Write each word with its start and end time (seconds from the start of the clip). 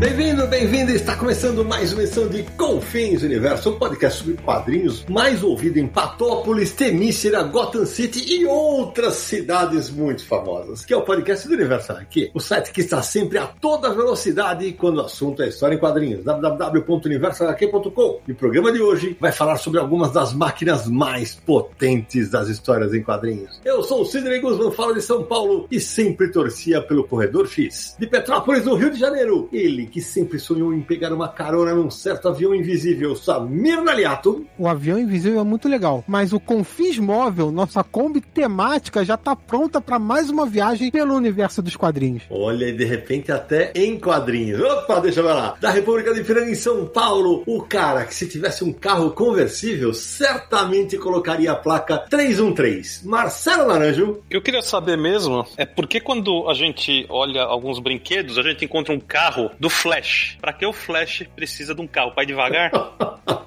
Bem-vindo, 0.00 0.46
bem-vindo! 0.46 0.92
Está 0.92 1.14
começando 1.14 1.62
mais 1.62 1.92
uma 1.92 2.02
edição 2.02 2.26
de 2.26 2.42
Confins 2.56 3.22
Universo, 3.22 3.68
um 3.68 3.78
podcast 3.78 4.20
sobre 4.20 4.42
quadrinhos 4.42 5.04
mais 5.04 5.42
ouvido 5.42 5.76
em 5.76 5.86
Patópolis, 5.86 6.72
Temícera, 6.72 7.42
Gotham 7.42 7.84
City 7.84 8.34
e 8.34 8.46
outras 8.46 9.16
cidades 9.16 9.90
muito 9.90 10.24
famosas, 10.26 10.86
que 10.86 10.94
é 10.94 10.96
o 10.96 11.02
podcast 11.02 11.46
do 11.46 11.52
Universo 11.52 11.92
aqui, 11.92 12.30
o 12.32 12.40
site 12.40 12.72
que 12.72 12.80
está 12.80 13.02
sempre 13.02 13.36
a 13.36 13.46
toda 13.46 13.92
velocidade 13.92 14.72
quando 14.72 14.96
o 14.96 15.02
assunto 15.02 15.42
é 15.42 15.48
história 15.48 15.74
em 15.74 15.78
quadrinhos, 15.78 16.24
www.universohq.com. 16.24 18.20
E 18.26 18.32
o 18.32 18.36
programa 18.36 18.72
de 18.72 18.80
hoje 18.80 19.18
vai 19.20 19.32
falar 19.32 19.58
sobre 19.58 19.80
algumas 19.80 20.12
das 20.12 20.32
máquinas 20.32 20.86
mais 20.86 21.34
potentes 21.34 22.30
das 22.30 22.48
histórias 22.48 22.94
em 22.94 23.02
quadrinhos. 23.02 23.60
Eu 23.66 23.82
sou 23.82 24.00
o 24.00 24.06
Sidney 24.06 24.40
Guzman, 24.40 24.72
falo 24.72 24.94
de 24.94 25.02
São 25.02 25.24
Paulo 25.24 25.68
e 25.70 25.78
sempre 25.78 26.32
torcia 26.32 26.80
pelo 26.80 27.04
Corredor 27.04 27.46
X. 27.46 27.96
De 27.98 28.06
Petrópolis, 28.06 28.64
no 28.64 28.76
Rio 28.76 28.90
de 28.90 28.98
Janeiro, 28.98 29.46
ele 29.52 29.89
que 29.90 30.00
sempre 30.00 30.38
sonhou 30.38 30.72
em 30.72 30.80
pegar 30.80 31.12
uma 31.12 31.28
carona 31.28 31.74
num 31.74 31.90
certo 31.90 32.28
avião 32.28 32.54
invisível, 32.54 33.14
Samir 33.16 33.82
Naliato. 33.82 34.46
O 34.58 34.68
avião 34.68 34.98
invisível 34.98 35.40
é 35.40 35.44
muito 35.44 35.68
legal, 35.68 36.04
mas 36.06 36.32
o 36.32 36.40
Confis 36.40 36.98
Móvel, 36.98 37.50
nossa 37.50 37.82
Kombi 37.82 38.20
temática, 38.20 39.04
já 39.04 39.16
tá 39.16 39.34
pronta 39.34 39.80
para 39.80 39.98
mais 39.98 40.30
uma 40.30 40.46
viagem 40.46 40.90
pelo 40.90 41.14
universo 41.14 41.60
dos 41.60 41.76
quadrinhos. 41.76 42.22
Olha, 42.30 42.66
e 42.66 42.72
de 42.72 42.84
repente 42.84 43.32
até 43.32 43.72
em 43.74 43.98
quadrinhos. 43.98 44.60
Opa, 44.60 45.00
deixa 45.00 45.20
eu 45.20 45.24
ver 45.24 45.32
lá. 45.32 45.56
Da 45.60 45.70
República 45.70 46.14
de 46.14 46.22
Piranga 46.22 46.50
em 46.50 46.54
São 46.54 46.86
Paulo, 46.86 47.42
o 47.46 47.62
cara 47.62 48.04
que 48.04 48.14
se 48.14 48.28
tivesse 48.28 48.62
um 48.64 48.72
carro 48.72 49.10
conversível, 49.10 49.92
certamente 49.92 50.96
colocaria 50.96 51.52
a 51.52 51.56
placa 51.56 51.98
313. 52.08 53.06
Marcelo 53.06 53.66
Naranjo. 53.66 54.20
Eu 54.30 54.42
queria 54.42 54.62
saber 54.62 54.96
mesmo, 54.96 55.44
é 55.56 55.66
porque 55.66 56.00
quando 56.00 56.48
a 56.48 56.54
gente 56.54 57.06
olha 57.08 57.42
alguns 57.42 57.78
brinquedos, 57.78 58.38
a 58.38 58.42
gente 58.42 58.64
encontra 58.64 58.94
um 58.94 59.00
carro 59.00 59.50
do 59.58 59.68
Flash. 59.80 60.36
Pra 60.40 60.52
que 60.52 60.66
o 60.66 60.72
Flash 60.72 61.24
precisa 61.34 61.74
de 61.74 61.80
um 61.80 61.86
carro? 61.86 62.14
Pai 62.14 62.26
devagar? 62.26 62.70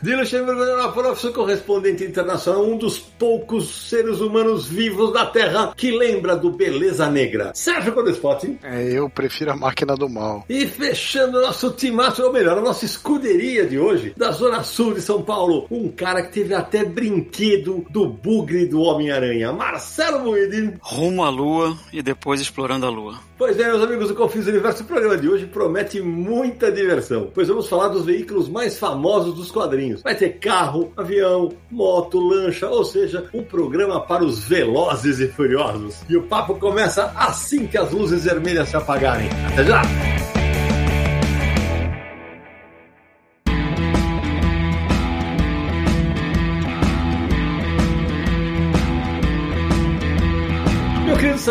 Dilo 0.01 0.25
Chamberlain, 0.25 0.91
professor 0.91 1.31
correspondente 1.31 2.03
internacional, 2.03 2.65
um 2.65 2.75
dos 2.75 2.99
poucos 2.99 3.87
seres 3.87 4.19
humanos 4.19 4.67
vivos 4.67 5.13
da 5.13 5.25
Terra 5.27 5.73
que 5.77 5.91
lembra 5.91 6.35
do 6.35 6.51
Beleza 6.51 7.09
Negra. 7.09 7.51
Sérgio 7.53 7.93
Codespot. 7.93 8.57
É, 8.63 8.83
eu 8.91 9.09
prefiro 9.09 9.51
a 9.51 9.55
máquina 9.55 9.95
do 9.95 10.09
mal. 10.09 10.43
E 10.49 10.65
fechando 10.65 11.39
nosso 11.39 11.71
timaço, 11.71 12.23
ou 12.23 12.33
melhor, 12.33 12.57
a 12.57 12.61
nossa 12.61 12.83
escuderia 12.83 13.65
de 13.65 13.77
hoje, 13.77 14.13
da 14.17 14.31
Zona 14.31 14.63
Sul 14.63 14.93
de 14.93 15.01
São 15.01 15.21
Paulo, 15.21 15.67
um 15.69 15.87
cara 15.87 16.23
que 16.23 16.33
teve 16.33 16.53
até 16.53 16.83
brinquedo 16.83 17.85
do 17.89 18.07
bugre 18.07 18.65
do 18.65 18.81
Homem-Aranha, 18.81 19.53
Marcelo 19.53 20.19
Moedin. 20.19 20.73
Rumo 20.81 21.23
à 21.23 21.29
Lua 21.29 21.77
e 21.93 22.01
depois 22.01 22.41
explorando 22.41 22.85
a 22.85 22.89
Lua. 22.89 23.19
Pois 23.37 23.59
é, 23.59 23.67
meus 23.67 23.83
amigos 23.83 24.07
do 24.07 24.15
Confis 24.15 24.47
Universo, 24.47 24.83
o 24.83 24.85
programa 24.85 25.17
de 25.17 25.27
hoje 25.27 25.45
promete 25.45 26.01
muita 26.23 26.71
diversão, 26.71 27.29
pois 27.33 27.47
vamos 27.47 27.67
falar 27.67 27.89
dos 27.89 28.05
veículos 28.05 28.47
mais 28.47 28.77
famosos 28.77 29.35
dos 29.35 29.51
quadrinhos. 29.51 30.01
Vai 30.01 30.15
ter 30.15 30.39
carro, 30.39 30.91
avião, 30.95 31.51
moto, 31.69 32.19
lancha, 32.19 32.69
ou 32.69 32.85
seja, 32.85 33.25
um 33.33 33.43
programa 33.43 33.99
para 33.99 34.23
os 34.23 34.45
velozes 34.45 35.19
e 35.19 35.27
furiosos. 35.27 36.01
E 36.09 36.15
o 36.15 36.23
papo 36.23 36.55
começa 36.55 37.11
assim 37.15 37.67
que 37.67 37.77
as 37.77 37.91
luzes 37.91 38.23
vermelhas 38.23 38.69
se 38.69 38.77
apagarem. 38.77 39.29
Até 39.51 39.63
já! 39.63 40.42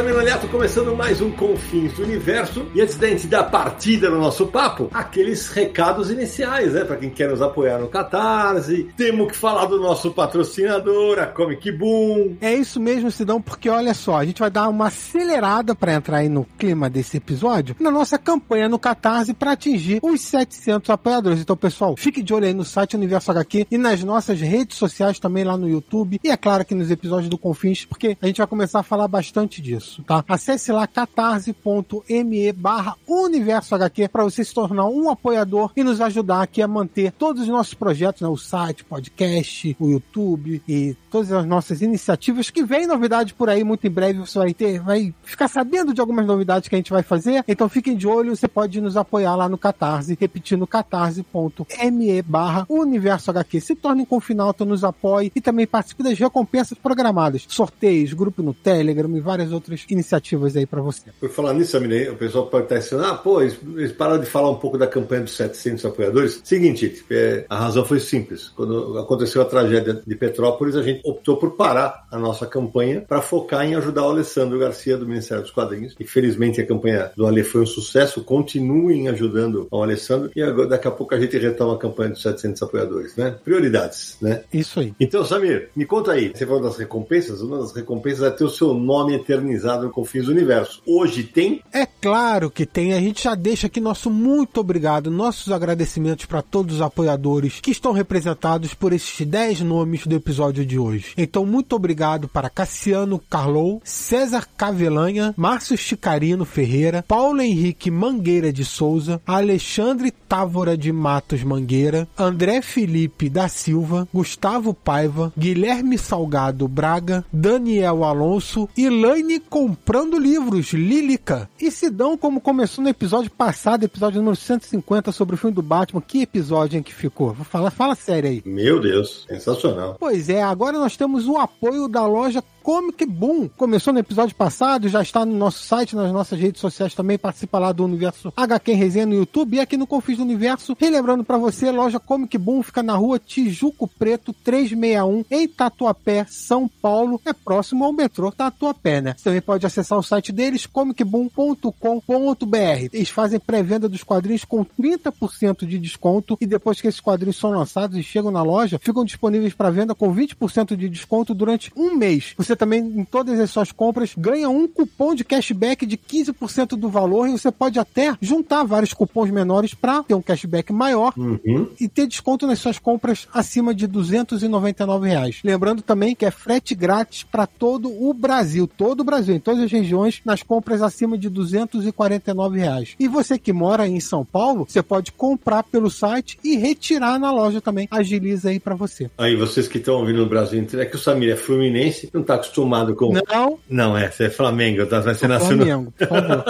Samir 0.03 0.17
Neto 0.25 0.49
começando 0.49 0.97
mais 0.97 1.21
um 1.21 1.31
Confins 1.31 1.93
do 1.93 2.03
Universo. 2.03 2.67
E 2.75 2.81
antes 2.81 2.97
da 2.97 3.07
gente 3.07 3.29
dar 3.29 3.45
partida 3.45 4.11
no 4.11 4.19
nosso 4.19 4.49
papo, 4.49 4.91
aqueles 4.93 5.49
recados 5.49 6.11
iniciais, 6.11 6.73
né? 6.73 6.83
Para 6.83 6.97
quem 6.97 7.09
quer 7.09 7.29
nos 7.29 7.41
apoiar 7.41 7.79
no 7.79 7.87
Catarse. 7.87 8.89
Temos 8.97 9.29
que 9.29 9.37
falar 9.37 9.67
do 9.67 9.79
nosso 9.79 10.11
patrocinador, 10.11 11.21
a 11.21 11.27
Comic 11.27 11.71
Boom. 11.71 12.37
É 12.41 12.53
isso 12.53 12.81
mesmo, 12.81 13.13
Sidão, 13.13 13.41
porque 13.41 13.69
olha 13.69 13.95
só, 13.95 14.17
a 14.17 14.25
gente 14.25 14.41
vai 14.41 14.51
dar 14.51 14.69
uma 14.69 14.89
acelerada 14.89 15.73
para 15.73 15.95
entrar 15.95 16.17
aí 16.17 16.29
no 16.29 16.45
clima 16.59 16.91
desse 16.91 17.19
episódio 17.19 17.77
na 17.79 17.91
nossa 17.91 18.19
campanha 18.19 18.69
no 18.69 18.81
Catarse 18.81 19.33
para 19.33 19.53
atingir 19.53 20.01
os 20.03 20.21
700 20.21 20.91
apoiadores. 20.91 21.41
Então, 21.41 21.57
pessoal, 21.57 21.95
fique 21.97 22.25
de 22.25 22.35
olho 22.35 22.47
aí 22.47 22.55
no 22.55 22.65
site 22.65 22.97
Universo 22.97 23.31
HQ 23.31 23.69
e 23.71 23.79
nas 23.79 24.03
nossas 24.03 24.41
redes 24.41 24.79
sociais 24.79 25.21
também 25.21 25.45
lá 25.45 25.57
no 25.57 25.69
YouTube. 25.69 26.19
E 26.25 26.29
é 26.29 26.37
claro 26.37 26.65
que 26.65 26.75
nos 26.75 26.91
episódios 26.91 27.29
do 27.29 27.39
Confins, 27.39 27.85
porque 27.85 28.17
a 28.21 28.27
gente 28.27 28.39
vai 28.39 28.49
começar 28.49 28.81
a 28.81 28.83
falar 28.83 29.07
bastante 29.07 29.63
disso 29.63 29.92
isso, 29.93 30.03
tá? 30.03 30.25
Acesse 30.27 30.73
lá 30.73 30.87
catarse.me 30.87 32.53
barra 32.53 32.97
universo 33.07 33.75
HQ 33.75 34.09
para 34.09 34.25
você 34.25 34.45
se 34.45 34.55
tornar 34.55 34.87
um 34.87 35.11
apoiador 35.11 35.71
e 35.77 35.85
nos 35.85 36.01
ajudar 36.01 36.43
aqui 36.43 36.63
a 36.63 36.69
manter 36.69 37.13
todos 37.13 37.43
os 37.43 37.49
nossos 37.49 37.75
projetos, 37.75 38.23
né? 38.23 38.29
O 38.29 38.37
site, 38.37 38.85
podcast, 38.85 39.77
o 39.79 39.91
YouTube 39.91 40.63
e 40.67 40.97
todas 41.11 41.31
as 41.31 41.45
nossas 41.45 41.83
iniciativas 41.83 42.49
que 42.49 42.65
vem 42.65 42.87
novidade 42.87 43.35
por 43.35 43.51
aí 43.51 43.63
muito 43.63 43.87
em 43.87 43.91
breve 43.91 44.21
você 44.21 44.39
vai 44.39 44.55
ter, 44.55 44.81
vai 44.81 45.15
ficar 45.23 45.49
sabendo 45.49 45.93
de 45.93 46.01
algumas 46.01 46.27
novidades 46.27 46.69
que 46.69 46.75
a 46.75 46.79
gente 46.79 46.91
vai 46.91 47.03
fazer. 47.03 47.45
Então 47.47 47.69
fiquem 47.69 47.97
de 47.97 48.07
olho, 48.07 48.35
você 48.35 48.49
pode 48.49 48.81
nos 48.81 48.97
apoiar 48.97 49.37
lá 49.37 49.49
no 49.49 49.59
Catarse, 49.59 50.17
repetindo 50.19 50.67
catarse.me 50.67 52.23
barra 52.23 52.65
universo 52.69 53.31
HQ. 53.31 53.61
Se 53.61 53.75
torne 53.75 54.07
com 54.07 54.21
finalto, 54.21 54.65
nos 54.65 54.85
apoie 54.85 55.31
e 55.35 55.41
também 55.41 55.67
participe 55.67 56.03
das 56.03 56.19
recompensas 56.19 56.79
programadas, 56.79 57.45
sorteios, 57.49 58.13
grupo 58.13 58.43
no 58.43 58.55
Telegram 58.55 59.15
e 59.17 59.21
várias 59.21 59.53
outras 59.53 59.82
outras 59.83 59.87
iniciativas 59.89 60.57
aí 60.57 60.67
para 60.67 60.81
você. 60.81 61.11
Por 61.19 61.31
falar 61.31 61.55
nisso, 61.55 61.77
Amine, 61.77 62.09
o 62.09 62.17
pessoal 62.17 62.47
pode 62.47 62.65
estar 62.65 62.79
dizendo, 62.79 63.05
ah, 63.05 63.15
pô, 63.15 63.41
eles 63.41 63.93
pararam 63.93 64.21
de 64.21 64.27
falar 64.27 64.51
um 64.51 64.57
pouco 64.57 64.79
da 64.79 64.87
campanha 64.87 65.23
dos 65.23 65.37
700 65.37 65.85
apoiadores. 65.85 66.41
Seguinte, 66.45 67.05
é, 67.11 67.45
a 67.49 67.57
razão 67.57 67.85
foi 67.85 68.01
simples. 68.01 68.49
Quando 68.51 68.99
aconteceu 68.99 69.43
a 69.43 69.45
tragédia 69.45 70.03
de 70.07 70.15
Petrópolis, 70.15 70.77
a 70.77 70.83
gente 70.83 71.01
optou 71.05 71.37
por 71.37 71.53
parar 71.53 72.07
a 72.11 72.19
nossa 72.19 72.47
campanha 72.47 73.05
para 73.07 73.21
focar 73.21 73.65
em 73.65 73.75
ajudar 73.75 74.03
o 74.03 74.11
Alessandro 74.11 74.59
Garcia 74.59 74.97
do 74.97 75.07
Ministério 75.07 75.43
dos 75.43 75.53
Quadrinhos. 75.53 75.95
E 75.99 76.05
felizmente 76.05 76.61
a 76.61 76.67
campanha 76.67 77.11
do 77.17 77.27
Ale 77.27 77.43
foi 77.43 77.63
um 77.63 77.67
sucesso. 77.67 78.23
Continuem 78.25 79.09
ajudando 79.09 79.67
o 79.71 79.83
Alessandro 79.83 80.31
e 80.35 80.43
agora, 80.43 80.69
daqui 80.69 80.89
a 80.89 80.91
pouco 80.91 81.15
a 81.15 81.21
gente 81.21 81.37
retoma 81.39 81.75
a 81.75 81.79
campanha 81.79 82.11
dos 82.11 82.23
700 82.23 82.63
apoiadores, 82.63 83.17
né? 83.17 83.37
Prioridades, 83.45 84.17
né? 84.21 84.43
Isso 84.53 84.81
aí. 84.81 84.95
Então, 84.99 85.25
Samir, 85.25 85.71
me 85.75 85.85
conta 85.85 86.13
aí. 86.13 86.33
Você 86.35 86.47
falou 86.47 86.63
das 86.63 86.77
recompensas? 86.77 87.41
Uma 87.41 87.59
das 87.59 87.73
recompensas 87.73 88.23
é 88.23 88.31
ter 88.31 88.45
o 88.45 88.49
seu 88.49 88.75
nome 88.75 89.15
eternizado 89.15 89.62
organizado 89.63 89.85
no 89.85 89.91
Confins 89.91 90.27
do 90.27 90.33
Universo. 90.33 90.83
Hoje 90.87 91.23
tem? 91.23 91.63
É 91.73 91.87
claro 91.87 92.51
que 92.51 92.67
tem. 92.67 92.93
A 92.93 93.01
gente 93.01 93.23
já 93.23 93.35
deixa 93.35 93.69
aqui 93.69 93.81
nosso 93.81 94.11
muito 94.11 94.61
obrigado, 94.61 95.11
nossos 95.11 95.53
agradecimentos 95.53 96.27
para 96.27 96.43
todos 96.43 96.77
os 96.77 96.83
apoiadores 96.83 97.61
que 97.61 97.71
estão 97.71 97.93
representados 97.93 98.75
por 98.75 98.93
esses 98.93 99.27
10 99.27 99.61
nomes 99.61 100.07
do 100.07 100.15
episódio 100.15 100.67
de 100.67 100.79
hoje. 100.79 101.13
Então, 101.17 101.47
muito 101.47 101.77
obrigado 101.77 102.29
para 102.29 102.51
Cassiano 102.51 103.19
Carlou, 103.19 103.81
César 103.85 104.47
Cavelanha, 104.57 105.35
Márcio 105.37 105.77
Chicarino 105.77 106.45
Ferreira, 106.45 107.05
Paulo 107.07 107.41
Henrique 107.41 107.91
Mangueira 107.91 108.53
de 108.53 108.65
Souza, 108.65 109.21
Alexandre 109.27 110.11
Távora 110.11 110.77
de 110.77 110.93
Matos 110.93 111.43
Mangueira, 111.43 112.09
André 112.19 112.63
Felipe 112.63 113.29
da 113.29 113.49
Silva, 113.49 114.09
Gustavo 114.13 114.75
Paiva, 114.75 115.33
Guilherme 115.39 115.97
Salgado 115.97 116.67
Braga, 116.67 117.25
Daniel 117.33 118.05
Alonso, 118.05 118.69
Elaine 118.77 119.39
comprando 119.53 120.19
livros, 120.19 120.73
Lílica. 120.73 121.47
E 121.61 121.71
Sidão, 121.71 122.17
como 122.17 122.41
começou 122.41 122.83
no 122.83 122.89
episódio 122.89 123.31
passado, 123.31 123.85
episódio 123.85 124.17
número 124.19 124.35
150 124.35 125.13
sobre 125.13 125.35
o 125.35 125.39
filme 125.39 125.55
do 125.55 125.61
Batman, 125.61 126.01
que 126.01 126.23
episódio 126.23 126.79
em 126.79 126.83
que 126.83 126.95
ficou? 126.95 127.35
Vou 127.35 127.45
falar, 127.45 127.71
fala 127.71 127.95
sério 127.95 128.31
aí. 128.31 128.43
Meu 128.47 128.81
Deus, 128.81 129.27
sensacional. 129.29 129.99
Pois 130.01 130.31
é, 130.31 130.43
agora 130.43 130.79
nós 130.79 130.97
temos 130.97 131.29
o 131.29 131.37
apoio 131.37 131.87
da 131.87 132.07
loja 132.07 132.43
Comic 132.63 133.05
Boom. 133.05 133.49
Começou 133.49 133.93
no 133.93 133.99
episódio 133.99 134.37
passado, 134.37 134.89
já 134.89 135.03
está 135.03 135.27
no 135.27 135.37
nosso 135.37 135.65
site, 135.65 135.97
nas 135.97 136.13
nossas 136.13 136.39
redes 136.39 136.61
sociais 136.61 136.95
também, 136.95 137.19
participa 137.19 137.59
lá 137.59 137.73
do 137.73 137.85
Universo 137.85 138.33
HQ 138.37 138.73
Resenha 138.73 139.07
no 139.07 139.15
YouTube 139.15 139.57
e 139.57 139.61
aqui 139.61 139.77
no 139.77 139.87
Confis 139.87 140.17
do 140.17 140.23
Universo. 140.23 140.77
Relembrando 140.79 141.25
para 141.25 141.37
você, 141.37 141.71
loja 141.71 141.99
Comic 141.99 142.39
Boom 142.39 142.63
fica 142.63 142.83
na 142.83 142.95
rua 142.95 143.19
Tijuco 143.19 143.89
Preto 143.89 144.33
361, 144.33 145.25
em 145.31 145.49
Tatuapé, 145.49 146.25
São 146.29 146.69
Paulo. 146.69 147.21
É 147.27 147.33
próximo 147.33 147.85
ao 147.85 147.93
metrô 147.93 148.31
Tatuapé, 148.31 149.01
né? 149.01 149.15
Você 149.17 149.25
também 149.25 149.41
pode 149.41 149.67
acessar 149.67 149.99
o 149.99 150.03
site 150.03 150.31
deles, 150.31 150.67
comicboom.com.br. 150.67 152.89
Eles 152.93 153.09
fazem 153.09 153.41
pré-venda 153.41 153.89
dos 153.89 154.05
quadrinhos 154.05 154.45
com 154.45 154.65
30% 154.65 155.67
de 155.67 155.79
desconto 155.79 156.39
e 156.41 156.47
depois 156.47 156.81
que 156.81 156.87
esses 156.87 157.01
quadrinhos 157.01 157.37
são 157.37 157.51
lançados 157.51 157.99
e 157.99 158.03
chegam 158.03 158.31
na 158.31 158.43
loja, 158.43 158.79
ficam 158.79 159.05
disponíveis 159.05 159.53
para 159.53 159.71
venda 159.71 159.95
com 159.95 160.15
20% 160.15 160.77
de 160.77 160.89
desconto 160.89 161.35
durante 161.35 161.73
um 161.77 161.97
mês. 161.97 162.35
Você 162.37 162.52
também, 162.57 162.81
em 162.81 163.05
todas 163.05 163.39
as 163.39 163.51
suas 163.51 163.73
compras, 163.73 164.15
ganha 164.17 164.49
um 164.49 164.67
cupom 164.69 165.15
de 165.15 165.25
cashback 165.25 165.85
de 165.87 165.97
15% 165.97 166.77
do 166.77 166.89
valor 166.89 167.29
e 167.29 167.33
você 167.33 167.51
pode 167.51 167.79
até 167.79 168.15
juntar 168.21 168.65
vários 168.65 168.93
cupons 168.93 169.31
menores 169.31 169.75
para 169.75 170.03
ter 170.03 170.15
um 170.15 170.23
cashback 170.23 170.73
maior 170.73 171.13
Uhum. 171.17 171.69
e 171.81 171.89
ter 171.89 172.07
desconto 172.07 172.47
nas 172.47 172.59
suas 172.59 172.79
compras 172.79 173.27
acima 173.33 173.75
de 173.75 173.87
299 173.87 175.09
reais. 175.09 175.41
Lembrando 175.45 175.83
também 175.83 176.15
que 176.15 176.25
é 176.25 176.31
frete 176.31 176.75
grátis 176.75 177.23
para 177.23 177.47
todo 177.47 177.89
o 177.91 178.13
Brasil, 178.15 178.67
todo 178.67 179.01
o 179.01 179.05
Brasil, 179.05 179.35
em 179.35 179.41
todas 179.41 179.63
as 179.65 179.71
regiões, 179.73 180.21
nas 180.25 180.43
compras 180.43 180.83
acima 180.83 181.17
de 181.19 181.29
249 181.29 182.59
reais. 182.59 182.95
E 182.99 183.09
você 183.09 183.39
que 183.39 183.53
mora 183.53 183.87
em 183.87 184.01
São 184.01 184.25
Paulo, 184.25 184.67
você 184.69 184.83
pode 184.83 185.13
comprar 185.13 185.63
pelo 185.65 185.91
site 185.91 186.39
e 186.43 186.57
retirar 186.57 187.19
na 187.19 187.31
loja 187.33 187.61
também. 187.61 187.89
Agiliza 187.91 188.51
aí 188.51 188.59
para 188.61 188.75
você. 188.75 189.11
Aí, 189.19 189.37
vocês 189.37 189.69
que 189.69 189.79
estão 189.79 189.95
ouvindo 189.97 190.21
no 190.21 190.27
Brasil 190.29 190.59
inteiro, 190.61 190.83
é 190.85 190.87
que 190.89 190.97
o 190.97 190.99
Samir 190.99 191.31
é 191.33 191.37
fluminense, 191.37 192.09
não 192.13 192.23
tá 192.23 192.39
acostumado 192.43 192.95
com. 192.95 193.13
Não, 193.13 193.59
Não, 193.69 193.97
é, 193.97 194.11
você 194.11 194.25
é 194.25 194.31
Flamengo, 194.31 194.85
tá? 194.87 195.01
Você 195.01 195.27
nasceu 195.27 195.57
no... 195.57 195.65
Flamengo, 195.65 195.93
por 195.97 196.09
favor. 196.09 196.45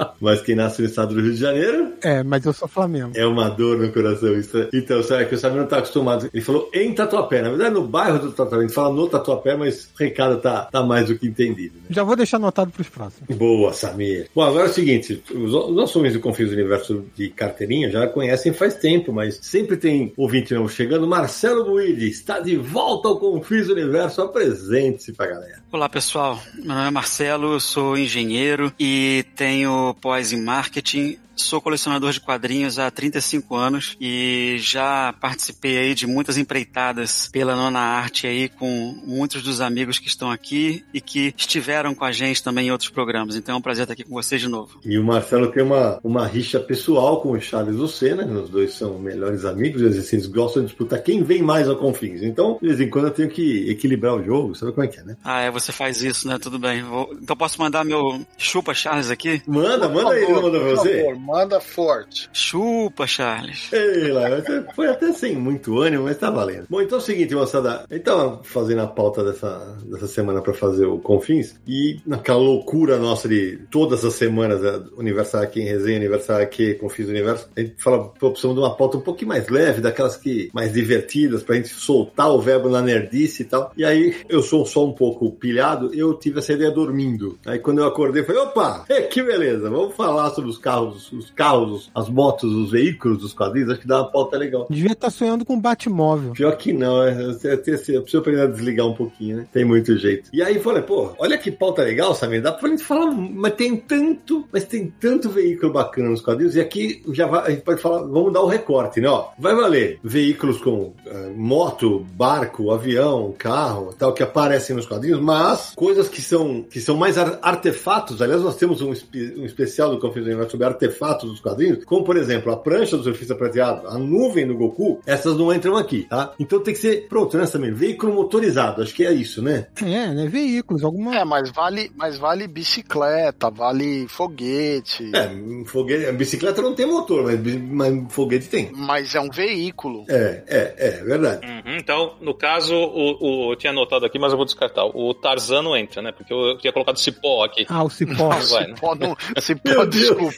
Mas 0.20 0.40
quem 0.42 0.54
nasce 0.54 0.82
no 0.82 0.88
estado 0.88 1.14
do 1.14 1.20
Rio 1.20 1.32
de 1.32 1.38
Janeiro 1.40 1.92
É, 2.02 2.22
mas 2.22 2.44
eu 2.44 2.52
sou 2.52 2.66
Flamengo. 2.68 3.12
é 3.14 3.26
uma 3.26 3.48
dor 3.48 3.78
no 3.78 3.92
coração. 3.92 4.34
Isso 4.38 4.56
é- 4.58 4.68
Então, 4.72 5.02
sabe 5.02 5.26
que 5.26 5.34
o 5.34 5.38
Samir 5.38 5.58
não 5.60 5.66
tá 5.66 5.78
acostumado. 5.78 6.28
Ele 6.32 6.42
falou 6.42 6.68
em 6.74 6.92
Tatuapé. 6.92 7.42
Na 7.42 7.50
verdade, 7.50 7.74
no 7.74 7.86
bairro 7.86 8.18
do 8.18 8.30
Tatuapé. 8.32 8.64
Ele 8.64 8.72
fala 8.72 8.94
no 8.94 9.08
Tatuapé, 9.08 9.56
mas 9.56 9.84
o 9.84 9.98
recado 9.98 10.38
tá, 10.40 10.62
tá 10.70 10.82
mais 10.82 11.06
do 11.06 11.18
que 11.18 11.26
entendido. 11.26 11.76
Né? 11.76 11.82
Já 11.90 12.02
vou 12.02 12.16
deixar 12.16 12.36
anotado 12.38 12.70
pros 12.70 12.88
próximos. 12.88 13.36
Boa, 13.36 13.72
Samir. 13.72 14.28
Bom, 14.34 14.42
agora 14.42 14.66
é 14.66 14.70
o 14.70 14.72
seguinte: 14.72 15.22
os, 15.30 15.52
os 15.54 15.74
nossos 15.74 15.94
homens 15.96 16.14
do 16.14 16.20
Confis 16.20 16.50
Universo 16.52 17.04
de 17.16 17.28
carteirinha 17.30 17.90
já 17.90 18.06
conhecem 18.06 18.52
faz 18.52 18.74
tempo, 18.74 19.12
mas 19.12 19.38
sempre 19.42 19.76
tem 19.76 20.12
ouvinte 20.16 20.52
novo 20.54 20.68
chegando. 20.68 21.06
Marcelo 21.06 21.64
Buide 21.64 22.08
está 22.08 22.40
de 22.40 22.56
volta 22.56 23.08
ao 23.08 23.18
Confis 23.18 23.68
Universo. 23.68 24.20
Apresente-se 24.22 25.12
pra 25.12 25.26
galera. 25.26 25.58
Olá 25.70 25.88
pessoal, 25.88 26.40
meu 26.56 26.68
nome 26.74 26.88
é 26.88 26.90
Marcelo, 26.90 27.52
eu 27.52 27.60
sou 27.60 27.96
engenheiro 27.96 28.72
e 28.80 29.24
tenho 29.36 29.94
pós 30.08 30.32
em 30.32 30.40
marketing. 30.40 31.18
Sou 31.38 31.60
colecionador 31.60 32.10
de 32.12 32.20
quadrinhos 32.20 32.78
há 32.78 32.90
35 32.90 33.54
anos 33.54 33.96
e 34.00 34.56
já 34.58 35.14
participei 35.20 35.78
aí 35.78 35.94
de 35.94 36.06
muitas 36.06 36.36
empreitadas 36.36 37.28
pela 37.32 37.54
Nona 37.54 37.78
Arte 37.78 38.26
aí 38.26 38.48
com 38.48 39.00
muitos 39.06 39.42
dos 39.42 39.60
amigos 39.60 39.98
que 39.98 40.08
estão 40.08 40.30
aqui 40.30 40.84
e 40.92 41.00
que 41.00 41.32
estiveram 41.36 41.94
com 41.94 42.04
a 42.04 42.10
gente 42.12 42.42
também 42.42 42.66
em 42.66 42.70
outros 42.72 42.90
programas. 42.90 43.36
Então 43.36 43.54
é 43.54 43.58
um 43.58 43.62
prazer 43.62 43.84
estar 43.84 43.92
aqui 43.94 44.02
com 44.04 44.14
vocês 44.14 44.40
de 44.40 44.48
novo. 44.48 44.80
E 44.84 44.98
o 44.98 45.04
Marcelo 45.04 45.50
tem 45.52 45.62
uma, 45.62 46.00
uma 46.02 46.26
rixa 46.26 46.58
pessoal 46.58 47.20
com 47.20 47.30
o 47.30 47.40
Charles 47.40 47.76
Lucena, 47.76 48.24
né? 48.24 48.40
os 48.40 48.50
dois 48.50 48.74
são 48.74 48.98
melhores 48.98 49.44
amigos, 49.44 49.80
eles, 49.80 49.96
assim, 49.98 50.16
eles 50.16 50.26
gostam 50.26 50.62
de 50.62 50.68
disputar 50.68 51.00
quem 51.02 51.22
vem 51.22 51.40
mais 51.40 51.68
ao 51.68 51.76
Confins. 51.76 52.20
Então, 52.22 52.58
de 52.60 52.66
vez 52.68 52.80
em 52.80 52.90
quando 52.90 53.06
eu 53.06 53.12
tenho 53.12 53.28
que 53.30 53.70
equilibrar 53.70 54.14
o 54.16 54.24
jogo, 54.24 54.54
sabe 54.56 54.72
como 54.72 54.84
é 54.84 54.88
que 54.88 54.98
é, 54.98 55.04
né? 55.04 55.16
Ah, 55.24 55.40
é, 55.40 55.50
você 55.50 55.70
faz 55.70 56.02
isso, 56.02 56.26
né? 56.26 56.36
Tudo 56.38 56.58
bem. 56.58 56.82
Vou- 56.82 57.16
Então 57.22 57.36
posso 57.36 57.60
mandar 57.60 57.84
meu 57.84 58.20
chupa 58.36 58.74
Charles 58.74 59.08
aqui? 59.10 59.40
Manda, 59.46 59.88
manda 59.88 60.06
Por 60.06 60.14
aí, 60.16 60.26
favor, 60.26 60.42
manda 60.42 60.58
pra 60.58 60.68
por 60.68 60.76
você. 60.76 60.98
favor, 61.04 61.16
manda 61.28 61.60
forte. 61.60 62.30
Chupa 62.32 63.06
Charles. 63.06 63.70
Ei, 63.70 64.10
lá, 64.10 64.30
você 64.30 64.64
foi 64.74 64.88
até 64.88 65.12
sem 65.12 65.36
muito 65.36 65.78
ânimo, 65.78 66.04
mas 66.04 66.16
tá 66.16 66.30
valendo. 66.30 66.64
Bom, 66.70 66.80
então 66.80 66.96
é 66.98 67.02
o 67.02 67.04
seguinte, 67.04 67.34
moçada. 67.34 67.84
A 67.88 67.94
gente 67.94 68.04
tava 68.04 68.40
fazendo 68.42 68.80
a 68.80 68.86
pauta 68.86 69.22
dessa, 69.22 69.76
dessa 69.84 70.06
semana 70.06 70.40
pra 70.40 70.54
fazer 70.54 70.86
o 70.86 70.98
Confins 70.98 71.54
e 71.66 72.00
naquela 72.06 72.38
loucura 72.38 72.96
nossa 72.96 73.28
de 73.28 73.58
todas 73.70 74.06
as 74.06 74.14
semanas, 74.14 74.64
é, 74.64 74.80
Universal 74.96 75.42
aqui 75.42 75.60
em 75.60 75.66
resenha, 75.66 75.98
Universal 75.98 76.40
aqui, 76.40 76.74
Confins 76.74 77.06
do 77.06 77.12
Universo, 77.12 77.50
a 77.54 77.60
gente 77.60 77.74
fala, 77.76 78.08
pô, 78.08 78.30
precisamos 78.30 78.56
de 78.56 78.62
uma 78.62 78.74
pauta 78.74 78.96
um 78.96 79.02
pouquinho 79.02 79.28
mais 79.28 79.48
leve, 79.48 79.82
daquelas 79.82 80.16
que 80.16 80.48
mais 80.54 80.72
divertidas, 80.72 81.42
pra 81.42 81.56
gente 81.56 81.68
soltar 81.68 82.30
o 82.30 82.40
verbo 82.40 82.70
na 82.70 82.80
nerdice 82.80 83.42
e 83.42 83.44
tal. 83.44 83.70
E 83.76 83.84
aí, 83.84 84.16
eu 84.30 84.42
sou 84.42 84.64
só 84.64 84.82
um 84.82 84.92
pouco 84.92 85.30
pilhado, 85.32 85.92
eu 85.92 86.14
tive 86.14 86.38
essa 86.38 86.54
ideia 86.54 86.70
dormindo. 86.70 87.38
Aí 87.44 87.58
quando 87.58 87.80
eu 87.80 87.86
acordei, 87.86 88.22
eu 88.22 88.26
falei, 88.26 88.40
opa, 88.40 88.86
que 89.10 89.22
beleza, 89.22 89.68
vamos 89.68 89.94
falar 89.94 90.30
sobre 90.30 90.48
os 90.48 90.56
carros, 90.56 91.12
os 91.18 91.30
carros, 91.30 91.90
as 91.94 92.08
motos, 92.08 92.52
os 92.52 92.70
veículos 92.70 93.18
dos 93.18 93.32
quadrinhos, 93.32 93.70
acho 93.70 93.80
que 93.80 93.88
dá 93.88 93.98
uma 94.02 94.10
pauta 94.10 94.36
legal. 94.36 94.66
Devia 94.70 94.92
estar 94.92 95.10
sonhando 95.10 95.44
com 95.44 95.60
Batmóvel. 95.60 96.32
Pior 96.32 96.56
que 96.56 96.72
não, 96.72 97.02
é, 97.02 97.12
eu, 97.12 97.30
eu, 97.30 97.32
eu, 97.42 97.60
eu 97.88 98.02
preciso 98.02 98.18
aprender 98.18 98.42
a 98.42 98.46
desligar 98.46 98.86
um 98.86 98.94
pouquinho, 98.94 99.38
né? 99.38 99.46
Tem 99.52 99.64
muito 99.64 99.96
jeito. 99.96 100.30
E 100.32 100.42
aí 100.42 100.58
falei, 100.60 100.82
pô, 100.82 101.12
olha 101.18 101.38
que 101.38 101.50
pauta 101.50 101.82
legal, 101.82 102.14
Samir, 102.14 102.42
dá 102.42 102.52
pra 102.52 102.68
gente 102.68 102.84
falar, 102.84 103.10
mas 103.10 103.54
tem 103.54 103.76
tanto, 103.76 104.46
mas 104.52 104.64
tem 104.64 104.92
tanto 105.00 105.28
veículo 105.28 105.72
bacana 105.72 106.10
nos 106.10 106.20
quadrinhos, 106.20 106.56
e 106.56 106.60
aqui 106.60 107.02
já 107.12 107.26
vai, 107.26 107.46
a 107.46 107.50
gente 107.50 107.62
pode 107.62 107.80
falar, 107.80 108.02
vamos 108.02 108.32
dar 108.32 108.42
o 108.42 108.46
recorte, 108.46 109.00
né? 109.00 109.08
Ó, 109.08 109.28
vai 109.38 109.54
valer 109.54 109.98
veículos 110.02 110.58
com 110.58 110.92
eh, 111.06 111.32
moto, 111.34 112.06
barco, 112.14 112.70
avião, 112.70 113.34
carro, 113.36 113.94
tal, 113.98 114.12
que 114.12 114.22
aparecem 114.22 114.76
nos 114.76 114.86
quadrinhos, 114.86 115.20
mas 115.20 115.72
coisas 115.74 116.08
que 116.08 116.20
são, 116.22 116.62
que 116.62 116.80
são 116.80 116.96
mais 116.96 117.18
ar- 117.18 117.38
artefatos, 117.42 118.20
aliás, 118.22 118.42
nós 118.42 118.56
temos 118.56 118.80
um, 118.82 118.90
um 118.90 119.44
especial 119.44 119.90
do 119.90 119.98
Confins 119.98 120.24
do 120.24 120.28
Universo 120.28 120.52
sobre 120.52 120.66
artefatos 120.66 120.97
dos 120.98 121.40
quadrinhos, 121.40 121.84
como 121.84 122.04
por 122.04 122.16
exemplo, 122.16 122.52
a 122.52 122.56
prancha 122.56 122.96
do 122.96 123.02
surfista 123.04 123.34
prateado, 123.34 123.86
a 123.88 123.98
nuvem 123.98 124.46
do 124.46 124.56
Goku, 124.56 125.00
essas 125.06 125.36
não 125.36 125.52
entram 125.52 125.76
aqui, 125.76 126.04
tá? 126.08 126.32
Então 126.38 126.60
tem 126.60 126.74
que 126.74 126.80
ser, 126.80 127.06
pronto, 127.08 127.36
né, 127.36 127.46
também, 127.46 127.72
veículo 127.72 128.12
motorizado, 128.14 128.82
acho 128.82 128.94
que 128.94 129.04
é 129.04 129.12
isso, 129.12 129.42
né? 129.42 129.66
É, 129.82 130.08
né? 130.08 130.26
Veículos, 130.28 130.82
alguma. 130.84 131.14
É, 131.16 131.24
mas 131.24 131.50
vale, 131.50 131.90
mas 131.96 132.18
vale 132.18 132.46
bicicleta, 132.46 133.50
vale 133.50 134.06
foguete. 134.08 135.10
É, 135.14 135.28
um 135.28 135.64
foguete, 135.64 136.06
a 136.06 136.12
bicicleta 136.12 136.60
não 136.62 136.74
tem 136.74 136.86
motor, 136.86 137.24
mas, 137.24 137.40
mas 137.70 138.12
foguete 138.12 138.48
tem. 138.48 138.70
Mas 138.74 139.14
é 139.14 139.20
um 139.20 139.30
veículo. 139.30 140.04
É, 140.08 140.42
é, 140.46 140.74
é, 140.78 140.90
verdade. 141.04 141.46
Uhum, 141.46 141.76
então, 141.78 142.14
no 142.20 142.34
caso, 142.34 142.74
o, 142.74 143.46
o- 143.48 143.52
eu 143.52 143.56
tinha 143.56 143.70
anotado 143.72 144.04
aqui, 144.06 144.18
mas 144.18 144.30
eu 144.32 144.36
vou 144.36 144.44
descartar. 144.46 144.84
O 144.84 145.14
Tarzan 145.14 145.62
não 145.62 145.76
entra, 145.76 146.00
né? 146.02 146.12
Porque 146.12 146.32
eu 146.32 146.56
tinha 146.58 146.72
colocado 146.72 146.98
cipó 146.98 147.44
aqui. 147.44 147.66
Ah, 147.68 147.82
o 147.84 147.90
cipó. 147.90 148.28
Não 148.30 148.40
vai, 148.40 148.66
né? 148.66 148.74
Cipó 148.74 148.94
não, 148.94 149.08
Meu 149.08 149.42
cipó, 149.42 149.84
Deus. 149.84 150.36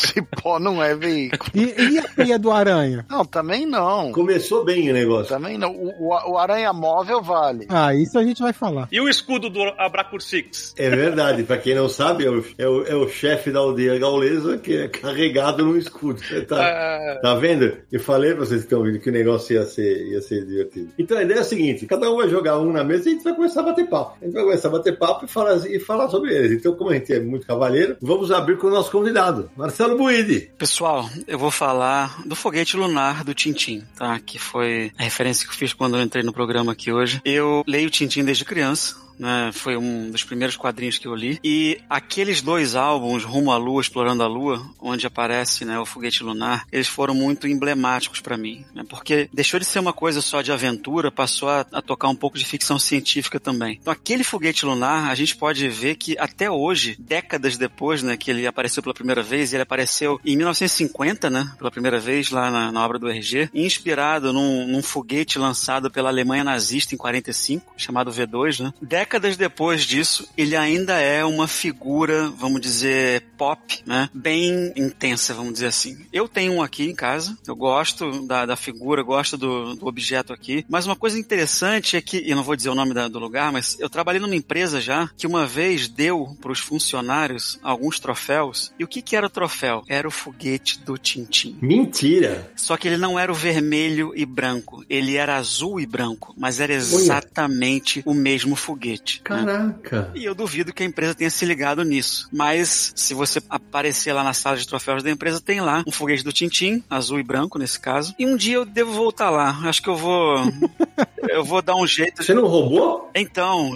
Cipó 0.00 0.58
não 0.58 0.82
é 0.82 0.94
veículo. 0.94 1.50
E, 1.54 1.94
e 1.94 1.98
a 1.98 2.02
teia 2.08 2.38
do 2.38 2.50
aranha? 2.50 3.04
Não, 3.08 3.24
também 3.24 3.66
não. 3.66 4.12
Começou 4.12 4.64
bem 4.64 4.90
o 4.90 4.92
negócio. 4.92 5.28
Também 5.28 5.58
não. 5.58 5.72
O, 5.72 5.90
o, 6.08 6.32
o 6.32 6.38
aranha 6.38 6.72
móvel 6.72 7.22
vale. 7.22 7.66
Ah, 7.68 7.94
isso 7.94 8.18
a 8.18 8.24
gente 8.24 8.42
vai 8.42 8.52
falar. 8.52 8.88
E 8.90 9.00
o 9.00 9.08
escudo 9.08 9.48
do 9.50 9.62
Abracursix? 9.78 10.74
É 10.76 10.88
verdade, 10.90 11.42
pra 11.42 11.58
quem 11.58 11.74
não 11.74 11.88
sabe, 11.88 12.24
é 12.26 12.30
o, 12.30 12.44
é 12.58 12.68
o, 12.68 12.82
é 12.84 12.94
o 12.94 13.08
chefe 13.08 13.50
da 13.50 13.60
aldeia 13.60 13.98
gaulesa 13.98 14.58
que 14.58 14.74
é 14.76 14.88
carregado 14.88 15.64
num 15.64 15.76
escudo. 15.76 16.20
Você 16.20 16.40
Tá, 16.42 16.62
É, 16.64 17.18
tá 17.20 17.34
vendo? 17.34 17.76
Eu 17.92 18.00
falei 18.00 18.30
pra 18.34 18.44
vocês 18.44 18.60
que 18.62 18.66
estão 18.66 18.78
ouvindo 18.80 18.98
que 18.98 19.08
o 19.10 19.12
negócio 19.12 19.54
ia 19.54 19.64
ser, 19.64 20.06
ia 20.08 20.20
ser 20.22 20.44
divertido. 20.44 20.90
Então 20.98 21.18
a 21.18 21.22
ideia 21.22 21.38
é 21.38 21.40
a 21.40 21.44
seguinte: 21.44 21.86
cada 21.86 22.10
um 22.10 22.16
vai 22.16 22.28
jogar 22.28 22.58
um 22.58 22.72
na 22.72 22.82
mesa 22.82 23.08
e 23.08 23.12
a 23.12 23.14
gente 23.14 23.24
vai 23.24 23.34
começar 23.34 23.60
a 23.60 23.64
bater 23.64 23.88
papo. 23.88 24.16
A 24.20 24.24
gente 24.24 24.34
vai 24.34 24.42
começar 24.44 24.68
a 24.68 24.70
bater 24.72 24.98
papo 24.98 25.24
e 25.24 25.28
falar, 25.28 25.56
e 25.66 25.78
falar 25.78 26.08
sobre 26.08 26.34
eles. 26.34 26.52
Então, 26.52 26.74
como 26.74 26.90
a 26.90 26.94
gente 26.94 27.12
é 27.12 27.20
muito 27.20 27.46
cavalheiro, 27.46 27.96
vamos 28.00 28.30
abrir 28.32 28.56
com 28.58 28.66
o 28.66 28.70
nosso 28.70 28.90
convidado, 28.90 29.50
Marcelo 29.56 29.89
Buide. 29.96 30.50
Pessoal, 30.58 31.08
eu 31.26 31.38
vou 31.38 31.50
falar 31.50 32.22
do 32.26 32.36
foguete 32.36 32.76
lunar 32.76 33.24
do 33.24 33.34
Tintim, 33.34 33.82
tá? 33.96 34.18
Que 34.18 34.38
foi 34.38 34.92
a 34.98 35.02
referência 35.02 35.46
que 35.46 35.52
eu 35.52 35.56
fiz 35.56 35.72
quando 35.72 35.96
eu 35.96 36.02
entrei 36.02 36.22
no 36.22 36.32
programa 36.32 36.72
aqui 36.72 36.92
hoje. 36.92 37.20
Eu 37.24 37.64
leio 37.66 37.90
Tintim 37.90 38.24
desde 38.24 38.44
criança. 38.44 38.96
Né, 39.20 39.50
foi 39.52 39.76
um 39.76 40.10
dos 40.10 40.24
primeiros 40.24 40.56
quadrinhos 40.56 40.96
que 40.96 41.06
eu 41.06 41.14
li. 41.14 41.38
E 41.44 41.78
aqueles 41.90 42.40
dois 42.40 42.74
álbuns, 42.74 43.22
Rumo 43.22 43.52
à 43.52 43.58
Lua, 43.58 43.82
Explorando 43.82 44.22
a 44.22 44.26
Lua, 44.26 44.66
onde 44.80 45.06
aparece 45.06 45.64
né, 45.66 45.78
o 45.78 45.84
foguete 45.84 46.24
lunar, 46.24 46.64
eles 46.72 46.88
foram 46.88 47.14
muito 47.14 47.46
emblemáticos 47.46 48.20
pra 48.20 48.38
mim. 48.38 48.64
Né, 48.74 48.82
porque 48.88 49.28
deixou 49.30 49.60
de 49.60 49.66
ser 49.66 49.78
uma 49.78 49.92
coisa 49.92 50.22
só 50.22 50.40
de 50.40 50.50
aventura, 50.50 51.12
passou 51.12 51.50
a, 51.50 51.66
a 51.70 51.82
tocar 51.82 52.08
um 52.08 52.16
pouco 52.16 52.38
de 52.38 52.46
ficção 52.46 52.78
científica 52.78 53.38
também. 53.38 53.78
Então, 53.78 53.92
aquele 53.92 54.24
foguete 54.24 54.64
lunar, 54.64 55.10
a 55.10 55.14
gente 55.14 55.36
pode 55.36 55.68
ver 55.68 55.96
que 55.96 56.16
até 56.18 56.50
hoje, 56.50 56.96
décadas 56.98 57.58
depois 57.58 58.02
né, 58.02 58.16
que 58.16 58.30
ele 58.30 58.46
apareceu 58.46 58.82
pela 58.82 58.94
primeira 58.94 59.22
vez, 59.22 59.52
ele 59.52 59.62
apareceu 59.62 60.18
em 60.24 60.34
1950, 60.34 61.28
né, 61.28 61.52
pela 61.58 61.70
primeira 61.70 62.00
vez 62.00 62.30
lá 62.30 62.50
na, 62.50 62.72
na 62.72 62.82
obra 62.82 62.98
do 62.98 63.08
RG, 63.10 63.50
inspirado 63.52 64.32
num, 64.32 64.66
num 64.66 64.82
foguete 64.82 65.38
lançado 65.38 65.90
pela 65.90 66.08
Alemanha 66.08 66.42
nazista 66.42 66.94
em 66.94 66.98
45, 66.98 67.74
chamado 67.76 68.10
V2, 68.10 68.64
né? 68.64 68.72
Décadas 69.10 69.36
depois 69.36 69.82
disso, 69.82 70.28
ele 70.36 70.54
ainda 70.54 71.00
é 71.00 71.24
uma 71.24 71.48
figura, 71.48 72.28
vamos 72.28 72.60
dizer, 72.60 73.24
pop, 73.36 73.82
né? 73.84 74.08
Bem 74.14 74.72
intensa, 74.76 75.34
vamos 75.34 75.54
dizer 75.54 75.66
assim. 75.66 75.98
Eu 76.12 76.28
tenho 76.28 76.52
um 76.52 76.62
aqui 76.62 76.84
em 76.84 76.94
casa, 76.94 77.36
eu 77.44 77.56
gosto 77.56 78.24
da, 78.24 78.46
da 78.46 78.54
figura, 78.54 79.02
gosto 79.02 79.36
do, 79.36 79.74
do 79.74 79.88
objeto 79.88 80.32
aqui. 80.32 80.64
Mas 80.68 80.86
uma 80.86 80.94
coisa 80.94 81.18
interessante 81.18 81.96
é 81.96 82.00
que, 82.00 82.22
eu 82.24 82.36
não 82.36 82.44
vou 82.44 82.54
dizer 82.54 82.68
o 82.68 82.74
nome 82.76 82.94
da, 82.94 83.08
do 83.08 83.18
lugar, 83.18 83.50
mas 83.50 83.76
eu 83.80 83.90
trabalhei 83.90 84.20
numa 84.20 84.36
empresa 84.36 84.80
já 84.80 85.10
que 85.16 85.26
uma 85.26 85.44
vez 85.44 85.88
deu 85.88 86.36
para 86.40 86.52
os 86.52 86.60
funcionários 86.60 87.58
alguns 87.64 87.98
troféus. 87.98 88.72
E 88.78 88.84
o 88.84 88.86
que, 88.86 89.02
que 89.02 89.16
era 89.16 89.26
o 89.26 89.30
troféu? 89.30 89.82
Era 89.88 90.06
o 90.06 90.12
foguete 90.12 90.78
do 90.84 90.96
Tintim. 90.96 91.58
Mentira! 91.60 92.48
Só 92.54 92.76
que 92.76 92.86
ele 92.86 92.96
não 92.96 93.18
era 93.18 93.32
o 93.32 93.34
vermelho 93.34 94.12
e 94.14 94.24
branco, 94.24 94.84
ele 94.88 95.16
era 95.16 95.34
azul 95.34 95.80
e 95.80 95.86
branco, 95.86 96.32
mas 96.38 96.60
era 96.60 96.72
exatamente 96.72 98.04
o 98.06 98.14
mesmo 98.14 98.54
foguete. 98.54 98.89
Né? 98.92 99.20
Caraca! 99.22 100.10
E 100.14 100.24
eu 100.24 100.34
duvido 100.34 100.72
que 100.72 100.82
a 100.82 100.86
empresa 100.86 101.14
tenha 101.14 101.30
se 101.30 101.44
ligado 101.44 101.84
nisso. 101.84 102.28
Mas 102.32 102.92
se 102.94 103.14
você 103.14 103.40
aparecer 103.48 104.12
lá 104.12 104.24
na 104.24 104.32
sala 104.32 104.56
de 104.56 104.66
troféus 104.66 105.02
da 105.02 105.10
empresa, 105.10 105.40
tem 105.40 105.60
lá 105.60 105.82
um 105.86 105.92
foguete 105.92 106.24
do 106.24 106.32
Tintim, 106.32 106.82
azul 106.88 107.18
e 107.18 107.22
branco 107.22 107.58
nesse 107.58 107.78
caso. 107.78 108.14
E 108.18 108.26
um 108.26 108.36
dia 108.36 108.56
eu 108.56 108.64
devo 108.64 108.92
voltar 108.92 109.30
lá. 109.30 109.58
Acho 109.64 109.82
que 109.82 109.88
eu 109.88 109.96
vou. 109.96 110.36
eu 111.28 111.44
vou 111.44 111.62
dar 111.62 111.76
um 111.76 111.86
jeito. 111.86 112.22
Você 112.22 112.34
não 112.34 112.46
roubou? 112.46 113.10
Então, 113.14 113.72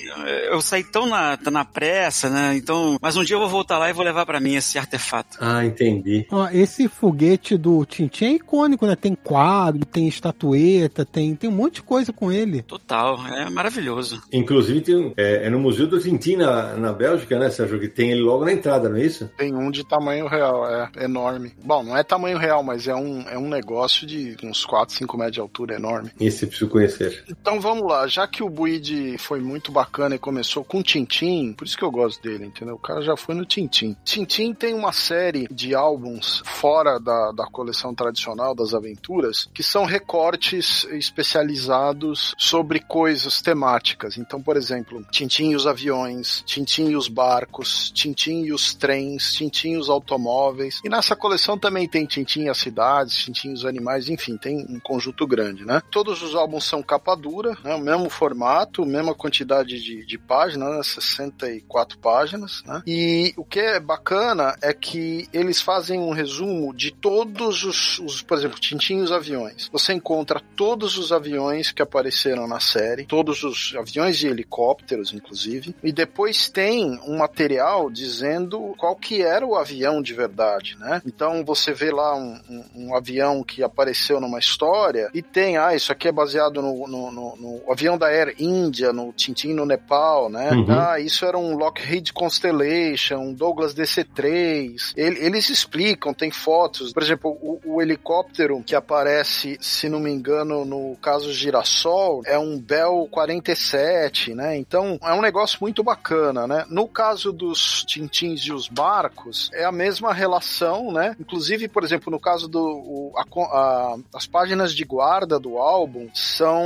eu 0.50 0.60
saí 0.60 0.84
tão 0.84 1.06
na, 1.06 1.38
na 1.50 1.64
pressa, 1.64 2.28
né? 2.30 2.56
Então, 2.56 2.98
mas 3.00 3.16
um 3.16 3.24
dia 3.24 3.36
eu 3.36 3.40
vou 3.40 3.48
voltar 3.48 3.78
lá 3.78 3.90
e 3.90 3.92
vou 3.92 4.04
levar 4.04 4.26
pra 4.26 4.40
mim 4.40 4.54
esse 4.54 4.78
artefato. 4.78 5.38
Ah, 5.40 5.64
entendi. 5.64 6.26
Ó, 6.30 6.48
esse 6.50 6.88
foguete 6.88 7.56
do 7.56 7.84
Tintin 7.84 8.24
é 8.24 8.32
icônico, 8.32 8.86
né? 8.86 8.96
Tem 8.96 9.14
quadro, 9.14 9.84
tem 9.84 10.08
estatueta, 10.08 11.04
tem, 11.04 11.34
tem 11.34 11.50
um 11.50 11.54
monte 11.54 11.74
de 11.74 11.82
coisa 11.82 12.12
com 12.12 12.30
ele. 12.30 12.62
Total, 12.62 13.26
é 13.26 13.50
maravilhoso. 13.50 14.22
Inclusive, 14.32 14.80
tem 14.80 15.03
é, 15.16 15.46
é 15.46 15.50
no 15.50 15.58
Museu 15.58 15.86
do 15.86 16.00
Tintin 16.00 16.36
na, 16.36 16.74
na 16.74 16.92
Bélgica, 16.92 17.38
né, 17.38 17.50
Sérgio? 17.50 17.80
Que 17.80 17.88
tem 17.88 18.10
ele 18.10 18.22
logo 18.22 18.44
na 18.44 18.52
entrada, 18.52 18.88
não 18.88 18.96
é 18.96 19.02
isso? 19.02 19.30
Tem 19.36 19.54
um 19.54 19.70
de 19.70 19.84
tamanho 19.84 20.26
real, 20.26 20.66
é 20.66 21.04
enorme. 21.04 21.52
Bom, 21.62 21.82
não 21.82 21.96
é 21.96 22.02
tamanho 22.02 22.38
real, 22.38 22.62
mas 22.62 22.88
é 22.88 22.94
um, 22.94 23.22
é 23.28 23.38
um 23.38 23.48
negócio 23.48 24.06
de 24.06 24.36
uns 24.42 24.64
4, 24.64 24.94
5 24.94 25.16
metros 25.16 25.34
de 25.34 25.40
altura, 25.40 25.74
enorme. 25.74 26.10
Esse 26.20 26.44
eu 26.44 26.48
preciso 26.48 26.70
conhecer. 26.70 27.24
Então 27.28 27.60
vamos 27.60 27.86
lá, 27.86 28.06
já 28.06 28.26
que 28.26 28.42
o 28.42 28.48
Buide 28.48 29.16
foi 29.18 29.40
muito 29.40 29.72
bacana 29.72 30.14
e 30.14 30.18
começou 30.18 30.64
com 30.64 30.82
Tintim, 30.82 31.52
por 31.52 31.66
isso 31.66 31.76
que 31.76 31.84
eu 31.84 31.90
gosto 31.90 32.22
dele, 32.22 32.46
entendeu? 32.46 32.74
O 32.74 32.78
cara 32.78 33.02
já 33.02 33.16
foi 33.16 33.34
no 33.34 33.44
Tintim. 33.44 33.96
Tintim 34.04 34.52
tem 34.52 34.74
uma 34.74 34.92
série 34.92 35.46
de 35.50 35.74
álbuns 35.74 36.42
fora 36.44 36.98
da, 36.98 37.32
da 37.32 37.46
coleção 37.46 37.94
tradicional 37.94 38.54
das 38.54 38.74
aventuras 38.74 39.48
que 39.52 39.62
são 39.62 39.84
recortes 39.84 40.84
especializados 40.90 42.34
sobre 42.38 42.80
coisas 42.80 43.40
temáticas. 43.40 44.18
Então, 44.18 44.42
por 44.42 44.56
exemplo, 44.56 44.93
Tintim 45.10 45.50
e 45.50 45.56
os 45.56 45.66
aviões, 45.66 46.42
Tintim 46.46 46.90
e 46.90 46.96
os 46.96 47.08
barcos, 47.08 47.90
Tintim 47.90 48.44
e 48.44 48.52
os 48.52 48.74
trens, 48.74 49.32
Tintim 49.32 49.72
e 49.72 49.76
os 49.76 49.88
automóveis. 49.88 50.80
E 50.84 50.88
nessa 50.88 51.16
coleção 51.16 51.58
também 51.58 51.88
tem 51.88 52.06
Tintim 52.06 52.48
as 52.48 52.58
cidades, 52.58 53.16
Tintim 53.16 53.52
os 53.52 53.64
animais, 53.64 54.08
enfim, 54.08 54.36
tem 54.36 54.64
um 54.68 54.80
conjunto 54.80 55.26
grande, 55.26 55.64
né? 55.64 55.82
Todos 55.90 56.22
os 56.22 56.34
álbuns 56.34 56.64
são 56.64 56.82
capa 56.82 57.14
dura, 57.14 57.56
né? 57.62 57.74
o 57.74 57.80
mesmo 57.80 58.08
formato, 58.08 58.84
mesma 58.84 59.14
quantidade 59.14 59.80
de, 59.82 60.04
de 60.04 60.18
páginas, 60.18 60.76
né? 60.76 60.82
64 60.82 61.98
páginas, 61.98 62.62
né? 62.64 62.82
E 62.86 63.32
o 63.36 63.44
que 63.44 63.60
é 63.60 63.80
bacana 63.80 64.56
é 64.62 64.72
que 64.72 65.28
eles 65.32 65.60
fazem 65.60 65.98
um 65.98 66.12
resumo 66.12 66.74
de 66.74 66.90
todos 66.90 67.64
os, 67.64 67.98
os 67.98 68.22
por 68.22 68.38
exemplo, 68.38 68.58
Tintim 68.58 68.98
e 68.98 69.02
os 69.02 69.12
aviões. 69.12 69.68
Você 69.72 69.92
encontra 69.92 70.40
todos 70.56 70.98
os 70.98 71.12
aviões 71.12 71.72
que 71.72 71.82
apareceram 71.82 72.46
na 72.46 72.60
série, 72.60 73.06
todos 73.06 73.42
os 73.42 73.74
aviões 73.76 74.22
e 74.22 74.26
helicópteros, 74.26 74.83
inclusive, 75.12 75.74
e 75.82 75.92
depois 75.92 76.48
tem 76.50 77.00
um 77.06 77.16
material 77.18 77.90
dizendo 77.90 78.74
qual 78.76 78.94
que 78.96 79.22
era 79.22 79.46
o 79.46 79.56
avião 79.56 80.00
de 80.02 80.12
verdade, 80.14 80.76
né? 80.78 81.00
Então 81.06 81.44
você 81.44 81.72
vê 81.72 81.90
lá 81.90 82.14
um, 82.16 82.40
um, 82.48 82.64
um 82.88 82.96
avião 82.96 83.42
que 83.42 83.62
apareceu 83.62 84.20
numa 84.20 84.38
história 84.38 85.08
e 85.14 85.22
tem, 85.22 85.56
ah, 85.56 85.74
isso 85.74 85.92
aqui 85.92 86.08
é 86.08 86.12
baseado 86.12 86.60
no, 86.62 86.86
no, 86.86 87.10
no, 87.10 87.36
no 87.36 87.72
avião 87.72 87.96
da 87.98 88.06
Air 88.06 88.34
India, 88.38 88.92
no 88.92 89.12
Tintin 89.12 89.54
no 89.54 89.64
Nepal, 89.66 90.28
né? 90.28 90.50
Uhum. 90.52 90.66
Ah, 90.70 91.00
isso 91.00 91.24
era 91.24 91.38
um 91.38 91.56
Lockheed 91.56 92.12
Constellation, 92.12 93.16
um 93.18 93.32
Douglas 93.32 93.74
DC-3. 93.74 94.92
Ele- 94.96 95.24
eles 95.24 95.48
explicam, 95.48 96.12
tem 96.14 96.30
fotos. 96.30 96.92
Por 96.92 97.02
exemplo, 97.02 97.30
o, 97.40 97.60
o 97.64 97.82
helicóptero 97.82 98.62
que 98.64 98.74
aparece, 98.74 99.56
se 99.60 99.88
não 99.88 100.00
me 100.00 100.10
engano, 100.10 100.64
no 100.64 100.96
caso 101.00 101.32
Girassol, 101.32 102.22
é 102.26 102.38
um 102.38 102.58
Bell 102.58 103.08
47, 103.10 104.34
né? 104.34 104.56
Então, 104.56 104.73
é 104.78 105.12
um 105.14 105.20
negócio 105.20 105.58
muito 105.60 105.82
bacana, 105.82 106.46
né? 106.46 106.64
No 106.68 106.86
caso 106.88 107.32
dos 107.32 107.84
Tintins 107.86 108.40
e 108.42 108.52
os 108.52 108.68
barcos, 108.68 109.50
é 109.52 109.64
a 109.64 109.72
mesma 109.72 110.12
relação, 110.12 110.92
né? 110.92 111.14
Inclusive, 111.20 111.68
por 111.68 111.84
exemplo, 111.84 112.10
no 112.10 112.18
caso 112.20 112.48
do 112.48 112.60
o- 112.60 113.12
a 113.16 113.24
a- 113.54 113.96
as 114.14 114.26
páginas 114.26 114.74
de 114.74 114.84
guarda 114.84 115.38
do 115.38 115.58
álbum 115.58 116.08
são 116.14 116.62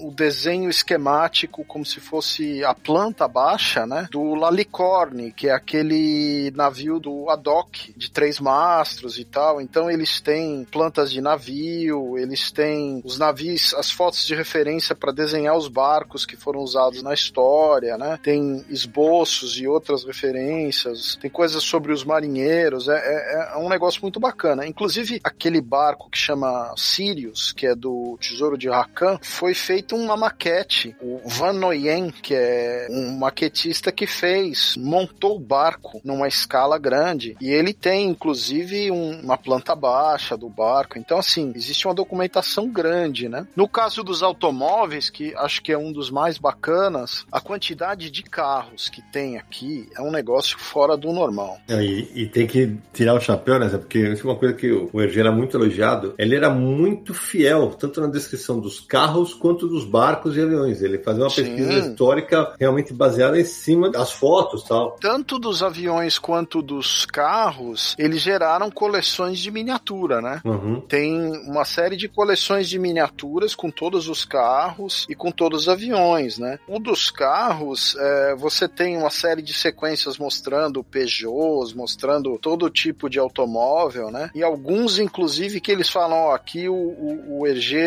o 0.00 0.12
desenho 0.14 0.68
esquemático 0.70 1.64
como 1.64 1.84
se 1.84 2.00
fosse 2.00 2.64
a 2.64 2.74
planta 2.74 3.26
baixa, 3.26 3.86
né? 3.86 4.08
Do 4.10 4.34
Lalicorne, 4.34 5.32
que 5.32 5.48
é 5.48 5.52
aquele 5.52 6.50
navio 6.54 6.98
do 7.00 7.28
Haddock 7.28 7.92
de 7.96 8.10
três 8.10 8.38
mastros 8.38 9.18
e 9.18 9.24
tal. 9.24 9.60
Então 9.60 9.90
eles 9.90 10.20
têm 10.20 10.64
plantas 10.70 11.10
de 11.10 11.20
navio, 11.20 12.16
eles 12.18 12.50
têm 12.50 13.00
os 13.04 13.18
navios, 13.18 13.74
as 13.74 13.90
fotos 13.90 14.26
de 14.26 14.34
referência 14.34 14.94
para 14.94 15.12
desenhar 15.12 15.56
os 15.56 15.68
barcos 15.68 16.24
que 16.24 16.36
foram 16.36 16.60
usados 16.60 17.02
na 17.02 17.14
história, 17.20 17.96
né? 17.96 18.18
Tem 18.22 18.64
esboços 18.68 19.58
e 19.58 19.66
outras 19.66 20.04
referências, 20.04 21.16
tem 21.20 21.30
coisas 21.30 21.62
sobre 21.62 21.92
os 21.92 22.04
marinheiros, 22.04 22.88
é, 22.88 22.96
é- 22.96 23.52
é 23.54 23.56
um 23.58 23.68
negócio 23.68 24.00
muito 24.02 24.18
bacana. 24.18 24.66
Inclusive, 24.66 25.20
aquele 25.22 25.60
barco 25.60 26.08
que 26.10 26.18
chama 26.18 26.72
Sirius, 26.76 27.52
que 27.52 27.66
é 27.66 27.74
do 27.74 28.16
Tesouro 28.20 28.56
de 28.56 28.68
Rakan, 28.68 29.18
foi 29.22 29.54
feito 29.54 29.94
uma 29.96 30.16
maquete. 30.16 30.96
O 31.00 31.20
Van 31.28 31.52
Noyen, 31.52 32.10
que 32.10 32.34
é 32.34 32.88
um 32.90 33.16
maquetista 33.18 33.92
que 33.92 34.06
fez, 34.06 34.74
montou 34.76 35.36
o 35.36 35.40
barco 35.40 36.00
numa 36.04 36.28
escala 36.28 36.78
grande, 36.78 37.36
e 37.40 37.50
ele 37.50 37.72
tem, 37.72 38.08
inclusive, 38.08 38.90
um- 38.90 39.20
uma 39.20 39.36
planta 39.36 39.74
baixa 39.74 40.36
do 40.36 40.48
barco. 40.48 40.98
Então, 40.98 41.18
assim, 41.18 41.52
existe 41.54 41.86
uma 41.86 41.94
documentação 41.94 42.68
grande, 42.68 43.28
né? 43.28 43.46
No 43.54 43.68
caso 43.68 44.02
dos 44.02 44.22
automóveis, 44.22 45.10
que 45.10 45.34
acho 45.36 45.62
que 45.62 45.72
é 45.72 45.78
um 45.78 45.92
dos 45.92 46.10
mais 46.10 46.38
bacanas, 46.38 47.09
a 47.30 47.40
quantidade 47.40 48.10
de 48.10 48.22
carros 48.22 48.88
que 48.88 49.02
tem 49.10 49.36
aqui 49.38 49.88
é 49.96 50.02
um 50.02 50.10
negócio 50.10 50.58
fora 50.58 50.96
do 50.96 51.12
normal. 51.12 51.58
É, 51.68 51.82
E, 51.82 52.22
e 52.22 52.26
tem 52.26 52.46
que 52.46 52.76
tirar 52.92 53.14
o 53.14 53.20
chapéu, 53.20 53.58
né? 53.58 53.68
Porque 53.68 53.98
isso 53.98 54.26
é 54.26 54.30
uma 54.30 54.38
coisa 54.38 54.54
que 54.54 54.70
o 54.70 55.00
Hergé 55.00 55.20
era 55.20 55.32
muito 55.32 55.56
elogiado. 55.56 56.14
Ele 56.18 56.36
era 56.36 56.50
muito 56.50 57.12
fiel, 57.12 57.70
tanto 57.70 58.00
na 58.00 58.06
descrição 58.06 58.60
dos 58.60 58.80
carros 58.80 59.34
quanto 59.34 59.66
dos 59.66 59.84
barcos 59.84 60.36
e 60.36 60.40
aviões. 60.40 60.82
Ele 60.82 60.98
fazia 60.98 61.24
uma 61.24 61.30
Sim. 61.30 61.44
pesquisa 61.44 61.78
histórica 61.78 62.54
realmente 62.58 62.92
baseada 62.92 63.40
em 63.40 63.44
cima 63.44 63.90
das 63.90 64.12
fotos 64.12 64.62
tal. 64.64 64.96
tanto 65.00 65.38
dos 65.38 65.62
aviões 65.62 66.18
quanto 66.18 66.62
dos 66.62 67.04
carros, 67.04 67.94
eles 67.98 68.20
geraram 68.20 68.70
coleções 68.70 69.38
de 69.38 69.50
miniatura, 69.50 70.20
né? 70.20 70.40
Uhum. 70.44 70.80
Tem 70.80 71.14
uma 71.46 71.64
série 71.64 71.96
de 71.96 72.08
coleções 72.08 72.68
de 72.68 72.78
miniaturas 72.78 73.54
com 73.54 73.70
todos 73.70 74.08
os 74.08 74.24
carros 74.24 75.06
e 75.08 75.14
com 75.14 75.30
todos 75.30 75.62
os 75.62 75.68
aviões, 75.68 76.38
né? 76.38 76.58
O 76.68 76.78
dos 76.78 76.99
carros, 77.08 77.96
é, 77.96 78.34
você 78.34 78.68
tem 78.68 78.96
uma 78.96 79.10
série 79.10 79.42
de 79.42 79.54
sequências 79.54 80.18
mostrando 80.18 80.82
Peugeots, 80.82 81.72
mostrando 81.72 82.36
todo 82.38 82.68
tipo 82.68 83.08
de 83.08 83.18
automóvel, 83.18 84.10
né? 84.10 84.30
E 84.34 84.42
alguns, 84.42 84.98
inclusive, 84.98 85.60
que 85.60 85.70
eles 85.70 85.88
falam, 85.88 86.18
ó, 86.18 86.34
aqui 86.34 86.68
o, 86.68 86.74
o, 86.74 87.40
o 87.42 87.46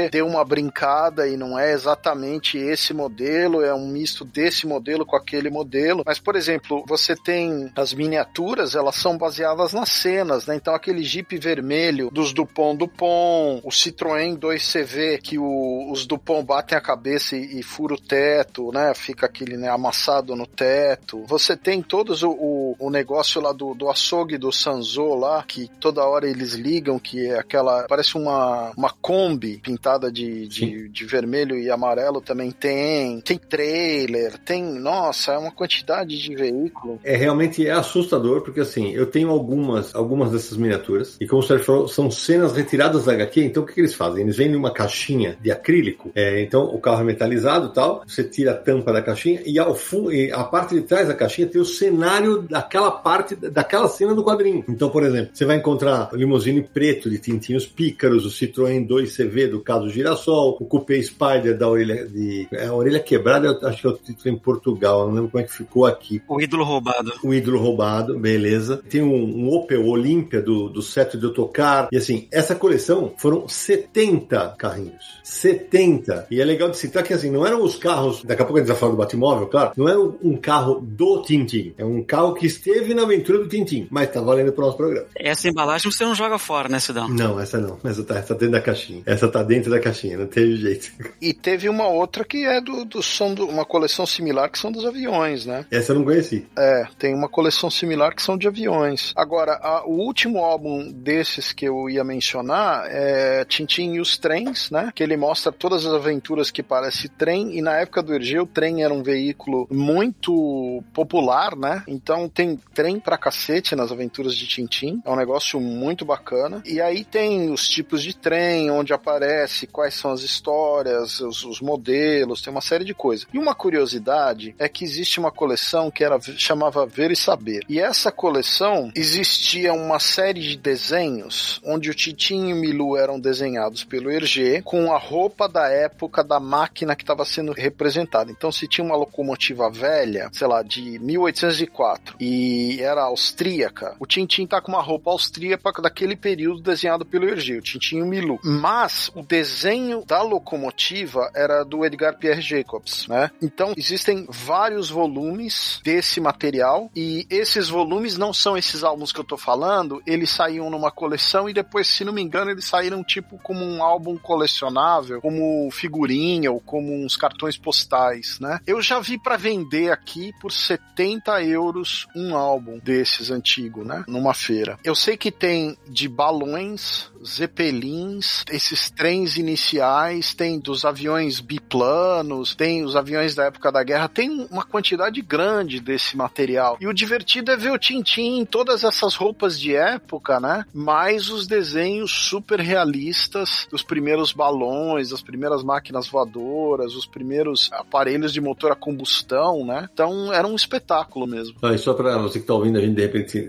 deu 0.09 0.25
uma 0.25 0.45
brincada 0.45 1.27
e 1.27 1.35
não 1.35 1.57
é 1.59 1.73
exatamente 1.73 2.57
esse 2.57 2.93
modelo, 2.93 3.61
é 3.61 3.73
um 3.73 3.87
misto 3.87 4.23
desse 4.23 4.65
modelo 4.65 5.05
com 5.05 5.15
aquele 5.15 5.49
modelo. 5.49 6.03
Mas, 6.05 6.19
por 6.19 6.35
exemplo, 6.35 6.83
você 6.87 7.15
tem 7.15 7.71
as 7.75 7.93
miniaturas, 7.93 8.75
elas 8.75 8.95
são 8.95 9.17
baseadas 9.17 9.73
nas 9.73 9.89
cenas, 9.89 10.47
né? 10.47 10.55
Então 10.55 10.73
aquele 10.73 11.03
Jeep 11.03 11.37
vermelho 11.37 12.09
dos 12.11 12.31
Dupont 12.33 12.77
Dupont, 12.77 13.61
o 13.63 13.69
Citroën 13.69 14.37
2CV 14.37 15.19
que 15.21 15.37
o- 15.37 15.91
os 15.91 16.05
Dupont 16.05 16.45
batem 16.45 16.77
a 16.77 16.81
cabeça 16.81 17.35
e, 17.35 17.59
e 17.59 17.63
o 17.91 17.97
teto, 17.99 18.71
né? 18.71 18.93
Fica 19.03 19.25
aquele 19.25 19.57
né, 19.57 19.69
amassado 19.69 20.35
no 20.35 20.47
teto. 20.47 21.23
Você 21.27 21.57
tem 21.57 21.81
todos 21.81 22.23
o, 22.23 22.31
o, 22.31 22.75
o 22.79 22.89
negócio 22.89 23.41
lá 23.41 23.51
do, 23.51 23.73
do 23.73 23.89
açougue 23.89 24.37
do 24.37 24.51
Sanzo 24.51 25.15
lá, 25.15 25.43
que 25.43 25.69
toda 25.79 26.05
hora 26.05 26.27
eles 26.27 26.53
ligam, 26.53 26.97
que 26.97 27.27
é 27.27 27.37
aquela. 27.37 27.83
Parece 27.83 28.15
uma, 28.17 28.71
uma 28.77 28.89
Kombi 28.89 29.59
pintada 29.59 30.11
de, 30.11 30.47
de, 30.47 30.89
de 30.89 31.05
vermelho 31.05 31.57
e 31.57 31.69
amarelo 31.69 32.21
também 32.21 32.51
tem. 32.51 33.19
Tem 33.21 33.37
trailer, 33.37 34.37
tem. 34.39 34.63
Nossa, 34.63 35.33
é 35.33 35.37
uma 35.37 35.51
quantidade 35.51 36.17
de 36.17 36.35
veículo. 36.35 36.99
É 37.03 37.15
realmente 37.15 37.67
é 37.67 37.71
assustador, 37.71 38.41
porque 38.41 38.61
assim, 38.61 38.91
eu 38.91 39.05
tenho 39.05 39.29
algumas, 39.29 39.93
algumas 39.93 40.31
dessas 40.31 40.57
miniaturas, 40.57 41.17
e 41.19 41.27
como 41.27 41.41
o 41.41 41.45
Sérgio 41.45 41.65
falou, 41.65 41.87
são 41.87 42.09
cenas 42.09 42.53
retiradas 42.53 43.05
da 43.05 43.13
HQ, 43.13 43.43
então 43.43 43.63
o 43.63 43.65
que, 43.65 43.73
que 43.73 43.81
eles 43.81 43.93
fazem? 43.93 44.23
Eles 44.23 44.37
vendem 44.37 44.55
uma 44.55 44.71
caixinha 44.71 45.37
de 45.41 45.51
acrílico, 45.51 46.11
é, 46.15 46.41
então 46.41 46.63
o 46.63 46.79
carro 46.79 47.01
é 47.01 47.03
metalizado 47.03 47.67
e 47.67 47.73
tal, 47.73 48.03
você 48.05 48.23
tira 48.23 48.51
a 48.51 48.55
tampa 48.55 48.82
da 48.91 49.01
caixinha, 49.01 49.41
e 49.45 49.57
ao 49.59 49.75
fundo, 49.75 50.11
e 50.11 50.31
a 50.31 50.43
parte 50.43 50.75
de 50.75 50.81
trás 50.81 51.07
da 51.07 51.13
caixinha 51.13 51.47
tem 51.47 51.61
o 51.61 51.65
cenário 51.65 52.41
daquela 52.41 52.91
parte, 52.91 53.35
daquela 53.35 53.87
cena 53.87 54.13
do 54.13 54.23
quadrinho. 54.23 54.63
Então, 54.67 54.89
por 54.89 55.03
exemplo, 55.03 55.31
você 55.33 55.45
vai 55.45 55.57
encontrar 55.57 56.09
o 56.13 56.15
limousine 56.15 56.61
preto 56.61 57.09
de 57.09 57.19
Tintinhos 57.19 57.65
Pícaros, 57.65 58.25
o 58.25 58.29
Citroën 58.29 58.87
2CV 58.87 59.49
do 59.49 59.61
caso 59.61 59.89
Girassol, 59.89 60.57
o 60.59 60.65
Coupé 60.65 61.01
Spider 61.01 61.57
da 61.57 61.69
orelha 61.69 62.05
de. 62.05 62.47
É, 62.51 62.65
a 62.65 62.73
orelha 62.73 62.99
quebrada, 62.99 63.47
eu 63.47 63.67
acho 63.67 63.81
que 63.81 63.87
é 63.87 63.89
o 63.89 63.97
título 63.97 64.35
em 64.35 64.37
Portugal, 64.37 65.07
não 65.07 65.15
lembro 65.15 65.31
como 65.31 65.43
é 65.43 65.47
que 65.47 65.53
ficou 65.53 65.85
aqui. 65.85 66.21
O 66.27 66.41
ídolo 66.41 66.63
roubado. 66.63 67.13
O 67.23 67.33
ídolo 67.33 67.59
roubado, 67.59 68.17
beleza. 68.17 68.81
Tem 68.89 69.01
um, 69.01 69.13
um 69.13 69.49
Opel 69.53 69.85
Olímpia 69.85 70.41
do, 70.41 70.69
do 70.69 70.81
Seto 70.81 71.17
de 71.17 71.25
Autocar. 71.25 71.89
E 71.91 71.97
assim, 71.97 72.27
essa 72.31 72.55
coleção 72.55 73.13
foram 73.17 73.47
70 73.47 74.55
carrinhos. 74.57 75.21
70. 75.23 76.27
E 76.31 76.41
é 76.41 76.45
legal 76.45 76.69
de 76.69 76.77
citar 76.77 77.03
que 77.03 77.13
assim, 77.13 77.29
não 77.29 77.45
eram 77.45 77.63
os 77.63 77.75
carros. 77.75 78.23
Daqui 78.23 78.41
a 78.41 78.45
pouco 78.45 78.59
a 78.59 78.61
gente 78.61 78.72
vai 78.73 78.79
falar 78.79 78.91
do 78.91 78.97
Batmóvel, 78.97 79.47
claro. 79.47 79.71
Não 79.77 79.87
é 79.87 79.97
um 79.97 80.37
carro 80.37 80.79
do 80.81 81.21
Tintin. 81.21 81.73
É 81.77 81.85
um 81.85 82.03
carro 82.03 82.33
que 82.33 82.45
esteve 82.45 82.93
na 82.93 83.03
aventura 83.03 83.39
do 83.39 83.47
Tintin. 83.47 83.87
Mas 83.89 84.11
tá 84.11 84.21
valendo 84.21 84.51
pro 84.51 84.65
nosso 84.65 84.77
programa. 84.77 85.07
Essa 85.15 85.47
embalagem 85.47 85.91
você 85.91 86.03
não 86.03 86.15
joga 86.15 86.37
fora, 86.37 86.69
né, 86.69 86.79
Cidão? 86.79 87.07
Não, 87.07 87.39
essa 87.39 87.59
não. 87.59 87.77
Essa 87.83 88.03
tá, 88.03 88.17
essa 88.17 88.27
tá 88.29 88.39
dentro 88.39 88.51
da 88.51 88.61
caixinha. 88.61 89.03
Essa 89.05 89.27
tá 89.27 89.43
dentro 89.43 89.71
da 89.71 89.79
caixinha, 89.79 90.17
não 90.17 90.27
teve 90.27 90.55
jeito. 90.57 90.91
E 91.21 91.33
teve 91.33 91.69
uma 91.69 91.87
outra 91.87 92.23
que 92.23 92.45
é 92.45 92.59
do, 92.61 92.85
do 92.85 93.01
som 93.01 93.33
do, 93.33 93.47
uma 93.47 93.65
coleção 93.65 94.05
similar 94.05 94.49
que 94.49 94.59
são 94.59 94.71
dos 94.71 94.85
aviões, 94.85 95.45
né? 95.45 95.65
Essa 95.71 95.91
eu 95.91 95.97
não 95.97 96.05
conheci. 96.05 96.45
É, 96.57 96.85
tem 96.97 97.13
uma 97.13 97.29
coleção 97.29 97.69
similar 97.69 98.15
que 98.15 98.21
são 98.21 98.37
de 98.37 98.47
aviões. 98.47 99.13
Agora, 99.15 99.53
a, 99.61 99.85
o 99.85 99.93
último 99.93 100.39
álbum 100.39 100.91
desses 100.91 101.51
que 101.51 101.65
eu 101.65 101.89
ia 101.89 102.03
mencionar 102.03 102.85
é 102.87 103.45
Tintin 103.45 103.93
e 103.93 103.99
os 103.99 104.17
Trens, 104.17 104.71
né? 104.71 104.91
Que 104.93 105.03
ele 105.03 105.17
mostra 105.17 105.51
todas 105.51 105.85
as 105.85 105.93
aventuras 105.93 106.51
que 106.51 106.63
parece 106.63 107.09
trem, 107.09 107.57
e 107.57 107.61
na 107.61 107.77
época 107.77 108.01
do 108.01 108.13
Hergé 108.13 108.41
o 108.41 108.45
trem 108.45 108.62
era 108.81 108.93
um 108.93 109.03
veículo 109.03 109.67
muito 109.71 110.83
popular, 110.93 111.55
né? 111.55 111.83
Então 111.87 112.29
tem 112.29 112.57
trem 112.73 112.99
pra 112.99 113.17
cacete 113.17 113.75
nas 113.75 113.91
aventuras 113.91 114.35
de 114.35 114.47
Tintin. 114.47 115.01
É 115.05 115.09
um 115.09 115.15
negócio 115.15 115.59
muito 115.59 116.05
bacana. 116.05 116.61
E 116.65 116.79
aí 116.79 117.03
tem 117.03 117.51
os 117.51 117.67
tipos 117.67 118.01
de 118.01 118.15
trem, 118.15 118.71
onde 118.71 118.93
aparece, 118.93 119.67
quais 119.67 119.93
são 119.93 120.11
as 120.11 120.21
histórias, 120.21 121.19
os, 121.19 121.43
os 121.43 121.61
modelos, 121.61 122.41
tem 122.41 122.51
uma 122.51 122.61
série 122.61 122.85
de 122.85 122.93
coisas. 122.93 123.27
E 123.33 123.37
uma 123.37 123.55
curiosidade 123.55 124.55
é 124.57 124.69
que 124.69 124.83
existe 124.83 125.19
uma 125.19 125.31
coleção 125.31 125.91
que 125.91 126.03
era 126.03 126.19
chamava 126.21 126.85
Ver 126.85 127.11
e 127.11 127.15
Saber. 127.15 127.65
E 127.67 127.79
essa 127.79 128.11
coleção 128.11 128.91
existia 128.95 129.73
uma 129.73 129.99
série 129.99 130.41
de 130.41 130.57
desenhos 130.57 131.61
onde 131.65 131.89
o 131.89 131.93
Tintin 131.93 132.49
e 132.49 132.53
o 132.53 132.55
Milu 132.55 132.97
eram 132.97 133.19
desenhados 133.19 133.83
pelo 133.83 134.11
Hergé 134.11 134.61
com 134.61 134.91
a 134.91 134.97
roupa 134.97 135.47
da 135.47 135.67
época 135.67 136.23
da 136.23 136.39
máquina 136.39 136.95
que 136.95 137.03
estava 137.03 137.25
sendo 137.25 137.51
representada. 137.51 138.31
Então, 138.31 138.51
se 138.53 138.67
tinha 138.67 138.85
uma 138.85 138.95
locomotiva 138.95 139.69
velha, 139.69 140.29
sei 140.31 140.47
lá, 140.47 140.61
de 140.61 140.99
1804 140.99 142.15
e 142.19 142.79
era 142.81 143.03
austríaca, 143.03 143.95
o 143.99 144.05
Tintin 144.05 144.45
tá 144.45 144.61
com 144.61 144.71
uma 144.71 144.81
roupa 144.81 145.11
austríaca 145.11 145.81
daquele 145.81 146.15
período 146.15 146.61
desenhado 146.61 147.05
pelo 147.05 147.27
Hergé, 147.27 147.57
o 147.57 147.61
Tintin 147.61 147.97
e 147.97 148.01
o 148.01 148.05
Milu. 148.05 148.39
Mas 148.43 149.11
o 149.15 149.21
desenho 149.21 150.03
da 150.05 150.21
locomotiva 150.21 151.31
era 151.35 151.63
do 151.63 151.85
Edgar 151.85 152.17
Pierre 152.17 152.41
Jacobs, 152.41 153.07
né? 153.07 153.31
Então, 153.41 153.73
existem 153.75 154.25
vários 154.29 154.89
volumes 154.89 155.81
desse 155.83 156.19
material 156.19 156.89
e 156.95 157.25
esses 157.29 157.69
volumes 157.69 158.17
não 158.17 158.33
são 158.33 158.57
esses 158.57 158.83
álbuns 158.83 159.11
que 159.11 159.19
eu 159.19 159.23
tô 159.23 159.37
falando, 159.37 160.01
eles 160.05 160.29
saíam 160.29 160.69
numa 160.69 160.91
coleção 160.91 161.49
e 161.49 161.53
depois, 161.53 161.87
se 161.87 162.03
não 162.03 162.13
me 162.13 162.21
engano, 162.21 162.51
eles 162.51 162.65
saíram 162.65 163.03
tipo 163.03 163.37
como 163.39 163.63
um 163.63 163.83
álbum 163.83 164.17
colecionável, 164.17 165.21
como 165.21 165.69
figurinha 165.71 166.51
ou 166.51 166.59
como 166.59 166.93
uns 166.93 167.15
cartões 167.15 167.57
postais, 167.57 168.39
né? 168.43 168.59
Eu 168.67 168.81
já 168.81 168.99
vi 168.99 169.17
para 169.17 169.37
vender 169.37 169.91
aqui 169.91 170.31
por 170.39 170.51
70 170.51 171.41
euros 171.43 172.05
um 172.15 172.35
álbum 172.35 172.77
desses 172.77 173.31
antigo, 173.31 173.83
né? 173.83 174.03
Numa 174.07 174.33
feira. 174.33 174.77
Eu 174.83 174.93
sei 174.93 175.15
que 175.15 175.31
tem 175.31 175.77
de 175.87 176.07
balões, 176.09 177.09
zeppelins, 177.25 178.43
esses 178.51 178.91
trens 178.91 179.37
iniciais, 179.37 180.33
tem 180.33 180.59
dos 180.59 180.83
aviões 180.83 181.39
biplanos, 181.39 182.53
tem 182.53 182.83
os 182.83 182.95
aviões 182.95 183.33
da 183.33 183.45
época 183.45 183.71
da 183.71 183.83
guerra, 183.83 184.09
tem 184.09 184.47
uma 184.51 184.63
quantidade 184.63 185.21
grande 185.21 185.79
desse 185.79 186.17
material. 186.17 186.77
E 186.81 186.87
o 186.87 186.93
divertido 186.93 187.51
é 187.51 187.57
ver 187.57 187.71
o 187.71 187.79
Tintin 187.79 188.39
em 188.39 188.45
todas 188.45 188.83
essas 188.83 189.15
roupas 189.15 189.59
de 189.59 189.75
época, 189.75 190.39
né? 190.39 190.65
Mais 190.73 191.29
os 191.29 191.47
desenhos 191.47 192.11
super 192.11 192.59
realistas 192.59 193.67
dos 193.71 193.83
primeiros 193.83 194.33
balões, 194.33 195.09
das 195.09 195.21
primeiras 195.21 195.63
máquinas 195.63 196.07
voadoras, 196.07 196.95
os 196.95 197.05
primeiros 197.05 197.71
aparelhos 197.71 198.32
de 198.33 198.41
motor 198.41 198.71
a 198.71 198.75
combustão, 198.75 199.65
né? 199.65 199.87
Então 199.93 200.33
era 200.33 200.47
um 200.47 200.55
espetáculo 200.55 201.27
mesmo. 201.27 201.55
Ah, 201.61 201.73
e 201.73 201.77
só 201.77 201.93
para 201.93 202.17
você 202.17 202.39
que 202.39 202.45
tá 202.45 202.53
ouvindo 202.53 202.77
a 202.77 202.81
gente, 202.81 202.95
de 202.95 203.01
repente, 203.01 203.41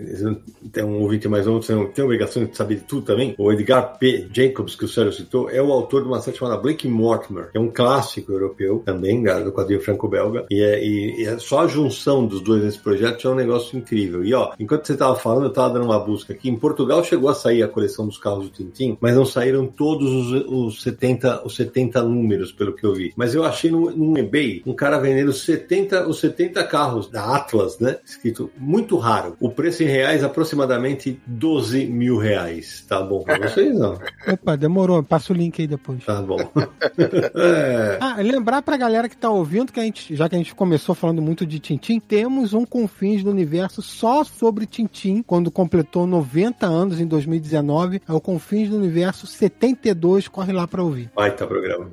tem 0.71 0.83
um 0.83 1.01
ouvinte 1.01 1.27
mais 1.27 1.45
novo, 1.45 1.61
você 1.61 1.73
não 1.73 1.87
tem 1.87 2.03
obrigação 2.03 2.45
de 2.45 2.55
saber 2.55 2.75
de 2.75 2.81
tudo 2.81 3.05
também. 3.05 3.35
O 3.37 3.51
Edgar 3.51 3.97
P. 3.97 4.27
Jacobs, 4.31 4.75
que 4.75 4.85
o 4.85 4.87
Sérgio 4.87 5.13
citou, 5.13 5.49
é 5.49 5.61
o 5.61 5.71
autor 5.71 6.03
de 6.03 6.07
uma 6.07 6.21
série 6.21 6.37
chamada 6.37 6.61
Blake 6.61 6.87
Mortimer, 6.87 7.51
que 7.51 7.57
é 7.57 7.61
um 7.61 7.69
clássico 7.69 8.31
europeu 8.31 8.81
também, 8.85 9.23
do 9.43 9.51
quadrinho 9.51 9.81
franco-belga. 9.81 10.45
E, 10.49 10.61
é, 10.61 10.85
e, 10.85 11.25
é 11.25 11.37
só 11.39 11.61
a 11.61 11.67
junção 11.67 12.25
dos 12.25 12.41
dois 12.41 12.63
nesse 12.63 12.79
projeto 12.79 13.27
é 13.27 13.31
um 13.31 13.35
negócio 13.35 13.77
incrível. 13.77 14.23
E 14.23 14.33
ó, 14.33 14.53
enquanto 14.59 14.85
você 14.85 14.95
tava 14.95 15.15
falando, 15.15 15.45
eu 15.45 15.53
tava 15.53 15.73
dando 15.73 15.85
uma 15.85 15.99
busca 15.99 16.33
aqui. 16.33 16.49
Em 16.49 16.55
Portugal 16.55 17.03
chegou 17.03 17.29
a 17.29 17.33
sair 17.33 17.63
a 17.63 17.67
coleção 17.67 18.05
dos 18.07 18.17
carros 18.17 18.49
do 18.49 18.51
Tintin, 18.51 18.97
mas 18.99 19.15
não 19.15 19.25
saíram 19.25 19.67
todos 19.67 20.11
os, 20.11 20.45
os 20.47 20.81
70, 20.83 21.45
os 21.45 21.55
70 21.55 22.03
números, 22.03 22.51
pelo 22.51 22.73
que 22.73 22.85
eu 22.85 22.93
vi. 22.93 23.13
Mas 23.15 23.33
eu 23.33 23.43
achei 23.43 23.71
no, 23.71 23.91
no 23.91 24.17
eBay 24.17 24.61
um 24.65 24.74
cara 24.75 24.99
vendendo 24.99 25.33
70, 25.33 26.07
os 26.07 26.19
70 26.19 26.63
carros 26.65 27.09
da 27.09 27.35
Atlas, 27.35 27.79
né? 27.79 27.97
Escrito 28.05 28.51
muito 28.57 28.97
raro. 28.97 29.35
O 29.39 29.49
preço 29.49 29.83
em 29.83 29.87
reais 29.87 30.23
aproximadamente 30.23 31.19
12 31.25 31.85
mil 31.85 32.17
reais. 32.17 32.85
Tá 32.87 33.01
bom 33.01 33.23
pra 33.23 33.37
vocês, 33.37 33.77
não? 33.77 33.97
Opa, 34.27 34.55
demorou. 34.55 35.03
Passa 35.03 35.33
o 35.33 35.35
link 35.35 35.61
aí 35.61 35.67
depois. 35.67 36.03
Tá 36.03 36.21
bom. 36.21 36.37
é. 37.35 37.97
Ah, 37.99 38.15
lembrar 38.19 38.61
pra 38.61 38.77
galera 38.77 39.09
que 39.09 39.17
tá 39.17 39.29
ouvindo 39.29 39.71
que 39.71 39.79
a 39.79 39.83
gente, 39.83 40.15
já 40.15 40.27
que 40.27 40.35
a 40.35 40.37
gente 40.37 40.55
começou 40.55 40.95
falando 40.95 41.21
muito 41.21 41.45
de 41.45 41.59
Tintim, 41.59 41.99
temos 41.99 42.53
um 42.53 42.65
Confins 42.65 43.23
do 43.23 43.29
Universo 43.29 43.81
só 43.81 44.23
sobre 44.23 44.65
Tintim, 44.65 45.21
quando 45.21 45.51
completou 45.51 46.05
90 46.05 46.65
anos 46.65 46.99
em 46.99 47.07
2019. 47.07 48.01
É 48.07 48.13
o 48.13 48.21
Confins 48.21 48.69
do 48.69 48.77
Universo 48.77 49.27
72. 49.27 50.27
Corre 50.27 50.53
lá 50.53 50.67
pra 50.67 50.83
ouvir. 50.83 51.09
Vai, 51.15 51.35
tá 51.35 51.45
programa. 51.47 51.89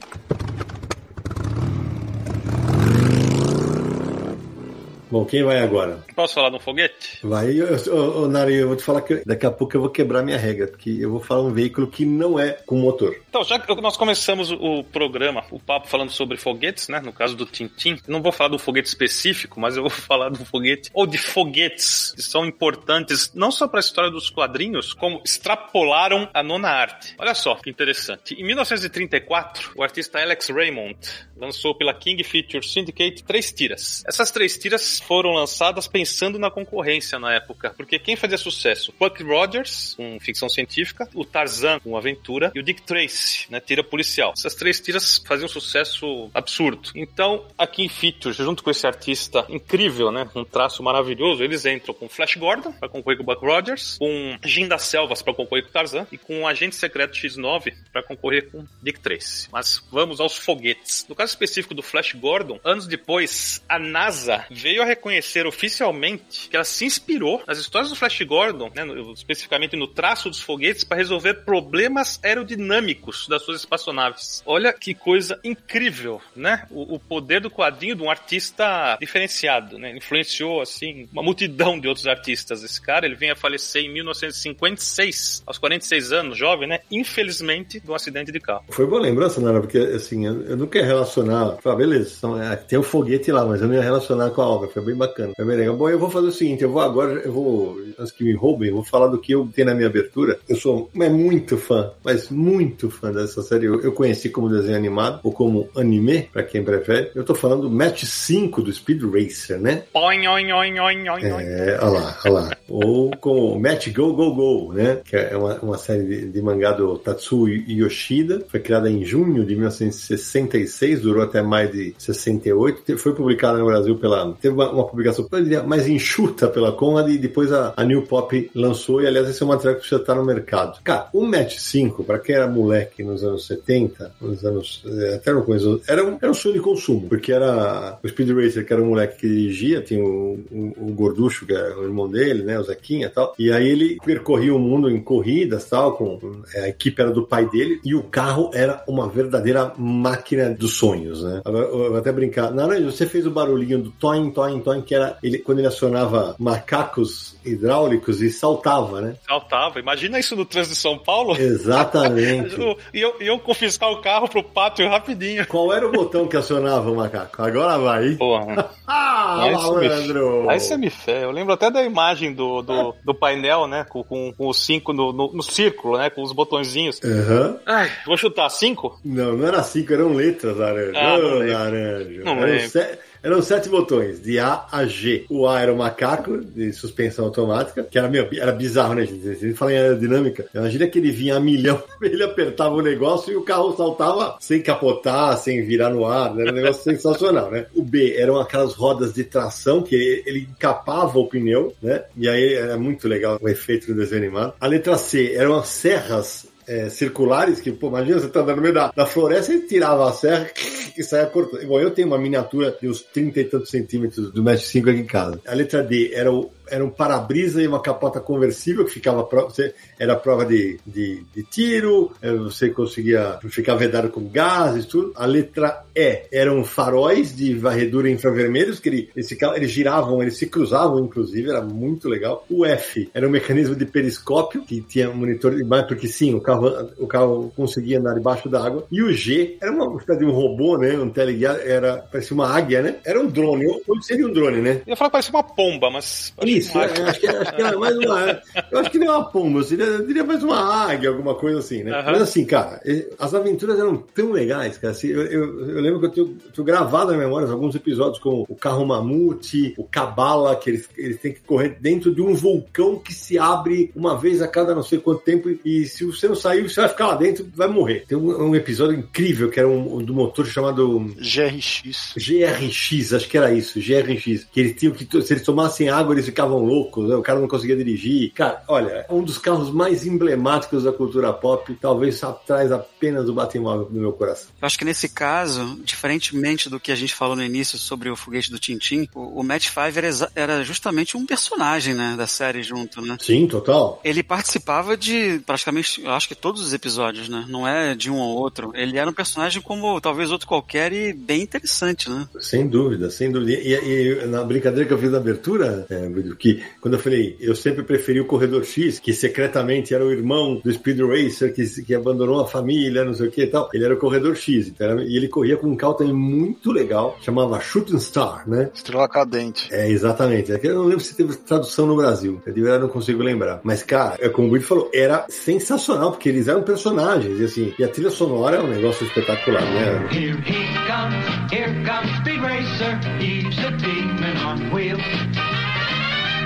Bom, 5.12 5.26
quem 5.26 5.44
vai 5.44 5.58
agora? 5.58 6.02
Posso 6.16 6.32
falar 6.32 6.48
de 6.48 6.56
um 6.56 6.58
foguete? 6.58 7.18
Vai, 7.22 7.50
eu, 7.50 7.66
eu, 7.66 8.28
Nari, 8.28 8.54
eu 8.54 8.68
vou 8.68 8.76
te 8.78 8.82
falar 8.82 9.02
que 9.02 9.22
daqui 9.26 9.44
a 9.44 9.50
pouco 9.50 9.76
eu 9.76 9.82
vou 9.82 9.90
quebrar 9.90 10.22
minha 10.22 10.38
regra, 10.38 10.66
porque 10.68 10.88
eu 10.88 11.10
vou 11.10 11.20
falar 11.20 11.42
um 11.42 11.52
veículo 11.52 11.86
que 11.86 12.06
não 12.06 12.40
é 12.40 12.52
com 12.52 12.76
motor. 12.76 13.14
Então, 13.28 13.44
já 13.44 13.58
que 13.58 13.74
nós 13.82 13.94
começamos 13.94 14.50
o 14.50 14.82
programa, 14.84 15.44
o 15.50 15.60
papo 15.60 15.86
falando 15.86 16.08
sobre 16.08 16.38
foguetes, 16.38 16.88
né? 16.88 16.98
No 16.98 17.12
caso 17.12 17.36
do 17.36 17.44
Tintin, 17.44 17.98
não 18.08 18.22
vou 18.22 18.32
falar 18.32 18.48
do 18.48 18.58
foguete 18.58 18.88
específico, 18.88 19.60
mas 19.60 19.76
eu 19.76 19.82
vou 19.82 19.90
falar 19.92 20.30
do 20.30 20.42
foguete, 20.46 20.88
ou 20.94 21.06
de 21.06 21.18
foguetes 21.18 22.12
que 22.12 22.22
são 22.22 22.46
importantes 22.46 23.30
não 23.34 23.50
só 23.50 23.68
para 23.68 23.80
a 23.80 23.84
história 23.84 24.10
dos 24.10 24.30
quadrinhos, 24.30 24.94
como 24.94 25.20
extrapolaram 25.22 26.26
a 26.32 26.42
nona 26.42 26.70
arte. 26.70 27.14
Olha 27.18 27.34
só 27.34 27.56
que 27.56 27.68
interessante. 27.68 28.32
Em 28.32 28.46
1934, 28.46 29.72
o 29.76 29.82
artista 29.82 30.22
Alex 30.22 30.48
Raymond 30.48 30.96
lançou 31.36 31.76
pela 31.76 31.92
King 31.92 32.24
Feature 32.24 32.66
Syndicate 32.66 33.22
três 33.24 33.52
tiras. 33.52 34.02
Essas 34.06 34.30
três 34.30 34.56
tiras 34.56 35.01
foram 35.02 35.32
lançadas 35.32 35.86
pensando 35.86 36.38
na 36.38 36.50
concorrência 36.50 37.18
na 37.18 37.34
época, 37.34 37.74
porque 37.76 37.98
quem 37.98 38.16
fazia 38.16 38.38
sucesso? 38.38 38.92
Buck 38.98 39.22
Rogers, 39.22 39.94
com 39.96 40.18
ficção 40.20 40.48
científica, 40.48 41.08
o 41.14 41.24
Tarzan, 41.24 41.78
com 41.80 41.96
aventura, 41.96 42.50
e 42.54 42.60
o 42.60 42.62
Dick 42.62 42.82
Tracy, 42.82 43.46
né, 43.50 43.60
tira 43.60 43.82
policial. 43.84 44.32
Essas 44.36 44.54
três 44.54 44.80
tiras 44.80 45.22
faziam 45.26 45.46
um 45.46 45.48
sucesso 45.48 46.30
absurdo. 46.34 46.90
Então, 46.94 47.46
aqui 47.56 47.82
em 47.82 47.88
Features, 47.88 48.36
junto 48.36 48.62
com 48.62 48.70
esse 48.70 48.86
artista 48.86 49.44
incrível, 49.48 50.10
né, 50.10 50.28
um 50.34 50.44
traço 50.44 50.82
maravilhoso, 50.82 51.42
eles 51.42 51.64
entram 51.66 51.94
com 51.94 52.08
Flash 52.08 52.36
Gordon, 52.36 52.72
para 52.72 52.88
concorrer 52.88 53.18
com 53.18 53.24
o 53.24 53.26
Buck 53.26 53.44
Rogers, 53.44 53.98
com 53.98 54.38
Jim 54.44 54.68
das 54.68 54.82
Selvas, 54.82 55.22
para 55.22 55.34
concorrer 55.34 55.64
com 55.64 55.70
o 55.70 55.72
Tarzan, 55.72 56.06
e 56.10 56.18
com 56.18 56.42
o 56.42 56.46
Agente 56.46 56.76
Secreto 56.76 57.16
X9, 57.16 57.74
para 57.92 58.02
concorrer 58.02 58.50
com 58.50 58.64
Dick 58.82 59.00
Tracy. 59.00 59.48
Mas 59.52 59.82
vamos 59.90 60.20
aos 60.20 60.36
foguetes. 60.36 61.06
No 61.08 61.14
caso 61.14 61.30
específico 61.30 61.74
do 61.74 61.82
Flash 61.82 62.14
Gordon, 62.14 62.58
anos 62.64 62.86
depois, 62.86 63.62
a 63.68 63.78
NASA 63.78 64.44
veio 64.50 64.82
a 64.82 64.86
reconhecer 64.92 65.46
oficialmente 65.46 66.48
que 66.48 66.56
ela 66.56 66.64
se 66.64 66.84
inspirou 66.84 67.42
nas 67.46 67.58
histórias 67.58 67.90
do 67.90 67.96
Flash 67.96 68.20
Gordon, 68.22 68.70
né, 68.74 68.84
no, 68.84 69.12
especificamente 69.12 69.76
no 69.76 69.86
traço 69.86 70.28
dos 70.28 70.40
foguetes, 70.40 70.84
para 70.84 70.96
resolver 70.96 71.44
problemas 71.44 72.20
aerodinâmicos 72.22 73.26
das 73.28 73.42
suas 73.42 73.60
espaçonaves. 73.60 74.42
Olha 74.46 74.72
que 74.72 74.94
coisa 74.94 75.38
incrível, 75.42 76.20
né? 76.36 76.66
O, 76.70 76.96
o, 76.96 76.98
poder 76.98 77.40
do 77.40 77.50
quadrinho 77.50 77.94
de 77.94 78.02
um 78.02 78.10
artista 78.10 78.96
diferenciado, 79.00 79.78
né? 79.78 79.96
Influenciou, 79.96 80.60
assim, 80.60 81.08
uma 81.12 81.22
multidão 81.22 81.78
de 81.78 81.88
outros 81.88 82.06
artistas. 82.06 82.62
Esse 82.62 82.80
cara, 82.80 83.06
ele 83.06 83.14
vem 83.14 83.30
a 83.30 83.36
falecer 83.36 83.82
em 83.82 83.92
1956, 83.92 85.42
aos 85.46 85.58
46 85.58 86.12
anos, 86.12 86.38
jovem, 86.38 86.68
né? 86.68 86.80
Infelizmente, 86.90 87.80
de 87.80 87.90
um 87.90 87.94
acidente 87.94 88.30
de 88.30 88.40
carro. 88.40 88.64
Foi 88.70 88.86
boa 88.86 89.00
lembrança, 89.00 89.40
Nara, 89.40 89.60
porque, 89.60 89.78
assim, 89.78 90.26
eu, 90.26 90.42
eu 90.42 90.56
não 90.56 90.66
quero 90.66 90.86
relacionar... 90.86 91.56
Falar, 91.60 91.76
beleza, 91.76 92.20
é, 92.42 92.56
tem 92.56 92.78
o 92.78 92.82
um 92.82 92.84
foguete 92.84 93.30
lá, 93.32 93.44
mas 93.44 93.60
eu 93.60 93.68
não 93.68 93.74
ia 93.74 93.82
relacionar 93.82 94.30
com 94.30 94.42
a 94.42 94.46
obra. 94.46 94.68
Foi 94.68 94.81
foi 94.82 94.92
bem 94.92 94.96
bacana. 94.96 95.32
Foi 95.36 95.44
bem 95.44 95.56
legal. 95.56 95.76
Bom, 95.76 95.88
eu 95.88 95.98
vou 95.98 96.10
fazer 96.10 96.28
o 96.28 96.32
seguinte, 96.32 96.62
eu 96.62 96.70
vou 96.70 96.80
agora, 96.82 97.20
eu 97.24 97.32
vou, 97.32 97.78
antes 97.98 98.12
que 98.12 98.24
me 98.24 98.32
roubem, 98.34 98.68
eu 98.68 98.74
vou 98.74 98.84
falar 98.84 99.06
do 99.08 99.18
que 99.18 99.32
eu 99.32 99.48
tenho 99.54 99.68
na 99.68 99.74
minha 99.74 99.86
abertura. 99.88 100.38
Eu 100.48 100.56
sou 100.56 100.90
é 101.00 101.08
muito 101.08 101.56
fã, 101.56 101.90
mas 102.04 102.28
muito 102.30 102.90
fã 102.90 103.12
dessa 103.12 103.42
série. 103.42 103.66
Eu, 103.66 103.80
eu 103.80 103.92
conheci 103.92 104.28
como 104.28 104.48
desenho 104.48 104.76
animado, 104.76 105.20
ou 105.22 105.32
como 105.32 105.68
anime, 105.76 106.28
pra 106.32 106.42
quem 106.42 106.64
prefere. 106.64 107.10
Eu 107.14 107.24
tô 107.24 107.34
falando 107.34 107.62
do 107.62 107.70
Match 107.70 108.04
5 108.04 108.62
do 108.62 108.72
Speed 108.72 109.02
Racer, 109.02 109.58
né? 109.60 109.84
Oin, 109.94 110.26
oin, 110.26 110.52
oin, 110.52 110.78
oin, 110.80 111.08
oin. 111.08 111.24
É, 111.24 111.78
olha 111.80 111.90
lá, 111.90 112.18
olha 112.24 112.32
lá. 112.34 112.50
Ou 112.68 113.10
com 113.18 113.58
Match 113.60 113.88
Go 113.92 114.14
Go 114.14 114.34
Go, 114.34 114.72
né? 114.72 115.00
Que 115.04 115.16
é 115.16 115.36
uma, 115.36 115.54
uma 115.60 115.78
série 115.78 116.04
de, 116.04 116.26
de 116.32 116.42
mangá 116.42 116.72
do 116.72 116.96
Tatsuo 116.98 117.48
Yoshida. 117.48 118.42
Foi 118.48 118.60
criada 118.60 118.90
em 118.90 119.04
junho 119.04 119.44
de 119.44 119.54
1966, 119.54 121.00
durou 121.02 121.22
até 121.22 121.42
mais 121.42 121.70
de 121.70 121.94
68. 121.98 122.82
Te- 122.82 122.96
Foi 122.96 123.14
publicada 123.14 123.58
no 123.58 123.66
Brasil 123.66 123.96
pela. 123.98 124.32
Teve 124.40 124.54
uma, 124.62 124.72
uma 124.72 124.86
publicação 124.86 125.26
mais 125.66 125.88
enxuta 125.88 126.48
pela 126.48 126.72
Conrad 126.72 127.08
e 127.10 127.18
depois 127.18 127.52
a, 127.52 127.72
a 127.76 127.84
New 127.84 128.02
Pop 128.02 128.50
lançou. 128.54 129.02
E 129.02 129.06
aliás, 129.06 129.28
esse 129.28 129.42
é 129.42 129.46
um 129.46 129.48
material 129.48 129.74
que 129.74 129.80
precisa 129.80 130.00
estar 130.00 130.14
no 130.14 130.24
mercado. 130.24 130.78
Cara, 130.82 131.08
o 131.12 131.22
Match 131.26 131.56
5, 131.58 132.04
pra 132.04 132.18
quem 132.18 132.34
era 132.34 132.46
moleque 132.46 133.02
nos 133.02 133.22
anos 133.24 133.46
70, 133.46 134.14
nos 134.20 134.44
anos. 134.44 134.82
eh, 134.86 135.14
Até 135.16 135.32
no 135.32 135.42
começo, 135.42 135.80
era 135.88 136.04
um, 136.04 136.18
era 136.20 136.30
um 136.30 136.34
sonho 136.34 136.54
de 136.54 136.60
consumo, 136.60 137.08
porque 137.08 137.32
era 137.32 137.98
o 138.02 138.08
Speed 138.08 138.30
Racer, 138.30 138.66
que 138.66 138.72
era 138.72 138.82
o 138.82 138.86
moleque 138.86 139.20
que 139.20 139.28
dirigia, 139.28 139.80
tinha 139.82 140.02
o, 140.04 140.38
o, 140.50 140.72
o 140.88 140.92
Gorducho, 140.92 141.46
que 141.46 141.52
era 141.52 141.78
o 141.78 141.84
irmão 141.84 142.08
dele, 142.08 142.42
né? 142.42 142.58
O 142.58 142.62
Zequinha 142.62 143.06
e 143.06 143.10
tal. 143.10 143.34
E 143.38 143.50
aí 143.52 143.68
ele 143.68 143.98
percorria 144.04 144.54
o 144.54 144.58
mundo 144.58 144.90
em 144.90 145.00
corridas 145.00 145.68
tal, 145.68 145.96
com 145.96 146.18
a 146.56 146.68
equipe 146.68 147.00
era 147.00 147.10
do 147.10 147.26
pai 147.26 147.48
dele, 147.48 147.80
e 147.84 147.94
o 147.94 148.02
carro 148.04 148.50
era 148.54 148.82
uma 148.88 149.08
verdadeira 149.08 149.72
máquina 149.76 150.50
dos 150.50 150.74
sonhos, 150.74 151.22
né? 151.22 151.40
Agora, 151.44 151.66
eu 151.66 151.90
vou 151.90 151.96
até 151.96 152.12
brincar. 152.12 152.52
Naranja, 152.52 152.90
você 152.90 153.06
fez 153.06 153.26
o 153.26 153.30
barulhinho 153.30 153.78
do 153.78 153.90
toin, 153.90 154.30
toin, 154.30 154.51
toin, 154.60 154.82
que 154.82 154.94
era 154.94 155.16
ele, 155.22 155.38
quando 155.38 155.58
ele 155.58 155.68
acionava 155.68 156.34
macacos 156.38 157.34
hidráulicos 157.44 158.20
e 158.22 158.30
saltava, 158.30 159.00
né? 159.00 159.14
Saltava. 159.26 159.78
Imagina 159.80 160.18
isso 160.18 160.34
no 160.36 160.44
trânsito 160.44 160.74
de 160.74 160.80
São 160.80 160.96
Paulo. 160.98 161.36
Exatamente. 161.36 162.56
E 162.92 163.00
eu, 163.00 163.14
eu 163.20 163.38
confiscar 163.38 163.90
o 163.90 164.00
carro 164.00 164.28
pro 164.28 164.42
pátio 164.42 164.86
rapidinho. 164.88 165.46
Qual 165.46 165.72
era 165.72 165.86
o 165.86 165.90
botão 165.92 166.26
que 166.28 166.36
acionava 166.36 166.90
o 166.90 166.96
macaco? 166.96 167.40
Agora 167.42 167.78
vai. 167.78 168.14
Porra. 168.16 168.70
Ah, 168.94 169.44
Aí 169.44 169.54
você 169.54 169.70
me- 169.80 169.88
malandro! 169.88 170.50
Aí 170.50 170.60
você 170.60 170.76
me 170.76 170.90
fé. 170.90 171.24
Eu 171.24 171.30
lembro 171.30 171.54
até 171.54 171.70
da 171.70 171.82
imagem 171.82 172.34
do, 172.34 172.60
do, 172.60 172.94
do 173.02 173.14
painel, 173.14 173.66
né? 173.66 173.86
Com, 173.88 174.02
com, 174.04 174.32
com 174.36 174.48
os 174.48 174.58
cinco 174.62 174.92
no, 174.92 175.12
no, 175.12 175.32
no 175.32 175.42
círculo, 175.42 175.96
né? 175.96 176.10
Com 176.10 176.22
os 176.22 176.32
botõezinhos. 176.32 177.00
Aham. 177.02 177.56
Ai, 177.64 177.90
vou 178.04 178.16
chutar 178.18 178.50
cinco? 178.50 179.00
Não, 179.02 179.34
não 179.34 179.46
era 179.48 179.62
cinco, 179.62 179.92
eram 179.94 180.12
letras, 180.12 180.56
laranja. 180.58 180.98
Ah, 180.98 181.16
não 181.18 181.38
laranja. 181.38 182.22
Não 182.24 182.40
lembro. 182.40 182.68
se- 182.68 182.98
eram 183.22 183.40
sete 183.42 183.68
botões, 183.68 184.20
de 184.20 184.38
A 184.38 184.66
a 184.70 184.84
G. 184.84 185.24
O 185.28 185.46
A 185.46 185.60
era 185.60 185.72
o 185.72 185.76
macaco, 185.76 186.38
de 186.38 186.72
suspensão 186.72 187.26
automática, 187.26 187.84
que 187.84 187.98
era, 187.98 188.08
meu, 188.08 188.28
era 188.32 188.52
bizarro, 188.52 188.94
né, 188.94 189.06
gente? 189.06 189.26
Ele 189.26 189.54
fala 189.54 189.72
em 189.72 189.76
aerodinâmica, 189.76 190.46
imagina 190.54 190.86
que 190.86 190.98
ele 190.98 191.10
vinha 191.10 191.36
a 191.36 191.40
milhão, 191.40 191.82
ele 192.02 192.22
apertava 192.22 192.74
o 192.74 192.82
negócio 192.82 193.32
e 193.32 193.36
o 193.36 193.42
carro 193.42 193.76
saltava 193.76 194.36
sem 194.40 194.60
capotar, 194.60 195.36
sem 195.36 195.64
virar 195.64 195.90
no 195.90 196.06
ar, 196.06 196.34
né? 196.34 196.42
Era 196.42 196.52
um 196.52 196.56
negócio 196.56 196.82
sensacional, 196.92 197.50
né? 197.50 197.66
O 197.74 197.82
B 197.82 198.16
eram 198.16 198.38
aquelas 198.38 198.74
rodas 198.74 199.12
de 199.12 199.24
tração 199.24 199.82
que 199.82 200.22
ele 200.26 200.48
encapava 200.50 201.18
o 201.18 201.28
pneu, 201.28 201.74
né? 201.82 202.04
E 202.16 202.28
aí 202.28 202.54
era 202.54 202.76
muito 202.76 203.06
legal 203.08 203.38
o 203.40 203.48
efeito 203.48 203.86
do 203.88 203.94
desenho 203.94 204.22
animado. 204.22 204.54
A 204.60 204.66
letra 204.66 204.96
C 204.96 205.34
eram 205.34 205.58
as 205.58 205.68
serras 205.68 206.51
é, 206.66 206.88
circulares, 206.88 207.60
que, 207.60 207.72
pô, 207.72 207.88
imagina 207.88 208.20
você 208.20 208.28
tá 208.28 208.40
andando 208.40 208.56
no 208.56 208.62
meio 208.62 208.74
da, 208.74 208.92
da 208.94 209.06
floresta 209.06 209.52
e 209.52 209.66
tirava 209.66 210.08
a 210.08 210.12
serra 210.12 210.50
e 210.96 211.02
saia 211.02 211.26
cortando. 211.26 211.66
Bom, 211.66 211.80
eu 211.80 211.90
tenho 211.90 212.08
uma 212.08 212.18
miniatura 212.18 212.76
de 212.80 212.88
uns 212.88 213.02
30 213.02 213.40
e 213.40 213.44
tantos 213.44 213.70
centímetros 213.70 214.32
do 214.32 214.42
Match 214.42 214.62
5 214.62 214.90
aqui 214.90 215.00
em 215.00 215.06
casa. 215.06 215.40
A 215.46 215.54
letra 215.54 215.82
D 215.82 216.12
era 216.14 216.32
o 216.32 216.50
era 216.72 216.84
um 216.84 216.90
para-brisa 216.90 217.62
e 217.62 217.66
uma 217.66 217.80
capota 217.80 218.18
conversível 218.20 218.84
que 218.84 218.92
ficava 218.92 219.22
você 219.22 219.74
era 219.98 220.16
prova 220.16 220.44
de, 220.46 220.78
de, 220.86 221.22
de 221.34 221.42
tiro, 221.42 222.10
eh, 222.22 222.32
você 222.34 222.70
conseguia 222.70 223.38
ficar 223.48 223.74
vedado 223.74 224.08
com 224.08 224.24
gases, 224.28 224.86
tudo. 224.86 225.12
A 225.14 225.26
letra 225.26 225.84
E 225.94 226.22
eram 226.32 226.64
faróis 226.64 227.34
de 227.36 227.54
varredura 227.54 228.08
infravermelhos 228.10 228.80
que 228.80 228.88
ele- 228.88 229.10
eles, 229.14 229.30
eles 229.54 229.70
giravam, 229.70 230.22
eles 230.22 230.36
se 230.36 230.46
cruzavam, 230.46 231.00
inclusive, 231.04 231.50
era 231.50 231.60
muito 231.60 232.08
legal. 232.08 232.44
O 232.50 232.64
F 232.64 233.10
era 233.12 233.26
um 233.26 233.30
mecanismo 233.30 233.76
de 233.76 233.84
periscópio 233.84 234.62
que 234.62 234.80
tinha 234.80 235.10
monitor 235.10 235.54
de 235.54 235.62
porque 235.86 236.08
sim, 236.08 236.34
o 236.34 236.40
carro, 236.40 236.90
o 236.98 237.06
carro 237.06 237.52
conseguia 237.56 237.98
andar 237.98 238.14
debaixo 238.14 238.48
d'água. 238.48 238.86
E 238.90 239.02
o 239.02 239.12
G 239.12 239.56
era 239.60 239.70
uma 239.72 239.98
espécie 239.98 240.20
de 240.20 240.26
um 240.26 240.30
robô, 240.30 240.76
né? 240.78 240.96
Um 240.98 241.10
teleguiado, 241.10 241.60
era, 241.60 241.98
parecia 241.98 242.34
uma 242.34 242.48
águia, 242.48 242.82
né? 242.82 242.96
Era 243.04 243.20
um 243.20 243.26
drone, 243.26 243.66
hoje 243.66 244.02
seria 244.02 244.26
um 244.26 244.32
drone, 244.32 244.60
né? 244.60 244.82
Eu 244.86 244.90
ia 244.90 244.96
falar 244.96 245.10
que 245.10 245.12
parecia 245.12 245.32
uma 245.32 245.42
pomba, 245.42 245.90
mas. 245.90 246.32
Isso, 246.62 246.78
acho, 246.78 247.20
que, 247.20 247.26
acho 247.26 247.54
que 247.54 247.62
era 247.62 247.78
mais 247.78 247.96
uma. 247.96 248.42
Eu 248.70 248.78
acho 248.78 248.90
que 248.90 248.98
nem 248.98 249.08
uma 249.08 249.24
pomba, 249.24 249.60
eu 249.60 249.64
diria, 249.64 249.84
eu 249.84 250.06
diria 250.06 250.24
mais 250.24 250.42
uma 250.42 250.58
águia, 250.58 251.10
alguma 251.10 251.34
coisa 251.34 251.58
assim, 251.58 251.82
né? 251.82 251.92
Aham. 251.92 252.12
Mas 252.12 252.22
assim, 252.22 252.44
cara, 252.44 252.80
as 253.18 253.34
aventuras 253.34 253.78
eram 253.78 253.96
tão 253.96 254.32
legais, 254.32 254.78
cara. 254.78 254.92
Assim, 254.92 255.08
eu, 255.08 255.22
eu, 255.22 255.70
eu 255.70 255.80
lembro 255.80 256.00
que 256.00 256.06
eu 256.06 256.10
tenho, 256.10 256.38
tenho 256.54 256.64
gravado 256.64 257.12
na 257.12 257.18
memória 257.18 257.48
alguns 257.48 257.74
episódios 257.74 258.18
com 258.18 258.44
o 258.48 258.54
carro 258.54 258.84
mamute, 258.84 259.74
o 259.76 259.84
Cabala, 259.84 260.56
que 260.56 260.70
eles, 260.70 260.88
eles 260.96 261.20
têm 261.20 261.32
que 261.32 261.40
correr 261.40 261.76
dentro 261.80 262.14
de 262.14 262.20
um 262.20 262.34
vulcão 262.34 262.98
que 262.98 263.12
se 263.12 263.38
abre 263.38 263.90
uma 263.94 264.16
vez 264.16 264.42
a 264.42 264.48
cada 264.48 264.74
não 264.74 264.82
sei 264.82 264.98
quanto 264.98 265.22
tempo, 265.22 265.50
e 265.64 265.84
se 265.86 266.04
você 266.04 266.28
não 266.28 266.34
sair, 266.34 266.62
você 266.62 266.80
vai 266.80 266.88
ficar 266.88 267.06
lá 267.08 267.14
dentro 267.14 267.46
vai 267.54 267.68
morrer. 267.68 268.04
Tem 268.06 268.16
um, 268.16 268.48
um 268.48 268.56
episódio 268.56 268.98
incrível 268.98 269.50
que 269.50 269.58
era 269.58 269.68
um, 269.68 270.02
do 270.02 270.14
motor 270.14 270.46
chamado 270.46 270.98
GRX. 271.16 272.14
GRX, 272.16 273.12
acho 273.12 273.28
que 273.28 273.38
era 273.38 273.52
isso, 273.52 273.80
GRX. 273.80 274.46
Que 274.50 274.60
eles 274.60 274.76
tinham 274.76 274.92
que, 274.92 275.04
se 275.22 275.32
eles 275.32 275.42
tomassem 275.42 275.88
água, 275.88 276.14
eles 276.14 276.26
ficavam 276.26 276.41
loucos, 276.46 277.08
né? 277.08 277.14
o 277.16 277.22
cara 277.22 277.38
não 277.40 277.48
conseguia 277.48 277.76
dirigir. 277.76 278.32
Cara, 278.32 278.62
olha, 278.68 279.06
um 279.10 279.22
dos 279.22 279.38
carros 279.38 279.70
mais 279.70 280.06
emblemáticos 280.06 280.84
da 280.84 280.92
cultura 280.92 281.32
pop, 281.32 281.76
talvez 281.80 282.22
atrás 282.22 282.70
apenas 282.72 283.26
do 283.26 283.34
Batmóvel 283.34 283.88
no 283.90 284.00
meu 284.00 284.12
coração. 284.12 284.48
Eu 284.60 284.66
acho 284.66 284.78
que 284.78 284.84
nesse 284.84 285.08
caso, 285.08 285.78
diferentemente 285.84 286.68
do 286.68 286.80
que 286.80 286.92
a 286.92 286.96
gente 286.96 287.14
falou 287.14 287.36
no 287.36 287.42
início 287.42 287.78
sobre 287.78 288.10
o 288.10 288.16
foguete 288.16 288.50
do 288.50 288.58
Tintin, 288.58 289.08
o, 289.14 289.40
o 289.40 289.44
Matt 289.44 289.68
Five 289.68 289.98
era, 290.34 290.62
justamente 290.64 291.16
um 291.16 291.26
personagem, 291.26 291.94
né, 291.94 292.14
da 292.16 292.26
série 292.26 292.62
junto, 292.62 293.00
né? 293.00 293.16
Sim, 293.20 293.46
total. 293.46 294.00
Ele 294.04 294.22
participava 294.22 294.96
de 294.96 295.40
praticamente, 295.46 296.02
eu 296.02 296.10
acho 296.10 296.28
que 296.28 296.34
todos 296.34 296.60
os 296.62 296.72
episódios, 296.72 297.28
né? 297.28 297.44
Não 297.48 297.66
é 297.66 297.94
de 297.94 298.10
um 298.10 298.18
ou 298.18 298.36
outro. 298.38 298.72
Ele 298.74 298.98
era 298.98 299.08
um 299.08 299.12
personagem 299.12 299.60
como 299.62 300.00
talvez 300.00 300.30
outro 300.30 300.46
qualquer 300.46 300.92
e 300.92 301.12
bem 301.12 301.42
interessante, 301.42 302.08
né? 302.10 302.28
Sem 302.40 302.66
dúvida, 302.66 303.10
sem 303.10 303.30
dúvida. 303.30 303.52
E, 303.52 303.74
e- 303.74 304.22
e 304.22 304.26
na 304.26 304.42
brincadeira 304.44 304.86
que 304.86 304.92
eu 304.92 304.98
fiz 304.98 305.10
na 305.10 305.18
abertura, 305.18 305.86
é, 305.90 306.08
Guido, 306.32 306.36
que 306.36 306.62
quando 306.80 306.94
eu 306.94 307.00
falei, 307.00 307.36
eu 307.40 307.54
sempre 307.54 307.82
preferi 307.82 308.20
o 308.20 308.24
Corredor 308.24 308.64
X, 308.64 308.98
que 308.98 309.12
secretamente 309.12 309.94
era 309.94 310.04
o 310.04 310.10
irmão 310.12 310.60
do 310.62 310.72
Speed 310.72 311.00
Racer, 311.00 311.54
que, 311.54 311.64
que 311.82 311.94
abandonou 311.94 312.40
a 312.40 312.46
família, 312.46 313.04
não 313.04 313.14
sei 313.14 313.28
o 313.28 313.30
que 313.30 313.42
e 313.42 313.46
tal. 313.46 313.68
Ele 313.72 313.84
era 313.84 313.94
o 313.94 313.98
Corredor 313.98 314.34
X, 314.36 314.68
então 314.68 314.86
era- 314.90 315.02
e 315.04 315.16
ele 315.16 315.28
corria 315.28 315.56
com 315.56 315.68
um 315.68 315.76
carro 315.76 315.94
também 315.94 316.12
muito 316.14 316.70
legal, 316.72 317.16
chamava 317.20 317.60
Shooting 317.60 317.98
Star, 317.98 318.48
né? 318.48 318.70
Estrela 318.74 319.08
cadente. 319.08 319.68
É, 319.72 319.88
exatamente. 319.90 320.52
É 320.52 320.58
que 320.58 320.66
Eu 320.66 320.76
não 320.76 320.84
lembro 320.84 321.04
se 321.04 321.14
teve 321.16 321.36
tradução 321.36 321.86
no 321.86 321.96
Brasil. 321.96 322.40
Eu 322.46 322.52
de 322.52 322.60
verdade 322.62 322.82
não 322.84 322.88
consigo 322.88 323.22
lembrar. 323.22 323.60
Mas, 323.62 323.82
cara, 323.82 324.16
é 324.20 324.28
como 324.28 324.48
o 324.48 324.50
Guido 324.52 324.64
falou, 324.64 324.90
era 324.94 325.26
sensacional, 325.28 326.12
porque 326.12 326.28
eles 326.28 326.48
eram 326.48 326.62
personagens, 326.62 327.38
e 327.40 327.44
assim, 327.44 327.74
e 327.78 327.84
a 327.84 327.88
trilha 327.88 328.10
sonora 328.10 328.56
é 328.56 328.60
um 328.62 328.68
negócio 328.68 329.06
espetacular, 329.06 329.60
né? 329.62 330.08
Here 330.12 330.38
he 330.46 330.64
comes, 330.86 331.52
here 331.52 331.72
comes 331.84 332.16
Speed 332.20 332.40
Racer. 332.40 332.98
He's 333.20 333.58
a 333.64 333.70
demon 333.72 334.36
on 334.46 334.74
wheels. 334.74 335.02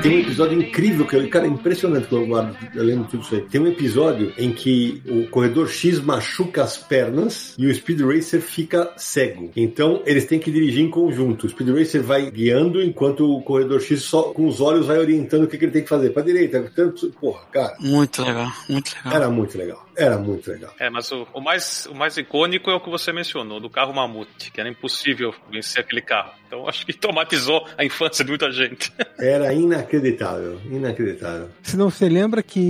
Tem 0.06 0.18
um 0.18 0.20
episódio 0.20 0.60
incrível, 0.62 1.04
que 1.04 1.16
eu- 1.16 1.28
cara, 1.28 1.46
é 1.46 1.48
impressionante 1.48 2.06
que 2.06 2.12
eu 2.14 2.24
guardo, 2.26 2.56
eu 2.76 2.84
lembro 2.84 3.08
tudo 3.10 3.24
isso 3.24 3.34
aí. 3.34 3.40
Tem 3.42 3.60
um 3.60 3.66
episódio 3.66 4.32
em 4.38 4.52
que 4.52 5.02
o 5.04 5.26
corredor 5.26 5.68
X 5.68 6.00
machuca 6.00 6.62
as 6.62 6.76
pernas 6.78 7.54
e 7.58 7.66
o 7.66 7.74
Speed 7.74 8.02
Racer 8.02 8.40
fica 8.40 8.92
cego. 8.96 9.50
Então, 9.56 10.02
eles 10.06 10.24
têm 10.24 10.38
que 10.38 10.48
dirigir 10.52 10.84
em 10.84 10.90
conjunto. 10.90 11.44
O 11.46 11.48
Speed 11.50 11.70
Racer 11.70 12.02
vai 12.04 12.30
guiando 12.30 12.80
enquanto 12.80 13.28
o 13.28 13.42
corredor 13.42 13.80
X 13.80 14.02
só 14.02 14.22
com 14.24 14.46
os 14.46 14.60
olhos 14.60 14.86
vai 14.86 14.98
orientando 14.98 15.42
o 15.42 15.48
que, 15.48 15.58
que 15.58 15.64
ele 15.64 15.72
tem 15.72 15.82
que 15.82 15.88
fazer. 15.88 16.10
Pra 16.10 16.22
direita, 16.22 16.70
tanto, 16.74 17.12
porra, 17.20 17.40
cara, 17.52 17.74
Muito 17.80 18.22
legal, 18.22 18.52
muito 18.68 18.94
legal. 18.94 19.12
era 19.12 19.28
muito 19.30 19.58
legal. 19.58 19.85
Era 19.96 20.18
muito 20.18 20.50
legal. 20.50 20.72
É, 20.78 20.90
mas 20.90 21.10
o, 21.12 21.26
o 21.32 21.40
mais, 21.40 21.86
o 21.90 21.94
mais 21.94 22.16
icônico 22.16 22.70
é 22.70 22.74
o 22.74 22.80
que 22.80 22.90
você 22.90 23.12
mencionou, 23.12 23.60
do 23.60 23.70
carro 23.70 23.92
mamute, 23.94 24.50
que 24.52 24.60
era 24.60 24.68
impossível 24.68 25.34
vencer 25.50 25.80
aquele 25.82 26.02
carro. 26.02 26.32
Então 26.46 26.68
acho 26.68 26.86
que 26.86 26.92
traumatizou 26.92 27.66
a 27.76 27.84
infância 27.84 28.24
de 28.24 28.30
muita 28.30 28.50
gente. 28.52 28.92
Era 29.18 29.52
inacreditável, 29.52 30.60
inacreditável. 30.70 31.48
Se 31.62 31.76
não 31.76 31.90
você 31.90 32.08
lembra 32.08 32.42
que 32.42 32.60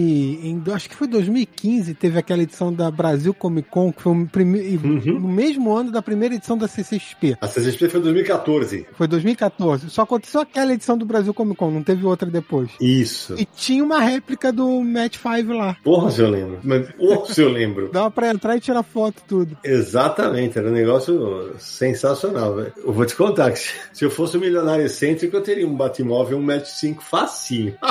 em, 0.42 0.62
acho 0.72 0.88
que 0.88 0.94
foi 0.96 1.06
2015 1.08 1.92
teve 1.94 2.18
aquela 2.18 2.42
edição 2.42 2.72
da 2.72 2.90
Brasil 2.90 3.34
Comic 3.34 3.68
Con 3.68 3.92
que 3.92 4.02
foi 4.02 4.12
um 4.12 4.26
prime- 4.26 4.76
Uhum. 4.76 5.20
no 5.20 5.28
mesmo 5.28 5.74
ano 5.74 5.90
da 5.90 6.00
primeira 6.02 6.34
edição 6.34 6.56
da 6.56 6.68
CCXP. 6.68 7.36
A 7.40 7.46
CCXP 7.48 7.88
foi 7.88 8.00
em 8.00 8.02
2014. 8.04 8.86
Foi 8.92 9.06
2014. 9.08 9.90
Só 9.90 10.02
aconteceu 10.02 10.40
aquela 10.40 10.72
edição 10.72 10.96
do 10.96 11.04
Brasil 11.04 11.32
Comic 11.34 11.56
Con, 11.58 11.70
não 11.70 11.82
teve 11.82 12.04
outra 12.06 12.30
depois. 12.30 12.70
Isso. 12.80 13.34
E 13.38 13.44
tinha 13.44 13.82
uma 13.84 14.00
réplica 14.00 14.52
do 14.52 14.80
Match 14.82 15.16
5 15.16 15.52
lá. 15.52 15.76
Porra, 15.82 16.10
se 16.10 16.20
eu 16.20 16.30
lembro. 16.30 16.60
Mas, 16.62 16.88
ô, 17.16 17.20
Nossa, 17.20 17.40
eu 17.40 17.48
lembro. 17.48 17.90
Dava 17.92 18.10
pra 18.10 18.30
entrar 18.30 18.56
e 18.56 18.60
tirar 18.60 18.82
foto, 18.82 19.22
tudo. 19.26 19.56
Exatamente, 19.64 20.58
era 20.58 20.68
um 20.68 20.72
negócio 20.72 21.54
sensacional, 21.58 22.54
velho. 22.56 22.72
Eu 22.76 22.92
vou 22.92 23.04
te 23.06 23.14
contar 23.16 23.50
que 23.52 23.58
se- 23.58 23.72
se 23.92 24.04
eu 24.04 24.10
fosse 24.10 24.36
um 24.36 24.40
milionário 24.40 24.84
excêntrico, 24.86 25.36
eu 25.36 25.42
teria 25.42 25.66
um 25.66 25.74
Batmóvel 25.76 26.38
1,5m 26.38 27.00
facinho. 27.00 27.74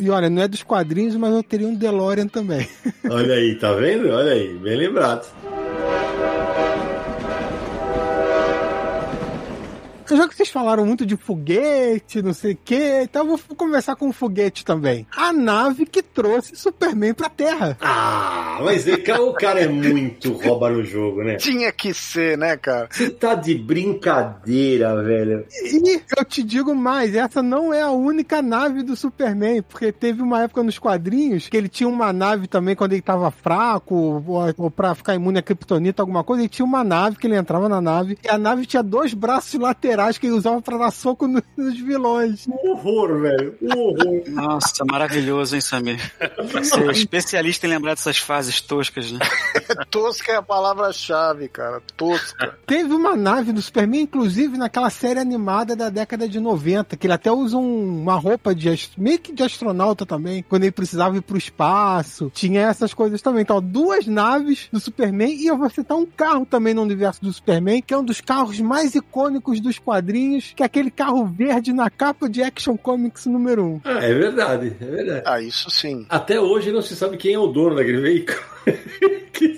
E 0.00 0.10
olha, 0.10 0.28
não 0.30 0.42
é 0.42 0.48
dos 0.48 0.62
quadrinhos, 0.62 1.16
mas 1.16 1.34
eu 1.34 1.42
teria 1.42 1.66
um 1.66 1.74
DeLorean 1.74 2.26
também. 2.28 2.68
Olha 3.08 3.34
aí, 3.34 3.56
tá 3.58 3.72
vendo? 3.72 4.08
Olha 4.10 4.32
aí, 4.32 4.54
bem 4.58 4.76
lembrado. 4.76 5.26
Já 10.16 10.28
que 10.28 10.34
vocês 10.34 10.48
falaram 10.48 10.86
muito 10.86 11.04
de 11.04 11.16
foguete, 11.16 12.22
não 12.22 12.32
sei 12.32 12.52
o 12.52 12.58
que, 12.64 13.02
então 13.02 13.22
eu 13.22 13.36
vou 13.36 13.56
conversar 13.56 13.96
com 13.96 14.08
o 14.08 14.12
foguete 14.12 14.64
também. 14.64 15.06
A 15.14 15.32
nave 15.32 15.84
que 15.84 16.02
trouxe 16.02 16.56
Superman 16.56 17.12
pra 17.12 17.28
Terra. 17.28 17.76
Ah, 17.80 18.60
mas 18.62 18.86
é 18.88 19.18
o 19.18 19.32
cara 19.34 19.60
é 19.60 19.68
muito 19.68 20.32
rouba 20.32 20.70
no 20.70 20.84
jogo, 20.84 21.22
né? 21.22 21.36
Tinha 21.36 21.70
que 21.72 21.92
ser, 21.92 22.38
né, 22.38 22.56
cara? 22.56 22.88
Você 22.90 23.10
tá 23.10 23.34
de 23.34 23.54
brincadeira, 23.54 25.02
velho. 25.02 25.44
E 25.62 26.00
eu 26.16 26.24
te 26.24 26.42
digo 26.42 26.74
mais, 26.74 27.14
essa 27.14 27.42
não 27.42 27.72
é 27.72 27.82
a 27.82 27.90
única 27.90 28.40
nave 28.40 28.82
do 28.82 28.96
Superman, 28.96 29.62
porque 29.62 29.92
teve 29.92 30.22
uma 30.22 30.42
época 30.42 30.62
nos 30.62 30.78
quadrinhos 30.78 31.48
que 31.48 31.56
ele 31.56 31.68
tinha 31.68 31.88
uma 31.88 32.12
nave 32.12 32.46
também 32.46 32.74
quando 32.74 32.92
ele 32.92 33.02
tava 33.02 33.30
fraco, 33.30 33.94
ou, 33.94 34.54
ou 34.56 34.70
pra 34.70 34.94
ficar 34.94 35.14
imune 35.14 35.38
a 35.38 35.42
kryptonita, 35.42 36.02
alguma 36.02 36.24
coisa, 36.24 36.42
ele 36.42 36.48
tinha 36.48 36.66
uma 36.66 36.82
nave 36.82 37.16
que 37.16 37.26
ele 37.26 37.36
entrava 37.36 37.68
na 37.68 37.80
nave, 37.80 38.18
e 38.24 38.28
a 38.28 38.38
nave 38.38 38.66
tinha 38.66 38.82
dois 38.82 39.12
braços 39.12 39.60
laterais 39.60 39.97
que 40.20 40.26
ele 40.26 40.34
usava 40.34 40.60
pra 40.62 40.76
dar 40.78 40.90
soco 40.90 41.26
no- 41.26 41.42
nos 41.56 41.78
vilões. 41.78 42.46
Um 42.46 42.70
horror, 42.70 43.20
velho. 43.20 43.56
Um 43.60 43.78
horror. 43.78 44.22
Nossa, 44.28 44.84
maravilhoso, 44.84 45.54
hein, 45.54 45.60
Samir? 45.60 45.98
Você 46.52 46.80
é 46.80 46.90
especialista 46.92 47.66
em 47.66 47.70
lembrar 47.70 47.92
dessas 47.94 48.18
fases 48.18 48.60
toscas, 48.60 49.10
né? 49.12 49.18
Tosca 49.90 50.32
é 50.32 50.36
a 50.36 50.42
palavra-chave, 50.42 51.48
cara. 51.48 51.82
Tosca. 51.96 52.56
Teve 52.66 52.94
uma 52.94 53.16
nave 53.16 53.52
do 53.52 53.60
Superman, 53.62 54.02
inclusive 54.02 54.56
naquela 54.56 54.90
série 54.90 55.18
animada 55.18 55.74
da 55.74 55.88
década 55.88 56.28
de 56.28 56.38
90, 56.40 56.96
que 56.96 57.06
ele 57.06 57.14
até 57.14 57.30
usa 57.32 57.56
um- 57.56 58.02
uma 58.02 58.14
roupa 58.14 58.54
de 58.54 58.68
meio 58.96 59.18
que 59.18 59.32
de 59.32 59.42
astronauta 59.42 60.04
também, 60.06 60.42
quando 60.48 60.62
ele 60.64 60.72
precisava 60.72 61.16
ir 61.16 61.22
pro 61.22 61.36
espaço. 61.36 62.30
Tinha 62.34 62.62
essas 62.62 62.92
coisas 62.94 63.20
também. 63.22 63.42
Então, 63.42 63.60
duas 63.60 64.06
naves 64.06 64.68
do 64.72 64.78
Superman 64.78 65.32
e 65.34 65.46
eu 65.46 65.56
vou 65.56 65.68
citar 65.70 65.96
um 65.96 66.06
carro 66.06 66.44
também 66.46 66.74
no 66.74 66.82
universo 66.82 67.20
do 67.22 67.32
Superman, 67.32 67.82
que 67.82 67.94
é 67.94 67.98
um 67.98 68.04
dos 68.04 68.20
carros 68.20 68.60
mais 68.60 68.94
icônicos 68.94 69.60
dos 69.60 69.78
quadrinhos, 69.88 70.52
que 70.54 70.62
é 70.62 70.66
aquele 70.66 70.90
carro 70.90 71.24
verde 71.24 71.72
na 71.72 71.88
capa 71.88 72.28
de 72.28 72.42
Action 72.42 72.76
Comics 72.76 73.24
número 73.24 73.64
1. 73.64 73.80
Ah, 73.84 74.04
é 74.04 74.12
verdade, 74.12 74.76
é 74.78 74.84
verdade. 74.84 75.22
Ah, 75.24 75.40
isso 75.40 75.70
sim. 75.70 76.04
Até 76.10 76.38
hoje 76.38 76.70
não 76.70 76.82
se 76.82 76.94
sabe 76.94 77.16
quem 77.16 77.32
é 77.32 77.38
o 77.38 77.46
dono 77.46 77.74
daquele 77.74 78.02
veículo. 78.02 78.38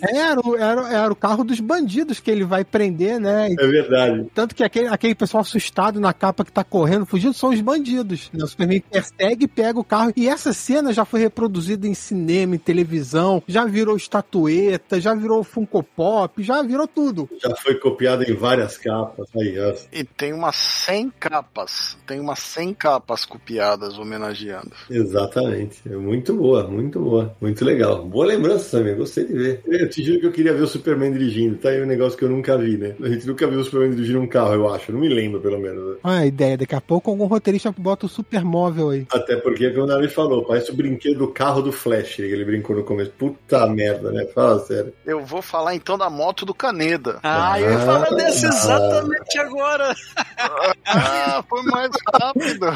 Era, 0.02 0.40
o- 0.46 0.56
era, 0.56 0.92
era 0.92 1.12
o 1.12 1.16
carro 1.16 1.42
dos 1.44 1.58
bandidos 1.60 2.20
que 2.20 2.30
ele 2.30 2.44
vai 2.44 2.64
prender, 2.64 3.18
né? 3.18 3.48
É 3.58 3.66
verdade. 3.66 4.26
Tanto 4.34 4.54
que 4.54 4.62
aquele, 4.62 4.88
aquele 4.88 5.14
pessoal 5.14 5.40
assustado 5.40 5.98
na 6.00 6.12
capa 6.12 6.44
que 6.44 6.52
tá 6.52 6.62
correndo, 6.62 7.06
fugindo, 7.06 7.32
são 7.32 7.50
os 7.50 7.60
bandidos. 7.60 8.30
né? 8.32 8.44
O 8.44 8.46
Superman 8.46 8.80
persegue 8.90 9.44
e 9.44 9.48
pega 9.48 9.78
o 9.78 9.84
carro. 9.84 10.12
E 10.16 10.28
essa 10.28 10.52
cena 10.52 10.92
já 10.92 11.04
foi 11.04 11.20
reproduzida 11.20 11.86
em 11.86 11.94
cinema, 11.94 12.54
em 12.54 12.58
televisão, 12.58 13.42
já 13.48 13.64
virou 13.64 13.96
estatueta, 13.96 15.00
já 15.00 15.14
virou 15.14 15.42
Funko 15.42 15.82
Pop, 15.82 16.42
já 16.42 16.62
virou 16.62 16.86
tudo. 16.86 17.28
Já 17.42 17.54
foi 17.56 17.74
copiado 17.76 18.22
em 18.24 18.34
várias 18.34 18.76
capas. 18.76 19.28
Aí, 19.36 19.58
ó. 19.58 19.74
E 19.92 20.04
tem 20.04 20.32
umas 20.34 20.56
100 20.56 21.10
capas. 21.18 21.96
Tem 22.06 22.20
umas 22.20 22.38
100 22.40 22.74
capas 22.74 23.24
copiadas 23.24 23.98
homenageando. 23.98 24.72
Exatamente. 24.90 25.80
É 25.86 25.96
muito 25.96 26.34
boa, 26.34 26.66
muito 26.66 27.00
boa. 27.00 27.34
Muito 27.40 27.64
legal. 27.64 28.04
Boa 28.04 28.26
lembrança 28.26 28.78
também, 28.78 28.94
gostei 29.00 29.24
de 29.24 29.32
ver. 29.32 29.60
Eu 29.66 29.88
te 29.88 30.02
juro 30.02 30.20
que 30.20 30.26
eu 30.26 30.32
queria 30.32 30.52
ver 30.54 30.62
o 30.62 30.66
Superman 30.66 31.12
dirigindo. 31.12 31.56
Tá 31.56 31.70
aí 31.70 31.82
um 31.82 31.86
negócio 31.86 32.18
que 32.18 32.24
eu 32.24 32.28
nunca 32.28 32.56
vi, 32.56 32.76
né? 32.76 32.94
A 33.02 33.08
gente 33.08 33.26
nunca 33.26 33.46
viu 33.46 33.60
o 33.60 33.64
Superman 33.64 33.90
dirigindo 33.90 34.20
um 34.20 34.26
carro, 34.26 34.54
eu 34.54 34.68
acho. 34.72 34.92
Não 34.92 35.00
me 35.00 35.08
lembro, 35.08 35.40
pelo 35.40 35.58
menos. 35.58 35.90
né? 35.90 35.96
Olha 36.04 36.18
a 36.20 36.26
ideia, 36.26 36.56
daqui 36.56 36.74
a 36.74 36.80
pouco 36.80 37.10
algum 37.10 37.26
roteirista 37.26 37.72
bota 37.76 38.06
o 38.06 38.08
supermóvel 38.08 38.90
aí. 38.90 39.06
Até 39.12 39.36
porque, 39.36 39.70
como 39.70 39.84
o 39.84 39.86
Navi 39.86 40.08
falou, 40.08 40.44
parece 40.44 40.70
o 40.70 40.74
brinquedo 40.74 41.18
do 41.18 41.28
carro 41.28 41.62
do 41.62 41.72
Flash, 41.72 42.16
que 42.16 42.22
ele 42.22 42.44
brincou 42.44 42.76
no 42.76 42.84
começo. 42.84 43.10
Puta 43.18 43.66
merda, 43.66 44.10
né? 44.12 44.26
Fala 44.34 44.58
sério. 44.60 44.92
Eu 45.06 45.24
vou 45.24 45.42
falar 45.42 45.74
então 45.74 45.96
da 45.98 46.08
moto 46.10 46.44
do 46.44 46.54
Caneda. 46.54 47.18
Ah, 47.22 47.60
eu 47.60 47.70
ia 47.70 47.78
falar 47.78 48.10
desse 48.10 48.46
exatamente 48.46 49.38
agora. 49.38 49.94
Ah, 50.86 51.42
foi 51.48 51.62
mais 51.64 51.90
rápido. 52.12 52.66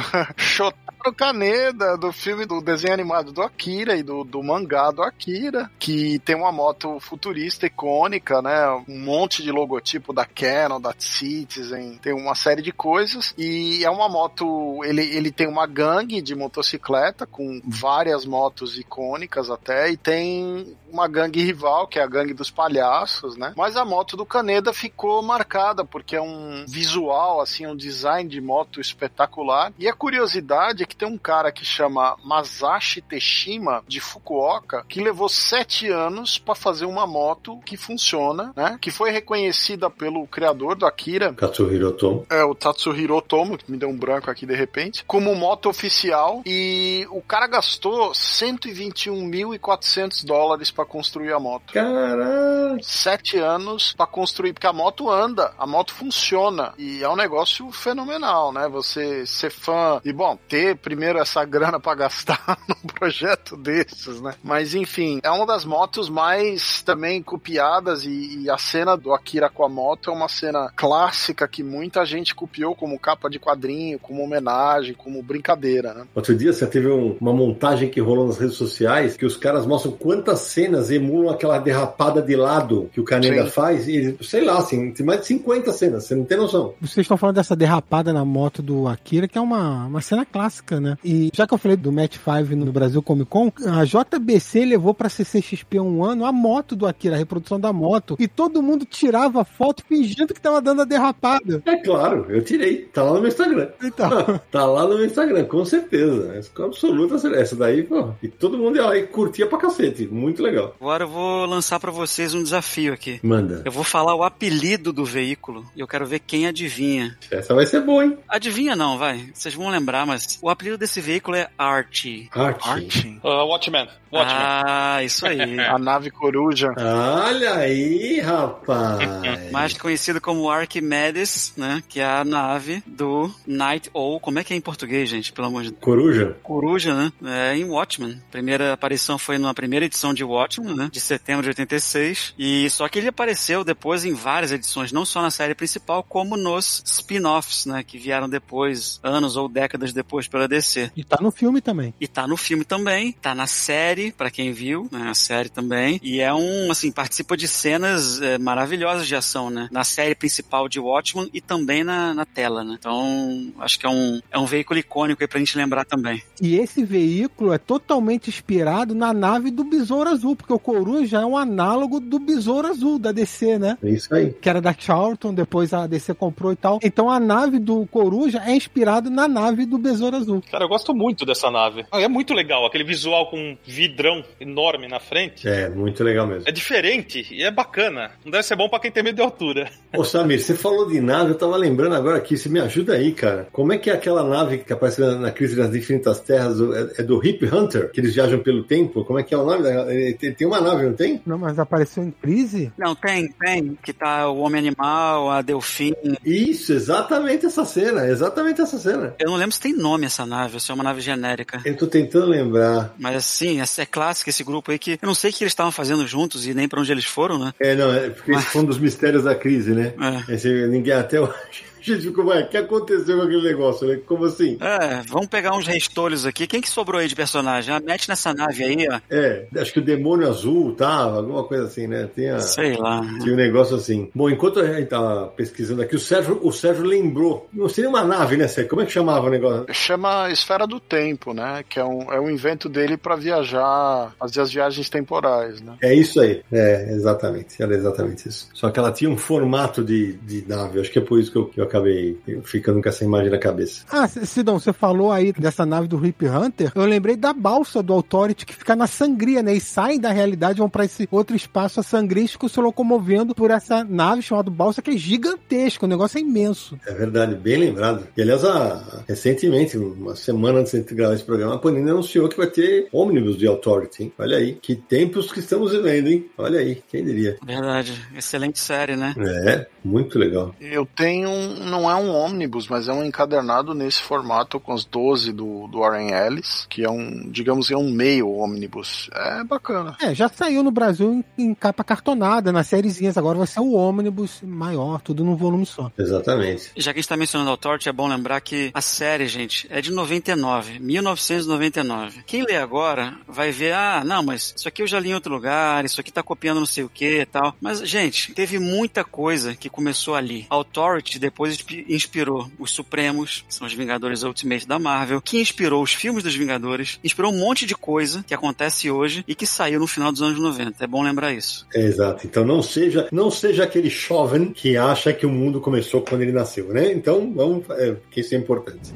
Shotaro 1.05 1.14
Kaneda, 1.14 1.99
do 1.99 2.12
filme 2.12 2.47
do 2.47 2.61
desenho 2.62 2.95
animado 2.95 3.31
do 3.31 3.43
Akira 3.43 3.97
e 3.97 4.03
do, 4.03 4.25
do 4.25 4.43
mangá 4.43 4.90
do 4.90 5.03
Akira, 5.03 5.71
que 5.79 6.19
tem 6.21 6.35
uma 6.35 6.51
moto 6.51 6.99
futurista 6.99 7.67
icônica, 7.67 8.40
né? 8.40 8.71
Um 8.88 9.01
monte 9.01 9.43
de 9.43 9.51
logotipo 9.51 10.12
da 10.12 10.25
Canon, 10.25 10.81
da 10.81 10.95
Citizen, 10.99 11.99
tem 11.99 12.14
uma 12.14 12.35
série 12.35 12.62
de 12.62 12.73
coisas. 12.73 13.35
E 13.37 13.85
é 13.85 13.90
uma 13.90 14.09
moto, 14.09 14.83
ele, 14.85 15.03
ele 15.03 15.31
tem 15.31 15.47
uma 15.47 15.67
gangue 15.67 16.23
de 16.23 16.35
motocicleta 16.35 17.27
com 17.27 17.61
várias 17.64 18.25
motos 18.25 18.79
icônicas 18.79 19.51
até, 19.51 19.90
e 19.90 19.97
tem 19.97 20.75
uma 20.90 21.09
gangue 21.09 21.43
rival, 21.43 21.87
que 21.87 21.99
é 21.99 22.03
a 22.03 22.07
gangue 22.07 22.33
dos 22.33 22.51
palhaços, 22.51 23.37
né? 23.37 23.53
Mas 23.57 23.77
a 23.77 23.85
moto 23.85 24.17
do 24.17 24.25
Caneda 24.25 24.73
ficou 24.73 25.23
marcada, 25.23 25.85
porque 25.85 26.17
é 26.17 26.23
um 26.23 26.64
visual, 26.67 27.40
assim, 27.40 27.67
um 27.67 27.77
design 27.77 28.29
de 28.29 28.40
moto 28.40 28.81
espetacular. 28.81 29.73
E 29.79 29.88
a 29.88 29.93
curiosidade 29.93 30.83
é 30.83 30.87
que 30.87 30.93
tem 30.96 31.09
um 31.09 31.18
cara 31.18 31.52
que 31.52 31.64
chama 31.64 32.16
Masashi 32.24 33.00
Teshima, 33.00 33.83
de 33.87 34.00
Fukuoka, 34.00 34.85
que 34.88 35.02
levou 35.02 35.28
sete 35.28 35.88
anos 35.88 36.38
para 36.38 36.54
fazer 36.54 36.87
uma 36.87 37.07
moto 37.07 37.59
que 37.64 37.76
funciona, 37.76 38.52
né? 38.57 38.78
Que 38.80 38.90
foi 38.90 39.11
reconhecida 39.11 39.90
pelo 39.90 40.26
criador 40.26 40.76
do 40.76 40.87
Akira, 40.87 41.33
Katsuhiro 41.35 41.88
Otomo. 41.88 42.26
é, 42.30 42.44
o 42.44 42.54
Tatsuhiro 42.54 43.16
Otomo, 43.16 43.59
que 43.59 43.70
me 43.70 43.76
deu 43.76 43.88
um 43.88 43.96
branco 43.96 44.30
aqui 44.30 44.46
de 44.46 44.54
repente, 44.54 45.04
como 45.07 45.35
moto 45.35 45.68
oficial 45.68 46.42
e 46.46 47.07
o 47.11 47.20
cara 47.22 47.46
gastou 47.46 48.12
121.400 48.12 50.24
dólares 50.24 50.70
para 50.70 50.85
construir 50.85 51.33
a 51.33 51.40
moto. 51.40 51.72
Caraca! 51.72 52.78
Sete 52.83 53.38
anos 53.38 53.94
para 53.96 54.07
construir, 54.07 54.52
porque 54.52 54.66
a 54.66 54.72
moto 54.72 55.11
anda, 55.11 55.52
a 55.59 55.66
moto 55.66 55.94
funciona 55.94 56.72
e 56.78 57.02
é 57.02 57.09
um 57.09 57.16
negócio 57.16 57.70
fenomenal, 57.72 58.52
né? 58.52 58.68
Você 58.68 59.26
ser 59.26 59.50
fã 59.50 60.00
e, 60.04 60.12
bom, 60.12 60.38
ter 60.48 60.76
primeiro 60.85 61.18
essa 61.18 61.42
grana 61.44 61.81
para 61.81 61.94
gastar 61.97 62.59
num 62.68 62.88
projeto 62.92 63.57
desses, 63.57 64.20
né? 64.20 64.35
Mas 64.44 64.75
enfim, 64.75 65.18
é 65.23 65.31
uma 65.31 65.47
das 65.47 65.64
motos 65.64 66.11
mais 66.11 66.83
também 66.83 67.23
copiadas 67.23 68.05
e, 68.05 68.42
e 68.42 68.51
a 68.51 68.59
cena 68.59 68.94
do 68.97 69.14
Akira 69.14 69.49
com 69.49 69.64
a 69.64 69.68
moto 69.68 70.11
é 70.11 70.12
uma 70.12 70.29
cena 70.29 70.70
clássica 70.77 71.49
que 71.49 71.62
muita 71.62 72.05
gente 72.05 72.35
copiou 72.35 72.75
como 72.75 72.99
capa 72.99 73.31
de 73.31 73.38
quadrinho, 73.38 73.99
como 73.99 74.23
homenagem, 74.23 74.94
como 74.94 75.23
brincadeira, 75.23 75.94
né? 75.94 76.05
Outro 76.14 76.37
dia 76.37 76.53
você 76.53 76.66
teve 76.66 76.88
um- 76.88 77.16
uma 77.20 77.33
montagem 77.33 77.88
que 77.88 78.01
rolou 78.01 78.27
nas 78.27 78.38
redes 78.38 78.57
sociais 78.57 79.16
que 79.16 79.25
os 79.25 79.37
caras 79.37 79.64
mostram 79.66 79.92
quantas 79.92 80.40
cenas 80.40 80.90
emulam 80.90 81.33
aquela 81.33 81.59
derrapada 81.59 82.20
de 82.20 82.37
lado 82.37 82.90
que 82.92 83.01
o 83.01 83.05
Caneda 83.05 83.44
Sim. 83.44 83.51
faz. 83.51 83.88
E, 83.88 84.16
sei 84.23 84.44
lá, 84.44 84.59
assim, 84.59 84.92
tem 84.92 85.07
mais 85.07 85.20
de 85.20 85.27
50 85.29 85.73
cenas, 85.73 86.05
você 86.05 86.14
não 86.14 86.25
tem 86.25 86.37
noção. 86.37 86.75
Vocês 86.81 86.99
estão 87.05 87.16
falando 87.16 87.37
dessa 87.37 87.57
derrapada 87.57 88.12
na 88.12 88.25
moto 88.25 88.61
do 88.61 88.87
Akira, 88.87 89.27
que 89.27 89.38
é 89.38 89.40
uma, 89.40 89.87
uma 89.87 90.01
cena 90.01 90.27
clássica, 90.27 90.73
né? 90.80 90.98
E 91.04 91.30
já 91.32 91.46
que 91.46 91.54
eu 91.54 91.58
falei 91.58 91.76
do 91.76 91.92
Match 91.92 92.16
5 92.16 92.56
no 92.56 92.72
Brasil 92.72 93.02
Comic 93.02 93.30
Con, 93.30 93.52
a 93.66 93.84
JBC 93.84 94.64
levou 94.64 94.94
pra 94.94 95.08
CCXP 95.08 95.80
um 95.80 96.04
ano 96.04 96.24
a 96.24 96.32
moto 96.32 96.76
do 96.76 96.87
Akira, 96.87 97.14
a 97.14 97.18
reprodução 97.18 97.58
da 97.58 97.72
moto, 97.72 98.16
e 98.18 98.28
todo 98.28 98.62
mundo 98.62 98.84
tirava 98.84 99.44
foto 99.44 99.82
fingindo 99.87 100.34
que 100.34 100.40
tava 100.40 100.60
dando 100.60 100.82
a 100.82 100.84
derrapada. 100.84 101.62
É 101.66 101.76
claro, 101.76 102.26
eu 102.28 102.42
tirei. 102.42 102.82
Tá 102.92 103.02
lá 103.02 103.14
no 103.14 103.20
meu 103.20 103.28
Instagram. 103.28 103.68
Então, 103.82 104.40
Tá 104.50 104.64
lá 104.64 104.87
no 104.87 104.96
meu 104.96 105.06
Instagram, 105.06 105.44
com 105.44 105.64
certeza. 105.64 106.34
Essa 106.34 106.50
com 106.50 106.64
absoluta 106.64 107.18
certeza. 107.18 107.42
Essa 107.42 107.56
daí, 107.56 107.82
pô. 107.82 108.10
E 108.22 108.28
todo 108.28 108.58
mundo 108.58 108.76
ia 108.76 108.87
lá 108.87 108.96
e 108.96 109.06
curtia 109.06 109.46
pra 109.46 109.58
cacete. 109.58 110.06
Muito 110.06 110.42
legal. 110.42 110.74
Agora 110.80 111.04
eu 111.04 111.08
vou 111.08 111.46
lançar 111.46 111.80
pra 111.80 111.90
vocês 111.90 112.34
um 112.34 112.42
desafio 112.42 112.92
aqui. 112.92 113.20
Manda. 113.22 113.62
Eu 113.64 113.72
vou 113.72 113.84
falar 113.84 114.14
o 114.14 114.22
apelido 114.22 114.92
do 114.92 115.04
veículo 115.04 115.64
e 115.76 115.80
eu 115.80 115.87
quero 115.87 116.06
ver 116.06 116.20
quem 116.20 116.46
adivinha. 116.46 117.16
Essa 117.30 117.54
vai 117.54 117.66
ser 117.66 117.80
boa, 117.80 118.04
hein? 118.04 118.16
Adivinha 118.28 118.76
não, 118.76 118.98
vai. 118.98 119.30
Vocês 119.32 119.54
vão 119.54 119.68
lembrar, 119.68 120.06
mas 120.06 120.38
o 120.40 120.48
apelido 120.55 120.79
desse 120.79 121.01
veículo 121.01 121.37
é 121.37 121.49
Archie. 121.59 122.29
Arte. 122.33 122.69
Arte. 122.69 123.21
Uh, 123.23 123.47
Watchmen. 123.47 123.88
Watchmen. 124.11 124.43
Ah, 124.47 125.03
isso 125.03 125.27
aí. 125.27 125.59
A 125.61 125.79
nave 125.79 126.11
coruja. 126.11 126.73
Olha 126.77 127.55
aí, 127.55 128.21
rapaz. 128.21 129.51
Mais 129.51 129.77
conhecido 129.77 130.21
como 130.21 130.49
Archimedes, 130.49 131.53
né? 131.57 131.83
Que 131.88 132.01
é 132.01 132.05
a 132.05 132.25
nave 132.25 132.83
do 132.87 133.31
Night 133.47 133.90
Owl. 133.93 134.21
Como 134.21 134.38
é 134.38 134.45
que 134.45 134.55
é 134.55 134.57
em 134.57 134.61
português, 134.61 135.09
gente? 135.09 135.33
Pelo 135.33 135.49
amor 135.49 135.62
de 135.62 135.71
Deus. 135.71 135.83
Coruja? 135.83 136.37
Coruja, 136.43 136.95
né? 136.95 137.12
É, 137.25 137.57
em 137.57 137.64
Watchmen. 137.64 138.21
Primeira 138.31 138.73
aparição 138.73 139.19
foi 139.19 139.37
na 139.38 139.53
primeira 139.53 139.85
edição 139.85 140.14
de 140.14 140.23
Watchmen, 140.23 140.75
né? 140.75 140.88
De 140.90 141.01
setembro 141.01 141.43
de 141.43 141.49
86. 141.49 142.35
E 142.38 142.71
só 142.71 142.88
que 142.88 142.99
ele 142.99 143.09
apareceu 143.09 143.64
depois 143.64 144.05
em 144.05 144.14
várias 144.14 144.53
edições, 144.53 144.93
não 144.93 145.05
só 145.05 145.23
na 145.23 145.31
série 145.31 145.55
principal, 145.55 146.03
como 146.03 146.37
nos 146.37 146.83
spin-offs, 146.87 147.67
né? 147.67 147.83
Que 147.83 147.99
vieram 147.99 148.29
depois, 148.29 149.01
anos 149.03 149.37
ou 149.37 149.49
décadas 149.49 149.93
depois, 149.93 150.29
pela 150.29 150.43
da 150.44 150.57
DC. 150.57 150.92
E 150.96 151.02
tá 151.02 151.18
no 151.20 151.30
filme 151.30 151.61
também. 151.61 151.94
E 152.00 152.07
tá 152.07 152.26
no 152.26 152.37
filme 152.37 152.64
também, 152.64 153.12
tá 153.12 153.35
na 153.35 153.46
série, 153.46 154.12
pra 154.12 154.30
quem 154.30 154.52
viu, 154.52 154.88
né? 154.90 155.09
A 155.09 155.14
série 155.14 155.48
também. 155.48 156.00
E 156.02 156.20
é 156.20 156.33
um, 156.33 156.70
assim, 156.70 156.90
participa 156.92 157.37
de 157.37 157.48
cenas 157.48 158.20
é, 158.20 158.38
maravilhosas 158.38 159.07
de 159.07 159.16
ação, 159.16 159.50
né? 159.50 159.68
Na 159.70 159.85
série 159.85 160.14
principal 160.14 160.68
de 160.68 160.78
Watchmen 160.78 161.28
e 161.33 161.40
também 161.40 161.83
na, 161.83 162.14
na 162.14 162.24
tela, 162.24 162.62
né? 162.62 162.76
Então, 162.78 163.52
acho 163.59 163.78
que 163.78 163.87
é 163.87 163.90
um, 163.90 164.20
é 164.30 164.38
um 164.38 164.46
veículo 164.46 164.78
icônico 164.78 165.22
aí 165.22 165.28
pra 165.28 165.38
gente 165.38 165.57
lembrar 165.57 165.85
também. 165.85 166.22
E 166.40 166.57
esse 166.57 166.85
veículo 166.85 167.52
é 167.52 167.59
totalmente 167.59 168.28
inspirado 168.28 168.94
na 168.94 169.12
nave 169.12 169.50
do 169.50 169.64
Besouro 169.64 170.11
Azul, 170.11 170.37
porque 170.37 170.52
o 170.52 170.59
Coruja 170.59 171.18
é 171.20 171.26
um 171.26 171.37
análogo 171.37 172.00
do 172.00 172.18
Besouro 172.18 172.68
Azul 172.68 172.98
da 172.98 173.12
DC, 173.12 173.59
né? 173.59 173.78
É 173.83 173.90
isso 173.90 174.14
aí. 174.14 174.33
Que 174.33 174.48
era 174.48 174.61
da 174.61 174.74
Charlton, 174.76 175.33
depois 175.33 175.72
a 175.72 175.87
DC 175.87 176.14
comprou 176.14 176.52
e 176.52 176.57
tal. 176.57 176.78
Então 176.83 177.11
a 177.11 177.18
nave 177.18 177.59
do 177.59 177.87
Coruja 177.87 178.42
é 178.44 178.54
inspirada 178.54 179.09
na 179.11 179.26
nave 179.26 179.66
do 179.66 179.78
Besouro 179.78 180.16
Azul. 180.16 180.34
Cara, 180.40 180.64
eu 180.64 180.68
gosto 180.68 180.94
muito 180.94 181.25
dessa 181.25 181.51
nave. 181.51 181.85
É 181.92 182.09
muito 182.09 182.35
legal, 182.35 182.64
aquele 182.66 182.85
visual 182.85 183.29
com 183.31 183.37
um 183.38 183.57
vidrão 183.64 184.25
enorme 184.40 184.88
na 184.88 185.01
frente. 185.01 185.47
É, 185.49 185.68
muito 185.68 186.03
legal 186.05 186.27
mesmo. 186.27 186.44
É 186.49 186.53
diferente 186.53 187.27
e 187.31 187.42
é 187.42 187.51
bacana. 187.51 188.12
Não 188.25 188.31
deve 188.31 188.42
ser 188.44 188.57
bom 188.57 188.68
pra 188.68 188.79
quem 188.79 188.90
tem 188.90 189.03
medo 189.03 189.16
de 189.16 189.23
altura. 189.23 189.70
Ô 189.97 190.05
Samir, 190.05 190.40
você 190.40 190.55
falou 190.55 190.88
de 190.88 191.01
nave, 191.01 191.31
eu 191.31 191.38
tava 191.38 191.57
lembrando 191.57 191.94
agora 191.94 192.16
aqui, 192.18 192.37
você 192.37 192.49
me 192.49 192.61
ajuda 192.61 192.94
aí, 192.94 193.12
cara. 193.12 193.49
Como 193.53 193.73
é 193.73 193.79
que 193.79 193.90
é 193.90 193.92
aquela 193.94 194.25
nave 194.25 194.59
que 194.59 194.73
aparece 194.73 195.01
na, 195.01 195.16
na 195.16 195.31
Crise 195.31 195.57
das 195.57 195.75
Infinitas 195.75 196.20
Terras, 196.20 196.59
é, 196.61 197.01
é 197.01 197.03
do 197.03 197.25
Hip 197.25 197.44
Hunter, 197.47 197.90
que 197.90 198.01
eles 198.01 198.14
viajam 198.14 198.38
pelo 198.40 198.64
tempo? 198.64 199.05
Como 199.05 199.18
é 199.18 199.23
que 199.23 199.35
é 199.35 199.38
o 199.38 199.44
nome? 199.44 199.62
da- 199.62 199.92
ele 199.94 200.14
Tem, 200.14 200.33
tem 200.33 200.47
uma 200.47 200.61
nave, 200.61 200.85
não 200.87 200.94
tem? 200.94 201.20
Não, 201.27 201.38
mas 201.38 201.59
apareceu 201.59 202.03
em 202.03 202.11
crise? 202.11 202.73
Não, 202.79 202.94
tem, 202.94 203.29
tem. 203.29 203.79
Que 203.83 203.92
tá 203.92 204.29
o 204.29 204.38
Homem-Animal, 204.40 205.31
a 205.31 205.42
Delfim. 205.42 205.92
Isso, 206.25 206.73
exatamente 206.73 207.47
essa 207.47 207.64
cena, 207.64 208.07
exatamente 208.07 208.61
essa 208.61 208.79
cena. 208.79 209.14
Eu 209.18 209.31
não 209.31 209.37
lembro 209.37 209.53
se 209.55 209.61
tem 209.61 209.73
nome 209.75 210.07
essa 210.07 210.23
nave, 210.26 210.60
se 210.60 210.70
é 210.70 210.74
uma 210.74 210.84
nave 210.84 211.00
genérica. 211.00 211.60
Eu 211.64 211.76
tô 211.76 211.87
tentando 211.87 212.26
lembrar. 212.26 212.94
Mas 212.98 213.16
assim, 213.16 213.60
essa 213.60 213.82
é 213.82 213.87
clássica 213.87 214.30
esse 214.30 214.44
grupo 214.44 214.70
aí 214.70 214.78
que 214.78 214.92
eu 215.00 215.06
não 215.06 215.14
sei 215.14 215.30
o 215.30 215.32
que 215.32 215.44
eles 215.44 215.52
estavam 215.52 215.72
fazendo 215.72 216.06
juntos 216.06 216.46
e 216.46 216.54
nem 216.54 216.68
pra 216.68 216.80
onde 216.80 216.92
eles 216.92 217.04
foram, 217.04 217.38
né? 217.38 217.52
É, 217.60 217.74
não, 217.74 217.92
é 217.92 218.10
porque 218.10 218.32
esse 218.32 218.46
foi 218.46 218.62
um 218.62 218.66
dos 218.66 218.78
mistérios 218.78 219.24
da 219.24 219.34
crise, 219.34 219.72
né? 219.72 219.94
É. 220.28 220.34
Esse, 220.34 220.66
ninguém 220.68 220.94
até 220.94 221.20
hoje. 221.20 221.73
Gente 221.85 222.07
ficou, 222.07 222.25
ué, 222.27 222.40
o 222.40 222.49
que 222.49 222.57
aconteceu 222.57 223.18
com 223.18 223.25
aquele 223.25 223.42
negócio, 223.42 223.87
né? 223.87 224.01
Como 224.07 224.25
assim? 224.25 224.57
É, 224.59 225.03
vamos 225.07 225.27
pegar 225.27 225.55
uns 225.55 225.66
restolhos 225.66 226.25
aqui. 226.25 226.47
Quem 226.47 226.62
que 226.62 226.68
sobrou 226.68 226.99
aí 226.99 227.07
de 227.07 227.14
personagem? 227.14 227.75
Ah, 227.75 227.81
mete 227.81 228.09
nessa 228.09 228.33
nave 228.33 228.64
aí, 228.64 228.88
ó. 228.90 229.01
É, 229.11 229.47
acho 229.59 229.70
que 229.70 229.81
o 229.81 229.85
demônio 229.85 230.27
azul 230.27 230.75
tava, 230.75 231.18
alguma 231.18 231.44
coisa 231.44 231.64
assim, 231.64 231.87
né? 231.87 232.09
Tem 232.14 232.31
a, 232.31 232.38
Sei 232.38 232.75
lá. 232.77 233.03
Tinha 233.20 233.35
um 233.35 233.37
negócio 233.37 233.77
assim. 233.77 234.11
Bom, 234.14 234.31
enquanto 234.31 234.61
a 234.61 234.73
gente 234.73 234.88
tava 234.88 235.27
pesquisando 235.29 235.83
aqui, 235.83 235.94
o 235.94 236.01
Sérgio, 236.01 236.40
o 236.42 236.51
Sérgio 236.51 236.85
lembrou. 236.85 237.49
Não 237.53 237.68
seria 237.68 237.90
uma 237.90 238.03
nave, 238.03 238.38
né, 238.38 238.49
Sérgio? 238.49 238.70
Como 238.70 238.81
é 238.81 238.87
que 238.87 238.92
chamava 238.92 239.27
o 239.27 239.31
negócio? 239.31 239.66
Chama 239.75 240.31
Esfera 240.31 240.66
do 240.66 240.81
Tempo, 240.81 241.35
né? 241.35 241.62
Que 241.68 241.79
é 241.79 241.85
um, 241.85 242.11
é 242.11 242.18
um 242.18 242.31
invento 242.31 242.66
dele 242.66 242.97
pra 242.97 243.14
viajar, 243.14 244.14
fazer 244.18 244.40
as 244.40 244.51
viagens 244.51 244.88
temporais, 244.88 245.61
né? 245.61 245.75
É 245.83 245.92
isso 245.92 246.18
aí. 246.18 246.42
É, 246.51 246.92
exatamente. 246.92 247.62
Era 247.62 247.75
exatamente 247.75 248.27
isso. 248.27 248.49
Só 248.55 248.70
que 248.70 248.79
ela 248.79 248.90
tinha 248.90 249.11
um 249.11 249.18
formato 249.18 249.85
de, 249.85 250.14
de 250.14 250.49
nave. 250.49 250.81
Acho 250.81 250.90
que 250.90 250.99
é 250.99 251.03
por 251.03 251.20
isso 251.20 251.31
que 251.31 251.37
eu, 251.37 251.47
que 251.47 251.61
eu 251.61 251.64
acabei 251.78 252.16
ficando 252.44 252.80
com 252.82 252.88
essa 252.88 253.04
imagem 253.04 253.30
na 253.30 253.38
cabeça. 253.38 253.84
Ah, 253.90 254.06
Sidão, 254.06 254.58
você 254.58 254.72
falou 254.72 255.10
aí 255.10 255.32
dessa 255.32 255.66
nave 255.66 255.88
do 255.88 255.96
Rip 255.96 256.24
Hunter. 256.26 256.72
Eu 256.74 256.84
lembrei 256.84 257.16
da 257.16 257.32
balsa 257.32 257.82
do 257.82 257.92
Authority 257.92 258.46
que 258.46 258.54
fica 258.54 258.76
na 258.76 258.87
sangria, 258.87 259.42
né? 259.42 259.54
E 259.54 259.60
saem 259.60 259.98
da 259.98 260.10
realidade, 260.10 260.58
vão 260.58 260.68
pra 260.68 260.84
esse 260.84 261.08
outro 261.10 261.34
espaço, 261.34 261.80
a 261.80 261.82
sangria, 261.82 262.26
ficam 262.28 262.48
se 262.48 262.60
locomovendo 262.60 263.34
por 263.34 263.50
essa 263.50 263.84
nave 263.84 264.22
chamada 264.22 264.50
balsa, 264.50 264.80
que 264.80 264.90
é 264.90 264.96
gigantesca. 264.96 265.84
O 265.84 265.88
negócio 265.88 266.18
é 266.18 266.20
imenso. 266.20 266.78
É 266.87 266.92
verdade, 266.92 267.34
bem 267.34 267.56
lembrado. 267.56 268.06
E 268.16 268.22
aliás, 268.22 268.44
a- 268.44 269.02
recentemente, 269.08 269.76
uma 269.76 270.14
semana 270.14 270.60
antes 270.60 270.72
de 270.72 270.94
gravar 270.94 271.14
esse 271.14 271.24
programa, 271.24 271.54
a 271.54 271.58
Panini 271.58 271.90
anunciou 271.90 272.28
que 272.28 272.37
vai 272.37 272.46
ter 272.46 272.88
ônibus 272.92 273.37
de 273.37 273.46
Authority, 273.46 274.04
hein? 274.04 274.12
Olha 274.18 274.37
aí, 274.37 274.54
que 274.60 274.74
tempos 274.76 275.32
que 275.32 275.40
estamos 275.40 275.72
vivendo, 275.72 276.08
hein? 276.08 276.26
Olha 276.38 276.60
aí, 276.60 276.82
quem 276.88 277.04
diria? 277.04 277.37
Verdade. 277.44 277.92
Excelente 278.16 278.58
série, 278.58 278.96
né? 278.96 279.14
É, 279.18 279.66
muito 279.84 280.18
legal. 280.18 280.54
Eu 280.60 280.87
tenho 280.96 281.28
um, 281.28 281.63
não 281.64 281.90
é 281.90 281.94
um 281.94 282.11
ônibus, 282.11 282.68
mas 282.68 282.88
é 282.88 282.92
um 282.92 283.05
encadernado 283.05 283.74
nesse 283.74 284.00
formato 284.00 284.61
com 284.61 284.72
os 284.72 284.85
12 284.85 285.33
do, 285.33 285.66
do 285.68 285.81
Warren 285.81 286.11
Ellis, 286.12 286.66
que 286.68 286.85
é 286.85 286.90
um, 286.90 287.31
digamos, 287.31 287.70
é 287.70 287.77
um 287.77 287.90
meio 287.90 288.31
ônibus. 288.31 289.09
É 289.12 289.44
bacana. 289.44 289.96
É, 290.00 290.14
já 290.14 290.29
saiu 290.29 290.62
no 290.62 290.70
Brasil 290.70 291.12
em, 291.12 291.24
em 291.44 291.55
capa 291.55 291.85
cartonada, 291.85 292.53
nas 292.53 292.66
sériezinhas. 292.66 293.16
Agora 293.16 293.38
vai 293.38 293.46
ser 293.46 293.61
o 293.61 293.72
ônibus 293.72 294.40
maior, 294.42 295.00
tudo 295.00 295.24
num 295.24 295.37
volume 295.37 295.66
só. 295.66 295.90
Exatamente. 295.98 296.70
Já 296.77 296.92
que 296.92 296.98
a 296.98 297.03
gente 297.03 297.09
tá 297.09 297.16
mencionando 297.16 297.50
Authority, 297.50 297.88
é 297.88 297.92
bom 297.92 298.09
lembrar 298.09 298.40
que 298.40 298.70
a 298.74 298.81
série, 298.81 299.27
gente, 299.27 299.66
é 299.70 299.81
de 299.81 299.92
99, 299.92 300.79
1999. 300.79 302.22
Quem 302.27 302.42
lê 302.42 302.57
agora 302.57 303.16
vai 303.27 303.50
ver, 303.50 303.74
ah, 303.74 304.03
não, 304.05 304.22
mas 304.22 304.55
isso 304.57 304.68
aqui 304.68 304.83
eu 304.83 304.87
já 304.87 304.98
li 305.00 305.11
em 305.11 305.14
outro 305.14 305.33
lugar, 305.33 305.85
isso 305.85 306.00
aqui 306.00 306.12
tá 306.12 306.22
copiando 306.22 306.59
não 306.59 306.66
sei 306.66 306.85
o 306.85 306.88
que 306.88 307.20
e 307.20 307.27
tal. 307.27 307.55
Mas, 307.61 307.81
gente, 307.81 308.33
teve 308.33 308.59
muita 308.59 309.05
coisa 309.05 309.55
que 309.55 309.68
começou 309.68 310.14
ali. 310.14 310.46
Authority 310.48 311.18
depois 311.18 311.54
inspi- 311.55 311.85
inspirou 311.88 312.51
os 312.59 312.71
Supremos, 312.71 313.45
são 313.49 313.67
os 313.67 313.73
Vingadores 313.73 314.23
Ultimate 314.23 314.67
da 314.67 314.79
Marvel, 314.79 315.21
que 315.21 315.40
inspirou 315.40 315.83
os 315.83 315.93
filmes 315.93 316.23
dos 316.23 316.35
Vingadores, 316.35 316.99
inspirou 317.03 317.33
um 317.33 317.38
monte 317.38 317.67
de 317.67 317.75
coisa 317.75 318.25
que 318.27 318.35
acontece 318.35 318.90
hoje 318.90 319.25
e 319.27 319.35
que 319.35 319.47
saiu 319.47 319.81
no 319.81 319.87
final 319.87 320.11
dos 320.12 320.23
anos 320.23 320.38
90. 320.38 320.83
É 320.83 320.87
bom 320.87 321.03
lembrar 321.03 321.33
isso. 321.33 321.67
Exato. 321.75 322.27
Então 322.27 322.45
não 322.45 322.62
seja, 322.62 323.09
não 323.12 323.31
seja 323.31 323.64
aquele 323.64 323.88
jovem 323.90 324.53
que 324.53 324.77
acha 324.77 325.12
que 325.12 325.27
o 325.27 325.31
mundo 325.31 325.61
começou 325.61 326.03
quando 326.03 326.23
ele 326.23 326.33
nasceu, 326.33 326.69
né? 326.69 326.93
Então 326.93 327.33
vamos, 327.35 327.64
é, 327.71 327.97
que 328.11 328.21
isso 328.21 328.35
é 328.35 328.38
importante. 328.38 328.93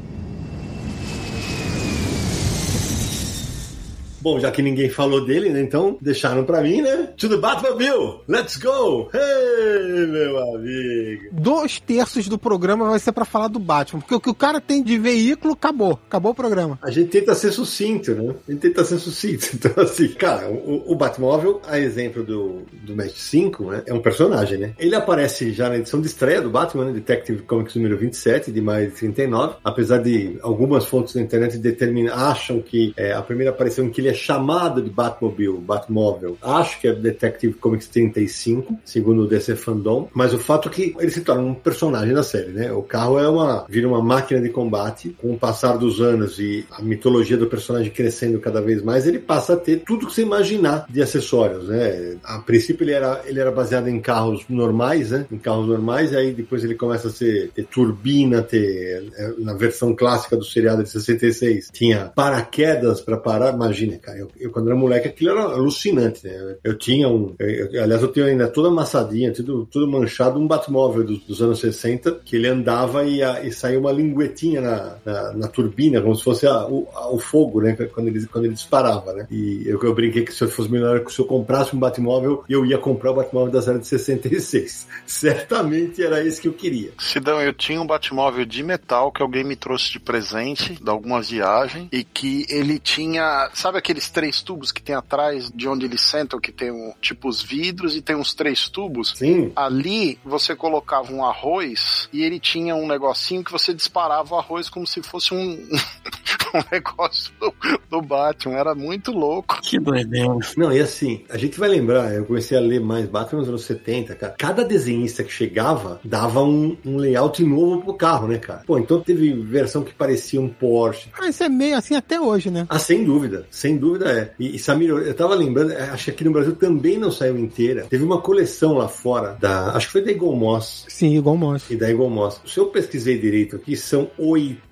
Bom, 4.21 4.41
já 4.41 4.51
que 4.51 4.63
ninguém 4.63 4.89
falou 4.89 5.25
dele, 5.25 5.51
né? 5.51 5.61
Então 5.61 5.97
deixaram 6.01 6.45
pra 6.45 6.61
mim, 6.61 6.83
né? 6.83 7.11
To 7.17 7.29
the 7.29 7.37
Batmobile! 7.37 8.21
Let's 8.29 8.57
go! 8.57 9.09
Hey, 9.15 10.07
meu 10.07 10.39
amigo! 10.55 11.29
Dois 11.33 11.79
terços 11.81 12.29
do 12.29 12.39
programa 12.39 12.89
vai 12.91 12.99
ser 12.99 13.13
pra 13.13 13.25
falar 13.25 13.49
do 13.49 13.59
Batman, 13.59 14.01
porque 14.01 14.15
o 14.15 14.21
que 14.21 14.31
o 14.31 14.35
cara 14.35 14.61
tem 14.61 14.83
de 14.83 14.99
veículo, 14.99 15.55
acabou. 15.55 15.99
Acabou 16.07 16.33
o 16.33 16.35
programa. 16.35 16.79
A 16.83 16.91
gente 16.91 17.11
tenta 17.11 17.35
ser 17.35 17.53
sucinto, 17.53 18.13
né? 18.13 18.35
A 18.49 18.53
gente 18.53 18.61
tenta 18.61 18.85
ser 18.85 18.99
sucinto. 18.99 19.49
Então, 19.59 19.83
assim, 19.83 20.09
cara, 20.09 20.49
o, 20.51 20.93
o 20.93 20.95
Batmóvel, 20.95 21.61
a 21.67 21.79
exemplo 21.79 22.23
do, 22.23 22.63
do 22.73 22.95
Match 22.95 23.17
5, 23.17 23.65
né? 23.71 23.83
É 23.87 23.93
um 23.93 24.01
personagem, 24.01 24.57
né? 24.57 24.73
Ele 24.79 24.95
aparece 24.95 25.53
já 25.53 25.69
na 25.69 25.77
edição 25.77 26.01
de 26.01 26.07
estreia 26.07 26.41
do 26.41 26.49
Batman, 26.49 26.87
né? 26.87 26.93
Detective 26.93 27.43
Comics 27.43 27.75
número 27.75 27.97
27, 27.99 28.53
de 28.53 28.61
maio 28.61 28.89
de 28.89 28.95
39. 28.95 29.57
Apesar 29.65 29.99
de 29.99 30.39
algumas 30.43 30.85
fontes 30.85 31.15
na 31.15 31.23
internet 31.23 31.59
determinam, 31.59 32.15
acham 32.15 32.63
que 32.63 32.93
é, 32.97 33.13
a 33.13 33.23
primeira 33.23 33.51
aparição 33.51 33.91
que 33.91 34.01
ele 34.01 34.08
é 34.09 34.15
chamado 34.15 34.83
de 34.83 34.91
Batmobile, 34.91 35.59
Batmóvel, 35.59 36.37
acho 36.43 36.81
que 36.81 36.89
é 36.89 36.93
Detective 36.93 37.55
Comics 37.55 37.89
35, 37.89 38.79
segundo 38.85 39.23
o 39.23 39.27
DC 39.27 39.57
Fandom. 39.57 40.09
Mas 40.15 40.33
o 40.33 40.39
fato 40.39 40.69
é 40.69 40.73
que 40.73 40.97
ele 40.99 41.11
se 41.11 41.21
torna 41.21 41.43
um 41.43 41.55
personagem 41.55 42.15
da 42.15 42.23
série, 42.23 42.53
né? 42.53 42.73
O 42.73 42.83
carro 42.83 43.19
é 43.19 43.29
uma, 43.29 43.67
vira 43.69 43.89
uma 43.89 44.03
máquina 44.03 44.41
de 44.41 44.49
combate. 44.49 45.17
Com 45.19 45.33
o 45.33 45.39
passar 45.39 45.77
dos 45.77 46.01
anos 46.01 46.39
e 46.39 46.67
a 46.71 46.83
mitologia 46.83 47.37
do 47.37 47.47
personagem 47.47 47.91
crescendo 47.91 48.39
cada 48.41 48.61
vez 48.61 48.83
mais, 48.83 49.07
ele 49.07 49.19
passa 49.19 49.55
a 49.55 49.57
ter 49.57 49.83
tudo 49.85 50.07
que 50.07 50.15
você 50.15 50.23
imaginar 50.23 50.87
de 50.89 51.03
acessórios, 51.03 51.69
né? 51.69 52.17
A 52.25 52.39
princípio 52.39 52.85
ele 52.85 52.93
era, 52.93 53.23
ele 53.27 53.41
era 53.41 53.51
baseado 53.51 53.89
em 53.89 54.01
carros 54.01 54.45
normais, 54.49 55.11
né? 55.11 55.27
Em 55.31 55.39
carros 55.39 55.67
normais, 55.67 56.13
e 56.13 56.17
aí 56.17 56.33
depois 56.33 56.65
ele 56.65 56.75
começa 56.75 57.09
a 57.09 57.11
ser, 57.11 57.51
ter 57.55 57.65
turbina, 57.65 58.43
ter 58.43 59.11
é, 59.17 59.35
na 59.39 59.55
versão 59.55 59.95
clássica 59.95 60.37
do 60.37 60.45
seriado 60.45 60.83
de 60.83 60.91
66, 60.91 61.71
tinha 61.73 62.13
paraquedas 62.15 63.01
para 63.01 63.17
parar. 63.17 63.55
Imagina, 63.55 63.98
cara, 63.99 64.19
eu, 64.19 64.29
eu 64.39 64.51
quando 64.51 64.69
era 64.69 64.77
moleque 64.77 65.09
aquilo 65.09 65.31
era 65.31 65.43
alucinante, 65.43 66.27
né? 66.27 66.57
Eu 66.65 66.77
tinha 66.79 67.09
um, 67.09 67.35
eu- 67.39 67.49
eu- 67.73 67.83
aliás 67.83 68.03
eu 68.03 68.09
tenho 68.09 68.27
ainda 68.27 68.49
toda 68.49 68.69
amassadinha, 68.69 69.33
tudo, 69.33 69.67
tudo 69.71 69.87
manchado, 69.87 70.39
um 70.39 70.47
Batmóvel 70.47 71.05
dos, 71.05 71.19
dos 71.21 71.43
anos 71.43 71.59
60 71.61 72.21
que 72.25 72.37
ele 72.37 72.49
andava 72.49 73.05
e, 73.05 73.23
a, 73.23 73.43
e 73.45 73.53
saía 73.53 73.79
uma 73.79 73.93
linguetinha 73.93 74.61
na, 74.61 74.97
na, 75.05 75.33
na 75.33 75.49
turbina, 75.49 76.01
como 76.01 76.15
se 76.15 76.23
fosse 76.25 76.47
a- 76.47 76.67
o, 76.67 76.89
a- 76.95 77.11
o 77.13 77.19
fogo, 77.19 77.61
né? 77.61 77.77
Quando 77.93 78.09
ele, 78.09 78.27
quando 78.27 78.45
ele 78.47 78.55
disparava, 78.55 79.13
né? 79.13 79.27
E 79.31 79.65
eu, 79.67 79.79
brinquei 79.95 80.25
que 80.25 80.33
se 80.33 80.43
eu 80.45 80.49
fosse 80.49 80.71
melhor, 80.71 81.05
que 81.05 81.13
se 81.13 81.19
eu 81.21 81.25
comprasse 81.25 81.75
um 81.75 81.79
Batmóvel, 81.79 82.45
eu 82.49 82.65
ia 82.65 82.79
comprar 82.79 83.11
o 83.13 83.15
Batmóvel 83.15 83.53
da 83.53 83.63
série 83.63 83.79
de 83.79 83.87
66. 83.87 84.87
Certamente 85.07 86.03
era 86.03 86.23
isso 86.25 86.41
que 86.41 86.49
eu 86.49 86.53
queria. 86.53 86.91
Sidão, 86.99 87.41
eu 87.41 87.53
tinha 87.53 87.81
um 87.81 87.87
Batmóvel 87.87 88.45
de 88.45 88.63
metal 88.63 89.13
que 89.13 89.23
alguém 89.23 89.45
me 89.45 89.57
trouxe 89.57 89.93
de 89.93 90.01
presente 90.01 90.83
de 90.83 90.91
alguma 90.91 91.21
viagem 91.21 91.89
e 91.93 92.03
que 92.05 92.47
ele 92.49 92.79
tinha, 92.79 93.51
sabe 93.55 93.79
aqueles 93.89 94.11
três 94.11 94.43
tubos 94.43 94.71
que 94.71 94.83
tem 94.83 94.95
atrás 94.95 95.51
de 95.51 95.67
onde 95.67 95.87
eles 95.87 96.03
sentam, 96.03 96.39
que 96.39 96.53
tem 96.53 96.71
um, 96.71 96.93
tipo 97.01 97.27
os 97.27 97.43
vidros 97.43 97.97
e 97.97 98.03
tem 98.03 98.15
uns 98.15 98.35
três 98.35 98.69
tubos? 98.69 99.15
Sim. 99.17 99.51
Ali 99.57 100.19
você 100.23 100.55
colocava 100.55 101.11
um 101.11 101.25
arroz 101.25 102.07
e 102.13 102.23
ele 102.23 102.39
tinha 102.39 102.75
um 102.75 102.87
negocinho 102.87 103.43
que 103.43 103.51
você 103.51 103.73
disparava 103.73 104.35
o 104.35 104.39
arroz 104.39 104.69
como 104.69 104.87
se 104.87 105.03
fosse 105.03 105.33
um, 105.33 105.39
um 106.55 106.63
negócio 106.71 107.33
do, 107.41 107.55
do 107.89 108.03
Batman. 108.03 108.57
Era 108.57 108.75
muito 108.75 109.11
louco. 109.11 109.59
Que 109.63 109.79
doideira. 109.79 110.37
Não, 110.57 110.71
e 110.71 110.81
assim, 110.81 111.25
a 111.31 111.39
gente 111.39 111.59
vai 111.59 111.71
lembrar, 111.71 112.13
eu 112.13 112.27
comecei 112.27 112.59
a 112.59 112.61
ler 112.61 112.81
mais 112.81 113.07
Batman 113.07 113.41
nos 113.41 113.49
anos 113.49 113.65
70, 113.65 114.15
cara. 114.17 114.35
Cada 114.39 114.65
desenhista 114.65 115.25
que 115.25 115.33
chegava 115.33 115.99
dava 116.05 116.43
um, 116.43 116.77
um 116.85 116.99
layout 116.99 117.43
novo 117.43 117.83
pro 117.83 117.95
carro, 117.95 118.29
né, 118.29 118.37
cara? 118.37 118.65
Pô, 118.67 118.79
então 118.79 119.01
teve 119.01 119.33
versão 119.33 119.83
que 119.83 119.95
parecia 119.95 120.39
um 120.39 120.49
Porsche. 120.49 121.09
Ah, 121.19 121.29
isso 121.29 121.43
é 121.43 121.49
meio 121.49 121.77
assim 121.77 121.95
até 121.95 122.21
hoje, 122.21 122.51
né? 122.51 122.67
Ah, 122.69 122.79
sem 122.79 123.03
dúvida, 123.03 123.47
sem 123.51 123.78
dúvida 123.79 124.11
é. 124.11 124.33
E, 124.39 124.57
e 124.57 124.59
Samir, 124.59 124.91
eu 124.91 125.15
tava 125.15 125.35
lembrando, 125.35 125.73
é, 125.73 125.91
acho 125.91 126.07
que 126.07 126.11
aqui 126.11 126.25
no 126.25 126.33
Brasil 126.33 126.55
também 126.55 126.99
não 126.99 127.11
saiu 127.11 127.39
inteira. 127.39 127.87
Teve 127.89 128.05
uma 128.05 128.21
coleção 128.21 128.75
lá 128.75 128.89
fora, 128.89 129.37
da, 129.41 129.73
acho 129.73 129.87
que 129.87 129.93
foi 129.93 130.05
da 130.05 130.11
Eagle 130.11 130.37
Moss. 130.37 130.85
Sim, 130.89 131.19
o 131.19 131.37
Moss. 131.37 131.71
E 131.71 131.77
da 131.77 131.89
Eagle 131.89 132.11
Moss. 132.11 132.41
Se 132.45 132.59
eu 132.59 132.67
pesquisei 132.67 133.19
direito 133.19 133.57
aqui, 133.57 133.77
são 133.77 134.11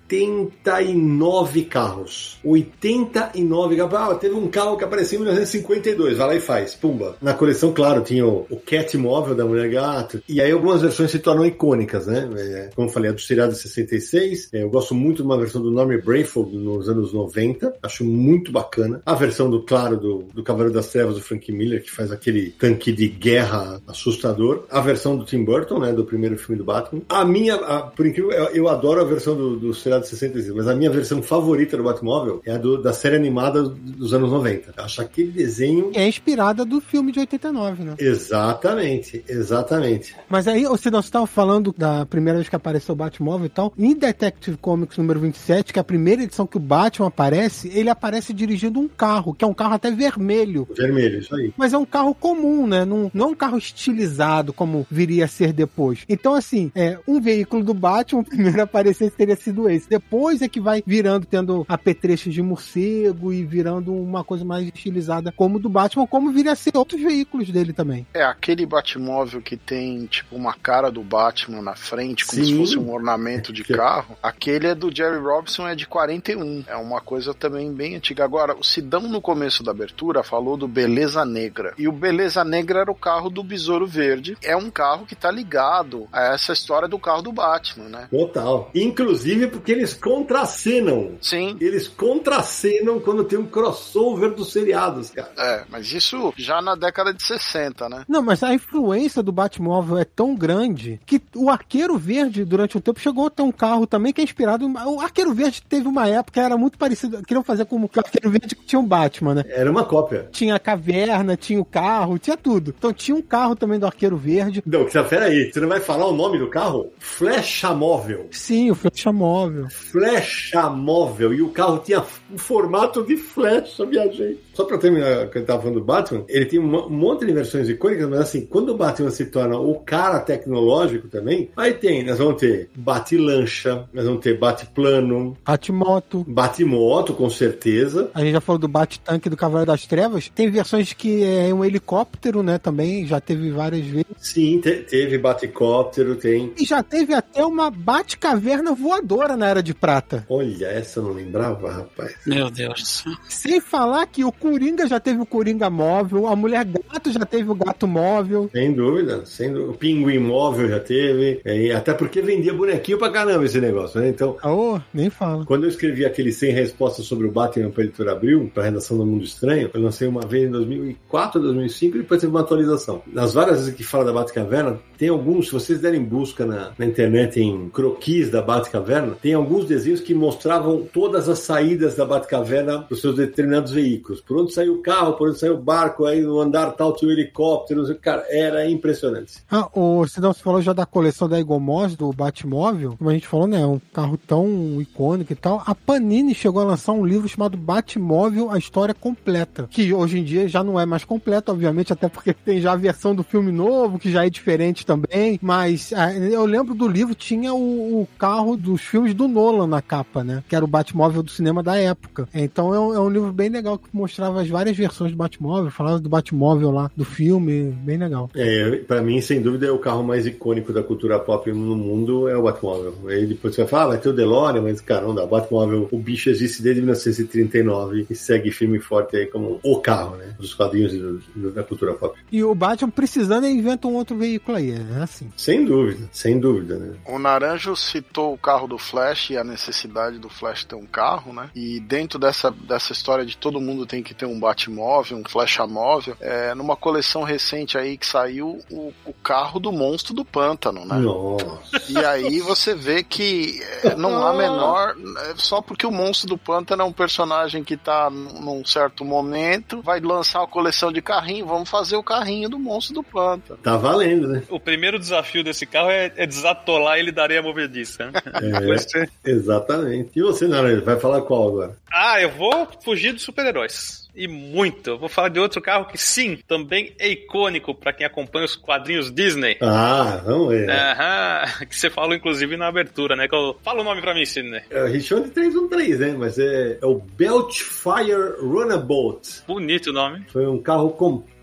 89 0.09 1.63
carros. 1.65 2.37
89 2.43 3.75
carros. 3.75 3.93
Ah, 3.97 4.15
teve 4.15 4.35
um 4.35 4.47
carro 4.47 4.77
que 4.77 4.83
apareceu 4.83 5.17
em 5.19 5.23
1952. 5.23 6.17
Vai 6.17 6.27
lá 6.27 6.35
e 6.35 6.39
faz. 6.39 6.73
Pumba. 6.75 7.15
Na 7.21 7.33
coleção, 7.33 7.73
claro, 7.73 8.01
tinha 8.01 8.25
o, 8.25 8.45
o 8.49 8.57
Cat 8.57 8.97
Móvel 8.97 9.35
da 9.35 9.45
Mulher 9.45 9.69
Gato. 9.69 10.21
E 10.27 10.41
aí 10.41 10.51
algumas 10.51 10.81
versões 10.81 11.11
se 11.11 11.19
tornam 11.19 11.45
icônicas, 11.45 12.07
né? 12.07 12.29
É, 12.37 12.69
como 12.75 12.87
eu 12.87 12.91
falei, 12.91 13.09
a 13.09 13.13
do 13.13 13.21
seriado 13.21 13.53
de 13.53 13.59
66. 13.59 14.49
É, 14.53 14.63
eu 14.63 14.69
gosto 14.69 14.93
muito 14.95 15.17
de 15.17 15.23
uma 15.23 15.37
versão 15.37 15.61
do 15.61 15.71
Norman 15.71 15.99
Brainfold 15.99 16.55
nos 16.57 16.87
anos 16.89 17.13
90. 17.13 17.75
Acho 17.83 18.03
muito 18.03 18.51
bacana. 18.51 19.01
A 19.05 19.13
versão 19.15 19.49
do, 19.49 19.63
claro, 19.63 19.97
do, 19.97 20.23
do 20.33 20.43
Cavaleiro 20.43 20.73
das 20.73 20.87
Trevas, 20.89 21.15
do 21.15 21.21
Frank 21.21 21.51
Miller, 21.51 21.83
que 21.83 21.91
faz 21.91 22.11
aquele 22.11 22.51
tanque 22.51 22.91
de 22.91 23.07
guerra 23.07 23.81
assustador. 23.87 24.63
A 24.69 24.81
versão 24.81 25.17
do 25.17 25.25
Tim 25.25 25.43
Burton, 25.43 25.79
né? 25.79 25.91
Do 25.91 26.05
primeiro 26.05 26.37
filme 26.37 26.57
do 26.57 26.63
Batman. 26.65 27.01
A 27.09 27.25
minha, 27.25 27.55
a- 27.55 27.81
por 27.83 28.05
incrível, 28.05 28.31
eu, 28.31 28.45
eu 28.47 28.67
adoro 28.69 29.01
a 29.01 29.03
versão 29.05 29.35
do, 29.35 29.57
do 29.57 29.73
seriado 29.73 29.96
de 29.99 30.07
66, 30.07 30.55
mas 30.55 30.67
a 30.67 30.75
minha 30.75 30.89
versão 30.89 31.21
favorita 31.21 31.75
do 31.77 31.83
Batmóvel 31.83 32.41
é 32.45 32.53
a 32.53 32.57
do- 32.57 32.81
da 32.81 32.93
série 32.93 33.15
animada 33.15 33.63
dos 33.63 34.13
anos 34.13 34.31
90. 34.31 34.73
Eu 34.77 34.83
acho 34.83 35.01
aquele 35.01 35.31
desenho. 35.31 35.91
É 35.93 36.07
inspirada 36.07 36.63
do 36.65 36.79
filme 36.81 37.11
de 37.11 37.19
89, 37.19 37.83
né? 37.83 37.95
Exatamente, 37.97 39.23
exatamente. 39.27 40.15
Mas 40.29 40.47
aí, 40.47 40.63
você 40.65 40.89
não 40.91 40.99
estava 40.99 41.25
falando 41.27 41.73
da 41.77 42.05
primeira 42.05 42.37
vez 42.39 42.49
que 42.49 42.55
apareceu 42.55 42.93
o 42.93 42.95
Batmóvel 42.95 43.45
e 43.45 43.49
tal. 43.49 43.73
Em 43.77 43.93
Detective 43.95 44.57
Comics 44.57 44.97
número 44.97 45.19
27, 45.19 45.73
que 45.73 45.79
é 45.79 45.81
a 45.81 45.83
primeira 45.83 46.23
edição 46.23 46.45
que 46.47 46.57
o 46.57 46.59
Batman 46.59 47.07
aparece, 47.07 47.69
ele 47.73 47.89
aparece 47.89 48.33
dirigindo 48.33 48.79
um 48.79 48.87
carro, 48.87 49.33
que 49.33 49.43
é 49.43 49.47
um 49.47 49.53
carro 49.53 49.73
até 49.73 49.91
vermelho. 49.91 50.67
Vermelho, 50.75 51.19
isso 51.19 51.35
aí. 51.35 51.53
Mas 51.57 51.73
é 51.73 51.77
um 51.77 51.85
carro 51.85 52.13
comum, 52.13 52.67
né? 52.67 52.85
Não, 52.85 53.09
não 53.13 53.27
é 53.27 53.29
um 53.31 53.35
carro 53.35 53.57
estilizado 53.57 54.53
como 54.53 54.85
viria 54.89 55.25
a 55.25 55.27
ser 55.27 55.51
depois. 55.53 56.03
Então, 56.07 56.33
assim, 56.33 56.71
é 56.75 56.97
um 57.07 57.19
veículo 57.19 57.63
do 57.63 57.73
Batman, 57.73 58.21
o 58.21 58.25
primeiro 58.25 58.59
a 58.61 58.63
aparecer 58.63 59.11
teria 59.11 59.35
sido 59.35 59.69
esse. 59.69 59.86
Depois 59.89 60.41
é 60.41 60.47
que 60.47 60.59
vai 60.59 60.83
virando, 60.85 61.25
tendo 61.25 61.65
apetrechos 61.67 62.33
de 62.33 62.41
morcego 62.41 63.31
e 63.33 63.43
virando 63.43 63.93
uma 63.93 64.23
coisa 64.23 64.43
mais 64.45 64.67
estilizada 64.67 65.31
como 65.31 65.57
o 65.57 65.59
do 65.59 65.69
Batman, 65.69 66.07
como 66.07 66.31
viria 66.31 66.51
a 66.51 66.55
ser 66.55 66.75
outros 66.75 67.01
veículos 67.01 67.49
dele 67.49 67.73
também. 67.73 68.05
É 68.13 68.23
aquele 68.23 68.65
Batmóvel 68.65 69.41
que 69.41 69.55
tem, 69.57 70.05
tipo, 70.05 70.35
uma 70.35 70.53
cara 70.53 70.91
do 70.91 71.01
Batman 71.03 71.61
na 71.61 71.75
frente, 71.75 72.25
como 72.25 72.43
Sim. 72.43 72.51
se 72.51 72.57
fosse 72.57 72.77
um 72.79 72.91
ornamento 72.93 73.51
de 73.53 73.63
Que- 73.67 73.73
carro. 73.75 74.17
Aquele 74.21 74.67
é 74.67 74.75
do 74.75 74.93
Jerry 74.95 75.19
Robinson, 75.19 75.67
é 75.67 75.75
de 75.75 75.87
41. 75.87 76.63
É 76.67 76.75
uma 76.75 77.01
coisa 77.01 77.33
também 77.33 77.71
bem 77.73 77.95
antiga. 77.95 78.23
Agora, 78.23 78.55
o 78.57 78.63
Sidão, 78.63 79.01
no 79.01 79.21
começo 79.21 79.63
da 79.63 79.71
abertura, 79.71 80.23
falou 80.23 80.57
do 80.57 80.67
Beleza 80.67 81.23
Negra. 81.25 81.73
E 81.77 81.87
o 81.87 81.91
Beleza 81.91 82.43
Negra 82.43 82.79
era 82.81 82.91
o 82.91 82.95
carro 82.95 83.29
do 83.29 83.43
Besouro 83.43 83.85
Verde. 83.87 84.37
É 84.43 84.55
um 84.55 84.69
carro 84.69 85.05
que 85.05 85.15
tá 85.15 85.31
ligado 85.31 86.07
a 86.11 86.33
essa 86.33 86.53
história 86.53 86.87
do 86.87 86.99
carro 86.99 87.21
do 87.21 87.31
Batman, 87.31 87.89
né? 87.89 88.07
Total. 88.09 88.69
Inclusive 88.73 89.47
porque 89.47 89.71
eles 89.77 89.93
contracenam. 89.93 91.11
Sim. 91.21 91.57
Eles 91.59 91.87
contracenam 91.87 92.99
quando 92.99 93.23
tem 93.23 93.37
um 93.37 93.45
crossover 93.45 94.33
dos 94.33 94.51
seriados, 94.51 95.11
cara. 95.11 95.31
É, 95.37 95.63
mas 95.69 95.91
isso 95.91 96.33
já 96.35 96.61
na 96.61 96.75
década 96.75 97.13
de 97.13 97.23
60, 97.23 97.87
né? 97.89 98.05
Não, 98.07 98.21
mas 98.21 98.43
a 98.43 98.53
influência 98.53 99.21
do 99.23 99.31
Batmóvel 99.31 99.97
é 99.97 100.05
tão 100.05 100.35
grande 100.35 100.99
que 101.05 101.21
o 101.35 101.49
Arqueiro 101.49 101.97
Verde, 101.97 102.43
durante 102.43 102.77
um 102.77 102.81
tempo, 102.81 102.99
chegou 102.99 103.27
a 103.27 103.29
ter 103.29 103.43
um 103.43 103.51
carro 103.51 103.87
também 103.87 104.11
que 104.11 104.21
é 104.21 104.23
inspirado. 104.23 104.67
O 104.67 104.99
Arqueiro 104.99 105.33
Verde 105.33 105.61
teve 105.61 105.87
uma 105.87 106.07
época 106.07 106.33
que 106.33 106.39
era 106.39 106.57
muito 106.57 106.77
parecido. 106.77 107.21
Queriam 107.23 107.43
fazer 107.43 107.65
como 107.65 107.87
que 107.87 107.97
o 107.97 108.01
Arqueiro 108.01 108.29
Verde 108.29 108.55
tinha 108.65 108.79
um 108.79 108.85
Batman, 108.85 109.35
né? 109.35 109.43
Era 109.47 109.69
uma 109.69 109.85
cópia. 109.85 110.27
Tinha 110.31 110.55
a 110.55 110.59
caverna, 110.59 111.37
tinha 111.37 111.59
o 111.59 111.65
carro, 111.65 112.19
tinha 112.19 112.37
tudo. 112.37 112.73
Então 112.77 112.91
tinha 112.93 113.15
um 113.15 113.21
carro 113.21 113.55
também 113.55 113.79
do 113.79 113.85
Arqueiro 113.85 114.17
Verde. 114.17 114.63
Não, 114.65 114.85
peraí, 115.07 115.51
você 115.51 115.59
não 115.59 115.67
vai 115.69 115.79
falar 115.79 116.07
o 116.07 116.13
nome 116.13 116.37
do 116.37 116.49
carro? 116.49 116.91
Flecha 116.99 117.73
móvel. 117.73 118.27
Sim, 118.31 118.71
o 118.71 118.75
Flecha 118.75 119.11
Móvel. 119.11 119.66
Flecha 119.69 120.69
móvel. 120.69 121.33
E 121.33 121.41
o 121.41 121.49
carro 121.49 121.79
tinha 121.79 122.03
um 122.31 122.37
formato 122.37 123.03
de 123.03 123.17
flecha, 123.17 123.85
minha 123.85 124.11
gente. 124.11 124.46
Só 124.57 124.63
pra 124.65 124.79
terminar, 124.79 125.29
que 125.29 125.37
eu 125.37 125.45
tava 125.45 125.59
falando 125.61 125.77
do 125.79 125.85
Batman, 125.85 126.23
ele 126.27 126.45
tem 126.45 126.57
um 126.59 126.89
monte 126.89 127.27
de 127.27 127.31
versões 127.31 127.69
icônicas, 127.69 128.09
mas 128.09 128.19
assim, 128.21 128.43
quando 128.47 128.69
o 128.69 128.75
Batman 128.75 129.11
se 129.11 129.27
torna 129.27 129.55
o 129.59 129.75
cara 129.81 130.19
tecnológico 130.19 131.07
também, 131.07 131.51
aí 131.55 131.75
tem, 131.75 132.03
nós 132.03 132.17
vamos 132.17 132.41
ter 132.41 132.67
bate-lancha, 132.75 133.87
nós 133.93 134.03
vamos 134.05 134.21
ter 134.21 134.35
bate-plano, 134.39 135.37
Batmoto. 135.45 136.25
bate-moto, 136.27 137.13
com 137.13 137.29
certeza. 137.29 138.09
A 138.15 138.21
gente 138.21 138.31
já 138.33 138.41
falou 138.41 138.57
do 138.59 138.67
Bate-Tanque 138.67 139.29
do 139.29 139.37
Cavaleiro 139.37 139.71
das 139.71 139.85
Trevas. 139.85 140.27
Tem 140.33 140.49
versões 140.49 140.91
que 140.91 141.23
é 141.23 141.53
um 141.53 141.63
helicóptero, 141.63 142.41
né? 142.41 142.57
Também 142.57 143.05
já 143.05 143.21
teve 143.21 143.51
várias 143.51 143.85
vezes. 143.85 144.07
Sim, 144.19 144.59
te- 144.59 144.77
teve 144.77 145.19
bate-cóptero, 145.19 146.15
tem. 146.15 146.51
E 146.59 146.65
já 146.65 146.81
teve 146.81 147.13
até 147.13 147.45
uma 147.45 147.69
Bate-Caverna 147.69 148.73
voadora 148.73 149.37
na 149.37 149.47
Era 149.47 149.61
de 149.61 149.75
Prata. 149.75 150.25
Olha, 150.27 150.65
essa 150.65 150.99
eu 150.99 151.03
não 151.03 151.11
lembrava, 151.13 151.71
rapaz. 151.71 152.15
Meu 152.25 152.49
Deus. 152.49 153.03
Sem 153.29 153.61
falar 153.61 154.07
que 154.07 154.23
o 154.25 154.31
Coringa 154.51 154.87
já 154.87 154.99
teve 154.99 155.21
o 155.21 155.25
Coringa 155.25 155.69
móvel, 155.69 156.27
a 156.27 156.35
Mulher 156.35 156.65
Gato 156.65 157.11
já 157.11 157.25
teve 157.25 157.49
o 157.51 157.55
Gato 157.55 157.87
móvel. 157.87 158.49
Sem 158.53 158.71
dúvida, 158.73 159.25
sem 159.25 159.51
dúvida. 159.51 159.71
O 159.71 159.73
pinguim 159.75 160.19
móvel 160.19 160.69
já 160.69 160.79
teve. 160.79 161.41
é, 161.43 161.71
até 161.73 161.93
porque 161.93 162.21
vendia 162.21 162.53
bonequinho 162.53 162.97
pra 162.97 163.09
caramba 163.09 163.45
esse 163.45 163.59
negócio, 163.59 163.99
né? 163.99 164.09
Então, 164.09 164.37
Oh, 164.43 164.79
nem 164.93 165.09
fala. 165.09 165.45
quando 165.45 165.63
eu 165.63 165.69
escrevi 165.69 166.05
aquele 166.05 166.31
100 166.31 166.51
respostas 166.53 167.05
sobre 167.05 167.27
o 167.27 167.31
Batman 167.31 167.69
para 167.69 167.83
editor 167.83 168.07
Abril, 168.09 168.49
para 168.53 168.63
redação 168.63 168.97
do 168.97 169.05
Mundo 169.05 169.23
Estranho, 169.23 169.69
eu 169.73 169.81
lancei 169.81 170.07
uma 170.07 170.21
vez 170.21 170.47
em 170.47 170.51
2004, 170.51 171.41
2005 171.41 171.95
e 171.97 171.99
depois 172.01 172.21
teve 172.21 172.31
uma 172.31 172.41
atualização. 172.41 173.01
Nas 173.11 173.33
várias 173.33 173.57
vezes 173.59 173.75
que 173.75 173.83
fala 173.83 174.05
da 174.05 174.13
Batcaverna, 174.13 174.79
tem 174.97 175.09
alguns, 175.09 175.47
se 175.47 175.51
vocês 175.53 175.79
derem 175.81 176.01
busca 176.03 176.45
na, 176.45 176.71
na 176.77 176.85
internet 176.85 177.39
em 177.39 177.69
croquis 177.69 178.29
da 178.31 178.41
Batcaverna, 178.41 179.15
tem 179.21 179.33
alguns 179.33 179.65
desenhos 179.65 179.99
que 180.01 180.13
mostravam 180.13 180.87
todas 180.91 181.27
as 181.29 181.39
saídas 181.39 181.95
da 181.95 182.05
Batcaverna 182.05 182.85
dos 182.89 183.01
seus 183.01 183.15
determinados 183.15 183.71
veículos. 183.71 184.21
Por 184.21 184.36
onde 184.37 184.53
saiu 184.53 184.75
o 184.75 184.81
carro, 184.81 185.13
por 185.13 185.29
onde 185.29 185.39
saiu 185.39 185.55
o 185.55 185.61
barco, 185.61 186.05
aí 186.05 186.21
no 186.21 186.39
andar 186.39 186.71
tal 186.71 186.93
tinha 186.95 187.09
o 187.09 187.11
helicóptero. 187.11 187.83
Cara, 187.99 188.25
era 188.29 188.69
impressionante. 188.69 189.43
Ah, 189.49 189.69
o 189.73 190.05
Cidão, 190.07 190.33
você 190.33 190.41
falou 190.41 190.61
já 190.61 190.73
da 190.73 190.85
coleção 190.85 191.27
da 191.27 191.39
Igomos, 191.39 191.95
do 191.95 192.11
Batmóvel. 192.11 192.95
Como 192.97 193.09
a 193.09 193.13
gente 193.13 193.27
falou, 193.27 193.47
né? 193.47 193.65
Um 193.65 193.79
carro 193.93 194.17
tão 194.17 194.81
icônico 194.81 195.33
e 195.33 195.35
tal. 195.35 195.61
A 195.65 195.73
Panini 195.73 196.33
chegou 196.33 196.61
a 196.61 196.65
lançar 196.65 196.93
um 196.93 197.05
livro 197.05 197.27
chamado 197.27 197.57
Batmóvel, 197.57 198.51
a 198.51 198.57
história 198.57 198.93
completa. 198.93 199.67
Que 199.69 199.93
hoje 199.93 200.19
em 200.19 200.23
dia 200.23 200.47
já 200.47 200.63
não 200.63 200.79
é 200.79 200.85
mais 200.85 201.03
completo, 201.03 201.51
obviamente, 201.51 201.93
até 201.93 202.07
porque 202.07 202.33
tem 202.45 202.61
já 202.61 202.73
a 202.73 202.75
versão 202.77 203.15
do 203.15 203.23
filme 203.23 203.51
novo, 203.51 203.99
que 203.99 204.11
já 204.11 204.25
é 204.25 204.29
diferente 204.29 204.85
também. 204.85 205.39
Mas 205.41 205.93
ah, 205.93 206.13
eu 206.13 206.45
lembro 206.45 206.73
do 206.73 206.87
livro, 206.87 207.15
tinha 207.15 207.53
o, 207.53 208.01
o 208.01 208.07
carro 208.17 208.55
dos 208.55 208.81
filmes 208.81 209.13
do 209.13 209.27
Nolan 209.27 209.67
na 209.67 209.81
capa, 209.81 210.23
né? 210.23 210.43
Que 210.47 210.55
era 210.55 210.65
o 210.65 210.67
Batmóvel 210.67 211.23
do 211.23 211.31
cinema 211.31 211.63
da 211.63 211.75
época. 211.77 212.27
Então 212.33 212.73
é 212.73 212.79
um, 212.79 212.93
é 212.93 212.99
um 212.99 213.09
livro 213.09 213.31
bem 213.31 213.49
legal 213.49 213.77
que 213.77 213.89
mostrava 214.27 214.41
as 214.41 214.47
várias 214.49 214.77
versões 214.77 215.11
do 215.11 215.17
Batmóvel, 215.17 215.71
falava 215.71 215.99
do 215.99 216.09
Batmóvel 216.09 216.71
lá, 216.71 216.91
do 216.95 217.05
filme, 217.05 217.71
bem 217.83 217.97
legal. 217.97 218.29
É, 218.35 218.77
pra 218.77 219.01
mim, 219.01 219.19
sem 219.21 219.41
dúvida, 219.41 219.67
é 219.67 219.71
o 219.71 219.79
carro 219.79 220.03
mais 220.03 220.25
icônico 220.25 220.73
da 220.73 220.83
cultura 220.83 221.19
pop 221.19 221.51
no 221.51 221.75
mundo, 221.75 222.27
é 222.27 222.35
o 222.35 222.43
Batmóvel. 222.43 222.93
Aí 223.07 223.25
depois 223.25 223.55
você 223.55 223.61
vai 223.61 223.69
falar, 223.69 223.83
ah, 223.83 223.87
vai 223.87 223.97
ter 223.99 224.09
o 224.09 224.13
DeLorean, 224.13 224.61
mas, 224.61 224.81
cara, 224.81 225.05
não 225.05 225.15
dá. 225.15 225.23
O 225.23 225.27
Batmóvel, 225.27 225.87
o 225.91 225.97
bicho 225.99 226.29
existe 226.29 226.61
desde 226.61 226.81
1939 226.81 228.05
e 228.09 228.15
segue 228.15 228.51
firme 228.51 228.77
e 228.77 228.81
forte 228.81 229.15
aí 229.17 229.25
como 229.27 229.59
o 229.63 229.79
carro, 229.79 230.15
né? 230.17 230.35
Dos 230.39 230.53
quadrinhos 230.53 230.93
do- 230.93 231.19
do- 231.35 231.51
da 231.51 231.63
cultura 231.63 231.93
pop. 231.93 232.17
E 232.31 232.43
o 232.43 232.53
Batman 232.53 232.89
precisando, 232.89 233.45
ele 233.45 233.55
inventa 233.59 233.87
um 233.87 233.93
outro 233.95 234.15
veículo 234.17 234.57
aí, 234.57 234.71
é 234.71 235.01
assim. 235.01 235.29
Sem 235.35 235.65
dúvida, 235.65 236.07
sem 236.11 236.39
dúvida, 236.39 236.77
né? 236.77 236.93
O 237.05 237.19
Naranjo 237.19 237.75
citou 237.75 238.33
o 238.33 238.37
carro 238.37 238.67
do 238.67 238.77
Flash 238.77 239.31
e 239.31 239.37
a 239.37 239.43
necessidade 239.43 240.19
do 240.19 240.29
Flash 240.29 240.63
ter 240.65 240.75
um 240.75 240.85
carro, 240.85 241.33
né? 241.33 241.49
E 241.55 241.79
dentro 241.79 242.19
dessa, 242.19 242.51
dessa 242.51 242.91
história 242.93 243.25
de 243.25 243.37
todo 243.37 243.59
mundo 243.61 243.85
tem 243.85 244.01
que 244.07 244.13
ter 244.13 244.25
um 244.25 244.39
Batmóvel, 244.39 245.17
um 245.17 245.23
Flashamóvel, 245.23 246.15
é, 246.19 246.53
numa 246.55 246.75
coleção 246.75 247.23
recente 247.23 247.77
aí 247.77 247.97
que 247.97 248.05
saiu 248.05 248.59
o, 248.71 248.93
o 249.05 249.13
carro 249.13 249.59
do 249.59 249.71
monstro 249.71 250.13
do 250.13 250.23
pântano, 250.23 250.85
né? 250.85 250.95
Nossa. 250.95 251.59
E 251.89 251.97
aí 251.97 252.39
você 252.39 252.73
vê 252.73 253.03
que 253.03 253.61
é, 253.83 253.95
não 253.95 254.25
há 254.25 254.33
menor. 254.33 254.95
é, 255.29 255.33
Só 255.35 255.61
porque 255.61 255.85
o 255.85 255.91
monstro 255.91 256.29
do 256.29 256.37
pântano 256.37 256.81
é 256.83 256.85
um 256.85 256.93
personagem 256.93 257.63
que 257.63 257.75
tá 257.75 258.09
num 258.09 258.65
certo 258.65 259.03
momento, 259.03 259.81
vai 259.81 259.99
lançar 259.99 260.39
uma 260.39 260.47
coleção 260.47 260.91
de 260.91 261.01
carrinho, 261.01 261.45
vamos 261.45 261.69
fazer 261.69 261.95
o 261.97 262.03
carrinho 262.03 262.49
do 262.49 262.57
monstro 262.59 262.95
do 262.95 263.03
pântano. 263.03 263.59
Tá 263.61 263.77
valendo, 263.77 264.27
né? 264.27 264.43
O 264.49 264.59
primeiro 264.59 264.97
desafio 264.99 265.43
desse 265.43 265.65
carro 265.65 265.89
é, 265.89 266.11
é 266.15 266.25
desatolar 266.25 266.97
ele 266.97 267.11
da 267.11 267.23
areia 267.23 267.41
movediça. 267.41 268.05
né? 268.05 268.21
É. 268.33 269.07
Exatamente. 269.29 270.11
E 270.15 270.21
você, 270.21 270.47
Naranjo, 270.47 270.83
vai 270.83 270.99
falar 270.99 271.21
qual 271.21 271.47
agora? 271.47 271.77
Ah, 271.91 272.21
eu 272.21 272.29
vou 272.31 272.67
fugir 272.83 273.13
dos 273.13 273.23
super-heróis. 273.23 273.96
E 274.17 274.27
muito. 274.27 274.89
Eu 274.89 274.97
vou 274.97 275.07
falar 275.07 275.29
de 275.29 275.39
outro 275.39 275.61
carro 275.61 275.85
que, 275.85 275.97
sim, 275.97 276.39
também 276.47 276.91
é 276.97 277.07
icônico 277.07 277.75
para 277.75 277.93
quem 277.93 278.05
acompanha 278.05 278.45
os 278.45 278.55
quadrinhos 278.55 279.13
Disney. 279.13 279.57
Ah, 279.61 280.21
vamos 280.25 280.49
ver. 280.49 280.67
Aham, 280.69 281.65
que 281.69 281.75
você 281.75 281.89
falou 281.89 282.15
inclusive 282.15 282.57
na 282.57 282.67
abertura, 282.67 283.15
né? 283.15 283.27
Que 283.27 283.35
eu... 283.35 283.55
Fala 283.63 283.81
o 283.81 283.83
nome 283.83 284.01
pra 284.01 284.15
mim, 284.15 284.25
Sidney. 284.25 284.61
É 284.71 284.83
o 284.83 284.87
Richard 284.87 285.29
313, 285.29 285.99
né? 285.99 286.15
Mas 286.17 286.39
é, 286.39 286.79
é 286.81 286.85
o 286.85 286.95
Belchfire 286.95 288.41
Runabout. 288.41 289.43
Bonito 289.47 289.91
o 289.91 289.93
nome. 289.93 290.25
Foi 290.29 290.47
um 290.47 290.59
carro 290.59 290.89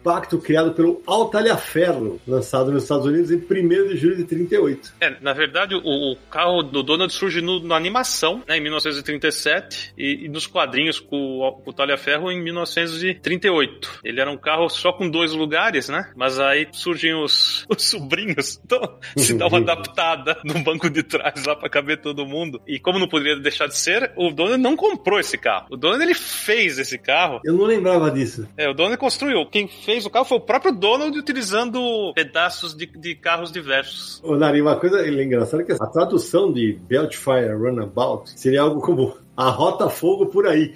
compacto 0.04 0.36
criado 0.38 0.72
pelo 0.74 1.00
Altalhaferro, 1.06 2.20
lançado 2.28 2.70
nos 2.70 2.82
Estados 2.82 3.06
Unidos 3.06 3.30
em 3.30 3.36
1 3.36 3.88
de 3.88 3.96
julho 3.96 4.16
de 4.16 4.24
38. 4.24 4.92
É, 5.00 5.16
na 5.22 5.32
verdade, 5.32 5.74
o, 5.74 5.80
o 6.12 6.16
carro 6.30 6.62
do 6.62 6.82
Donald 6.82 7.10
surge 7.12 7.40
no- 7.40 7.62
na 7.66 7.74
animação, 7.74 8.42
né, 8.46 8.58
em 8.58 8.60
1937, 8.60 9.94
e, 9.96 10.26
e 10.26 10.28
nos 10.28 10.46
quadrinhos 10.46 11.00
com 11.00 11.16
o, 11.40 11.52
com 11.52 11.70
o 11.70 11.72
Talhaferro 11.72 12.30
em 12.30 12.42
1938. 12.42 14.00
Ele 14.04 14.20
era 14.20 14.30
um 14.30 14.36
carro 14.36 14.68
só 14.68 14.92
com 14.92 15.08
dois 15.08 15.32
lugares, 15.32 15.88
né? 15.88 16.12
Mas 16.14 16.38
aí 16.38 16.68
surgem 16.72 17.14
os, 17.14 17.64
os 17.70 17.82
sobrinhos, 17.88 18.60
então 18.62 18.98
se 19.16 19.32
dá 19.34 19.46
uma 19.46 19.58
adaptada 19.58 20.36
no 20.44 20.62
banco 20.62 20.90
de 20.90 21.02
trás 21.02 21.44
lá 21.46 21.56
pra 21.56 21.70
caber 21.70 22.00
todo 22.02 22.26
mundo. 22.26 22.60
E 22.66 22.78
como 22.78 22.98
não 22.98 23.08
poderia 23.08 23.36
deixar 23.40 23.68
de 23.68 23.76
ser, 23.78 24.12
o 24.16 24.30
Donald 24.30 24.58
não 24.62 24.76
comprou 24.76 25.18
esse 25.18 25.38
carro. 25.38 25.66
O 25.70 25.76
Donald 25.78 26.02
ele 26.04 26.14
fez 26.14 26.78
esse 26.78 26.98
carro 26.98 27.40
Eu 27.42 27.54
não 27.54 27.64
lembrava 27.64 28.10
disso. 28.10 28.46
é, 28.56 28.68
o 28.68 28.74
Donald 28.74 28.98
construiu. 28.98 29.46
Quem 29.46 29.66
fez 29.66 29.93
o 30.04 30.10
carro 30.10 30.24
foi 30.24 30.38
o 30.38 30.40
próprio 30.40 30.72
Donald 30.72 31.16
utilizando 31.18 32.12
pedaços 32.14 32.74
de, 32.74 32.86
de 32.86 33.14
carros 33.14 33.52
diversos. 33.52 34.20
Ô, 34.22 34.36
Nari, 34.36 34.60
uma 34.60 34.76
coisa 34.76 35.06
engraçada 35.06 35.62
é 35.62 35.66
que 35.66 35.72
a 35.72 35.86
tradução 35.86 36.52
de 36.52 36.78
Belchfire 36.88 37.54
Runabout 37.54 38.30
seria 38.38 38.62
algo 38.62 38.80
como 38.80 39.16
a 39.36 39.50
rota 39.50 39.88
fogo 39.88 40.26
por 40.26 40.46
aí. 40.46 40.74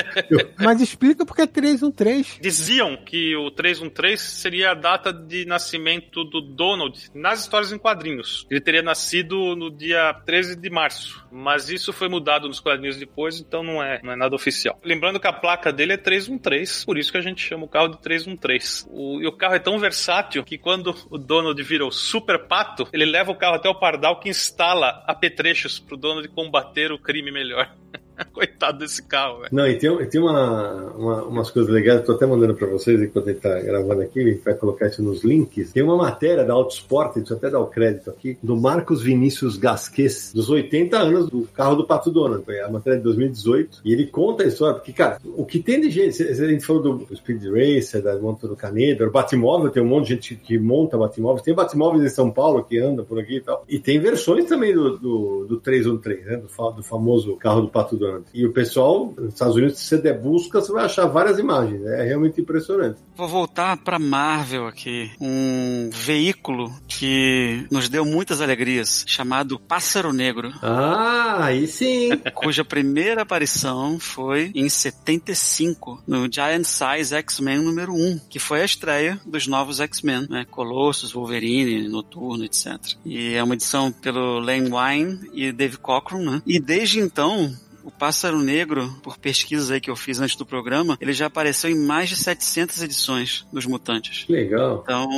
Mas 0.58 0.80
explica 0.80 1.24
porque 1.24 1.42
é 1.42 1.46
313. 1.46 2.40
Diziam 2.40 2.96
que 2.96 3.36
o 3.36 3.50
313 3.50 4.22
seria 4.22 4.70
a 4.70 4.74
data 4.74 5.12
de 5.12 5.44
nascimento 5.44 6.24
do 6.24 6.40
Donald 6.40 7.10
nas 7.14 7.40
histórias 7.40 7.72
em 7.72 7.78
quadrinhos. 7.78 8.46
Ele 8.50 8.60
teria 8.60 8.82
nascido 8.82 9.56
no 9.56 9.70
dia 9.70 10.14
13 10.24 10.56
de 10.56 10.70
março. 10.70 11.26
Mas 11.30 11.68
isso 11.68 11.92
foi 11.92 12.08
mudado 12.08 12.48
nos 12.48 12.60
quadrinhos 12.60 12.96
depois, 12.96 13.40
então 13.40 13.62
não 13.62 13.82
é, 13.82 14.00
não 14.02 14.12
é 14.12 14.16
nada 14.16 14.34
oficial. 14.34 14.78
Lembrando 14.84 15.20
que 15.20 15.26
a 15.26 15.32
placa 15.32 15.72
dele 15.72 15.92
é 15.92 15.96
313, 15.96 16.86
por 16.86 16.96
isso 16.96 17.10
que 17.10 17.18
a 17.18 17.22
gente 17.22 17.42
chama 17.42 17.64
o 17.64 17.68
carro 17.68 17.88
de 17.88 17.98
313. 17.98 18.86
O, 18.88 19.20
e 19.20 19.26
o 19.26 19.32
carro 19.32 19.54
é 19.54 19.58
tão 19.58 19.78
versátil 19.78 20.44
que 20.44 20.56
quando 20.56 20.94
o 21.10 21.18
Donald 21.18 21.60
vira 21.62 21.84
o 21.84 21.90
super 21.90 22.46
pato, 22.46 22.88
ele 22.92 23.04
leva 23.04 23.30
o 23.30 23.36
carro 23.36 23.56
até 23.56 23.68
o 23.68 23.74
pardal 23.74 24.20
que 24.20 24.28
instala 24.28 25.04
apetrechos 25.06 25.78
pro 25.78 25.96
Donald 25.96 26.26
combater 26.28 26.92
o 26.92 26.98
crime 26.98 27.30
melhor. 27.30 27.74
Coitado 28.32 28.78
desse 28.78 29.02
carro, 29.02 29.38
velho. 29.40 29.48
Não, 29.52 29.66
e 29.66 29.76
tem, 29.78 29.94
tem 30.08 30.20
uma, 30.20 30.92
uma- 30.96 31.22
umas 31.24 31.50
coisas 31.50 31.72
legais, 31.72 32.04
tô 32.04 32.12
até 32.12 32.26
mandando 32.26 32.54
pra 32.54 32.66
vocês 32.66 33.00
enquanto 33.00 33.28
ele 33.28 33.38
tá 33.38 33.60
gravando 33.60 34.02
aqui, 34.02 34.22
gente 34.22 34.44
vai 34.44 34.54
colocar 34.54 34.86
isso 34.88 35.02
nos 35.02 35.22
links. 35.24 35.72
Tem 35.72 35.82
uma 35.82 35.96
matéria 35.96 36.44
da 36.44 36.52
Autosport, 36.54 37.14
deixa 37.16 37.34
eu 37.34 37.36
até 37.38 37.50
dar 37.50 37.60
o 37.60 37.66
crédito 37.66 38.10
aqui, 38.10 38.38
do 38.42 38.56
Marcos 38.56 39.02
Vinícius 39.02 39.56
Gasquez, 39.56 40.32
dos 40.34 40.48
80 40.50 40.96
anos 40.98 41.28
do 41.28 41.42
carro 41.54 41.76
do 41.76 41.86
Pato 41.86 42.10
Donald. 42.10 42.44
A 42.64 42.70
matéria 42.70 42.98
de 42.98 43.04
2018. 43.04 43.80
E 43.84 43.92
ele 43.92 44.06
conta 44.06 44.44
a 44.44 44.46
história, 44.46 44.74
porque, 44.76 44.92
cara, 44.92 45.18
o 45.24 45.44
que 45.44 45.58
tem 45.60 45.80
de 45.80 45.90
gente, 45.90 46.22
a 46.22 46.34
gente 46.34 46.64
falou 46.64 46.82
do 46.82 47.16
Speed 47.16 47.42
Racer, 47.44 48.02
da 48.02 48.16
monta 48.18 48.46
do 48.48 48.56
Caneda, 48.56 49.06
o 49.06 49.10
Batmóvel, 49.10 49.70
tem 49.70 49.82
um 49.82 49.86
monte 49.86 50.04
de 50.08 50.14
gente 50.14 50.34
que 50.36 50.58
monta 50.58 50.96
Batmóveis, 50.96 51.42
tem 51.42 51.54
Batmóveis 51.54 52.04
em 52.04 52.08
São 52.14 52.30
Paulo 52.30 52.64
que 52.64 52.78
anda 52.78 53.02
por 53.02 53.18
aqui 53.18 53.36
e 53.36 53.40
tal. 53.40 53.64
E 53.68 53.78
tem 53.78 53.98
versões 53.98 54.44
também 54.46 54.74
do, 54.74 54.96
do, 54.98 55.46
do 55.46 55.60
313, 55.60 56.24
né? 56.24 56.36
Do, 56.36 56.70
do 56.72 56.82
famoso 56.82 57.36
carro 57.36 57.62
do 57.62 57.68
Pato 57.68 57.96
Donald. 57.96 58.05
E 58.32 58.44
o 58.46 58.52
pessoal, 58.52 59.14
nos 59.16 59.34
Estados 59.34 59.56
Unidos, 59.56 59.78
se 59.78 59.84
você 59.86 59.98
der 59.98 60.18
busca, 60.20 60.60
você 60.60 60.72
vai 60.72 60.84
achar 60.84 61.06
várias 61.06 61.38
imagens. 61.38 61.84
É 61.86 62.04
realmente 62.04 62.40
impressionante. 62.40 62.98
Vou 63.16 63.28
voltar 63.28 63.76
para 63.78 63.98
Marvel 63.98 64.66
aqui, 64.66 65.10
um 65.20 65.90
veículo 65.92 66.72
que 66.86 67.66
nos 67.70 67.88
deu 67.88 68.04
muitas 68.04 68.40
alegrias, 68.40 69.04
chamado 69.06 69.58
Pássaro 69.58 70.12
Negro, 70.12 70.52
Ah, 70.62 71.44
aí 71.44 71.66
sim. 71.66 72.10
cuja 72.34 72.64
primeira 72.64 73.22
aparição 73.22 73.98
foi 73.98 74.50
em 74.54 74.68
75, 74.68 76.02
no 76.06 76.30
Giant 76.30 76.64
Size 76.64 77.14
X-Men 77.14 77.58
número 77.62 77.92
1, 77.94 78.20
que 78.30 78.38
foi 78.38 78.62
a 78.62 78.64
estreia 78.64 79.18
dos 79.26 79.46
novos 79.46 79.80
X-Men, 79.80 80.26
né? 80.28 80.46
Colossus, 80.50 81.12
Wolverine, 81.12 81.88
Noturno, 81.88 82.44
etc. 82.44 82.76
E 83.04 83.34
é 83.34 83.42
uma 83.42 83.54
edição 83.54 83.90
pelo 83.90 84.38
Len 84.38 84.72
Wein 84.72 85.20
e 85.32 85.52
Dave 85.52 85.76
Cockrum, 85.78 86.24
né? 86.24 86.42
E 86.46 86.60
desde 86.60 87.00
então, 87.00 87.52
o 87.86 87.90
Pássaro 87.90 88.40
Negro, 88.40 88.92
por 89.00 89.16
pesquisas 89.16 89.70
aí 89.70 89.80
que 89.80 89.88
eu 89.88 89.94
fiz 89.94 90.20
antes 90.20 90.34
do 90.34 90.44
programa, 90.44 90.98
ele 91.00 91.12
já 91.12 91.26
apareceu 91.26 91.70
em 91.70 91.86
mais 91.86 92.08
de 92.08 92.16
700 92.16 92.82
edições 92.82 93.46
dos 93.52 93.64
Mutantes. 93.64 94.26
Legal. 94.28 94.80
Então, 94.82 95.08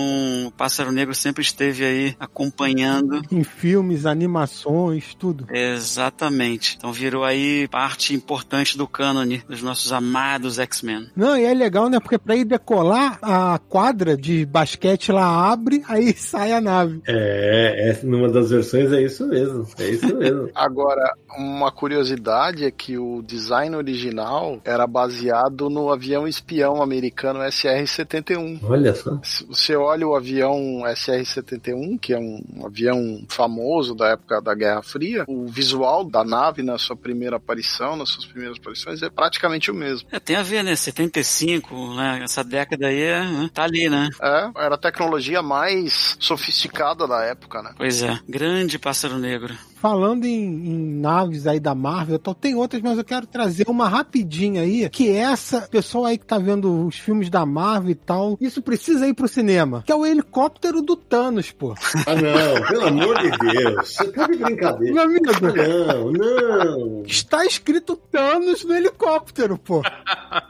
o 0.47 0.51
Pássaro 0.51 0.93
Negro 0.93 1.15
sempre 1.15 1.43
esteve 1.43 1.85
aí 1.85 2.17
acompanhando. 2.21 3.23
Em 3.33 3.43
filmes, 3.43 4.05
animações, 4.05 5.15
tudo. 5.15 5.47
Exatamente. 5.51 6.77
Então 6.77 6.93
virou 6.93 7.25
aí 7.25 7.67
parte 7.69 8.15
importante 8.15 8.77
do 8.77 8.87
cânone 8.87 9.43
dos 9.49 9.63
nossos 9.63 9.91
amados 9.91 10.59
X-Men. 10.59 11.09
Não, 11.17 11.39
e 11.39 11.45
é 11.45 11.55
legal, 11.55 11.89
né? 11.89 11.99
Porque 11.99 12.19
pra 12.19 12.37
ir 12.37 12.45
decolar, 12.45 13.19
a 13.23 13.59
quadra 13.59 14.15
de 14.15 14.45
basquete 14.45 15.11
lá 15.11 15.51
abre, 15.51 15.83
aí 15.89 16.13
sai 16.19 16.53
a 16.53 16.61
nave. 16.61 17.01
É, 17.07 17.91
é, 17.91 18.07
numa 18.07 18.29
das 18.29 18.51
versões 18.51 18.93
é 18.93 19.03
isso 19.03 19.27
mesmo. 19.27 19.67
É 19.79 19.89
isso 19.89 20.15
mesmo. 20.17 20.51
Agora, 20.55 21.15
uma 21.39 21.73
curiosidade 21.73 22.58
é 22.65 22.71
que 22.71 22.99
o 22.99 23.23
design 23.23 23.75
original 23.77 24.61
era 24.65 24.87
baseado 24.87 25.69
no 25.69 25.91
avião 25.91 26.27
espião 26.27 26.83
americano 26.83 27.41
SR-71. 27.41 28.61
Olha 28.63 28.95
só. 28.95 29.19
Se 29.23 29.45
você 29.45 29.77
olha 29.77 30.07
o 30.07 30.15
avião 30.15 30.83
SR-71, 30.85 31.99
que 31.99 32.13
é 32.13 32.19
um 32.19 32.43
avião 32.65 33.23
famoso 33.29 33.95
da 33.95 34.11
época 34.11 34.41
da 34.41 34.55
Guerra 34.55 34.83
Fria, 34.83 35.25
o 35.27 35.47
visual 35.47 36.05
da 36.05 36.25
nave 36.25 36.63
na 36.63 36.79
sua 36.79 36.97
primeira 36.97 37.37
aparição, 37.37 37.97
nas 37.97 38.11
suas 38.11 38.27
primeiras 38.27 38.59
aparições, 38.59 39.03
é 39.03 39.11
praticamente 39.11 39.71
o 39.71 39.75
mesmo. 39.75 40.09
É, 40.13 40.19
tem 40.19 40.37
a 40.37 40.43
ver, 40.43 40.63
né? 40.63 40.75
75, 40.77 41.95
né? 41.95 42.21
Essa 42.23 42.45
década 42.45 42.87
aí 42.87 43.01
é, 43.01 43.21
né? 43.21 43.51
tá 43.53 43.65
ali, 43.65 43.89
né? 43.89 44.09
É, 44.21 44.51
era 44.57 44.75
a 44.75 44.79
tecnologia 44.79 45.43
mais 45.43 46.17
sofisticada 46.21 47.07
da 47.07 47.23
época, 47.25 47.63
né? 47.63 47.73
Pois 47.77 48.03
é. 48.03 48.19
Grande 48.29 48.79
Pássaro 48.79 49.19
Negro. 49.19 49.57
Falando 49.81 50.25
em, 50.25 50.45
em 50.45 51.01
naves 51.01 51.47
aí 51.47 51.61
da 51.61 51.75
Marvel, 51.75 52.19
tal, 52.19 52.35
tem 52.35 52.55
outras, 52.55 52.83
mas 52.83 52.99
eu 52.99 53.05
quero 53.05 53.27
trazer 53.27 53.65
uma 53.69 53.89
rapidinha 53.89 54.63
aí, 54.63 54.89
que 54.89 55.09
essa 55.11 55.63
pessoa 55.63 56.09
aí 56.09 56.19
que 56.19 56.27
tá 56.27 56.37
vendo 56.39 56.87
os 56.87 56.97
filmes 56.99 57.31
da 57.31 57.47
Marvel 57.47 57.91
e 57.91 57.95
tal, 57.95 58.37
isso 58.41 58.61
precisa 58.61 59.07
ir 59.07 59.15
pro 59.15 59.29
cinema, 59.29 59.83
que 59.87 59.93
é 59.93 59.95
o 59.95 60.05
helicóptero 60.05 60.83
do 60.83 60.97
Thanos, 60.97 61.53
pô. 61.53 61.75
Ah, 62.07 62.15
não, 62.15 62.67
pelo 62.69 62.87
amor 62.89 63.19
de 63.19 63.31
Deus. 63.39 63.95
Você 63.97 64.05
tá 64.11 64.27
de 64.27 64.37
brincadeira. 64.39 64.95
Meu 64.95 65.03
amigo, 65.05 65.25
Não, 65.43 66.13
não. 66.13 67.03
está 67.07 67.45
escrito 67.45 67.97
Thanos 67.97 68.65
no 68.65 68.75
helicóptero, 68.75 69.59
pô. 69.59 69.83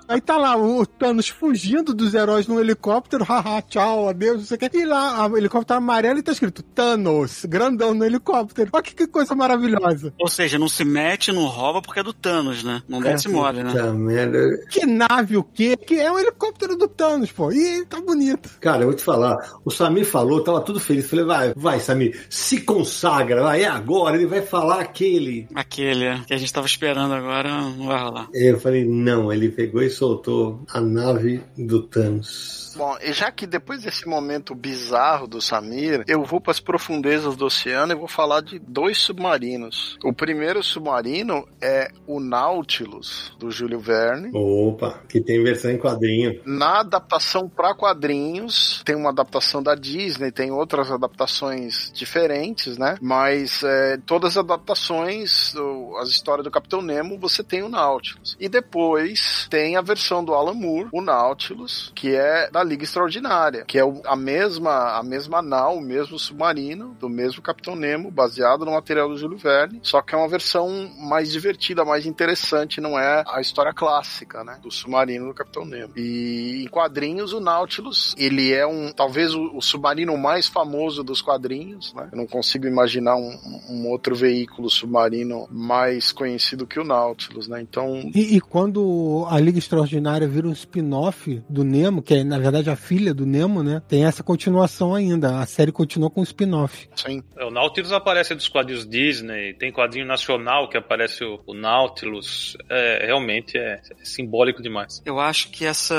Aí 0.08 0.20
tá 0.20 0.36
lá 0.38 0.56
o 0.56 0.86
Thanos 0.86 1.28
fugindo 1.28 1.92
dos 1.92 2.14
heróis 2.14 2.46
no 2.46 2.58
helicóptero, 2.58 3.24
haha, 3.24 3.60
tchau, 3.62 4.08
adeus, 4.08 4.38
não 4.38 4.44
sei 4.44 4.56
o 4.56 4.60
que. 4.60 4.70
E 4.78 4.84
lá, 4.86 5.26
o 5.26 5.36
helicóptero 5.36 5.78
amarelo 5.78 6.18
e 6.18 6.22
tá 6.22 6.32
escrito 6.32 6.62
Thanos, 6.62 7.44
grandão 7.44 7.92
no 7.92 8.04
helicóptero. 8.04 8.70
Olha 8.72 8.82
que, 8.82 8.94
que 8.94 9.06
coisa 9.18 9.34
maravilhosa. 9.34 10.14
Ou 10.18 10.28
seja, 10.28 10.58
não 10.58 10.68
se 10.68 10.84
mete, 10.84 11.32
não 11.32 11.46
rouba 11.46 11.82
porque 11.82 12.00
é 12.00 12.02
do 12.02 12.12
Thanos, 12.12 12.62
né? 12.62 12.82
Não 12.88 13.00
desce 13.00 13.28
mole, 13.28 13.64
né? 13.64 13.72
Merda. 13.92 14.38
Que 14.70 14.86
nave 14.86 15.36
o 15.36 15.42
quê? 15.42 15.76
Que 15.76 15.98
é 15.98 16.10
um 16.10 16.18
helicóptero 16.18 16.76
do 16.76 16.86
Thanos, 16.86 17.32
pô. 17.32 17.50
E 17.50 17.58
ele 17.58 17.86
tá 17.86 18.00
bonito. 18.00 18.48
Cara, 18.60 18.82
eu 18.82 18.86
vou 18.86 18.94
te 18.94 19.02
falar, 19.02 19.36
o 19.64 19.70
Samir 19.70 20.06
falou, 20.06 20.42
tava 20.42 20.60
tudo 20.60 20.78
feliz. 20.78 21.10
Falei, 21.10 21.24
vai, 21.24 21.52
vai, 21.56 21.80
Samir, 21.80 22.26
se 22.30 22.60
consagra, 22.60 23.42
vai, 23.42 23.62
é 23.62 23.66
agora, 23.66 24.16
ele 24.16 24.26
vai 24.26 24.42
falar 24.42 24.80
aquele. 24.80 25.48
Aquele 25.54 26.04
é, 26.04 26.20
que 26.20 26.34
a 26.34 26.38
gente 26.38 26.52
tava 26.52 26.66
esperando 26.66 27.12
agora, 27.12 27.48
não 27.48 27.86
vai 27.86 28.00
rolar. 28.00 28.28
Eu 28.32 28.60
falei, 28.60 28.84
não, 28.84 29.32
ele 29.32 29.48
pegou 29.48 29.82
e 29.82 29.90
soltou 29.90 30.62
a 30.72 30.80
nave 30.80 31.42
do 31.56 31.82
Thanos. 31.82 32.67
Bom, 32.78 32.96
e 33.02 33.12
já 33.12 33.32
que 33.32 33.44
depois 33.44 33.82
desse 33.82 34.06
momento 34.06 34.54
bizarro 34.54 35.26
do 35.26 35.40
Samir, 35.40 36.04
eu 36.06 36.22
vou 36.22 36.40
para 36.40 36.52
as 36.52 36.60
profundezas 36.60 37.34
do 37.34 37.46
oceano 37.46 37.92
e 37.92 37.96
vou 37.96 38.06
falar 38.06 38.40
de 38.40 38.60
dois 38.60 38.98
submarinos. 38.98 39.98
O 40.04 40.12
primeiro 40.12 40.62
submarino 40.62 41.44
é 41.60 41.90
o 42.06 42.20
Nautilus, 42.20 43.32
do 43.36 43.50
Júlio 43.50 43.80
Verne. 43.80 44.30
Opa, 44.32 45.00
que 45.08 45.20
tem 45.20 45.42
versão 45.42 45.72
em 45.72 45.76
quadrinho. 45.76 46.40
Na 46.46 46.78
adaptação 46.78 47.48
para 47.48 47.74
quadrinhos, 47.74 48.80
tem 48.84 48.94
uma 48.94 49.10
adaptação 49.10 49.60
da 49.60 49.74
Disney, 49.74 50.30
tem 50.30 50.52
outras 50.52 50.88
adaptações 50.88 51.90
diferentes, 51.92 52.78
né? 52.78 52.96
Mas 53.02 53.60
é, 53.64 53.98
todas 54.06 54.36
as 54.36 54.44
adaptações, 54.44 55.52
as 56.00 56.10
histórias 56.10 56.44
do 56.44 56.50
Capitão 56.52 56.80
Nemo, 56.80 57.18
você 57.18 57.42
tem 57.42 57.64
o 57.64 57.68
Nautilus. 57.68 58.36
E 58.38 58.48
depois 58.48 59.48
tem 59.50 59.76
a 59.76 59.80
versão 59.80 60.24
do 60.24 60.32
Alan 60.32 60.54
Moore, 60.54 60.86
o 60.92 61.00
Nautilus, 61.00 61.90
que 61.92 62.14
é 62.14 62.48
da 62.48 62.67
Liga 62.68 62.84
Extraordinária, 62.84 63.64
que 63.64 63.78
é 63.78 63.82
a 64.06 64.16
mesma 64.16 64.98
a 64.98 65.02
mesma 65.02 65.42
nau, 65.42 65.78
o 65.78 65.80
mesmo 65.80 66.18
submarino, 66.18 66.96
do 67.00 67.08
mesmo 67.08 67.42
Capitão 67.42 67.74
Nemo, 67.74 68.10
baseado 68.10 68.64
no 68.64 68.72
material 68.72 69.08
do 69.08 69.16
Júlio 69.16 69.38
Verne, 69.38 69.80
só 69.82 70.02
que 70.02 70.14
é 70.14 70.18
uma 70.18 70.28
versão 70.28 70.90
mais 70.98 71.30
divertida, 71.30 71.84
mais 71.84 72.06
interessante, 72.06 72.80
não 72.80 72.98
é 72.98 73.24
a 73.26 73.40
história 73.40 73.72
clássica, 73.72 74.42
né, 74.44 74.58
do 74.62 74.70
submarino 74.70 75.28
do 75.28 75.34
Capitão 75.34 75.64
Nemo. 75.64 75.92
E 75.96 76.62
em 76.64 76.68
quadrinhos, 76.68 77.32
o 77.32 77.40
Nautilus, 77.40 78.14
ele 78.18 78.52
é 78.52 78.66
um, 78.66 78.92
talvez 78.92 79.34
o, 79.34 79.56
o 79.56 79.62
submarino 79.62 80.16
mais 80.18 80.46
famoso 80.46 81.04
dos 81.04 81.22
quadrinhos, 81.22 81.94
né? 81.94 82.08
Eu 82.12 82.18
não 82.18 82.26
consigo 82.26 82.66
imaginar 82.66 83.16
um, 83.16 83.38
um 83.70 83.88
outro 83.88 84.14
veículo 84.14 84.68
submarino 84.68 85.46
mais 85.50 86.12
conhecido 86.12 86.66
que 86.66 86.80
o 86.80 86.84
Nautilus, 86.84 87.46
né? 87.48 87.60
Então, 87.60 88.10
E, 88.14 88.36
e 88.36 88.40
quando 88.40 89.26
a 89.30 89.38
Liga 89.38 89.58
Extraordinária 89.58 90.26
vira 90.26 90.48
um 90.48 90.52
spin-off 90.52 91.42
do 91.48 91.62
Nemo, 91.62 92.02
que 92.02 92.14
é 92.14 92.24
na 92.24 92.38
verdade 92.38 92.57
a 92.66 92.76
filha 92.76 93.12
do 93.14 93.26
Nemo, 93.26 93.62
né? 93.62 93.82
Tem 93.88 94.04
essa 94.04 94.22
continuação 94.22 94.94
ainda. 94.94 95.38
A 95.40 95.46
série 95.46 95.70
continua 95.72 96.10
com 96.10 96.20
o 96.20 96.24
spin-off. 96.24 96.88
sim. 96.96 97.22
É, 97.36 97.44
O 97.44 97.50
Nautilus 97.50 97.92
aparece 97.92 98.34
dos 98.34 98.48
quadrinhos 98.48 98.86
Disney, 98.88 99.54
tem 99.54 99.70
quadrinho 99.72 100.06
nacional 100.06 100.68
que 100.68 100.76
aparece 100.76 101.22
o, 101.24 101.40
o 101.46 101.54
Nautilus. 101.54 102.56
É, 102.68 103.04
realmente 103.06 103.56
é, 103.56 103.80
é 104.00 104.04
simbólico 104.04 104.62
demais. 104.62 105.00
Eu 105.04 105.18
acho 105.20 105.50
que 105.50 105.64
essa 105.64 105.94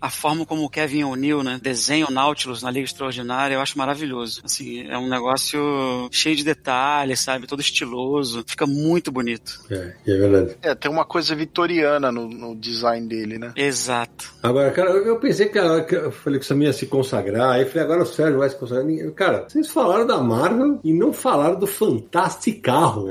a 0.00 0.10
forma 0.10 0.44
como 0.46 0.64
o 0.64 0.70
Kevin 0.70 1.04
O'Neill, 1.04 1.42
né, 1.42 1.58
desenha 1.62 2.06
o 2.06 2.10
Nautilus 2.10 2.62
na 2.62 2.70
Liga 2.70 2.84
Extraordinária, 2.84 3.54
eu 3.54 3.60
acho 3.60 3.76
maravilhoso. 3.78 4.40
Assim, 4.44 4.86
é 4.88 4.96
um 4.98 5.08
negócio 5.08 6.08
cheio 6.12 6.36
de 6.36 6.44
detalhes, 6.44 7.20
sabe, 7.20 7.46
todo 7.46 7.60
estiloso, 7.60 8.44
fica 8.46 8.66
muito 8.66 9.10
bonito. 9.10 9.60
É, 9.70 9.94
é 10.06 10.16
verdade. 10.16 10.56
É, 10.62 10.74
tem 10.74 10.90
uma 10.90 11.04
coisa 11.04 11.34
vitoriana 11.34 12.10
no, 12.12 12.28
no 12.28 12.54
design 12.56 13.06
dele, 13.08 13.38
né? 13.38 13.52
Exato. 13.56 14.32
Agora, 14.42 14.70
cara, 14.70 14.90
eu 14.90 15.08
eu 15.08 15.18
pensei 15.18 15.48
que, 15.48 15.58
a- 15.58 15.77
que 15.84 15.94
eu 15.94 16.10
falei 16.12 16.38
que 16.38 16.44
o 16.44 16.48
Samir 16.48 16.68
ia 16.68 16.72
se 16.72 16.86
consagrar, 16.86 17.52
aí 17.52 17.62
eu 17.62 17.66
falei, 17.68 17.82
agora 17.84 18.02
o 18.02 18.06
Sérgio 18.06 18.38
vai 18.38 18.48
se 18.48 18.56
consagrar. 18.56 18.84
Ninguém- 18.86 19.10
Cara, 19.12 19.44
vocês 19.48 19.70
falaram 19.70 20.06
da 20.06 20.18
Marvel 20.18 20.80
e 20.84 20.92
não 20.92 21.12
falaram 21.12 21.58
do 21.58 21.66
Fantástico 21.66 22.60
Carro. 22.62 23.08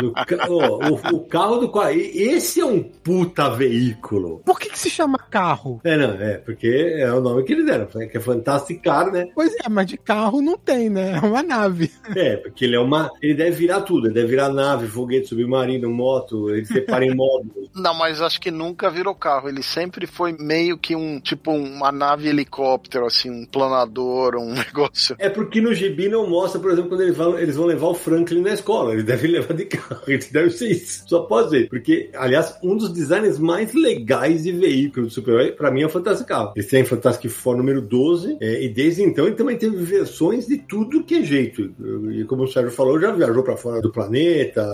Do 0.00 0.12
ca- 0.12 0.46
ó, 0.48 0.88
o, 0.90 1.16
o 1.16 1.20
carro 1.26 1.56
do 1.58 1.68
qual. 1.68 1.90
Esse 1.90 2.60
é 2.60 2.64
um 2.64 2.82
puta 2.82 3.50
veículo. 3.50 4.40
Por 4.44 4.58
que, 4.58 4.70
que 4.70 4.78
se 4.78 4.90
chama 4.90 5.18
carro? 5.18 5.80
É, 5.84 5.96
não, 5.96 6.12
é, 6.14 6.38
porque 6.38 6.66
é 6.98 7.12
o 7.12 7.20
nome 7.20 7.42
que 7.44 7.52
eles 7.52 7.66
deram, 7.66 7.86
que 7.86 8.16
é 8.16 8.20
Fantastic 8.20 8.82
Car, 8.82 9.10
né? 9.12 9.28
Pois 9.34 9.52
é, 9.54 9.68
mas 9.68 9.86
de 9.86 9.96
carro 9.96 10.40
não 10.40 10.56
tem, 10.56 10.88
né? 10.88 11.18
É 11.22 11.26
uma 11.26 11.42
nave. 11.42 11.90
É, 12.16 12.36
porque 12.36 12.64
ele 12.64 12.76
é 12.76 12.80
uma. 12.80 13.10
Ele 13.20 13.34
deve 13.34 13.50
virar 13.52 13.82
tudo, 13.82 14.06
ele 14.06 14.14
deve 14.14 14.28
virar 14.28 14.48
nave, 14.48 14.86
foguete, 14.88 15.28
submarino, 15.28 15.90
moto, 15.90 16.50
ele 16.50 16.64
separa 16.64 17.04
em 17.04 17.14
módulos. 17.14 17.68
Não, 17.74 17.94
mas 17.94 18.20
acho 18.20 18.40
que 18.40 18.50
nunca 18.50 18.90
virou 18.90 19.14
carro. 19.14 19.48
Ele 19.48 19.62
sempre 19.62 20.06
foi 20.06 20.32
meio 20.38 20.76
que 20.78 20.96
um, 20.96 21.20
tipo, 21.20 21.50
uma 21.50 21.91
nave 21.92 22.28
helicóptero, 22.28 23.06
assim, 23.06 23.30
um 23.30 23.46
planador, 23.46 24.36
um 24.36 24.54
negócio. 24.54 25.16
É 25.18 25.28
porque 25.28 25.60
no 25.60 25.74
gibi 25.74 26.08
não 26.08 26.28
mostra, 26.28 26.60
por 26.60 26.70
exemplo, 26.70 26.90
quando 26.90 27.02
eles 27.02 27.16
vão, 27.16 27.38
eles 27.38 27.56
vão 27.56 27.66
levar 27.66 27.88
o 27.88 27.94
Franklin 27.94 28.40
na 28.40 28.54
escola. 28.54 28.92
Ele 28.92 29.02
deve 29.02 29.28
levar 29.28 29.54
de 29.54 29.66
carro, 29.66 30.02
ele 30.06 30.24
deve 30.30 30.50
ser 30.50 30.70
isso. 30.70 31.04
Só 31.06 31.20
pode 31.20 31.50
ser. 31.50 31.68
Porque, 31.68 32.10
aliás, 32.14 32.56
um 32.62 32.76
dos 32.76 32.92
designs 32.92 33.38
mais 33.38 33.72
legais 33.74 34.42
de 34.42 34.52
veículo 34.52 35.06
do 35.06 35.12
super-herói, 35.12 35.52
pra 35.52 35.70
mim, 35.70 35.82
é 35.82 35.86
o 35.86 35.90
Fantastic 35.90 36.26
Carro. 36.26 36.52
Eles 36.56 36.68
têm 36.68 36.84
Fantastic 36.84 37.30
Four 37.30 37.56
número 37.56 37.82
12, 37.82 38.38
é, 38.40 38.64
e 38.64 38.68
desde 38.68 39.02
então 39.02 39.26
ele 39.26 39.36
também 39.36 39.56
teve 39.56 39.76
versões 39.76 40.46
de 40.46 40.58
tudo 40.58 41.04
que 41.04 41.16
é 41.16 41.22
jeito. 41.22 41.74
E 42.12 42.24
como 42.24 42.44
o 42.44 42.48
Sérgio 42.48 42.70
falou, 42.70 43.00
já 43.00 43.12
viajou 43.12 43.42
pra 43.42 43.56
fora 43.56 43.80
do 43.80 43.92
planeta, 43.92 44.64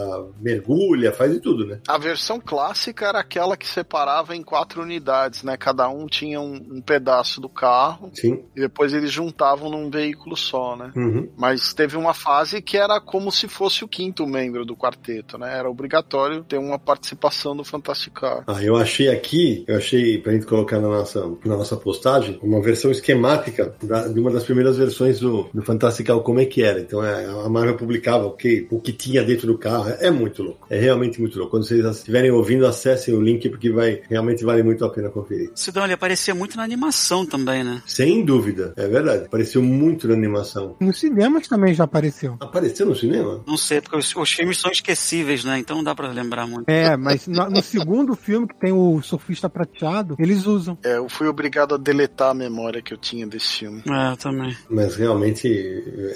mergulha, 0.40 1.12
faz 1.12 1.32
de 1.32 1.40
tudo, 1.40 1.66
né? 1.66 1.80
A 1.88 1.98
versão 1.98 2.40
clássica 2.40 3.06
era 3.06 3.20
aquela 3.20 3.56
que 3.56 3.66
separava 3.66 4.34
em 4.34 4.42
quatro 4.42 4.82
unidades, 4.82 5.42
né? 5.42 5.56
Cada 5.56 5.88
um 5.88 6.06
tinha 6.06 6.40
um, 6.40 6.54
um 6.54 6.80
pedaço 6.80 7.07
do 7.40 7.48
carro 7.48 8.10
Sim. 8.14 8.42
e 8.54 8.60
depois 8.60 8.92
eles 8.92 9.10
juntavam 9.10 9.70
num 9.70 9.90
veículo 9.90 10.36
só, 10.36 10.76
né? 10.76 10.92
Uhum. 10.96 11.28
Mas 11.36 11.72
teve 11.72 11.96
uma 11.96 12.14
fase 12.14 12.60
que 12.62 12.76
era 12.76 13.00
como 13.00 13.30
se 13.32 13.48
fosse 13.48 13.84
o 13.84 13.88
quinto 13.88 14.26
membro 14.26 14.64
do 14.64 14.76
quarteto, 14.76 15.38
né? 15.38 15.56
Era 15.58 15.68
obrigatório 15.70 16.44
ter 16.44 16.58
uma 16.58 16.78
participação 16.78 17.56
do 17.56 17.64
Fantastic 17.64 18.12
Car. 18.12 18.44
Ah, 18.46 18.62
eu 18.62 18.76
achei 18.76 19.08
aqui, 19.08 19.64
eu 19.66 19.76
achei 19.76 20.18
pra 20.18 20.32
gente 20.32 20.46
colocar 20.46 20.78
na 20.80 20.88
nossa, 20.88 21.20
na 21.44 21.56
nossa 21.56 21.76
postagem, 21.76 22.38
uma 22.42 22.60
versão 22.60 22.90
esquemática 22.90 23.74
da- 23.82 24.08
de 24.08 24.18
uma 24.20 24.30
das 24.30 24.44
primeiras 24.44 24.76
versões 24.76 25.20
do, 25.20 25.48
do 25.52 25.62
Fantastical, 25.62 26.22
como 26.22 26.40
é 26.40 26.44
que 26.46 26.62
era. 26.62 26.80
Então 26.80 27.04
é, 27.04 27.24
a 27.26 27.48
Marvel 27.48 27.76
publicava 27.76 28.26
o 28.26 28.32
que, 28.32 28.66
o 28.70 28.80
que 28.80 28.92
tinha 28.92 29.22
dentro 29.24 29.46
do 29.46 29.58
carro. 29.58 29.88
É 30.00 30.10
muito 30.10 30.42
louco. 30.42 30.66
É 30.70 30.78
realmente 30.78 31.20
muito 31.20 31.36
louco. 31.38 31.50
Quando 31.52 31.64
vocês 31.66 31.84
estiverem 31.84 32.30
ouvindo, 32.30 32.66
acessem 32.66 33.14
o 33.14 33.20
link, 33.20 33.48
porque 33.48 33.70
vai 33.70 34.02
realmente 34.08 34.44
vale 34.44 34.62
muito 34.62 34.84
a 34.84 34.90
pena 34.90 35.08
conferir. 35.10 35.50
Sidão, 35.54 35.84
ele 35.84 35.94
aparecia 35.94 36.34
muito 36.34 36.56
na 36.56 36.66
animação 36.98 37.24
também, 37.24 37.62
né? 37.62 37.80
Sem 37.86 38.24
dúvida, 38.24 38.72
é 38.76 38.88
verdade. 38.88 39.26
Apareceu 39.26 39.62
muito 39.62 40.08
na 40.08 40.14
animação. 40.14 40.76
Nos 40.80 40.98
cinemas 40.98 41.46
também 41.46 41.72
já 41.72 41.84
apareceu. 41.84 42.36
Apareceu 42.40 42.86
no 42.86 42.94
cinema? 42.94 43.42
Não 43.46 43.56
sei, 43.56 43.80
porque 43.80 43.96
os, 43.96 44.14
os 44.14 44.32
filmes 44.32 44.58
são 44.58 44.70
esquecíveis, 44.70 45.44
né? 45.44 45.58
Então 45.58 45.76
não 45.76 45.84
dá 45.84 45.94
pra 45.94 46.08
lembrar 46.08 46.46
muito. 46.46 46.68
É, 46.68 46.96
mas 46.96 47.26
no, 47.26 47.48
no 47.48 47.62
segundo 47.62 48.14
filme 48.16 48.48
que 48.48 48.58
tem 48.58 48.72
o 48.72 49.00
surfista 49.02 49.48
prateado, 49.48 50.16
eles 50.18 50.46
usam. 50.46 50.76
É, 50.82 50.96
eu 50.96 51.08
fui 51.08 51.28
obrigado 51.28 51.74
a 51.74 51.78
deletar 51.78 52.30
a 52.30 52.34
memória 52.34 52.82
que 52.82 52.92
eu 52.92 52.98
tinha 52.98 53.26
desse 53.26 53.58
filme. 53.58 53.82
É, 53.88 54.12
eu 54.12 54.16
também. 54.16 54.56
Mas 54.68 54.96
realmente 54.96 55.48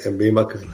é 0.04 0.10
bem 0.10 0.32
bacana. 0.32 0.66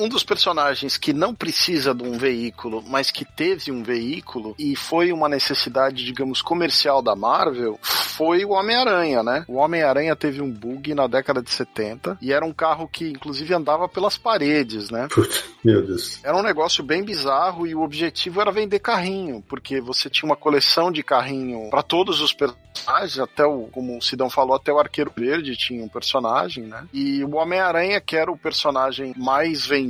Um 0.00 0.08
dos 0.08 0.24
personagens 0.24 0.96
que 0.96 1.12
não 1.12 1.34
precisa 1.34 1.94
de 1.94 2.02
um 2.02 2.16
veículo, 2.16 2.82
mas 2.86 3.10
que 3.10 3.22
teve 3.22 3.70
um 3.70 3.82
veículo 3.82 4.54
e 4.58 4.74
foi 4.74 5.12
uma 5.12 5.28
necessidade, 5.28 6.02
digamos, 6.02 6.40
comercial 6.40 7.02
da 7.02 7.14
Marvel, 7.14 7.78
foi 7.82 8.42
o 8.42 8.52
Homem-Aranha, 8.52 9.22
né? 9.22 9.44
O 9.46 9.56
Homem-Aranha 9.56 10.16
teve 10.16 10.40
um 10.40 10.50
bug 10.50 10.94
na 10.94 11.06
década 11.06 11.42
de 11.42 11.50
70 11.50 12.16
e 12.22 12.32
era 12.32 12.46
um 12.46 12.52
carro 12.52 12.88
que, 12.88 13.10
inclusive, 13.10 13.52
andava 13.52 13.86
pelas 13.90 14.16
paredes, 14.16 14.88
né? 14.88 15.06
Putz, 15.10 15.44
meu 15.62 15.84
Deus. 15.86 16.18
Era 16.24 16.36
um 16.36 16.42
negócio 16.42 16.82
bem 16.82 17.04
bizarro 17.04 17.66
e 17.66 17.74
o 17.74 17.82
objetivo 17.82 18.40
era 18.40 18.50
vender 18.50 18.78
carrinho, 18.78 19.44
porque 19.46 19.82
você 19.82 20.08
tinha 20.08 20.30
uma 20.30 20.36
coleção 20.36 20.90
de 20.90 21.02
carrinho 21.02 21.68
para 21.68 21.82
todos 21.82 22.22
os 22.22 22.32
personagens, 22.32 23.18
até 23.18 23.44
o, 23.44 23.68
como 23.70 23.98
o 23.98 24.02
Sidão 24.02 24.30
falou, 24.30 24.56
até 24.56 24.72
o 24.72 24.78
Arqueiro 24.78 25.12
Verde 25.14 25.56
tinha 25.56 25.84
um 25.84 25.88
personagem, 25.88 26.64
né? 26.64 26.86
E 26.90 27.22
o 27.22 27.34
Homem-Aranha, 27.34 28.00
que 28.00 28.16
era 28.16 28.32
o 28.32 28.38
personagem 28.38 29.12
mais 29.18 29.66
vendido 29.66 29.89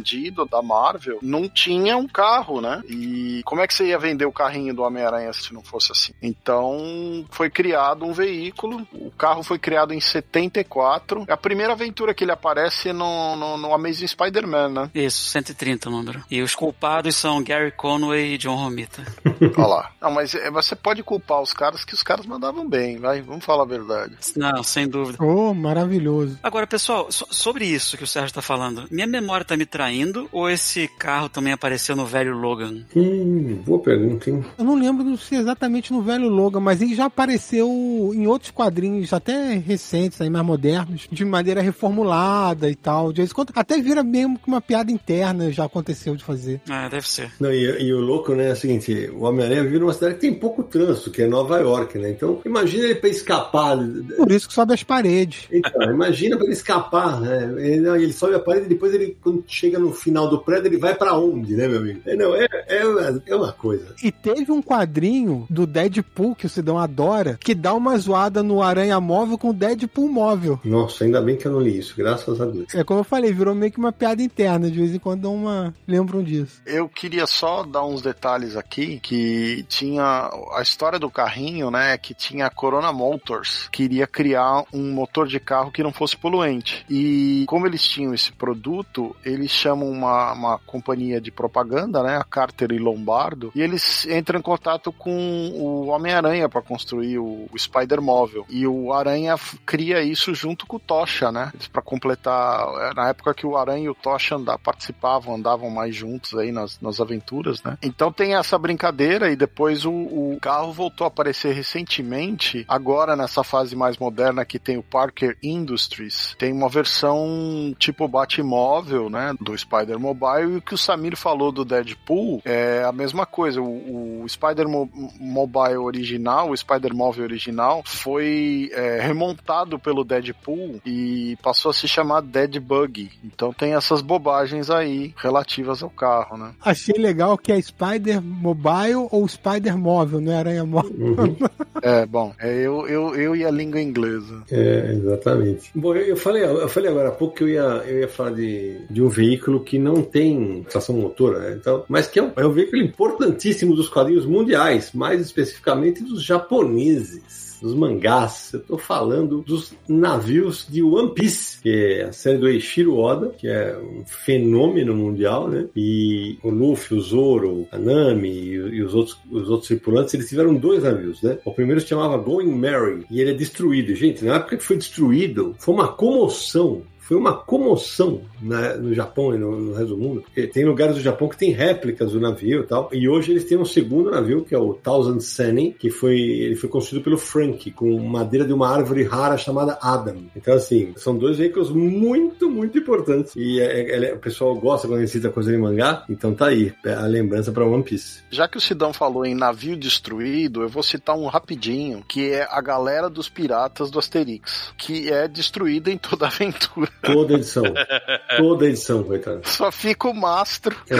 da 0.50 0.62
Marvel, 0.62 1.18
não 1.22 1.48
tinha 1.48 1.96
um 1.96 2.06
carro, 2.08 2.60
né? 2.60 2.82
E 2.88 3.42
como 3.44 3.60
é 3.60 3.66
que 3.66 3.74
você 3.74 3.86
ia 3.88 3.98
vender 3.98 4.24
o 4.26 4.32
carrinho 4.32 4.74
do 4.74 4.82
Homem-Aranha 4.82 5.32
se 5.32 5.52
não 5.52 5.62
fosse 5.62 5.92
assim? 5.92 6.12
Então 6.22 7.24
foi 7.30 7.50
criado 7.50 8.04
um 8.04 8.12
veículo, 8.12 8.86
o 8.92 9.10
carro 9.10 9.42
foi 9.42 9.58
criado 9.58 9.92
em 9.92 10.00
74. 10.00 11.24
É 11.28 11.32
a 11.32 11.36
primeira 11.36 11.72
aventura 11.72 12.14
que 12.14 12.24
ele 12.24 12.32
aparece 12.32 12.92
no, 12.92 13.36
no, 13.36 13.56
no 13.56 13.74
Amazing 13.74 14.06
Spider-Man, 14.06 14.68
né? 14.70 14.90
Isso, 14.94 15.28
130 15.30 15.88
o 15.88 15.92
número. 15.92 16.24
E 16.30 16.42
os 16.42 16.54
culpados 16.54 17.14
são 17.16 17.42
Gary 17.42 17.70
Conway 17.72 18.34
e 18.34 18.38
John 18.38 18.56
Romita. 18.56 19.02
Olha 19.56 19.66
lá. 19.66 19.92
Não, 20.00 20.10
mas 20.10 20.34
é, 20.34 20.50
você 20.50 20.74
pode 20.74 21.02
culpar 21.02 21.40
os 21.40 21.52
caras 21.52 21.84
que 21.84 21.94
os 21.94 22.02
caras 22.02 22.26
mandavam 22.26 22.68
bem, 22.68 22.98
vai. 22.98 23.20
Vamos 23.22 23.44
falar 23.44 23.62
a 23.62 23.66
verdade. 23.66 24.16
Não, 24.36 24.62
sem 24.62 24.88
dúvida. 24.88 25.22
Oh, 25.22 25.52
maravilhoso. 25.54 26.38
Agora, 26.42 26.66
pessoal, 26.66 27.10
so- 27.10 27.26
sobre 27.30 27.64
isso 27.66 27.96
que 27.96 28.04
o 28.04 28.06
Sérgio 28.06 28.34
tá 28.34 28.42
falando, 28.42 28.86
minha 28.90 29.06
memória 29.06 29.44
tá 29.44 29.56
me 29.56 29.66
traindo 29.66 29.89
ou 30.32 30.48
esse 30.48 30.88
carro 30.98 31.28
também 31.28 31.52
apareceu 31.52 31.96
no 31.96 32.06
velho 32.06 32.36
Logan? 32.36 32.84
Hum, 32.94 33.60
boa 33.66 33.80
pergunta, 33.80 34.30
hein? 34.30 34.44
Eu 34.58 34.64
não 34.64 34.74
lembro 34.74 35.16
se 35.16 35.34
exatamente 35.34 35.92
no 35.92 36.02
velho 36.02 36.28
Logan, 36.28 36.60
mas 36.60 36.80
ele 36.80 36.94
já 36.94 37.06
apareceu 37.06 37.68
em 38.14 38.26
outros 38.26 38.50
quadrinhos, 38.50 39.12
até 39.12 39.54
recentes, 39.54 40.20
aí 40.20 40.30
mais 40.30 40.44
modernos, 40.44 41.08
de 41.10 41.24
maneira 41.24 41.60
reformulada 41.60 42.70
e 42.70 42.74
tal. 42.74 43.12
De 43.12 43.18
vez 43.20 43.30
em 43.30 43.34
quando, 43.34 43.52
até 43.54 43.80
vira 43.80 44.02
mesmo 44.02 44.38
que 44.38 44.46
uma 44.46 44.60
piada 44.60 44.92
interna 44.92 45.50
já 45.50 45.64
aconteceu 45.64 46.14
de 46.14 46.22
fazer. 46.22 46.60
É, 46.68 46.88
deve 46.88 47.08
ser. 47.08 47.32
Não, 47.40 47.52
e, 47.52 47.82
e 47.82 47.92
o 47.92 48.00
louco, 48.00 48.34
né, 48.34 48.50
é 48.50 48.52
o 48.52 48.56
seguinte, 48.56 49.10
o 49.12 49.24
Homem-Aranha 49.24 49.64
vive 49.64 49.78
numa 49.78 49.92
cidade 49.92 50.14
que 50.14 50.20
tem 50.20 50.34
pouco 50.34 50.62
trânsito, 50.62 51.10
que 51.10 51.22
é 51.22 51.26
Nova 51.26 51.58
York, 51.58 51.98
né? 51.98 52.10
Então, 52.10 52.40
imagina 52.44 52.84
ele 52.84 52.94
pra 52.94 53.08
escapar. 53.08 53.76
Por 54.16 54.30
isso 54.30 54.48
que 54.48 54.54
sobe 54.54 54.74
as 54.74 54.82
paredes. 54.82 55.48
Então, 55.50 55.82
imagina 55.90 56.36
pra 56.36 56.44
ele 56.44 56.54
escapar, 56.54 57.20
né? 57.20 57.54
Ele, 57.58 57.88
ele 57.88 58.12
sobe 58.12 58.34
a 58.34 58.38
parede 58.38 58.66
e 58.66 58.68
depois 58.68 58.94
ele, 58.94 59.16
quando 59.20 59.44
chega 59.46 59.79
no 59.80 59.92
final 59.92 60.28
do 60.28 60.40
prédio, 60.40 60.68
ele 60.68 60.78
vai 60.78 60.94
pra 60.94 61.16
onde, 61.16 61.54
né, 61.54 61.66
meu 61.66 61.78
amigo? 61.78 62.00
É, 62.06 62.16
não, 62.16 62.34
é, 62.34 62.46
é, 62.68 62.86
uma, 62.86 63.22
é 63.26 63.34
uma 63.34 63.52
coisa. 63.52 63.94
E 64.02 64.12
teve 64.12 64.52
um 64.52 64.62
quadrinho 64.62 65.46
do 65.48 65.66
Deadpool 65.66 66.34
que 66.34 66.46
o 66.46 66.48
Sidão 66.48 66.78
adora, 66.78 67.38
que 67.40 67.54
dá 67.54 67.74
uma 67.74 67.96
zoada 67.98 68.42
no 68.42 68.62
Aranha 68.62 69.00
Móvel 69.00 69.38
com 69.38 69.50
o 69.50 69.54
Deadpool 69.54 70.08
móvel. 70.08 70.60
Nossa, 70.64 71.04
ainda 71.04 71.20
bem 71.20 71.36
que 71.36 71.46
eu 71.46 71.52
não 71.52 71.60
li 71.60 71.78
isso, 71.78 71.94
graças 71.96 72.40
a 72.40 72.46
Deus. 72.46 72.74
É 72.74 72.84
como 72.84 73.00
eu 73.00 73.04
falei, 73.04 73.32
virou 73.32 73.54
meio 73.54 73.72
que 73.72 73.78
uma 73.78 73.92
piada 73.92 74.22
interna. 74.22 74.70
De 74.70 74.78
vez 74.78 74.94
em 74.94 74.98
quando 74.98 75.30
uma. 75.30 75.74
lembram 75.86 76.22
disso. 76.22 76.60
Eu 76.66 76.88
queria 76.88 77.26
só 77.26 77.62
dar 77.62 77.84
uns 77.84 78.02
detalhes 78.02 78.56
aqui 78.56 78.98
que 79.00 79.64
tinha 79.68 80.30
a 80.54 80.62
história 80.62 80.98
do 80.98 81.10
carrinho, 81.10 81.70
né? 81.70 81.96
Que 81.96 82.14
tinha 82.14 82.46
a 82.46 82.50
Corona 82.50 82.92
Motors, 82.92 83.68
queria 83.70 84.06
criar 84.06 84.64
um 84.72 84.92
motor 84.92 85.26
de 85.26 85.40
carro 85.40 85.72
que 85.72 85.82
não 85.82 85.92
fosse 85.92 86.16
poluente. 86.16 86.84
E 86.88 87.44
como 87.46 87.66
eles 87.66 87.82
tinham 87.82 88.14
esse 88.14 88.32
produto, 88.32 89.14
eles 89.24 89.50
chamam 89.70 89.88
uma, 89.88 90.32
uma 90.32 90.58
companhia 90.58 91.20
de 91.20 91.30
propaganda, 91.30 92.02
né? 92.02 92.16
A 92.16 92.24
Carter 92.24 92.72
e 92.72 92.78
Lombardo, 92.78 93.52
e 93.54 93.62
eles 93.62 94.06
entram 94.06 94.38
em 94.38 94.42
contato 94.42 94.92
com 94.92 95.10
o 95.54 95.86
Homem-Aranha 95.86 96.48
para 96.48 96.60
construir 96.60 97.18
o, 97.18 97.46
o 97.52 97.58
Spider 97.58 98.02
Móvel. 98.02 98.44
E 98.48 98.66
o 98.66 98.92
Aranha 98.92 99.36
cria 99.64 100.02
isso 100.02 100.34
junto 100.34 100.66
com 100.66 100.76
o 100.76 100.80
Tocha, 100.80 101.30
né? 101.30 101.52
Para 101.72 101.82
completar, 101.82 102.66
é, 102.90 102.94
na 102.94 103.08
época 103.08 103.34
que 103.34 103.46
o 103.46 103.56
Aranha 103.56 103.84
e 103.84 103.88
o 103.88 103.94
Tocha 103.94 104.36
anda, 104.36 104.58
participavam, 104.58 105.36
andavam 105.36 105.70
mais 105.70 105.94
juntos 105.94 106.34
aí 106.34 106.50
nas, 106.50 106.80
nas 106.80 107.00
aventuras, 107.00 107.62
né? 107.62 107.78
Então 107.82 108.12
tem 108.12 108.34
essa 108.34 108.58
brincadeira 108.58 109.30
e 109.30 109.36
depois 109.36 109.84
o, 109.84 109.92
o 109.92 110.38
carro 110.40 110.72
voltou 110.72 111.04
a 111.04 111.08
aparecer 111.08 111.52
recentemente, 111.54 112.64
agora 112.68 113.14
nessa 113.14 113.44
fase 113.44 113.76
mais 113.76 113.96
moderna 113.98 114.44
que 114.44 114.58
tem 114.58 114.76
o 114.76 114.82
Parker 114.82 115.36
Industries, 115.42 116.34
tem 116.38 116.52
uma 116.52 116.68
versão 116.68 117.74
tipo 117.78 118.08
Batmóvel, 118.08 119.08
né, 119.08 119.34
do 119.40 119.49
Spider 119.58 119.98
Mobile 119.98 120.54
e 120.54 120.56
o 120.56 120.62
que 120.62 120.74
o 120.74 120.78
Samir 120.78 121.16
falou 121.16 121.50
do 121.50 121.64
Deadpool 121.64 122.40
é 122.44 122.82
a 122.84 122.92
mesma 122.92 123.26
coisa. 123.26 123.60
O, 123.60 124.22
o 124.22 124.28
Spider 124.28 124.68
Mo- 124.68 124.90
Mobile 125.18 125.76
original, 125.78 126.50
o 126.50 126.56
Spider 126.56 126.94
Móvel 126.94 127.24
original, 127.24 127.82
foi 127.84 128.70
é, 128.72 129.00
remontado 129.00 129.78
pelo 129.78 130.04
Deadpool 130.04 130.80
e 130.84 131.36
passou 131.42 131.70
a 131.70 131.74
se 131.74 131.88
chamar 131.88 132.20
Dead 132.22 132.58
Bug. 132.60 133.10
Então 133.24 133.52
tem 133.52 133.74
essas 133.74 134.02
bobagens 134.02 134.70
aí 134.70 135.14
relativas 135.16 135.82
ao 135.82 135.90
carro, 135.90 136.36
né? 136.36 136.52
Achei 136.60 136.94
legal 136.98 137.38
que 137.38 137.52
é 137.52 137.60
Spider 137.60 138.20
Mobile 138.22 139.08
ou 139.10 139.26
Spider 139.26 139.76
Móvel, 139.76 140.20
não 140.20 140.32
é 140.32 140.36
Aranha 140.36 140.64
Móvel. 140.64 140.92
Uhum. 140.98 141.36
É, 141.82 142.04
bom, 142.04 142.34
é 142.38 142.52
eu, 142.58 142.86
eu, 142.86 143.14
eu 143.14 143.34
e 143.34 143.42
a 143.42 143.50
língua 143.50 143.80
inglesa. 143.80 144.42
É, 144.50 144.92
exatamente. 144.92 145.70
Bom, 145.74 145.94
eu 145.94 146.10
eu 146.10 146.16
falei, 146.16 146.44
eu 146.44 146.68
falei 146.68 146.90
agora 146.90 147.08
há 147.08 147.12
pouco 147.12 147.36
que 147.36 147.44
eu 147.44 147.48
ia, 147.48 147.60
eu 147.86 148.00
ia 148.00 148.08
falar 148.08 148.32
de, 148.32 148.82
de 148.90 149.00
um 149.02 149.08
veículo 149.08 149.39
que 149.40 149.78
não 149.78 150.02
tem 150.02 150.64
tração 150.68 150.96
motora, 150.96 151.38
né? 151.40 151.56
então, 151.58 151.84
mas 151.88 152.06
que 152.06 152.18
é 152.18 152.22
um, 152.22 152.32
é 152.36 152.46
um 152.46 152.52
veículo 152.52 152.82
importantíssimo 152.82 153.74
dos 153.74 153.88
quadrinhos 153.88 154.26
mundiais, 154.26 154.92
mais 154.92 155.20
especificamente 155.20 156.02
dos 156.02 156.22
japoneses. 156.22 157.50
Dos 157.60 157.74
mangás, 157.74 158.54
eu 158.54 158.60
tô 158.60 158.78
falando 158.78 159.42
dos 159.42 159.74
navios 159.86 160.66
de 160.66 160.82
One 160.82 161.12
Piece, 161.12 161.60
que 161.60 161.68
é 161.68 162.04
a 162.04 162.12
série 162.12 162.38
do 162.38 162.48
Eiichiro 162.48 162.96
Oda, 162.96 163.34
que 163.36 163.46
é 163.46 163.76
um 163.78 164.02
fenômeno 164.06 164.94
mundial, 164.96 165.46
né? 165.46 165.68
E 165.76 166.38
o 166.42 166.48
Luffy, 166.48 166.96
o 166.96 167.00
Zoro, 167.02 167.68
a 167.70 167.78
Nami 167.78 168.30
e, 168.30 168.54
e 168.54 168.82
os, 168.82 168.94
outros, 168.94 169.18
os 169.30 169.50
outros 169.50 169.68
tripulantes, 169.68 170.14
eles 170.14 170.30
tiveram 170.30 170.54
dois 170.54 170.84
navios, 170.84 171.20
né? 171.20 171.38
O 171.44 171.52
primeiro 171.52 171.82
se 171.82 171.88
chamava 171.88 172.16
Going 172.16 172.50
Merry 172.50 173.04
e 173.10 173.20
ele 173.20 173.32
é 173.32 173.34
destruído. 173.34 173.94
Gente, 173.94 174.24
na 174.24 174.36
época 174.36 174.56
que 174.56 174.64
foi 174.64 174.78
destruído, 174.78 175.54
foi 175.58 175.74
uma 175.74 175.88
comoção 175.88 176.82
foi 177.10 177.16
uma 177.16 177.32
comoção 177.34 178.20
na- 178.40 178.76
no 178.76 178.94
Japão 178.94 179.34
e 179.34 179.38
no, 179.38 179.58
no 179.60 179.72
resto 179.74 179.88
do 179.94 179.98
mundo, 179.98 180.22
porque 180.22 180.46
tem 180.46 180.64
lugares 180.64 180.94
do 180.96 181.00
Japão 181.02 181.28
que 181.28 181.36
tem 181.36 181.50
réplicas 181.50 182.12
do 182.12 182.20
navio 182.20 182.60
e 182.62 182.66
tal, 182.66 182.88
e 182.92 183.08
hoje 183.08 183.32
eles 183.32 183.44
têm 183.44 183.58
um 183.58 183.64
segundo 183.64 184.10
navio, 184.10 184.44
que 184.44 184.54
é 184.54 184.58
o 184.58 184.74
Thousand 184.74 185.20
Sunny, 185.20 185.74
que 185.78 185.90
foi, 185.90 186.18
ele 186.18 186.56
foi 186.56 186.68
construído 186.68 187.04
pelo 187.04 187.18
Frank, 187.18 187.70
com 187.72 187.98
madeira 188.00 188.46
de 188.46 188.52
uma 188.52 188.68
árvore 188.68 189.02
rara 189.04 189.36
chamada 189.36 189.78
Adam. 189.82 190.24
Então, 190.36 190.54
assim, 190.54 190.92
são 190.96 191.16
dois 191.16 191.38
veículos 191.38 191.70
muito, 191.70 192.50
muito 192.50 192.78
importantes, 192.78 193.34
e 193.36 193.60
é- 193.60 193.80
é- 193.90 194.04
é- 194.10 194.14
o 194.14 194.18
pessoal 194.18 194.54
gosta 194.56 194.86
quando 194.88 195.00
gente 195.00 195.10
cita 195.12 195.30
coisa 195.30 195.50
de 195.50 195.58
mangá, 195.58 196.04
então 196.08 196.34
tá 196.34 196.46
aí, 196.46 196.72
é 196.84 196.92
a 196.92 197.06
lembrança 197.06 197.52
para 197.52 197.64
One 197.64 197.82
Piece. 197.82 198.22
Já 198.30 198.48
que 198.48 198.56
o 198.56 198.60
Sidão 198.60 198.92
falou 198.92 199.24
em 199.24 199.34
navio 199.34 199.76
destruído, 199.76 200.62
eu 200.62 200.68
vou 200.68 200.82
citar 200.82 201.16
um 201.16 201.26
rapidinho, 201.26 202.02
que 202.08 202.30
é 202.30 202.46
a 202.50 202.60
galera 202.60 203.08
dos 203.10 203.28
piratas 203.28 203.90
do 203.90 203.98
Asterix, 203.98 204.72
que 204.76 205.08
é 205.10 205.26
destruída 205.28 205.90
em 205.90 205.98
toda 205.98 206.26
a 206.26 206.28
aventura. 206.40 206.90
Toda 207.02 207.34
edição. 207.34 207.64
Toda 208.36 208.66
edição, 208.66 209.02
coitado. 209.02 209.40
Só 209.44 209.70
fica 209.72 210.08
o 210.08 210.14
mastro, 210.14 210.76
É, 210.88 210.96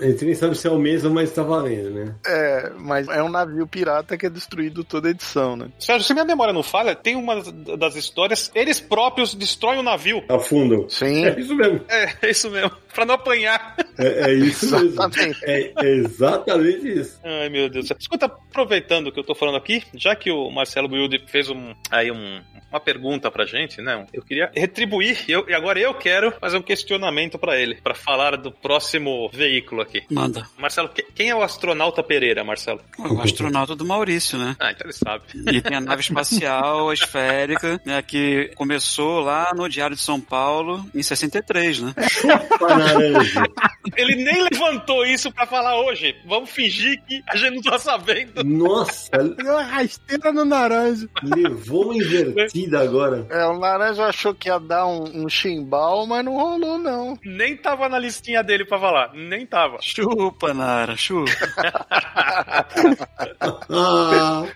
a 0.00 0.10
gente 0.10 0.24
nem 0.24 0.34
sabe 0.34 0.56
se 0.56 0.66
é 0.66 0.70
o 0.70 0.78
mesmo, 0.78 1.10
mas 1.10 1.32
tá 1.32 1.42
valendo, 1.42 1.90
né? 1.90 2.14
é, 2.26 2.72
mas 2.78 3.08
é 3.08 3.22
um 3.22 3.28
navio 3.28 3.66
pirata 3.66 4.16
que 4.16 4.26
é 4.26 4.30
destruído 4.30 4.84
toda 4.84 5.10
edição, 5.10 5.56
né? 5.56 5.68
Sérgio, 5.78 6.06
se 6.06 6.12
minha 6.12 6.24
memória 6.24 6.52
não 6.52 6.62
falha, 6.62 6.94
tem 6.94 7.16
uma 7.16 7.42
das 7.76 7.96
histórias, 7.96 8.50
eles 8.54 8.80
próprios 8.80 9.34
destroem 9.34 9.78
o 9.78 9.82
navio. 9.82 10.22
Afundam. 10.28 10.88
Sim. 10.88 11.24
É 11.24 11.38
isso 11.38 11.54
mesmo. 11.54 11.80
É, 11.88 12.12
é 12.22 12.30
isso 12.30 12.50
mesmo. 12.50 12.70
Pra 12.96 13.04
não 13.04 13.14
apanhar. 13.14 13.76
É, 13.98 14.30
é 14.30 14.34
isso 14.34 14.70
mesmo. 14.70 14.88
Exatamente. 14.88 15.38
É, 15.44 15.72
é 15.78 15.86
exatamente 15.96 16.88
isso. 17.00 17.20
Ai, 17.22 17.48
meu 17.48 17.68
Deus. 17.68 17.90
Escuta, 17.98 18.26
aproveitando 18.26 19.08
o 19.08 19.12
que 19.12 19.20
eu 19.20 19.24
tô 19.24 19.34
falando 19.34 19.56
aqui, 19.56 19.82
já 19.94 20.16
que 20.16 20.30
o 20.30 20.50
Marcelo 20.50 20.90
Wilde 20.92 21.22
fez 21.28 21.48
um, 21.50 21.74
aí 21.90 22.10
um, 22.10 22.40
uma 22.70 22.80
pergunta 22.80 23.30
pra 23.30 23.44
gente, 23.44 23.80
né? 23.82 24.06
Eu 24.12 24.22
queria 24.22 24.50
retribuir, 24.54 25.24
eu, 25.28 25.44
e 25.48 25.54
agora 25.54 25.78
eu 25.78 25.92
quero 25.94 26.32
fazer 26.40 26.56
um 26.56 26.62
questionamento 26.62 27.38
pra 27.38 27.58
ele, 27.60 27.76
pra 27.76 27.94
falar 27.94 28.36
do 28.36 28.50
próximo 28.50 29.28
veículo 29.32 29.82
aqui. 29.82 30.02
Manda. 30.10 30.46
Marcelo, 30.58 30.88
que- 30.88 31.02
quem 31.14 31.28
é 31.30 31.34
o 31.34 31.42
astronauta 31.42 32.02
Pereira, 32.02 32.42
Marcelo? 32.44 32.80
O 32.98 33.20
astronauta 33.20 33.76
do 33.76 33.84
Maurício, 33.84 34.38
né? 34.38 34.56
Ah, 34.58 34.70
então 34.72 34.86
ele 34.86 34.94
sabe. 34.94 35.24
E 35.52 35.60
tem 35.60 35.76
a 35.76 35.80
nave 35.80 36.00
espacial 36.00 36.90
esférica, 36.94 37.80
né, 37.84 38.00
que 38.02 38.50
começou 38.56 39.20
lá 39.20 39.52
no 39.54 39.68
Diário 39.68 39.94
de 39.96 40.02
São 40.02 40.20
Paulo 40.20 40.84
em 40.94 41.02
63, 41.02 41.80
né? 41.80 41.94
Chupa 42.10 42.74
naranja. 42.86 43.42
Ele 43.96 44.16
nem 44.16 44.42
levantou 44.50 45.06
isso 45.06 45.32
pra 45.32 45.46
falar 45.46 45.80
hoje. 45.80 46.14
Vamos 46.26 46.50
fingir 46.50 47.00
que 47.06 47.22
a 47.28 47.36
gente 47.36 47.54
não 47.54 47.62
tá 47.62 47.78
sabendo. 47.78 48.42
Nossa, 48.44 49.10
Deu 49.16 49.52
uma 49.52 49.62
rasteira 49.62 50.32
no 50.32 50.44
naranja. 50.44 51.08
levou 51.22 51.86
uma 51.92 51.96
invertida 51.96 52.80
agora. 52.80 53.26
É, 53.30 53.44
o 53.46 53.58
Laranja 53.58 54.04
achou 54.06 54.34
que 54.34 54.48
ia 54.48 54.58
dar 54.58 54.86
um, 54.86 55.24
um 55.24 55.28
chimbal, 55.28 56.06
mas 56.06 56.24
não 56.24 56.34
rolou, 56.34 56.78
não. 56.78 57.18
Nem 57.24 57.56
tava 57.56 57.88
na 57.88 57.98
listinha 57.98 58.42
dele 58.42 58.64
pra 58.64 58.78
falar. 58.78 59.12
Nem 59.14 59.46
tava. 59.46 59.78
Chupa, 59.80 60.52
Nara, 60.52 60.96
chupa. 60.96 61.30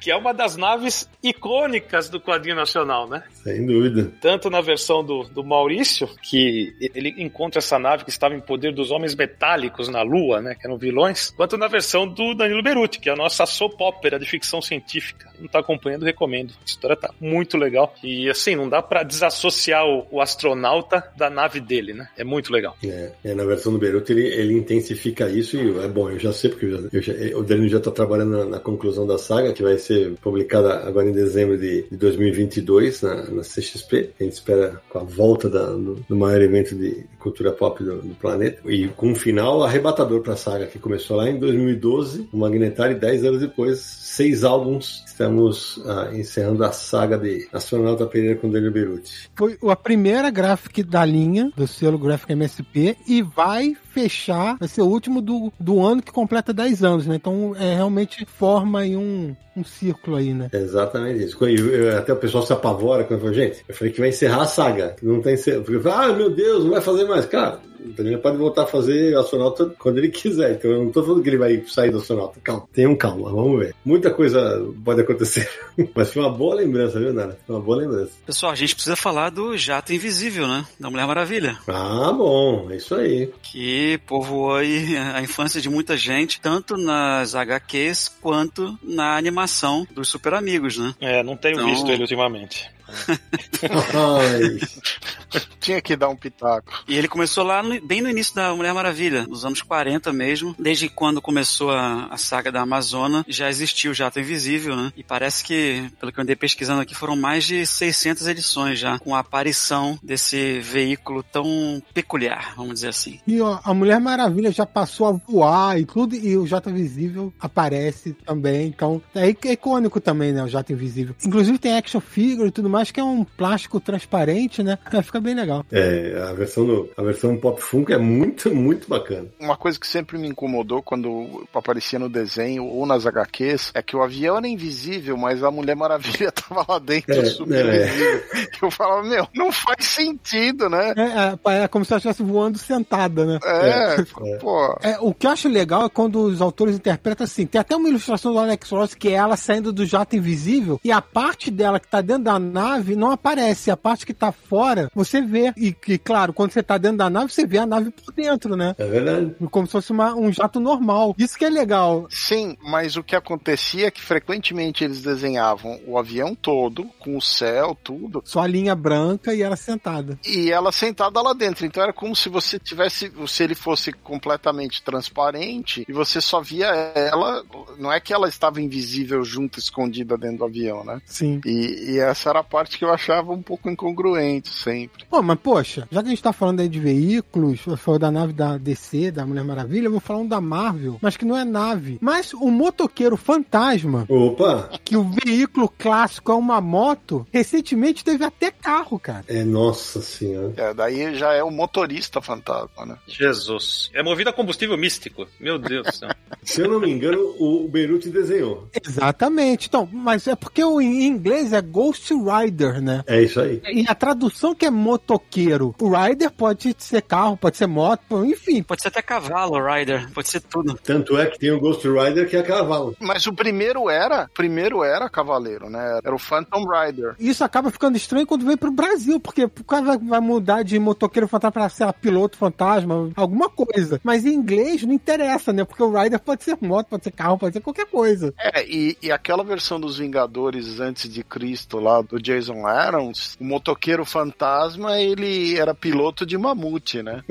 Que 0.00 0.10
é 0.10 0.16
uma 0.16 0.32
das 0.32 0.56
naves 0.56 1.08
icônicas 1.22 2.08
do 2.08 2.20
quadrinho 2.20 2.56
nacional, 2.56 3.08
né? 3.08 3.22
sem 3.42 3.64
dúvida. 3.64 4.10
Tanto 4.20 4.50
na 4.50 4.60
versão 4.60 5.04
do, 5.04 5.24
do 5.24 5.44
Maurício, 5.44 6.08
que 6.22 6.74
ele 6.94 7.14
encontra 7.22 7.58
essa 7.58 7.78
nave 7.78 8.04
que 8.04 8.10
estava 8.20 8.34
em 8.34 8.40
poder 8.40 8.74
dos 8.74 8.90
homens 8.90 9.14
metálicos 9.14 9.88
na 9.88 10.02
Lua, 10.02 10.42
né? 10.42 10.54
Que 10.54 10.66
eram 10.66 10.76
vilões, 10.76 11.30
quanto 11.30 11.56
na 11.56 11.66
versão 11.68 12.06
do 12.06 12.34
Danilo 12.34 12.62
Beruti, 12.62 13.00
que 13.00 13.08
é 13.08 13.12
a 13.12 13.16
nossa 13.16 13.46
soap 13.46 13.80
opera 13.80 14.18
de 14.18 14.26
ficção 14.26 14.60
científica. 14.60 15.30
Não 15.40 15.48
tá 15.48 15.60
acompanhando, 15.60 16.04
recomendo. 16.04 16.50
A 16.60 16.64
história 16.66 16.94
tá 16.96 17.10
muito 17.18 17.56
legal. 17.56 17.94
E 18.04 18.28
assim, 18.28 18.54
não 18.54 18.68
dá 18.68 18.82
pra 18.82 19.02
desassociar 19.02 19.86
o, 19.86 20.06
o 20.10 20.20
astronauta 20.20 21.02
da 21.16 21.30
nave 21.30 21.60
dele, 21.60 21.94
né? 21.94 22.08
É 22.16 22.22
muito 22.22 22.52
legal. 22.52 22.76
É, 22.84 23.12
é, 23.24 23.34
na 23.34 23.44
versão 23.44 23.72
do 23.72 23.78
Beruto 23.78 24.12
ele, 24.12 24.26
ele 24.26 24.52
intensifica 24.54 25.28
isso 25.30 25.56
e 25.56 25.78
é 25.82 25.88
bom, 25.88 26.10
eu 26.10 26.18
já 26.18 26.32
sei 26.32 26.50
porque 26.50 26.66
eu 26.66 26.70
já- 26.70 26.88
eu 26.92 27.02
já- 27.02 27.38
o 27.38 27.42
Danilo 27.42 27.68
já 27.68 27.78
está 27.78 27.90
trabalhando 27.90 28.36
na, 28.36 28.44
na 28.44 28.60
conclusão 28.60 29.06
da 29.06 29.16
saga, 29.16 29.52
que 29.54 29.62
vai 29.62 29.78
ser 29.78 30.12
publicada 30.20 30.86
agora 30.86 31.08
em 31.08 31.12
dezembro 31.12 31.56
de, 31.56 31.84
de 31.90 31.96
2022 31.96 33.02
na, 33.02 33.14
na 33.30 33.42
CXP. 33.42 34.10
A 34.20 34.24
gente 34.24 34.32
espera 34.32 34.80
com 34.88 34.98
a 34.98 35.02
volta 35.04 35.48
da, 35.48 35.66
do, 35.66 36.04
do 36.08 36.16
maior 36.16 36.40
evento 36.42 36.74
de 36.74 37.04
cultura 37.18 37.52
pop 37.52 37.82
do, 37.82 38.09
do 38.10 38.16
planeta. 38.16 38.60
E 38.66 38.88
com 38.88 39.10
um 39.10 39.14
final 39.14 39.62
arrebatador 39.62 40.20
para 40.20 40.34
a 40.34 40.36
saga, 40.36 40.66
que 40.66 40.78
começou 40.78 41.16
lá 41.16 41.28
em 41.28 41.38
2012, 41.38 42.28
o 42.32 42.36
Magnetar, 42.36 42.90
e 42.90 42.94
10 42.94 43.24
anos 43.24 43.40
depois, 43.40 43.78
seis 43.80 44.44
álbuns. 44.44 45.02
Estamos 45.06 45.82
ah, 45.86 46.10
encerrando 46.12 46.64
a 46.64 46.72
saga 46.72 47.18
de 47.18 47.48
Astronauta 47.52 48.06
Pereira 48.06 48.36
com 48.36 48.50
Danilo 48.50 48.72
Beruti. 48.72 49.30
Foi 49.34 49.56
a 49.68 49.76
primeira 49.76 50.30
graphic 50.30 50.82
da 50.82 51.04
linha 51.04 51.50
do 51.56 51.66
selo 51.66 51.98
Graphic 51.98 52.32
MSP 52.32 52.96
e 53.06 53.22
vai 53.22 53.76
fechar, 53.92 54.56
vai 54.58 54.68
ser 54.68 54.82
o 54.82 54.86
último 54.86 55.20
do, 55.20 55.52
do 55.58 55.84
ano 55.84 56.02
que 56.02 56.12
completa 56.12 56.52
10 56.52 56.82
anos, 56.84 57.06
né? 57.06 57.16
Então 57.16 57.54
é 57.58 57.74
realmente 57.74 58.24
forma 58.26 58.80
aí 58.80 58.96
um, 58.96 59.34
um 59.56 59.64
círculo 59.64 60.16
aí, 60.16 60.32
né? 60.32 60.48
Exatamente 60.52 61.24
isso. 61.24 61.48
E 61.48 61.56
eu- 61.58 61.98
até 61.98 62.12
o 62.12 62.16
pessoal 62.16 62.44
se 62.46 62.52
apavora 62.52 63.04
quando 63.04 63.20
eu 63.20 63.24
falo, 63.26 63.34
gente, 63.34 63.62
eu 63.68 63.74
falei 63.74 63.92
que 63.92 64.00
vai 64.00 64.08
encerrar 64.10 64.42
a 64.42 64.46
saga. 64.46 64.96
Não 65.02 65.20
tem. 65.20 65.36
Porque, 65.36 65.88
ah, 65.88 66.12
meu 66.12 66.30
Deus, 66.30 66.64
não 66.64 66.70
vai 66.72 66.80
fazer 66.80 67.04
mais. 67.04 67.24
Cara, 67.26 67.60
O 67.82 67.92
Danilo 67.94 68.20
pode 68.20 68.36
voltar 68.36 68.64
a 68.64 68.66
fazer 68.66 69.16
astronauta 69.16 69.74
quando 69.78 69.96
ele 69.96 70.10
quiser. 70.10 70.52
Então 70.52 70.70
eu 70.70 70.84
não 70.84 70.92
tô 70.92 71.02
falando 71.02 71.22
que 71.22 71.30
ele 71.30 71.38
vai 71.38 71.64
sair 71.66 71.90
do 71.90 71.96
astronauta. 71.96 72.38
Calma, 72.44 72.68
tenham 72.74 72.94
calma, 72.94 73.30
vamos 73.30 73.58
ver. 73.58 73.74
Muita 73.82 74.10
coisa 74.10 74.62
pode 74.84 75.00
acontecer. 75.00 75.48
Mas 75.96 76.12
foi 76.12 76.20
uma 76.22 76.30
boa 76.30 76.54
lembrança, 76.56 77.00
viu, 77.00 77.10
Nara? 77.14 77.38
Foi 77.46 77.56
uma 77.56 77.62
boa 77.62 77.78
lembrança. 77.78 78.12
Pessoal, 78.26 78.52
a 78.52 78.54
gente 78.54 78.74
precisa 78.74 78.96
falar 78.96 79.30
do 79.30 79.56
jato 79.56 79.94
invisível, 79.94 80.46
né? 80.46 80.66
Da 80.78 80.90
Mulher 80.90 81.06
Maravilha. 81.06 81.56
Ah, 81.66 82.12
bom, 82.12 82.68
é 82.70 82.76
isso 82.76 82.94
aí. 82.94 83.30
Que 83.42 83.79
povoou 84.06 84.56
aí 84.56 84.96
a 85.14 85.20
infância 85.22 85.60
de 85.60 85.68
muita 85.68 85.96
gente, 85.96 86.40
tanto 86.40 86.76
nas 86.76 87.34
HQs 87.34 88.08
quanto 88.20 88.78
na 88.82 89.16
animação 89.16 89.86
dos 89.90 90.08
Super 90.08 90.34
Amigos, 90.34 90.76
né? 90.78 90.94
É, 91.00 91.22
não 91.22 91.36
tenho 91.36 91.54
Então- 91.56 91.66
visto 91.70 91.90
ele 91.90 92.02
ultimamente. 92.02 92.70
Tinha 95.60 95.80
que 95.80 95.96
dar 95.96 96.08
um 96.08 96.16
pitaco. 96.16 96.72
E 96.88 96.96
ele 96.96 97.08
começou 97.08 97.44
lá 97.44 97.62
no- 97.62 97.80
bem 97.80 98.00
no 98.00 98.08
início 98.10 98.34
da 98.34 98.54
Mulher 98.54 98.72
Maravilha, 98.74 99.26
nos 99.26 99.44
anos 99.44 99.62
40 99.62 100.12
mesmo. 100.12 100.54
Desde 100.58 100.88
quando 100.88 101.20
começou 101.22 101.70
a, 101.70 102.06
a 102.10 102.16
saga 102.16 102.50
da 102.52 102.60
Amazônia, 102.62 103.24
já 103.28 103.48
existia 103.48 103.90
o 103.90 103.94
Jato 103.94 104.18
Invisível, 104.20 104.76
né? 104.76 104.92
E 104.96 105.02
parece 105.02 105.44
que, 105.44 105.90
pelo 106.00 106.12
que 106.12 106.18
eu 106.18 106.22
andei 106.22 106.36
pesquisando 106.36 106.80
aqui, 106.80 106.94
foram 106.94 107.16
mais 107.16 107.44
de 107.44 107.64
600 107.66 108.26
edições 108.26 108.78
já, 108.78 108.98
com 108.98 109.14
a 109.14 109.20
aparição 109.20 109.98
desse 110.02 110.58
veículo 110.60 111.22
tão 111.22 111.82
peculiar, 111.94 112.54
vamos 112.56 112.74
dizer 112.74 112.88
assim. 112.88 113.20
E 113.26 113.40
ó, 113.40 113.60
a 113.64 113.72
Mulher 113.74 114.00
Maravilha 114.00 114.50
já 114.50 114.66
passou 114.66 115.06
a 115.06 115.12
voar 115.12 115.78
e 115.78 115.84
tudo, 115.84 116.14
e 116.14 116.36
o 116.36 116.46
Jato 116.46 116.70
Invisível 116.70 117.32
aparece 117.40 118.12
também. 118.24 118.66
Então, 118.66 119.00
é 119.14 119.30
é 119.30 119.52
icônico 119.52 120.00
também, 120.00 120.32
né? 120.32 120.42
O 120.42 120.48
Jato 120.48 120.72
Invisível. 120.72 121.14
Inclusive 121.24 121.58
tem 121.58 121.76
action 121.76 122.00
figure 122.00 122.48
e 122.48 122.52
tudo 122.52 122.68
mais, 122.68 122.90
que 122.90 123.00
é 123.00 123.04
um 123.04 123.24
plástico 123.24 123.80
transparente, 123.80 124.62
né? 124.62 124.78
É, 124.92 125.02
fica 125.20 125.22
bem 125.22 125.34
legal. 125.34 125.64
é, 125.70 126.26
a 126.28 126.32
versão, 126.32 126.64
do, 126.64 126.88
a 126.96 127.02
versão 127.02 127.36
Pop 127.36 127.60
Funko 127.62 127.92
é 127.92 127.98
muito, 127.98 128.52
muito 128.54 128.88
bacana. 128.88 129.28
Uma 129.38 129.56
coisa 129.56 129.78
que 129.78 129.86
sempre 129.86 130.18
me 130.18 130.28
incomodou 130.28 130.82
quando 130.82 131.46
aparecia 131.54 131.98
no 131.98 132.08
desenho 132.08 132.64
ou 132.64 132.86
nas 132.86 133.06
HQs 133.06 133.70
é 133.74 133.82
que 133.82 133.94
o 133.94 134.02
avião 134.02 134.38
era 134.38 134.48
invisível, 134.48 135.16
mas 135.16 135.44
a 135.44 135.50
Mulher 135.50 135.76
Maravilha 135.76 136.32
tava 136.32 136.64
lá 136.68 136.78
dentro, 136.78 137.12
É, 137.12 137.24
super 137.26 137.66
é. 137.66 137.86
invisível. 137.86 138.22
Eu 138.62 138.70
falava, 138.70 139.02
meu, 139.02 139.28
não 139.34 139.52
faz 139.52 139.84
sentido, 139.84 140.68
né? 140.68 140.94
É, 140.96 141.50
é, 141.52 141.62
é 141.64 141.68
como 141.68 141.84
se 141.84 141.92
ela 141.92 141.98
estivesse 141.98 142.22
voando 142.22 142.58
sentada, 142.58 143.24
né? 143.24 143.38
É, 143.44 144.02
pô. 144.40 144.78
É, 144.82 144.98
o 145.00 145.12
que 145.12 145.26
eu 145.26 145.30
acho 145.30 145.48
legal 145.48 145.84
é 145.84 145.88
quando 145.88 146.20
os 146.22 146.40
autores 146.40 146.76
interpretam 146.76 147.24
assim. 147.24 147.46
Tem 147.46 147.60
até 147.60 147.76
uma 147.76 147.88
ilustração 147.88 148.32
do 148.32 148.38
Alex 148.38 148.70
Ross 148.70 148.94
que 148.94 149.08
é 149.08 149.12
ela 149.12 149.36
saindo 149.36 149.72
do 149.72 149.84
jato 149.84 150.16
invisível 150.16 150.80
e 150.84 150.90
a 150.92 151.00
parte 151.02 151.50
dela 151.50 151.80
que 151.80 151.88
tá 151.88 152.00
dentro 152.00 152.24
da 152.24 152.38
nave 152.38 152.96
não 152.96 153.10
aparece. 153.10 153.70
A 153.70 153.76
parte 153.76 154.06
que 154.06 154.14
tá 154.14 154.32
fora, 154.32 154.90
você 154.94 155.09
vê. 155.22 155.50
E 155.56 155.72
que, 155.72 155.96
claro, 155.96 156.34
quando 156.34 156.50
você 156.52 156.62
tá 156.62 156.76
dentro 156.76 156.98
da 156.98 157.08
nave, 157.08 157.32
você 157.32 157.46
vê 157.46 157.56
a 157.56 157.64
nave 157.64 157.90
por 157.90 158.12
dentro, 158.12 158.54
né? 158.54 158.74
É 158.76 158.84
verdade. 158.86 159.34
Como 159.50 159.66
se 159.66 159.72
fosse 159.72 159.90
uma- 159.92 160.14
um 160.14 160.30
jato 160.30 160.60
normal. 160.60 161.14
Isso 161.16 161.38
que 161.38 161.44
é 161.46 161.48
legal. 161.48 162.06
Sim, 162.10 162.54
mas 162.62 162.96
o 162.96 163.02
que 163.02 163.16
acontecia 163.16 163.86
é 163.86 163.90
que 163.90 164.02
frequentemente 164.02 164.84
eles 164.84 165.00
desenhavam 165.00 165.80
o 165.86 165.96
avião 165.96 166.34
todo, 166.34 166.84
com 166.98 167.16
o 167.16 167.22
céu, 167.22 167.74
tudo, 167.82 168.20
Só 168.26 168.40
a 168.42 168.46
linha 168.46 168.74
branca 168.74 169.32
e 169.32 169.40
ela 169.40 169.56
sentada. 169.56 170.18
e 170.26 170.50
ela 170.52 170.70
sentada 170.72 171.22
lá 171.22 171.32
dentro. 171.32 171.64
Então 171.64 171.82
era 171.82 171.92
como 171.94 172.14
se 172.14 172.28
você 172.28 172.58
tivesse, 172.58 173.10
se 173.26 173.42
ele 173.42 173.54
fosse 173.54 173.92
completamente 173.92 174.82
transparente 174.82 175.84
e 175.88 175.92
você 175.92 176.20
só 176.20 176.40
via 176.42 176.66
ela. 176.66 177.42
Não 177.78 177.90
é 177.92 177.98
que 178.00 178.12
ela 178.12 178.28
estava 178.28 178.60
invisível 178.60 179.24
junto, 179.24 179.58
escondida 179.58 180.18
dentro 180.18 180.38
do 180.38 180.44
avião, 180.44 180.84
né? 180.84 181.00
Sim. 181.06 181.40
E, 181.46 181.92
e 181.94 181.98
essa 181.98 182.28
era 182.30 182.40
a 182.40 182.44
parte 182.44 182.76
que 182.78 182.84
eu 182.84 182.92
achava 182.92 183.32
um 183.32 183.42
pouco 183.42 183.70
incongruente 183.70 184.48
sempre. 184.50 184.99
Pô, 185.08 185.22
mas 185.22 185.38
poxa, 185.38 185.88
já 185.90 186.02
que 186.02 186.08
a 186.08 186.10
gente 186.10 186.22
tá 186.22 186.32
falando 186.32 186.60
aí 186.60 186.68
de 186.68 186.80
veículos, 186.80 187.60
falou 187.78 187.98
da 187.98 188.10
nave 188.10 188.32
da 188.32 188.56
DC, 188.58 189.10
da 189.10 189.26
Mulher 189.26 189.44
Maravilha, 189.44 189.86
eu 189.86 189.90
vou 189.92 190.00
falar 190.00 190.20
um 190.20 190.28
da 190.28 190.40
Marvel, 190.40 190.98
mas 191.00 191.16
que 191.16 191.24
não 191.24 191.36
é 191.36 191.44
nave. 191.44 191.98
Mas 192.00 192.32
o 192.32 192.50
motoqueiro 192.50 193.16
fantasma, 193.16 194.06
Opa! 194.08 194.70
que 194.84 194.96
o 194.96 195.04
veículo 195.24 195.68
clássico 195.68 196.32
é 196.32 196.34
uma 196.34 196.60
moto, 196.60 197.26
recentemente 197.32 198.04
teve 198.04 198.24
até 198.24 198.50
carro, 198.50 198.98
cara. 198.98 199.24
É, 199.28 199.44
nossa 199.44 200.00
senhora. 200.00 200.52
É, 200.56 200.74
daí 200.74 201.14
já 201.14 201.32
é 201.32 201.42
o 201.42 201.50
motorista 201.50 202.20
fantasma, 202.20 202.86
né? 202.86 202.96
Jesus. 203.06 203.90
É 203.94 204.02
movido 204.02 204.30
a 204.30 204.32
combustível 204.32 204.76
místico. 204.76 205.26
Meu 205.38 205.58
Deus 205.58 205.86
do 205.86 205.94
céu. 205.94 206.08
Se 206.42 206.60
eu 206.60 206.68
não 206.68 206.80
me 206.80 206.90
engano, 206.90 207.18
o 207.38 207.68
Beirute 207.68 208.08
desenhou. 208.08 208.68
Exatamente. 208.84 209.68
Então, 209.68 209.88
mas 209.92 210.26
é 210.26 210.34
porque 210.34 210.62
o, 210.64 210.80
em 210.80 211.04
inglês 211.04 211.52
é 211.52 211.60
Ghost 211.60 212.12
Rider, 212.12 212.80
né? 212.80 213.02
É 213.06 213.22
isso 213.22 213.40
aí. 213.40 213.60
E 213.72 213.84
a 213.86 213.94
tradução 213.94 214.54
que 214.54 214.66
é 214.66 214.70
motoqueiro. 214.90 215.74
O 215.80 215.90
rider 215.94 216.30
pode 216.30 216.74
ser 216.78 217.02
carro, 217.02 217.36
pode 217.36 217.56
ser 217.56 217.66
moto, 217.66 218.24
enfim. 218.24 218.62
Pode 218.62 218.82
ser 218.82 218.88
até 218.88 219.02
cavalo, 219.02 219.58
rider, 219.64 220.10
pode 220.12 220.28
ser 220.28 220.40
tudo. 220.40 220.74
Tanto 220.82 221.16
é 221.16 221.26
que 221.26 221.38
tem 221.38 221.50
o 221.50 221.60
Ghost 221.60 221.86
Rider 221.86 222.28
que 222.28 222.36
é 222.36 222.42
cavalo. 222.42 222.96
Mas 222.98 223.26
o 223.26 223.32
primeiro 223.32 223.88
era, 223.88 224.28
primeiro 224.34 224.82
era 224.82 225.08
cavaleiro, 225.08 225.70
né? 225.70 226.00
Era 226.04 226.14
o 226.14 226.18
Phantom 226.18 226.64
Rider. 226.64 227.14
Isso 227.18 227.44
acaba 227.44 227.70
ficando 227.70 227.96
estranho 227.96 228.26
quando 228.26 228.44
vem 228.44 228.56
pro 228.56 228.72
Brasil, 228.72 229.20
porque 229.20 229.44
o 229.44 229.64
cara 229.64 229.82
vai, 229.82 229.98
vai 229.98 230.20
mudar 230.20 230.62
de 230.62 230.78
motoqueiro 230.78 231.28
fantasma 231.28 231.52
pra, 231.52 231.68
sei 231.68 231.86
lá, 231.86 231.92
piloto 231.92 232.36
fantasma, 232.36 233.10
alguma 233.14 233.48
coisa. 233.48 234.00
Mas 234.02 234.24
em 234.24 234.34
inglês 234.34 234.82
não 234.82 234.92
interessa, 234.92 235.52
né? 235.52 235.64
Porque 235.64 235.82
o 235.82 235.92
rider 235.92 236.20
pode 236.20 236.42
ser 236.42 236.56
moto, 236.60 236.88
pode 236.88 237.04
ser 237.04 237.12
carro, 237.12 237.38
pode 237.38 237.52
ser 237.52 237.60
qualquer 237.60 237.86
coisa. 237.86 238.34
É, 238.38 238.64
e, 238.66 238.96
e 239.02 239.12
aquela 239.12 239.44
versão 239.44 239.78
dos 239.78 239.98
Vingadores 239.98 240.80
antes 240.80 241.10
de 241.10 241.22
Cristo 241.22 241.78
lá 241.78 242.00
do 242.00 242.20
Jason 242.20 242.66
Aaron, 242.66 243.12
o 243.38 243.44
motoqueiro 243.44 244.04
fantasma, 244.04 244.79
ele 244.88 245.58
era 245.58 245.74
piloto 245.74 246.24
de 246.24 246.38
mamute, 246.38 247.02
né? 247.02 247.22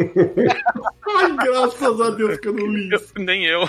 Ai, 1.18 1.36
graças 1.36 2.02
a 2.02 2.10
Deus 2.12 2.40
que 2.40 2.48
eu 2.48 2.54
não 2.54 2.68
li 2.68 2.94
isso. 2.94 3.14
Nem 3.18 3.46
eu. 3.46 3.68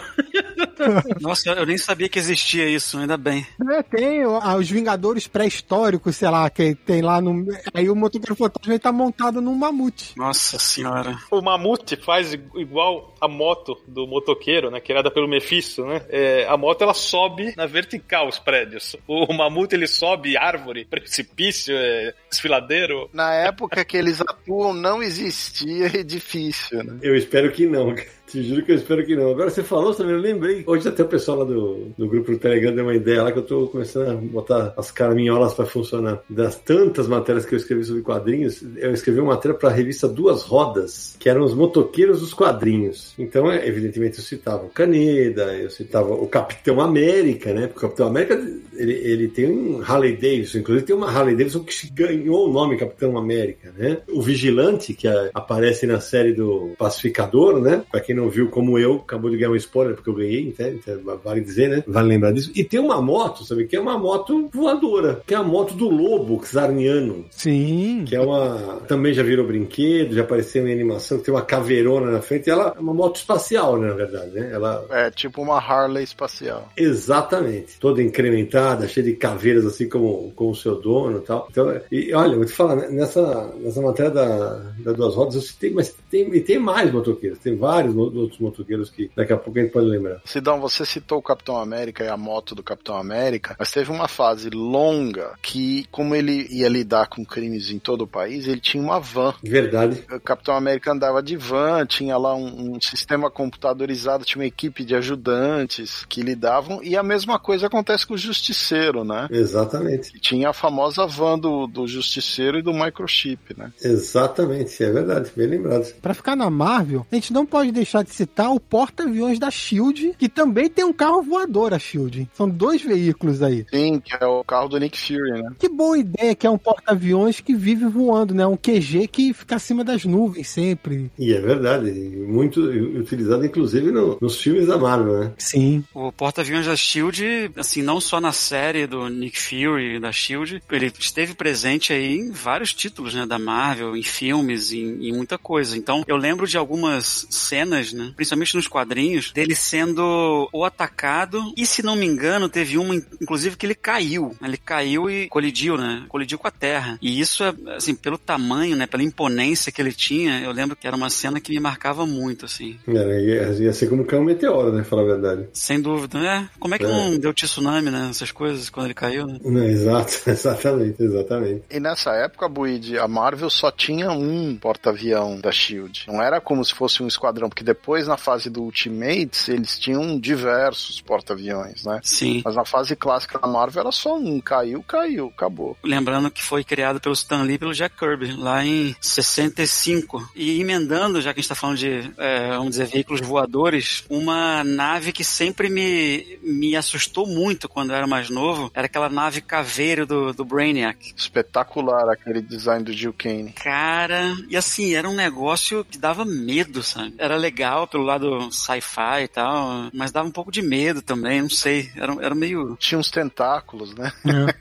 Nossa, 1.21 1.51
eu 1.51 1.67
nem 1.67 1.79
sabia 1.79 2.09
que 2.09 2.19
existia 2.19 2.69
isso, 2.69 2.99
ainda 2.99 3.17
bem. 3.17 3.47
É, 3.71 3.83
tem 3.83 4.23
ah, 4.23 4.57
os 4.57 4.71
Vingadores 4.71 5.27
pré-históricos, 5.27 6.17
sei 6.17 6.29
lá, 6.31 6.49
que 6.49 6.75
tem 6.75 7.03
lá 7.03 7.21
no. 7.21 7.47
Aí 7.75 7.89
o 7.89 7.97
motoqueiro 7.97 8.35
fantasma 8.35 8.73
ele 8.73 8.79
tá 8.79 8.93
montado 8.93 9.41
num 9.41 9.55
mamute. 9.55 10.15
Nossa 10.17 10.59
senhora. 10.59 11.19
O 11.31 11.41
Mamute 11.41 11.97
faz 11.97 12.33
igual 12.33 13.10
a 13.21 13.29
moto 13.29 13.79
do 13.87 14.07
motoqueiro, 14.07 14.71
né? 14.71 14.81
Criada 14.81 15.11
pelo 15.11 15.29
Mephisto, 15.29 15.85
né? 15.85 16.03
É, 16.09 16.47
a 16.49 16.57
moto 16.57 16.83
ela 16.83 16.95
sobe 16.95 17.55
na 17.57 17.67
vertical 17.67 18.29
os 18.29 18.39
prédios. 18.39 18.97
O, 19.07 19.33
Mamute 19.33 19.75
ele 19.75 19.87
sobe 19.87 20.37
árvore, 20.37 20.85
precipício, 20.85 21.77
é, 21.77 22.15
desfiladeiro. 22.31 23.09
Na 23.13 23.35
época 23.35 23.85
que 23.85 23.97
eles 23.97 24.21
atuam, 24.21 24.73
não 24.73 25.03
existia 25.03 25.87
edifício, 25.99 26.83
né? 26.83 26.99
Eu 27.03 27.17
espero 27.17 27.51
que 27.53 27.67
não. 27.67 27.95
Te 28.31 28.45
juro 28.45 28.65
que 28.65 28.71
eu 28.71 28.77
espero 28.77 29.05
que 29.05 29.17
não. 29.17 29.31
Agora 29.31 29.51
você 29.51 29.65
falou 29.65 29.93
também, 29.93 30.15
eu 30.15 30.21
lembrei. 30.21 30.63
Hoje 30.65 30.89
até 30.89 31.03
o 31.03 31.09
pessoal 31.09 31.39
lá 31.39 31.45
do, 31.45 31.89
do 31.99 32.07
grupo 32.07 32.31
do 32.31 32.39
Telegram 32.39 32.73
deu 32.73 32.85
uma 32.85 32.95
ideia 32.95 33.25
lá 33.25 33.33
que 33.33 33.39
eu 33.39 33.43
tô 33.43 33.67
começando 33.67 34.09
a 34.09 34.15
botar 34.15 34.73
as 34.77 34.93
caraminholas 34.93 35.53
pra 35.53 35.67
funcionar. 35.67 36.23
Das 36.31 36.55
tantas 36.55 37.09
matérias 37.09 37.45
que 37.45 37.55
eu 37.55 37.59
escrevi 37.59 37.85
sobre 37.85 38.03
quadrinhos, 38.03 38.63
eu 38.77 38.93
escrevi 38.93 39.19
uma 39.19 39.35
matéria 39.35 39.59
pra 39.59 39.71
revista 39.71 40.07
Duas 40.07 40.45
Rodas, 40.45 41.17
que 41.19 41.29
eram 41.29 41.43
os 41.43 41.55
motoqueiros 41.55 42.21
dos 42.21 42.33
quadrinhos. 42.33 43.15
Então, 43.19 43.51
é, 43.51 43.67
evidentemente, 43.67 44.19
eu 44.19 44.25
citava 44.25 44.65
o 44.65 44.71
Caneda, 44.71 45.53
eu 45.57 45.69
citava 45.69 46.15
o 46.15 46.29
Capitão 46.29 46.81
América, 46.81 47.53
né? 47.53 47.67
Porque 47.67 47.79
o 47.81 47.89
Capitão 47.89 48.07
América, 48.07 48.35
ele, 48.77 48.93
ele 48.93 49.29
tem 49.29 49.51
um 49.51 49.83
Harley 49.83 50.13
Davidson, 50.13 50.59
inclusive 50.59 50.87
tem 50.87 50.95
uma 50.95 51.11
Harley 51.11 51.35
Davidson 51.35 51.65
que 51.65 51.91
ganhou 51.91 52.49
o 52.49 52.53
nome 52.53 52.77
Capitão 52.77 53.19
América, 53.19 53.75
né? 53.77 53.99
O 54.09 54.23
Vigilante, 54.23 54.95
que 54.95 55.09
aparece 55.35 55.85
na 55.85 55.99
série 55.99 56.33
do 56.33 56.75
Pacificador, 56.79 57.61
né? 57.61 57.83
Pra 57.91 58.01
quem 58.01 58.15
não 58.15 58.20
viu, 58.29 58.49
como 58.49 58.79
eu, 58.79 58.97
acabou 58.97 59.31
de 59.31 59.37
ganhar 59.37 59.51
um 59.51 59.57
spoiler, 59.57 59.95
porque 59.95 60.11
eu 60.11 60.15
ganhei, 60.15 60.49
entende? 60.49 60.81
Então, 60.83 61.19
vale 61.23 61.41
dizer, 61.41 61.69
né? 61.69 61.85
Vale 61.87 62.09
lembrar 62.09 62.33
disso. 62.33 62.51
E 62.55 62.65
tem 62.65 62.81
uma 62.81 63.01
moto, 63.01 63.45
sabe? 63.45 63.67
Que 63.67 63.77
é 63.77 63.81
uma 63.81 63.99
moto 63.99 64.49
voadora, 64.53 65.23
que 65.27 65.35
é 65.35 65.37
a 65.37 65.43
moto 65.43 65.75
do 65.75 65.89
Lobo 65.89 66.41
Czarniano. 66.41 67.25
Sim. 67.31 68.05
Que 68.07 68.17
é 68.17 68.21
uma. 68.21 68.81
Também 68.89 69.13
já 69.13 69.23
virou 69.23 69.47
brinquedo, 69.47 70.15
já 70.15 70.23
apareceu 70.23 70.67
em 70.67 70.73
animação, 70.73 71.19
que 71.19 71.25
tem 71.25 71.35
uma 71.35 71.43
caveirona 71.43 72.11
na 72.11 72.21
frente. 72.21 72.51
Ela 72.51 72.75
é 72.77 72.81
uma 72.81 72.95
moto 72.95 73.17
espacial, 73.17 73.79
né, 73.79 73.89
na 73.89 73.95
verdade, 73.95 74.31
né? 74.33 74.51
Ela. 74.53 74.85
É 74.91 75.11
tipo 75.11 75.43
uma 75.43 75.59
Harley 75.59 76.05
espacial. 76.05 76.69
Exatamente. 76.77 77.79
Toda 77.79 78.03
incrementada, 78.03 78.89
cheia 78.89 79.07
de 79.07 79.15
caveiras, 79.15 79.65
assim 79.65 79.89
como, 79.89 80.33
como 80.35 80.51
o 80.51 80.57
seu 80.57 80.81
dono 80.81 81.19
e 81.19 81.21
tal. 81.21 81.49
Então, 81.51 81.81
e 81.91 82.13
olha, 82.13 82.33
eu 82.33 82.37
vou 82.37 82.47
te 82.47 82.53
falar, 82.53 82.77
né, 82.77 82.89
nessa, 82.91 83.53
nessa 83.59 83.81
matéria 83.81 84.11
da, 84.11 84.73
da 84.79 84.93
Duas 84.93 85.15
Rodas, 85.15 85.35
eu 85.35 85.43
citei, 85.43 85.71
mas 85.71 85.95
tem, 86.11 86.35
e 86.35 86.41
tem 86.41 86.59
mais 86.59 86.93
motoqueiros. 86.93 87.39
Tem 87.39 87.57
vários 87.57 87.95
outros 88.17 88.41
motoqueiros 88.41 88.91
que 88.91 89.11
daqui 89.15 89.33
a 89.33 89.37
pouco 89.37 89.59
a 89.59 89.63
gente 89.63 89.73
pode 89.73 89.87
lembrar. 89.87 90.21
Sidão, 90.25 90.61
você 90.61 90.85
citou 90.85 91.19
o 91.19 91.23
Capitão 91.23 91.57
América 91.57 92.05
e 92.05 92.09
a 92.09 92.17
moto 92.17 92.55
do 92.55 92.63
Capitão 92.63 92.97
América, 92.97 93.57
mas 93.59 93.71
teve 93.71 93.91
uma 93.91 94.09
fase 94.09 94.51
longa 94.51 95.35
que, 95.43 95.85
como 95.91 96.15
ele 96.15 96.47
ia 96.51 96.69
lidar 96.69 97.09
com 97.09 97.25
crimes 97.25 97.71
em 97.71 97.79
todo 97.79 98.03
o 98.03 98.07
país, 98.07 98.47
ele 98.47 98.61
tinha 98.61 98.83
uma 98.83 99.01
van. 99.01 99.35
Verdade. 99.43 100.05
O 100.11 100.21
Capitão 100.21 100.55
América 100.55 100.93
andava 100.93 101.23
de 101.23 101.37
van, 101.37 101.87
tinha 101.87 102.17
lá 102.17 102.35
um, 102.35 102.75
um 102.75 102.81
sistema 102.81 103.31
computadorizado, 103.31 104.25
tinha 104.25 104.41
uma 104.41 104.47
equipe 104.47 104.85
de 104.85 104.95
ajudantes 104.95 106.05
que 106.07 106.23
lidavam, 106.23 106.83
e 106.83 106.97
a 106.97 107.03
mesma 107.03 107.39
coisa 107.39 107.67
acontece 107.67 108.07
com 108.07 108.15
o 108.15 108.19
Justiceiro, 108.19 109.05
né? 109.05 109.29
Exatamente. 109.31 110.19
Tinha 110.21 110.51
a 110.51 110.53
famosa 110.53 111.07
van 111.07 111.39
do, 111.39 111.67
do 111.67 111.87
Justiceiro 111.87 112.59
e 112.59 112.63
do 112.63 112.73
Microchip, 112.73 113.57
né? 113.57 113.73
Exatamente, 113.83 114.83
é 114.83 114.91
verdade, 114.91 115.31
bem 115.37 115.47
lembrado. 115.47 115.93
Pra 116.01 116.15
ficar 116.15 116.37
na 116.37 116.51
Marvel, 116.51 117.07
a 117.11 117.15
gente 117.15 117.33
não 117.33 117.47
pode 117.47 117.73
deixar 117.73 118.00
de 118.03 118.11
citar 118.15 118.53
o 118.53 118.61
porta-aviões 118.61 119.39
da 119.39 119.51
Shield, 119.51 120.15
que 120.19 120.29
também 120.29 120.69
tem 120.69 120.85
um 120.85 120.93
carro 120.93 121.23
voador, 121.23 121.75
a 121.75 121.79
Shield. 121.79 122.29
São 122.35 122.49
dois 122.49 122.83
veículos 122.83 123.43
aí. 123.43 123.65
Sim, 123.73 124.01
que 124.01 124.15
é 124.19 124.27
o 124.27 124.43
carro 124.45 124.69
do 124.69 124.79
Nick 124.79 124.99
Fury, 124.99 125.43
né? 125.43 125.51
Que 125.59 125.69
boa 125.69 125.99
ideia 125.99 126.35
que 126.35 126.47
é 126.47 126.51
um 126.51 126.59
porta-aviões 126.59 127.41
que 127.41 127.55
vive 127.55 127.87
voando, 127.87 128.35
né? 128.35 128.47
Um 128.47 128.57
QG 128.57 129.07
que 129.09 129.33
fica 129.33 129.57
acima 129.57 129.85
das 129.85 130.05
nuvens 130.05 130.49
sempre. 130.49 131.11
E 131.19 131.33
é 131.33 131.41
verdade, 131.41 131.91
muito 131.91 132.61
utilizado 132.61 133.45
inclusive 133.45 133.91
no- 133.91 134.19
nos 134.21 134.41
filmes 134.41 134.67
da 134.67 134.79
Marvel, 134.79 135.21
né? 135.21 135.33
Sim. 135.39 135.85
O 135.95 136.11
porta-aviões 136.13 136.67
da 136.67 136.77
Shield, 136.77 137.51
assim, 137.57 137.83
não 137.83 138.01
só 138.01 138.21
na 138.21 138.33
série 138.33 138.87
do 138.87 139.09
Nick 139.09 139.39
Fury 139.41 139.99
da 140.01 140.13
Shield, 140.13 140.63
ele 140.71 140.93
esteve 140.99 141.35
presente 141.35 141.93
aí 141.93 142.17
em 142.17 142.31
vários 142.31 142.73
títulos, 142.73 143.15
né, 143.15 143.27
da 143.27 143.39
Marvel, 143.39 143.97
em 143.97 144.03
filmes, 144.03 144.73
em, 144.73 145.09
em 145.09 145.13
muita 145.13 145.39
coisa. 145.39 145.77
Então, 145.77 146.05
eu 146.07 146.17
lembro 146.17 146.47
de 146.47 146.57
algumas 146.57 147.27
cenas, 147.31 147.90
né, 147.93 148.13
principalmente 148.17 148.55
nos 148.57 148.69
quadrinhos, 148.69 149.33
dele 149.33 149.55
sendo 149.55 150.49
ou 150.53 150.65
atacado 150.65 151.53
e, 151.57 151.67
se 151.67 151.83
não 151.83 151.97
me 151.97 152.07
engano, 152.07 152.49
teve 152.49 152.79
uma, 152.79 152.95
inclusive, 152.95 153.57
que 153.57 153.67
ele 153.67 153.75
caiu. 153.75 154.35
Ele 154.43 154.57
caiu 154.57 155.11
e 155.11 155.29
colidiu, 155.29 155.77
né, 155.77 156.05
colidiu 156.09 156.39
com 156.39 156.47
a 156.49 156.51
Terra. 156.51 156.99
E 157.01 157.21
isso 157.21 157.45
é, 157.45 157.55
assim, 157.77 157.95
pelo 157.95 158.19
tamanho, 158.19 158.77
né, 158.77 158.87
pela 158.87 159.03
imponência 159.03 159.73
que 159.73 159.81
ele 159.81 159.93
tinha, 159.93 160.41
eu 160.41 160.53
lembro 160.53 160.77
que 160.77 160.87
era 160.87 160.97
uma 160.97 161.11
cena 161.11 161.41
que 161.41 161.53
me 161.53 161.61
marcava 161.61 162.07
muito, 162.07 162.45
assim. 162.47 162.79
Era, 162.87 163.21
ia, 163.21 163.53
ia 163.65 163.73
ser 163.73 163.89
como 163.89 164.05
cair 164.05 164.21
um 164.21 164.25
meteoro, 164.25 164.73
né? 164.73 164.85
Falar 164.85 165.03
a 165.03 165.07
verdade. 165.07 165.49
Sem 165.53 165.81
dúvida, 165.81 166.19
né? 166.19 166.49
Como 166.59 166.75
é 166.75 166.79
que 166.79 166.85
É. 166.85 166.89
não 166.89 167.19
deu 167.19 167.33
tsunami, 167.33 167.91
né? 167.91 168.09
Essas 168.11 168.33
coisas, 168.33 168.69
quando 168.71 168.87
ele 168.87 168.95
caiu, 168.95 169.27
né? 169.27 169.39
Não, 169.45 169.65
exato, 169.65 170.13
exatamente, 170.29 171.03
exatamente. 171.03 171.63
E 171.71 171.81
nessa 171.81 172.13
época, 172.13 172.49
Buid, 172.49 172.99
a 172.99 173.07
Marvel 173.09 173.51
só 173.51 173.71
tinha 173.71 174.11
um 174.11 174.57
porta-avião 174.57 175.41
da 175.41 175.53
Shield. 175.53 176.05
Não 176.09 176.23
era 176.23 176.41
como 176.41 176.65
se 176.65 176.75
fosse 176.75 177.03
um 177.03 177.07
esquadrão, 177.07 177.49
porque 177.49 177.65
depois 177.71 178.09
na 178.09 178.17
fase 178.17 178.51
do 178.51 178.65
Ultimates 178.65 179.49
eles 179.49 179.79
tinham 179.79 180.19
diversos 180.19 181.01
porta-aviões, 181.01 181.85
né? 181.85 182.01
Sim. 182.03 182.43
Mas 182.45 182.57
na 182.57 182.65
fase 182.65 182.97
clássica 182.97 183.39
da 183.39 183.47
Marvel 183.47 183.83
era 183.83 183.93
só 183.93 184.19
um, 184.19 184.41
caiu, 184.41 184.83
caiu, 184.83 185.33
acabou. 185.33 185.77
Lembrando 185.85 186.33
que 186.33 186.43
foi 186.43 186.65
criado 186.65 187.01
pelo 187.01 187.15
Stan 187.15 187.43
Lee 187.43 187.55
e 187.55 187.59
pelo 187.59 187.73
Jack 187.73 187.97
Kirby, 187.97 188.33
lá 188.33 188.65
em 188.65 188.97
65. 189.01 190.31
E 190.35 190.61
emendando, 190.61 191.21
já 191.21 191.33
que 191.33 191.39
a 191.39 191.43
gente 191.43 191.49
tá 191.49 191.55
falando 191.55 191.79
de, 191.79 192.13
é, 192.19 192.49
vamos 192.49 192.71
dizer, 192.71 192.87
veículos 192.87 193.21
voadores, 193.21 194.05
uma 194.11 194.65
nave 194.65 195.13
que 195.13 195.23
sempre 195.23 195.69
me, 195.69 196.41
me 196.43 196.75
assustou 196.75 197.25
muito 197.25 197.69
quando 197.69 197.91
eu 197.91 197.97
era 197.97 198.07
mais 198.07 198.31
novo, 198.31 198.69
era 198.75 198.87
aquela 198.87 199.09
nave 199.09 199.41
caveiro 199.41 200.05
do, 200.05 200.33
do 200.33 200.45
Brainiac. 200.45 201.15
Espetacular 201.17 202.11
aquele 202.11 202.43
design 202.43 202.85
do 202.85 202.93
Jill 202.93 203.13
Kane. 203.13 203.53
Cara, 203.53 204.35
e 204.49 204.57
assim, 204.57 204.95
era 204.95 205.09
um 205.09 205.15
negócio 205.15 205.85
que 205.85 205.99
dava 205.99 206.25
medo, 206.25 206.83
sabe? 206.83 207.15
Era 207.17 207.37
legal 207.37 207.60
pelo 207.91 208.05
lado 208.05 208.51
sci-fi 208.53 209.25
e 209.25 209.29
tal, 209.29 209.91
mas 209.93 210.11
dava 210.11 210.27
um 210.29 210.31
pouco 210.33 210.51
de 210.53 210.63
medo 210.63 211.03
também, 211.03 211.43
não 211.43 211.51
sei. 211.51 211.91
Era, 211.97 212.15
era 212.21 212.35
meio. 212.35 212.77
Tinha 212.79 212.99
uns 212.99 213.11
tentáculos, 213.11 213.95
né? 213.95 214.13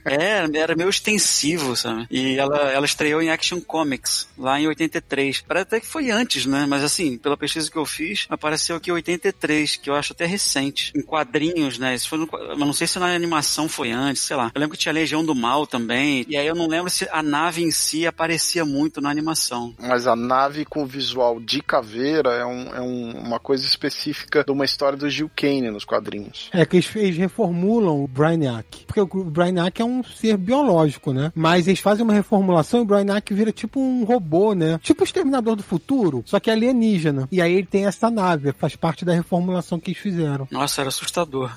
É, 0.05 0.45
era 0.57 0.75
meio 0.75 0.89
extensivo, 0.89 1.75
sabe? 1.75 2.07
E 2.09 2.37
ela, 2.37 2.57
ela 2.71 2.85
estreou 2.85 3.21
em 3.21 3.29
Action 3.29 3.59
Comics, 3.61 4.27
lá 4.37 4.59
em 4.59 4.67
83. 4.67 5.41
Parece 5.41 5.63
até 5.63 5.79
que 5.79 5.87
foi 5.87 6.09
antes, 6.11 6.45
né? 6.45 6.65
Mas 6.67 6.83
assim, 6.83 7.17
pela 7.17 7.37
pesquisa 7.37 7.69
que 7.69 7.77
eu 7.77 7.85
fiz, 7.85 8.25
apareceu 8.29 8.75
aqui 8.75 8.91
83, 8.91 9.75
que 9.77 9.89
eu 9.89 9.95
acho 9.95 10.13
até 10.13 10.25
recente. 10.25 10.91
Em 10.95 11.01
quadrinhos, 11.01 11.77
né? 11.77 11.95
Isso 11.95 12.09
foi 12.09 12.17
no, 12.19 12.29
mas 12.31 12.59
não 12.59 12.73
sei 12.73 12.87
se 12.87 12.99
na 12.99 13.13
animação 13.13 13.67
foi 13.69 13.91
antes, 13.91 14.23
sei 14.23 14.35
lá. 14.35 14.51
Eu 14.53 14.59
lembro 14.59 14.75
que 14.77 14.81
tinha 14.81 14.93
Legião 14.93 15.23
do 15.25 15.35
Mal 15.35 15.65
também. 15.67 16.25
E 16.27 16.37
aí 16.37 16.47
eu 16.47 16.55
não 16.55 16.67
lembro 16.67 16.89
se 16.89 17.07
a 17.11 17.21
nave 17.21 17.63
em 17.63 17.71
si 17.71 18.05
aparecia 18.07 18.65
muito 18.65 19.01
na 19.01 19.09
animação. 19.09 19.73
Mas 19.79 20.07
a 20.07 20.15
nave 20.15 20.65
com 20.65 20.85
visual 20.85 21.39
de 21.39 21.61
caveira 21.61 22.31
é, 22.31 22.45
um- 22.45 22.75
é 22.75 22.81
um- 22.81 22.88
uma 22.89 23.39
coisa 23.39 23.65
específica 23.65 24.43
de 24.43 24.51
uma 24.51 24.65
história 24.65 24.97
do 24.97 25.09
Jill 25.09 25.29
Kane 25.35 25.69
nos 25.69 25.85
quadrinhos. 25.85 26.49
É 26.51 26.65
que 26.65 26.77
eles, 26.77 26.95
eles 26.95 27.17
reformulam 27.17 28.03
o 28.03 28.07
Brainiac. 28.07 28.85
Porque 28.85 29.01
o 29.01 29.23
Brainiac 29.23 29.81
é 29.81 29.85
um 29.85 30.03
ser 30.03 30.37
biológico, 30.37 31.13
né? 31.13 31.31
Mas 31.35 31.67
eles 31.67 31.79
fazem 31.79 32.03
uma 32.03 32.13
reformulação 32.13 32.79
e 32.79 32.83
o 32.83 32.85
Brainiac 32.85 33.33
vira 33.33 33.51
tipo 33.51 33.79
um 33.79 34.03
robô, 34.03 34.53
né? 34.53 34.79
Tipo 34.81 35.01
o 35.01 35.05
Exterminador 35.05 35.55
do 35.55 35.63
Futuro, 35.63 36.23
só 36.25 36.39
que 36.39 36.49
alienígena. 36.49 37.27
E 37.31 37.41
aí 37.41 37.53
ele 37.53 37.67
tem 37.67 37.85
essa 37.85 38.09
nave, 38.09 38.53
faz 38.53 38.75
parte 38.75 39.05
da 39.05 39.13
reformulação 39.13 39.79
que 39.79 39.91
eles 39.91 40.01
fizeram. 40.01 40.47
Nossa, 40.51 40.81
era 40.81 40.89
assustador. 40.89 41.51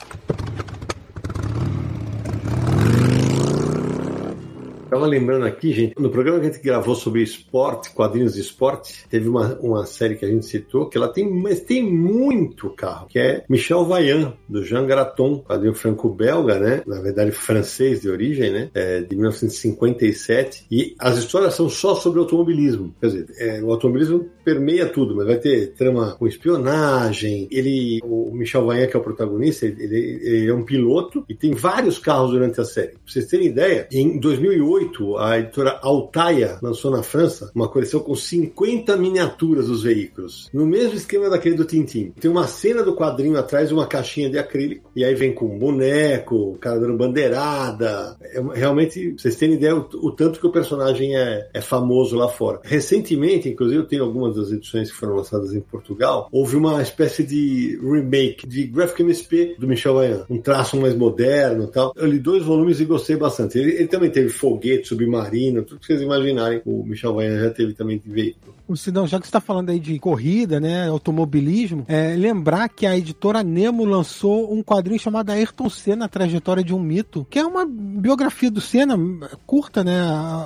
Tava 4.93 5.07
lembrando 5.07 5.47
aqui, 5.47 5.73
gente, 5.73 5.95
no 5.99 6.11
programa 6.11 6.39
que 6.39 6.47
a 6.49 6.53
gente 6.53 6.63
gravou 6.63 6.95
sobre 6.95 7.23
esporte, 7.23 7.89
quadrinhos 7.95 8.35
de 8.35 8.43
esporte, 8.43 9.07
teve 9.09 9.27
uma, 9.27 9.59
uma 9.59 9.87
série 9.87 10.17
que 10.17 10.25
a 10.27 10.29
gente 10.29 10.45
citou, 10.45 10.87
que 10.87 10.99
ela 10.99 11.09
tem, 11.09 11.27
mas 11.31 11.61
tem 11.61 11.83
muito 11.83 12.69
carro, 12.69 13.07
que 13.07 13.19
é 13.19 13.43
Michel 13.49 13.87
Vaillant, 13.87 14.35
do 14.47 14.63
Jean 14.63 14.85
Graton, 14.85 15.39
quadrinho 15.39 15.73
franco-belga, 15.73 16.59
né? 16.59 16.83
Na 16.87 17.01
verdade, 17.01 17.31
francês 17.31 18.03
de 18.03 18.11
origem, 18.11 18.53
né? 18.53 18.71
É, 18.75 19.01
de 19.01 19.17
1957. 19.17 20.67
E 20.71 20.95
as 20.99 21.17
histórias 21.17 21.55
são 21.55 21.71
só 21.71 21.95
sobre 21.95 22.21
automobilismo. 22.21 22.95
Quer 23.01 23.07
dizer, 23.07 23.27
é, 23.39 23.63
o 23.63 23.71
automobilismo 23.71 24.29
permeia 24.45 24.85
tudo, 24.85 25.17
mas 25.17 25.27
vai 25.27 25.39
ter 25.39 25.69
trama 25.73 26.17
com 26.19 26.27
espionagem. 26.27 27.49
Ele, 27.51 27.99
o 28.05 28.31
Michel 28.35 28.67
Vaillant, 28.67 28.91
que 28.91 28.97
é 28.99 29.01
o 29.01 29.03
protagonista, 29.03 29.65
ele, 29.65 29.83
ele- 29.85 30.21
ele 30.23 30.51
é 30.51 30.55
um 30.55 30.65
piloto 30.65 31.25
e 31.31 31.35
tem 31.35 31.53
vários 31.55 31.99
carros 31.99 32.33
durante 32.33 32.61
a 32.61 32.65
série. 32.67 32.89
Pra 32.89 33.01
vocês 33.07 33.25
terem 33.27 33.47
ideia, 33.47 33.89
em 33.91 34.19
2008, 34.21 34.82
a 35.19 35.39
editora 35.39 35.79
Altaia 35.83 36.59
lançou 36.63 36.91
na 36.91 37.03
França 37.03 37.51
uma 37.55 37.69
coleção 37.69 38.01
com 38.01 38.15
50 38.15 38.97
miniaturas 38.97 39.67
dos 39.67 39.83
veículos. 39.83 40.49
No 40.53 40.67
mesmo 40.67 40.95
esquema 40.95 41.29
daquele 41.29 41.55
do 41.55 41.65
Tintin. 41.65 42.13
Tem 42.21 42.31
uma 42.31 42.47
cena 42.47 42.83
do 42.83 42.95
quadrinho 42.95 43.39
atrás, 43.39 43.73
uma 43.73 43.87
caixinha 43.87 44.31
de 44.31 44.39
acrílico, 44.39 44.91
e 44.95 45.05
aí 45.05 45.15
vem 45.15 45.33
com 45.33 45.47
um 45.47 45.59
boneco, 45.59 46.35
o 46.35 46.59
cara 46.59 46.79
dando 46.79 46.97
bandeirada. 46.97 48.17
É, 48.21 48.41
realmente, 48.55 49.15
vocês 49.17 49.37
terem 49.37 49.57
ideia 49.57 49.77
o, 49.77 49.89
o 49.95 50.11
tanto 50.13 50.41
que 50.41 50.47
o 50.47 50.53
personagem 50.53 51.17
é, 51.17 51.49
é 51.53 51.61
famoso 51.61 52.17
lá 52.17 52.29
fora. 52.29 52.61
Recentemente, 52.63 53.49
inclusive, 53.49 53.81
eu 53.81 53.87
tenho 53.87 54.05
algumas 54.05 54.37
das 54.37 54.53
edições 54.53 54.91
que 54.91 54.97
foram 54.97 55.17
lançadas 55.17 55.55
em 55.55 55.61
Portugal, 55.61 56.29
houve 56.33 56.57
uma 56.57 56.83
espécie 56.83 57.25
de 57.25 57.79
remake 57.83 58.47
de 58.47 58.65
Graphic 58.65 59.03
MSP 59.03 59.57
do 59.59 59.67
Michel 59.67 59.95
Vaillant. 59.95 60.27
Um 60.29 60.41
traço 60.41 60.77
mais 60.77 60.95
moderno 60.95 61.67
tal. 61.67 61.93
Eu 61.97 62.07
li 62.07 62.19
dois 62.19 62.45
volumes 62.45 62.81
e 62.81 62.85
gostei 62.85 63.17
bastante. 63.17 63.59
Ele, 63.59 63.73
ele 63.73 63.89
também 63.89 64.11
teve 64.11 64.29
foguete, 64.73 64.89
submarino, 64.89 65.63
tudo 65.63 65.81
que 65.81 65.87
vocês 65.87 66.01
imaginarem. 66.01 66.63
O 66.65 66.83
Michel 66.85 67.15
Vaillant 67.15 67.41
já 67.41 67.51
teve 67.51 67.75
também 67.75 67.99
de 67.99 68.11
veículo. 68.11 68.55
Sidão, 68.77 69.07
já 69.07 69.19
que 69.19 69.27
você 69.27 69.29
está 69.29 69.41
falando 69.41 69.71
aí 69.71 69.79
de 69.79 69.99
corrida, 69.99 70.59
né, 70.61 70.89
automobilismo, 70.89 71.85
é, 71.89 72.15
lembrar 72.17 72.69
que 72.69 72.87
a 72.87 72.97
editora 72.97 73.43
Nemo 73.43 73.85
lançou 73.85 74.53
um 74.53 74.63
quadrinho 74.63 74.99
chamado 74.99 75.31
Ayrton 75.31 75.69
Senna, 75.69 76.09
trajetória 76.09 76.63
de 76.65 76.75
um 76.75 76.81
mito, 76.81 77.27
que 77.31 77.39
é 77.39 77.45
uma 77.47 77.65
biografia 77.67 78.51
do 78.51 78.61
Senna, 78.61 78.99
curta, 79.47 79.83
né, 79.85 80.01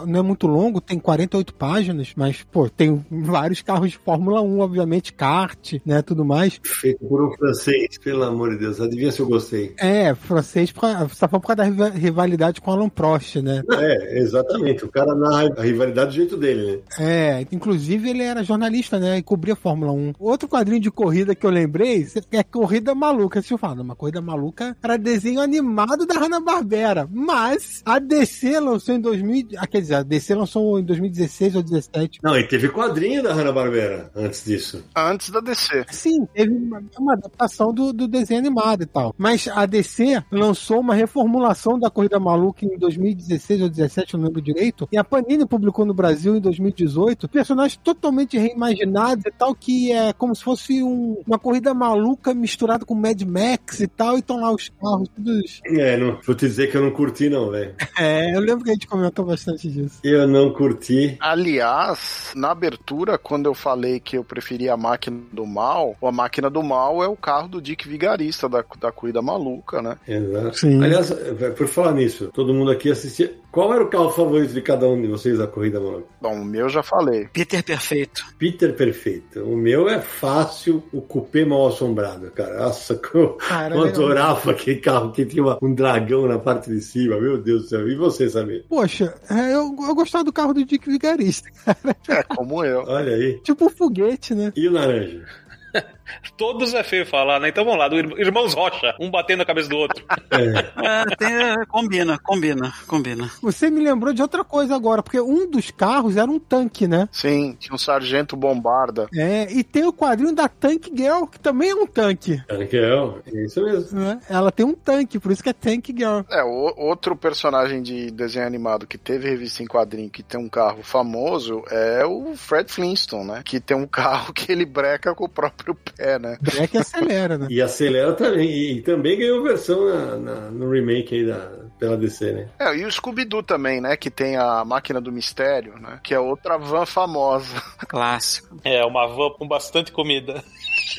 não 0.07 0.21
é 0.21 0.23
muito 0.23 0.47
longo, 0.47 0.81
tem 0.81 0.99
48 0.99 1.55
páginas, 1.55 2.13
mas, 2.17 2.45
pô, 2.51 2.69
tem 2.69 3.05
vários 3.11 3.63
carros 3.63 3.91
de 3.91 3.99
Fórmula 3.99 4.41
1, 4.43 4.59
obviamente, 4.61 5.13
kart, 5.13 5.75
né, 5.85 6.03
tudo 6.03 6.25
mais. 6.25 6.61
Feito 6.63 7.05
por 7.07 7.23
um 7.25 7.33
francês, 7.37 7.99
pelo 8.03 8.23
amor 8.25 8.51
de 8.51 8.59
Deus. 8.59 8.81
Adivinha 8.81 9.11
se 9.13 9.21
eu 9.21 9.27
gostei. 9.27 9.75
É, 9.79 10.15
francês, 10.15 10.73
só 11.15 11.29
foi 11.29 11.41
por 11.41 11.47
causa 11.49 11.57
da 11.57 11.65
riva- 11.65 11.89
rivalidade 11.91 12.61
com 12.61 12.71
Alan 12.71 12.89
Prost, 12.89 13.37
né. 13.37 13.63
É, 13.73 14.19
exatamente. 14.19 14.85
O 14.85 14.89
cara 14.89 15.15
narra 15.15 15.51
a 15.57 15.63
rivalidade 15.63 16.11
do 16.11 16.15
jeito 16.17 16.37
dele, 16.37 16.73
né? 16.73 16.79
É, 16.99 17.47
inclusive 17.53 18.11
ele 18.11 18.16
era 18.23 18.43
jornalista, 18.43 18.99
né? 18.99 19.19
E 19.19 19.23
cobria 19.23 19.55
a 19.55 19.57
Fórmula 19.57 19.93
1. 19.93 20.15
Outro 20.19 20.49
quadrinho 20.49 20.81
de 20.81 20.91
corrida 20.91 21.35
que 21.35 21.47
eu 21.47 21.51
lembrei 21.51 22.07
é 22.31 22.43
Corrida 22.43 22.95
Maluca. 22.95 23.41
Deixa 23.41 23.55
eu 23.55 23.59
falar, 23.59 23.81
uma 23.81 23.97
Corrida 23.97 24.21
Maluca 24.21 24.77
era 24.83 24.97
desenho 24.97 25.41
animado 25.41 26.07
da 26.07 26.15
Hanna-Barbera. 26.15 27.09
Mas 27.11 27.83
a 27.85 27.99
DC 27.99 28.59
lançou 28.61 28.95
em 28.95 29.01
2000. 29.01 29.49
Ah, 29.59 29.67
quer 29.67 29.81
dizer, 29.81 29.95
a 29.95 30.03
DC 30.03 30.35
lançou 30.35 30.79
em 30.79 30.85
2016 30.85 31.57
ou 31.57 31.63
2017. 31.63 32.21
Não, 32.23 32.37
e 32.37 32.47
teve 32.47 32.69
quadrinho 32.69 33.23
da 33.23 33.33
Hanna-Barbera 33.33 34.11
antes 34.15 34.45
disso. 34.45 34.85
Antes 34.95 35.31
da 35.31 35.41
DC. 35.41 35.85
Sim, 35.91 36.27
teve 36.33 36.53
uma, 36.53 36.83
uma 36.99 37.13
adaptação 37.15 37.73
do, 37.73 37.93
do 37.93 38.09
desenho 38.09 38.41
animado 38.41 38.83
e 38.83 38.87
tal. 38.87 39.15
Mas 39.17 39.49
a 39.49 39.67
DC 39.67 40.23
lançou 40.31 40.81
uma 40.81 40.95
reformulação 40.95 41.79
da 41.79 41.91
Corrida 41.91 42.19
Maluca 42.19 42.65
em 42.65 42.79
2016 42.79 43.63
ou 43.63 43.69
2017, 43.69 43.87
17, 43.87 44.15
eu 44.15 44.19
não 44.19 44.27
lembro 44.27 44.43
direito, 44.43 44.89
e 44.91 44.99
a 44.99 45.05
Panini 45.05 45.47
publicou 45.47 45.85
no 45.85 45.95
Brasil 45.95 46.37
em 46.37 46.41
2018 46.41 47.29
personagens 47.29 47.79
totalmente 47.83 48.06
reimaginados 48.39 49.25
e 49.27 49.31
tal, 49.31 49.55
que 49.55 49.93
é 49.93 50.13
como 50.13 50.35
se 50.35 50.43
fosse 50.43 50.83
um- 50.83 51.17
uma 51.27 51.39
corrida 51.39 51.73
maluca 51.75 52.35
misturada 52.35 52.85
com 52.85 52.95
Mad 52.95 53.21
Max 53.23 53.81
e 53.81 53.87
tal, 53.89 54.17
e 54.17 54.21
estão 54.21 54.41
lá 54.41 54.53
os 54.53 54.69
carros 54.81 55.09
todos. 55.09 55.61
É, 55.67 55.97
não, 55.97 56.19
vou 56.25 56.35
te 56.35 56.47
dizer 56.47 56.71
que 56.71 56.77
eu 56.77 56.83
não 56.83 56.91
curti, 56.91 57.29
não, 57.29 57.51
velho. 57.51 57.75
É, 57.99 58.37
eu 58.37 58.41
lembro 58.41 58.63
que 58.63 58.71
a 58.71 58.75
gente 58.75 58.87
comentou 58.87 59.25
bastante 59.25 59.69
disso. 59.71 59.99
Eu 60.05 60.29
não 60.29 60.53
curti. 60.53 61.17
Aliás, 61.21 62.33
na 62.37 62.51
abertura, 62.51 63.17
quando 63.19 63.47
eu 63.47 63.55
falei 63.55 63.99
que 63.99 64.17
eu 64.19 64.23
preferia 64.25 64.75
a 64.75 64.77
máquina 64.77 65.19
do 65.33 65.47
mal, 65.47 65.97
a 66.03 66.13
máquina 66.13 66.51
do 66.51 66.63
mal 66.63 67.03
é 67.03 67.09
o 67.09 67.17
carro 67.17 67.49
do 67.49 67.61
Dick 67.63 67.89
Vigarista 67.89 68.49
da, 68.49 68.63
da 68.79 68.93
corrida 68.93 69.23
maluca, 69.23 69.81
né? 69.81 69.97
Exato. 70.07 70.59
Sim. 70.59 70.83
Aliás, 70.85 71.11
eh, 71.11 71.51
por 71.57 71.67
falar 71.67 71.93
nisso, 71.93 72.31
todo 72.35 72.53
mundo 72.53 72.71
aqui 72.71 72.91
assistia. 72.91 73.35
Qual 73.57 73.73
era 73.73 73.83
o 73.83 73.89
carro 73.89 74.11
favorito 74.11 74.53
de 74.53 74.61
cada 74.61 74.87
um 74.87 75.01
de 75.01 75.09
vocês 75.09 75.39
da 75.39 75.47
corrida, 75.47 75.81
mano? 75.81 76.05
Bom, 76.21 76.43
o 76.43 76.45
meu 76.45 76.69
já 76.69 76.83
falei. 76.83 77.27
Peter 77.33 77.65
Perfeito. 77.65 78.23
Peter 78.39 78.75
Perfeito. 78.77 79.41
O 79.45 79.57
meu 79.57 79.89
é 79.89 79.99
fácil, 79.99 80.83
o 80.93 81.01
cupê 81.01 81.43
mal 81.43 81.69
assombrado, 81.69 82.31
cara. 82.33 82.59
Nossa, 82.59 82.97
como 83.01 83.29
Cara, 83.39 83.75
eu 83.75 83.85
adorava 83.85 84.51
aquele 84.51 84.79
carro 84.79 85.11
que 85.11 85.25
tinha 85.25 85.43
uma- 85.43 85.59
um 85.63 85.73
dragão 85.75 86.29
na 86.29 86.39
parte 86.39 86.69
de 86.69 86.83
cima, 86.83 87.19
meu 87.19 87.39
Deus 87.39 87.63
do 87.63 87.69
céu. 87.69 87.89
E 87.89 87.95
você, 87.97 88.29
Samir? 88.29 88.67
Poxa, 88.69 89.15
é, 89.31 89.55
eu, 89.55 89.75
eu 89.89 89.95
gostava 89.95 90.23
do 90.23 90.35
carro 90.35 90.53
do 90.53 90.63
Dick 90.63 90.87
Vigarista. 90.91 91.49
É 92.11 92.23
como 92.25 92.63
eu. 92.63 92.85
Olha 92.87 93.15
aí. 93.15 93.41
Tipo 93.43 93.65
um 93.65 93.71
foguete, 93.71 94.35
né? 94.35 94.53
E 94.55 94.69
o 94.69 94.73
laranja? 94.73 95.25
Todos 96.37 96.75
é 96.75 96.83
feio 96.83 97.07
falar, 97.07 97.41
né? 97.41 97.49
Então 97.49 97.65
vamos 97.65 97.79
lá, 97.79 97.89
do 97.89 97.97
ir- 97.99 98.19
Irmãos 98.21 98.55
Rocha, 98.55 98.95
um 99.01 99.11
batendo 99.11 99.39
na 99.39 99.45
cabeça 99.45 99.69
do 99.69 99.77
outro. 99.77 100.05
É, 100.31 100.87
É, 100.87 101.17
tem- 101.17 101.33
é, 101.35 101.65
combina, 101.67 102.19
combina, 102.19 102.73
combina. 102.87 103.31
Você 103.43 103.71
me 103.71 103.81
lembrou 103.83 104.13
de 104.13 104.23
outra 104.23 104.45
coisa 104.45 104.75
agora, 104.75 105.03
porque 105.03 105.21
um 105.21 105.51
dos 105.51 105.71
carros 105.71 106.17
era 106.17 106.31
um 106.31 106.39
tanque, 106.39 106.87
né? 106.87 107.09
Sim, 107.13 107.57
tinha 107.59 107.75
um 107.75 107.79
sargento 107.79 108.37
bombarda. 108.37 109.09
É, 109.15 109.51
e 109.53 109.65
tem 109.65 109.85
o 109.85 109.93
quadrinho 109.93 110.35
da 110.35 110.49
Tank 110.49 110.91
Girl, 110.95 111.25
que 111.25 111.39
também 111.41 111.71
é 111.71 111.75
um 111.75 111.87
tanque. 111.87 112.37
Raquel, 112.51 113.21
é 113.27 113.45
isso 113.45 113.63
mesmo. 113.63 113.99
Né? 114.01 114.21
Ela 114.29 114.51
tem 114.53 114.65
um 114.67 114.75
tanque, 114.75 115.19
por 115.19 115.33
isso 115.33 115.43
que 115.43 115.49
é 115.49 115.53
Tank 115.53 115.87
Girl. 115.97 116.21
É, 116.31 116.43
o- 116.45 116.75
outro 116.77 117.17
personagem 117.17 117.83
de 117.83 118.11
desenho 118.11 118.47
animado 118.47 118.87
que 118.87 118.99
teve 118.99 119.29
revista 119.29 119.63
em 119.63 119.67
quadrinho 119.67 120.11
que 120.11 120.23
tem 120.23 120.41
um 120.41 120.49
carro 120.49 120.83
famoso 120.83 121.63
é 121.71 122.05
o 122.05 122.35
Fred 122.37 122.71
Flintstone, 122.71 123.27
né? 123.27 123.43
Que 123.45 123.61
tem 123.61 123.77
um 123.77 123.87
carro 123.89 124.33
que 124.33 124.51
ele 124.53 124.65
breca 124.65 125.15
com 125.15 125.25
o 125.25 125.29
próprio 125.29 125.75
pé, 125.75 125.96
né? 126.19 126.37
Break 126.41 126.77
acelera, 126.79 127.39
né? 127.39 127.47
E 127.51 127.61
acelera 127.63 128.13
também. 128.15 128.49
E, 128.49 128.73
e 128.79 128.83
também 128.83 129.19
ganhou 129.19 129.43
versão 129.43 129.87
na- 129.89 130.17
na- 130.17 130.51
no 130.51 130.71
remake 130.71 131.15
aí 131.15 131.27
da, 131.27 131.51
pela 131.79 131.97
DC, 131.97 132.33
né? 132.33 132.49
É, 132.59 132.77
e 132.77 132.85
o 132.85 132.91
Scooby-Doo 132.93 133.43
também, 133.43 133.81
né? 133.81 133.97
Que 133.97 134.11
tem 134.11 134.37
a 134.37 134.65
máquina 134.65 135.01
do 135.01 135.11
mistério, 135.13 135.75
né? 135.79 135.99
Que 136.03 136.15
é 136.15 136.19
outra 136.21 136.57
van 136.59 136.85
famosa. 136.87 137.55
Clássico. 137.89 138.57
É, 138.65 138.85
uma 138.85 139.07
van 139.07 139.31
com 139.39 139.47
bastante 139.49 139.93
comida. 139.93 140.43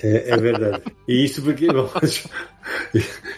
É, 0.04 0.32
é 0.32 0.38
verdade. 0.38 0.84
E 1.08 1.24
isso 1.24 1.42
porque. 1.42 1.68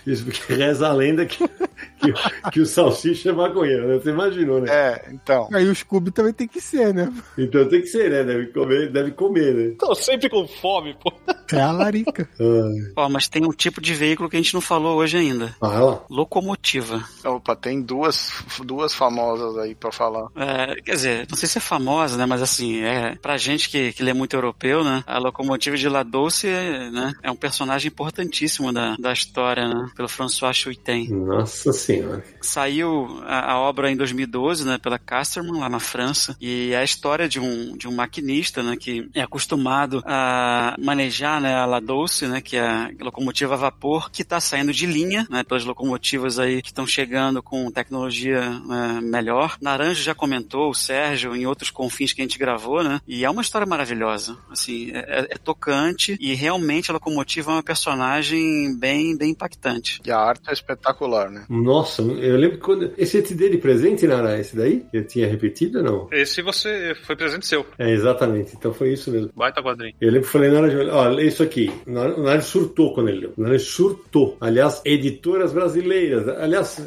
Isso 0.06 0.26
porque 0.26 0.54
reza 0.54 0.88
a 0.88 0.94
lenda 0.94 1.26
que, 1.26 1.48
que, 1.48 2.14
que 2.52 2.60
o 2.60 2.66
salsicha 2.66 3.30
é 3.30 3.34
maconheiro, 3.34 3.88
né? 3.88 3.96
Você 3.96 4.10
imaginou, 4.10 4.62
né? 4.62 4.68
É, 4.72 5.10
então. 5.12 5.48
Aí 5.54 5.68
o 5.68 5.76
Scooby 5.76 6.12
também 6.12 6.34
tem 6.34 6.48
que 6.48 6.62
ser, 6.62 6.94
né? 6.94 7.12
Então 7.38 7.68
tem 7.68 7.82
que 7.82 7.88
ser, 7.88 8.10
né? 8.10 8.24
Deve 8.24 8.48
comer, 8.48 8.92
deve 8.92 9.12
comer, 9.12 9.54
né? 9.54 9.76
Tô 9.80 9.94
sempre 9.96 10.30
com 10.30 10.48
fome, 10.48 10.96
pô. 11.02 11.12
É 11.52 11.62
a 11.62 11.72
larica. 11.72 12.30
Ó, 12.96 13.10
mas 13.10 13.28
tem 13.28 13.46
um 13.46 13.52
tipo 13.52 13.82
de 13.82 13.94
veículo 13.94 14.30
que 14.30 14.36
a 14.36 14.40
gente 14.40 14.54
não 14.54 14.62
falou 14.62 14.98
hoje 14.98 15.18
ainda. 15.18 15.56
Ah, 15.62 15.80
lá. 15.80 16.04
Locomotiva. 16.10 17.04
Opa, 17.26 17.56
tem 17.56 17.82
duas, 17.82 18.32
duas 18.64 18.94
famosas 18.94 19.58
aí 19.58 19.76
pra 19.76 19.92
falar. 19.92 20.28
É, 20.36 20.76
quer 20.82 20.94
dizer, 20.94 21.28
não 21.30 21.38
sei 21.38 21.48
se 21.50 21.58
é 21.58 21.62
famosa, 21.62 22.18
né? 22.18 22.26
Mas 22.26 22.42
assim, 22.42 22.82
é 22.82 23.16
pra 23.16 23.38
gente 23.38 23.70
que, 23.70 23.94
que 23.94 24.04
lê 24.04 24.14
muito 24.14 24.36
europeu, 24.36 24.84
né? 24.84 25.04
A 25.06 25.18
locomotiva 25.18 25.76
de 25.76 25.90
La 25.90 26.04
Dulce, 26.04 26.48
né? 26.48 27.14
É 27.24 27.32
um 27.32 27.36
personagem 27.36 27.88
importantíssimo 27.90 28.72
da, 28.72 28.96
da 28.98 29.12
história, 29.20 29.68
né? 29.68 29.90
Pelo 29.96 30.08
François 30.08 30.56
Chuitem. 30.56 31.10
Nossa 31.10 31.72
senhora. 31.72 32.24
Saiu 32.42 33.22
a, 33.26 33.54
a 33.54 33.60
obra 33.60 33.92
em 33.92 33.98
2012, 33.98 34.66
né? 34.66 34.78
Pela 34.78 34.98
Casterman, 34.98 35.60
lá 35.60 35.70
na 35.70 35.80
França. 35.80 36.36
E 36.40 36.72
é 36.72 36.78
a 36.78 36.84
história 36.84 37.28
de 37.28 37.40
um, 37.40 37.78
de 37.78 37.88
um 37.88 37.96
maquinista, 37.96 38.64
né? 38.64 38.76
Que 38.76 39.10
é 39.14 39.22
acostumado 39.22 40.02
a 40.06 40.76
manejar, 40.80 41.42
né? 41.42 41.54
A 41.56 41.66
La 41.66 41.80
Dulce, 41.80 42.28
né? 42.28 42.42
Que 42.42 42.58
é 42.58 42.68
a 42.68 42.90
locomotiva 43.00 43.54
a 43.54 43.58
vapor, 43.58 44.10
que 44.12 44.24
tá 44.24 44.40
saindo 44.40 44.74
de 44.74 44.86
linha, 44.86 45.28
né? 45.30 45.44
Pelas 45.44 45.66
locomotivas 45.66 46.40
aí 46.40 46.62
que 46.62 46.70
estão 46.70 46.88
chegando 46.88 47.44
com 47.44 47.70
tecnologia 47.72 48.50
né, 48.60 49.00
melhor. 49.02 49.58
Naranjo 49.62 50.02
já 50.02 50.16
comentou, 50.16 50.70
o 50.70 50.76
Sérgio, 50.76 51.36
em 51.36 51.46
outros 51.46 51.72
confins 51.72 52.14
que 52.14 52.22
a 52.22 52.24
gente 52.24 52.38
gravou, 52.38 52.84
né? 52.84 53.02
E 53.08 53.26
é 53.26 53.30
uma 53.30 53.42
história 53.42 53.68
maravilhosa. 53.68 54.38
Assim, 54.50 54.92
é, 54.94 55.28
é 55.32 55.38
tocante 55.38 56.18
e 56.20 56.34
realmente 56.34 56.90
a 56.90 56.94
locomotiva 56.94 57.52
é 57.52 57.56
uma 57.56 57.64
personagem 57.64 58.76
bem, 58.78 58.99
bem 59.18 59.32
impactante. 59.32 60.00
E 60.06 60.12
a 60.12 60.18
arte 60.18 60.50
é 60.50 60.54
espetacular, 60.54 61.30
né? 61.30 61.46
Nossa, 61.50 62.02
eu 62.02 62.38
lembro 62.38 62.58
que 62.58 62.64
quando. 62.64 62.92
Esse 62.98 63.18
eu 63.18 63.24
te 63.24 63.34
dei 63.34 63.50
de 63.50 63.58
presente, 63.58 64.08
Nara, 64.08 64.40
esse 64.40 64.56
daí? 64.56 64.86
Eu 64.94 65.06
tinha 65.06 65.28
repetido 65.28 65.80
ou 65.80 65.84
não? 65.84 66.08
Esse 66.12 66.42
você 66.42 66.96
foi 67.04 67.16
presente 67.16 67.46
seu. 67.46 67.66
É, 67.78 67.92
exatamente. 67.92 68.56
Então 68.56 68.74
foi 68.74 68.94
isso 68.94 69.12
mesmo. 69.12 69.30
Baita 69.36 69.62
quadrinho. 69.62 69.94
Eu 70.00 70.10
lembro 70.12 70.28
que 70.28 70.32
falei, 70.32 70.50
Nara, 70.50 70.96
olha, 70.96 71.22
isso 71.22 71.44
aqui. 71.44 71.72
O 71.88 71.92
Nara 71.92 72.42
surtou 72.42 72.94
quando 72.94 73.10
ele 73.10 73.22
leu. 73.22 73.34
O 73.38 73.42
Nara 73.42 73.60
surtou. 73.60 74.38
Aliás, 74.40 74.82
editoras 74.86 75.54
brasileiras. 75.54 76.28
Aliás, 76.28 76.78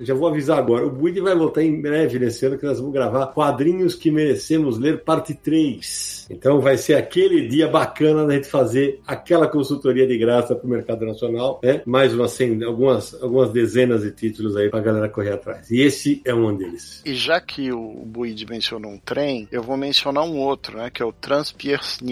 já 0.00 0.14
vou 0.14 0.28
avisar 0.28 0.58
agora. 0.58 0.86
O 0.86 0.90
Buide 0.90 1.20
vai 1.20 1.34
voltar 1.34 1.62
em 1.62 1.80
breve 1.80 2.18
nesse 2.18 2.46
ano 2.46 2.58
que 2.58 2.64
nós 2.64 2.78
vamos 2.78 2.92
gravar 2.92 3.26
Quadrinhos 3.28 3.94
que 3.94 4.10
Merecemos 4.10 4.78
Ler, 4.78 5.02
parte 5.02 5.34
3. 5.34 6.28
Então 6.30 6.60
vai 6.60 6.76
ser 6.76 6.94
aquele 6.94 7.46
dia 7.48 7.68
bacana 7.68 8.26
da 8.26 8.34
gente 8.34 8.48
fazer 8.48 9.00
aquela 9.06 9.46
consultoria 9.46 10.06
de 10.06 10.16
graça 10.16 10.54
pro 10.54 10.68
mercado 10.68 11.04
nacional, 11.04 11.23
né? 11.62 11.82
Mais 11.86 12.12
umas 12.14 12.32
100, 12.32 12.62
algumas, 12.64 13.14
algumas 13.22 13.50
dezenas 13.50 14.02
de 14.02 14.10
títulos 14.10 14.56
aí 14.56 14.70
pra 14.70 14.80
galera 14.80 15.08
correr 15.08 15.32
atrás. 15.32 15.70
E 15.70 15.80
esse 15.80 16.20
é 16.24 16.34
um 16.34 16.54
deles. 16.56 17.02
E 17.04 17.14
já 17.14 17.40
que 17.40 17.72
o 17.72 18.02
Buid 18.06 18.46
mencionou 18.48 18.90
um 18.92 18.98
trem, 18.98 19.48
eu 19.50 19.62
vou 19.62 19.76
mencionar 19.76 20.24
um 20.24 20.38
outro, 20.38 20.78
né? 20.78 20.90
Que 20.90 21.02
é 21.02 21.06
o 21.06 21.12
Transpierce 21.12 22.04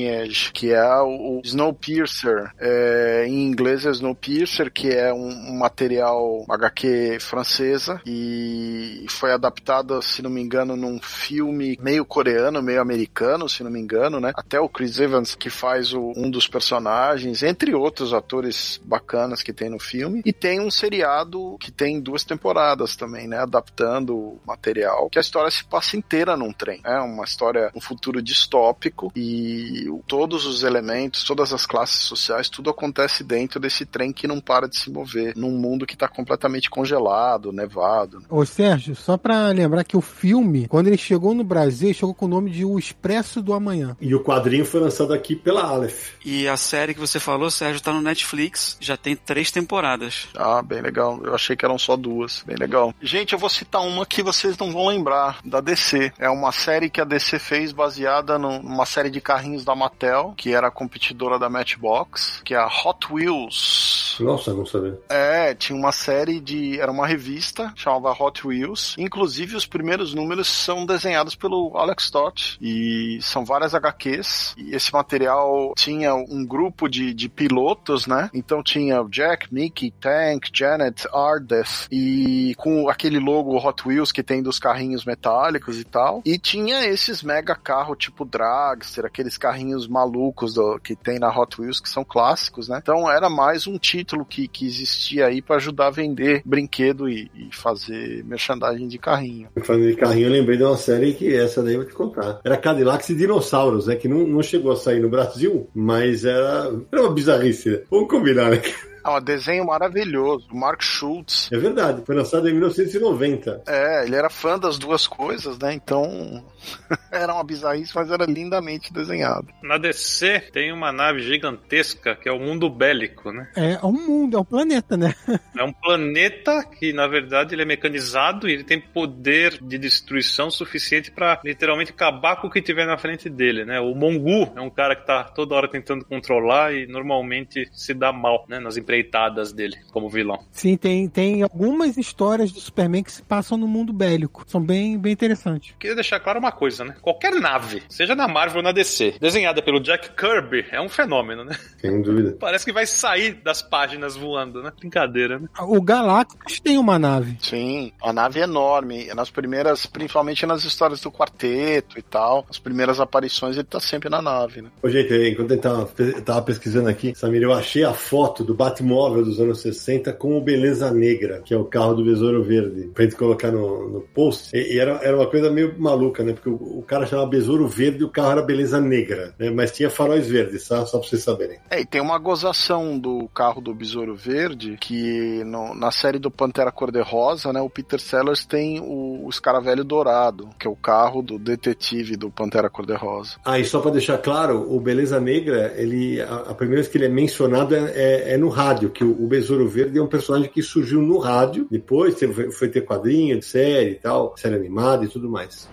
que 0.52 0.72
é 0.72 1.00
o, 1.00 1.38
o 1.38 1.40
Snowpiercer. 1.44 2.50
É, 2.58 3.24
em 3.26 3.44
inglês 3.46 3.86
é 3.86 3.90
Snowpiercer, 3.90 4.72
que 4.72 4.88
é 4.88 5.12
um, 5.12 5.28
um 5.28 5.58
material 5.58 6.44
HQ 6.48 7.18
francesa 7.20 8.00
e 8.06 9.04
foi 9.08 9.32
adaptado, 9.32 10.00
se 10.02 10.22
não 10.22 10.30
me 10.30 10.40
engano, 10.40 10.76
num 10.76 11.00
filme 11.00 11.78
meio 11.82 12.04
coreano, 12.04 12.62
meio 12.62 12.80
americano, 12.80 13.48
se 13.48 13.62
não 13.62 13.70
me 13.70 13.80
engano, 13.80 14.20
né? 14.20 14.32
Até 14.36 14.60
o 14.60 14.68
Chris 14.68 14.98
Evans, 14.98 15.34
que 15.34 15.50
faz 15.50 15.92
o- 15.92 16.12
um 16.16 16.30
dos 16.30 16.46
personagens, 16.48 17.42
entre 17.42 17.74
outros 17.74 18.12
atores 18.12 18.80
bacanas 18.84 19.01
que 19.42 19.52
tem 19.52 19.68
no 19.68 19.78
filme. 19.78 20.22
E 20.24 20.32
tem 20.32 20.60
um 20.60 20.70
seriado 20.70 21.56
que 21.60 21.70
tem 21.70 22.00
duas 22.00 22.24
temporadas 22.24 22.96
também, 22.96 23.28
né? 23.28 23.38
Adaptando 23.38 24.16
o 24.16 24.40
material, 24.46 25.08
que 25.10 25.18
a 25.18 25.20
história 25.20 25.50
se 25.50 25.64
passa 25.64 25.96
inteira 25.96 26.36
num 26.36 26.52
trem. 26.52 26.80
É 26.84 26.98
uma 26.98 27.24
história, 27.24 27.70
um 27.74 27.80
futuro 27.80 28.22
distópico 28.22 29.12
e 29.14 29.86
todos 30.06 30.46
os 30.46 30.62
elementos, 30.62 31.24
todas 31.24 31.52
as 31.52 31.66
classes 31.66 32.02
sociais, 32.02 32.48
tudo 32.48 32.70
acontece 32.70 33.24
dentro 33.24 33.60
desse 33.60 33.84
trem 33.84 34.12
que 34.12 34.26
não 34.26 34.40
para 34.40 34.68
de 34.68 34.78
se 34.78 34.90
mover, 34.90 35.34
num 35.36 35.50
mundo 35.50 35.86
que 35.86 35.96
tá 35.96 36.08
completamente 36.08 36.70
congelado, 36.70 37.52
nevado. 37.52 38.20
né? 38.20 38.26
Ô 38.28 38.44
Sérgio, 38.44 38.94
só 38.94 39.16
pra 39.16 39.48
lembrar 39.48 39.84
que 39.84 39.96
o 39.96 40.00
filme, 40.00 40.66
quando 40.68 40.88
ele 40.88 40.98
chegou 40.98 41.34
no 41.34 41.44
Brasil, 41.44 41.92
chegou 41.94 42.14
com 42.14 42.26
o 42.26 42.28
nome 42.28 42.50
de 42.50 42.64
O 42.64 42.78
Expresso 42.78 43.42
do 43.42 43.52
Amanhã. 43.52 43.96
E 44.00 44.14
o 44.14 44.22
quadrinho 44.22 44.64
foi 44.64 44.80
lançado 44.80 45.12
aqui 45.12 45.36
pela 45.36 45.62
Aleph. 45.62 46.12
E 46.24 46.46
a 46.48 46.56
série 46.56 46.94
que 46.94 47.00
você 47.00 47.18
falou, 47.18 47.50
Sérgio, 47.50 47.82
tá 47.82 47.92
no 47.92 48.00
Netflix, 48.00 48.76
já 48.80 48.91
tem 48.96 49.16
três 49.16 49.50
temporadas. 49.50 50.28
Ah, 50.36 50.62
bem 50.62 50.80
legal. 50.80 51.20
Eu 51.24 51.34
achei 51.34 51.56
que 51.56 51.64
eram 51.64 51.78
só 51.78 51.96
duas. 51.96 52.42
Bem 52.46 52.56
legal. 52.56 52.94
Gente, 53.00 53.32
eu 53.32 53.38
vou 53.38 53.48
citar 53.48 53.82
uma 53.82 54.04
que 54.06 54.22
vocês 54.22 54.56
não 54.58 54.72
vão 54.72 54.86
lembrar, 54.86 55.38
da 55.44 55.60
DC. 55.60 56.12
É 56.18 56.28
uma 56.28 56.52
série 56.52 56.90
que 56.90 57.00
a 57.00 57.04
DC 57.04 57.38
fez 57.38 57.72
baseada 57.72 58.38
num- 58.38 58.62
numa 58.62 58.86
série 58.86 59.10
de 59.10 59.20
carrinhos 59.20 59.64
da 59.64 59.74
Mattel, 59.74 60.34
que 60.36 60.52
era 60.54 60.70
competidora 60.70 61.38
da 61.38 61.48
Matchbox, 61.50 62.40
que 62.44 62.54
é 62.54 62.58
a 62.58 62.66
Hot 62.66 63.06
Wheels. 63.12 63.91
Nossa, 64.20 64.52
não 64.52 64.66
sabia. 64.66 64.98
É, 65.08 65.54
tinha 65.54 65.78
uma 65.78 65.92
série 65.92 66.40
de. 66.40 66.80
Era 66.80 66.90
uma 66.90 67.06
revista, 67.06 67.72
chamava 67.76 68.10
Hot 68.12 68.46
Wheels. 68.46 68.94
Inclusive, 68.98 69.56
os 69.56 69.66
primeiros 69.66 70.14
números 70.14 70.48
são 70.48 70.84
desenhados 70.86 71.34
pelo 71.34 71.76
Alex 71.76 72.04
Stott. 72.04 72.58
E 72.60 73.18
são 73.22 73.44
várias 73.44 73.74
HQs. 73.74 74.54
E 74.58 74.74
esse 74.74 74.92
material 74.92 75.72
tinha 75.76 76.14
um 76.14 76.44
grupo 76.44 76.88
de, 76.88 77.12
de 77.14 77.28
pilotos, 77.28 78.06
né? 78.06 78.30
Então 78.34 78.62
tinha 78.62 79.00
o 79.02 79.08
Jack, 79.08 79.52
Mickey, 79.52 79.90
Tank, 79.90 80.48
Janet, 80.52 81.06
Ardeth. 81.12 81.86
E 81.90 82.54
com 82.56 82.88
aquele 82.88 83.18
logo 83.18 83.56
Hot 83.56 83.86
Wheels 83.86 84.12
que 84.12 84.22
tem 84.22 84.42
dos 84.42 84.58
carrinhos 84.58 85.04
metálicos 85.04 85.78
e 85.78 85.84
tal. 85.84 86.22
E 86.24 86.38
tinha 86.38 86.84
esses 86.86 87.22
mega 87.22 87.54
carro 87.54 87.94
tipo 87.94 88.24
Dragster, 88.24 89.04
aqueles 89.04 89.36
carrinhos 89.38 89.86
malucos 89.86 90.54
do- 90.54 90.78
que 90.80 90.94
tem 90.96 91.18
na 91.18 91.28
Hot 91.36 91.60
Wheels 91.60 91.80
que 91.80 91.88
são 91.88 92.04
clássicos, 92.04 92.68
né? 92.68 92.78
Então 92.82 93.10
era 93.10 93.28
mais 93.28 93.66
um 93.66 93.78
título 93.78 94.01
título 94.02 94.24
que, 94.24 94.48
que 94.48 94.66
existia 94.66 95.26
aí 95.26 95.40
para 95.40 95.56
ajudar 95.56 95.86
a 95.86 95.90
vender 95.90 96.42
brinquedo 96.44 97.08
e, 97.08 97.30
e 97.34 97.48
fazer 97.52 98.24
merchandising 98.24 98.88
de 98.88 98.98
carrinho. 98.98 99.48
Falando 99.62 99.86
de 99.86 99.94
carrinho, 99.94 100.26
eu 100.26 100.32
lembrei 100.32 100.56
de 100.56 100.64
uma 100.64 100.76
série 100.76 101.14
que 101.14 101.34
essa 101.34 101.62
daí 101.62 101.74
eu 101.74 101.80
vou 101.80 101.88
te 101.88 101.94
contar. 101.94 102.40
Era 102.44 102.56
Cadillacs 102.56 103.08
e 103.10 103.14
Dinossauros, 103.14 103.86
né? 103.86 103.96
Que 103.96 104.08
não, 104.08 104.26
não 104.26 104.42
chegou 104.42 104.72
a 104.72 104.76
sair 104.76 105.00
no 105.00 105.08
Brasil, 105.08 105.68
mas 105.74 106.24
era, 106.24 106.72
era 106.90 107.02
uma 107.02 107.12
bizarrice. 107.12 107.70
Né? 107.70 107.80
Vamos 107.90 108.08
combinar, 108.08 108.50
né? 108.50 108.60
É 109.04 109.10
um 109.10 109.20
desenho 109.20 109.66
maravilhoso. 109.66 110.48
Mark 110.52 110.82
Schultz. 110.82 111.50
É 111.52 111.58
verdade, 111.58 112.02
foi 112.04 112.14
lançado 112.14 112.48
em 112.48 112.52
1990. 112.52 113.62
É, 113.66 114.04
ele 114.04 114.16
era 114.16 114.30
fã 114.30 114.58
das 114.58 114.78
duas 114.78 115.06
coisas, 115.06 115.58
né? 115.58 115.72
Então 115.74 116.44
era 117.10 117.34
uma 117.34 117.44
bizarrice, 117.44 117.92
mas 117.94 118.10
era 118.10 118.24
lindamente 118.24 118.92
desenhado. 118.92 119.48
Na 119.62 119.78
DC 119.78 120.50
tem 120.52 120.72
uma 120.72 120.92
nave 120.92 121.20
gigantesca 121.20 122.14
que 122.14 122.28
é 122.28 122.32
o 122.32 122.38
mundo 122.38 122.68
bélico, 122.70 123.32
né? 123.32 123.48
É 123.56 123.78
um 123.84 123.92
mundo, 123.92 124.36
é 124.36 124.40
um 124.40 124.44
planeta, 124.44 124.96
né? 124.96 125.14
É 125.56 125.62
um 125.62 125.72
planeta 125.72 126.64
que, 126.64 126.92
na 126.92 127.06
verdade, 127.06 127.54
ele 127.54 127.62
é 127.62 127.64
mecanizado 127.64 128.48
e 128.48 128.52
ele 128.52 128.64
tem 128.64 128.80
poder 128.80 129.58
de 129.62 129.78
destruição 129.78 130.50
suficiente 130.50 131.10
para 131.10 131.40
literalmente 131.44 131.92
acabar 131.92 132.36
com 132.36 132.46
o 132.46 132.50
que 132.50 132.62
tiver 132.62 132.86
na 132.86 132.96
frente 132.96 133.28
dele, 133.28 133.64
né? 133.64 133.78
O 133.78 133.94
Mongu 133.94 134.50
é 134.56 134.60
um 134.60 134.70
cara 134.70 134.96
que 134.96 135.06
tá 135.06 135.24
toda 135.24 135.54
hora 135.54 135.68
tentando 135.68 136.04
controlar 136.04 136.72
e 136.72 136.86
normalmente 136.86 137.68
se 137.72 137.92
dá 137.92 138.12
mal, 138.12 138.44
né? 138.48 138.58
Nas 138.58 138.76
empreitadas 138.92 139.52
dele 139.52 139.76
como 139.90 140.08
vilão. 140.08 140.38
Sim, 140.50 140.76
tem, 140.76 141.08
tem 141.08 141.42
algumas 141.42 141.96
histórias 141.96 142.52
do 142.52 142.60
Superman 142.60 143.02
que 143.02 143.12
se 143.12 143.22
passam 143.22 143.56
no 143.56 143.66
mundo 143.66 143.92
bélico. 143.92 144.44
São 144.46 144.60
bem, 144.60 144.98
bem 144.98 145.12
interessantes. 145.12 145.74
Queria 145.78 145.94
deixar 145.94 146.20
claro 146.20 146.38
uma 146.38 146.52
coisa, 146.52 146.84
né? 146.84 146.94
Qualquer 147.00 147.34
nave, 147.34 147.82
seja 147.88 148.14
na 148.14 148.28
Marvel 148.28 148.58
ou 148.58 148.62
na 148.62 148.72
DC, 148.72 149.14
desenhada 149.20 149.62
pelo 149.62 149.80
Jack 149.80 150.10
Kirby, 150.10 150.66
é 150.70 150.80
um 150.80 150.88
fenômeno, 150.88 151.44
né? 151.44 151.56
Sem 151.80 152.02
dúvida. 152.02 152.36
Parece 152.38 152.64
que 152.64 152.72
vai 152.72 152.86
sair 152.86 153.34
das 153.42 153.62
páginas 153.62 154.14
voando, 154.14 154.62
né? 154.62 154.72
Brincadeira, 154.78 155.38
né? 155.38 155.48
O 155.60 155.80
Galactus 155.80 156.60
tem 156.60 156.76
uma 156.76 156.98
nave. 156.98 157.38
Sim, 157.40 157.92
a 158.02 158.12
nave 158.12 158.40
é 158.40 158.44
enorme. 158.44 159.06
Nas 159.14 159.30
primeiras, 159.30 159.86
principalmente 159.86 160.44
nas 160.44 160.64
histórias 160.64 161.00
do 161.00 161.10
quarteto 161.10 161.98
e 161.98 162.02
tal, 162.02 162.44
as 162.50 162.58
primeiras 162.58 163.00
aparições 163.00 163.56
ele 163.56 163.64
tá 163.64 163.80
sempre 163.80 164.10
na 164.10 164.20
nave, 164.20 164.62
né? 164.62 164.70
Ô, 164.82 164.88
gente, 164.88 165.14
enquanto 165.14 165.52
eu 165.52 165.60
tava, 165.60 165.90
eu 165.98 166.22
tava 166.22 166.42
pesquisando 166.42 166.88
aqui, 166.88 167.14
Samir, 167.14 167.42
eu 167.42 167.52
achei 167.52 167.84
a 167.84 167.94
foto 167.94 168.44
do 168.44 168.54
Batman 168.54 168.81
Batmóvel 168.82 169.24
dos 169.24 169.40
anos 169.40 169.60
60 169.60 170.12
com 170.12 170.36
o 170.36 170.40
Beleza 170.40 170.90
Negra, 170.90 171.40
que 171.44 171.54
é 171.54 171.56
o 171.56 171.64
carro 171.64 171.94
do 171.94 172.04
Besouro 172.04 172.42
Verde, 172.42 172.90
pra 172.92 173.04
gente 173.04 173.16
colocar 173.16 173.50
no, 173.50 173.88
no 173.88 174.00
post. 174.00 174.54
E, 174.54 174.74
e 174.74 174.78
era, 174.78 175.00
era 175.02 175.16
uma 175.16 175.26
coisa 175.26 175.50
meio 175.50 175.74
maluca, 175.78 176.24
né? 176.24 176.32
Porque 176.32 176.50
o, 176.50 176.54
o, 176.54 176.82
cara 176.82 177.06
chamava 177.06 177.28
Besouro 177.28 177.66
Verde 177.68 178.00
e 178.00 178.04
o 178.04 178.10
carro 178.10 178.32
era 178.32 178.42
Beleza 178.42 178.80
Negra, 178.80 179.34
né? 179.38 179.50
Mas 179.50 179.72
tinha 179.72 179.88
faróis 179.88 180.28
verdes, 180.28 180.66
tá? 180.66 180.84
Só 180.84 180.98
pra 180.98 181.08
vocês 181.08 181.22
saberem. 181.22 181.58
É, 181.70 181.80
e 181.80 181.86
tem 181.86 182.00
uma 182.00 182.18
gozação 182.18 182.98
do 182.98 183.28
carro 183.28 183.60
do 183.60 183.74
Besouro 183.74 184.14
Verde, 184.14 184.76
que 184.80 185.42
no, 185.44 185.74
na 185.74 185.90
série 185.90 186.18
do 186.18 186.30
Pantera 186.30 186.72
Cor-de-Rosa, 186.72 187.52
né? 187.52 187.60
O 187.60 187.70
Peter 187.70 188.00
Sellers 188.00 188.44
tem 188.44 188.80
o, 188.80 189.24
o 189.24 189.30
Escaravelho 189.30 189.84
Dourado, 189.84 190.48
que 190.58 190.66
é 190.66 190.70
o 190.70 190.76
carro 190.76 191.22
do 191.22 191.38
detetive 191.38 192.16
do 192.16 192.30
Pantera 192.30 192.68
Cor-de-Rosa. 192.68 193.36
Ah, 193.44 193.58
e 193.58 193.64
só 193.64 193.80
pra 193.80 193.90
deixar 193.90 194.18
claro, 194.18 194.74
o 194.74 194.80
Beleza 194.80 195.20
Negra, 195.20 195.72
ele, 195.76 196.20
a, 196.20 196.34
a 196.34 196.54
primeira 196.54 196.82
vez 196.82 196.88
que 196.88 196.98
ele 196.98 197.06
é 197.06 197.08
mencionado 197.08 197.74
é, 197.74 197.92
é, 197.94 198.34
é 198.34 198.36
no 198.36 198.48
rádio 198.48 198.71
rádio, 198.72 198.90
que 198.90 199.04
o, 199.04 199.26
Besouro 199.26 199.68
Verde 199.68 199.98
é 199.98 200.02
um 200.02 200.06
personagem 200.06 200.50
que 200.50 200.62
surgiu 200.62 201.02
no 201.02 201.18
rádio, 201.18 201.66
depois 201.70 202.16
foi 202.52 202.68
ter 202.68 202.82
quadrinho 202.82 203.38
de 203.38 203.44
série 203.44 203.90
e 203.90 203.94
tal, 203.96 204.34
série 204.36 204.56
animada 204.56 205.04
e 205.04 205.08
tudo 205.08 205.28
mais. 205.28 205.68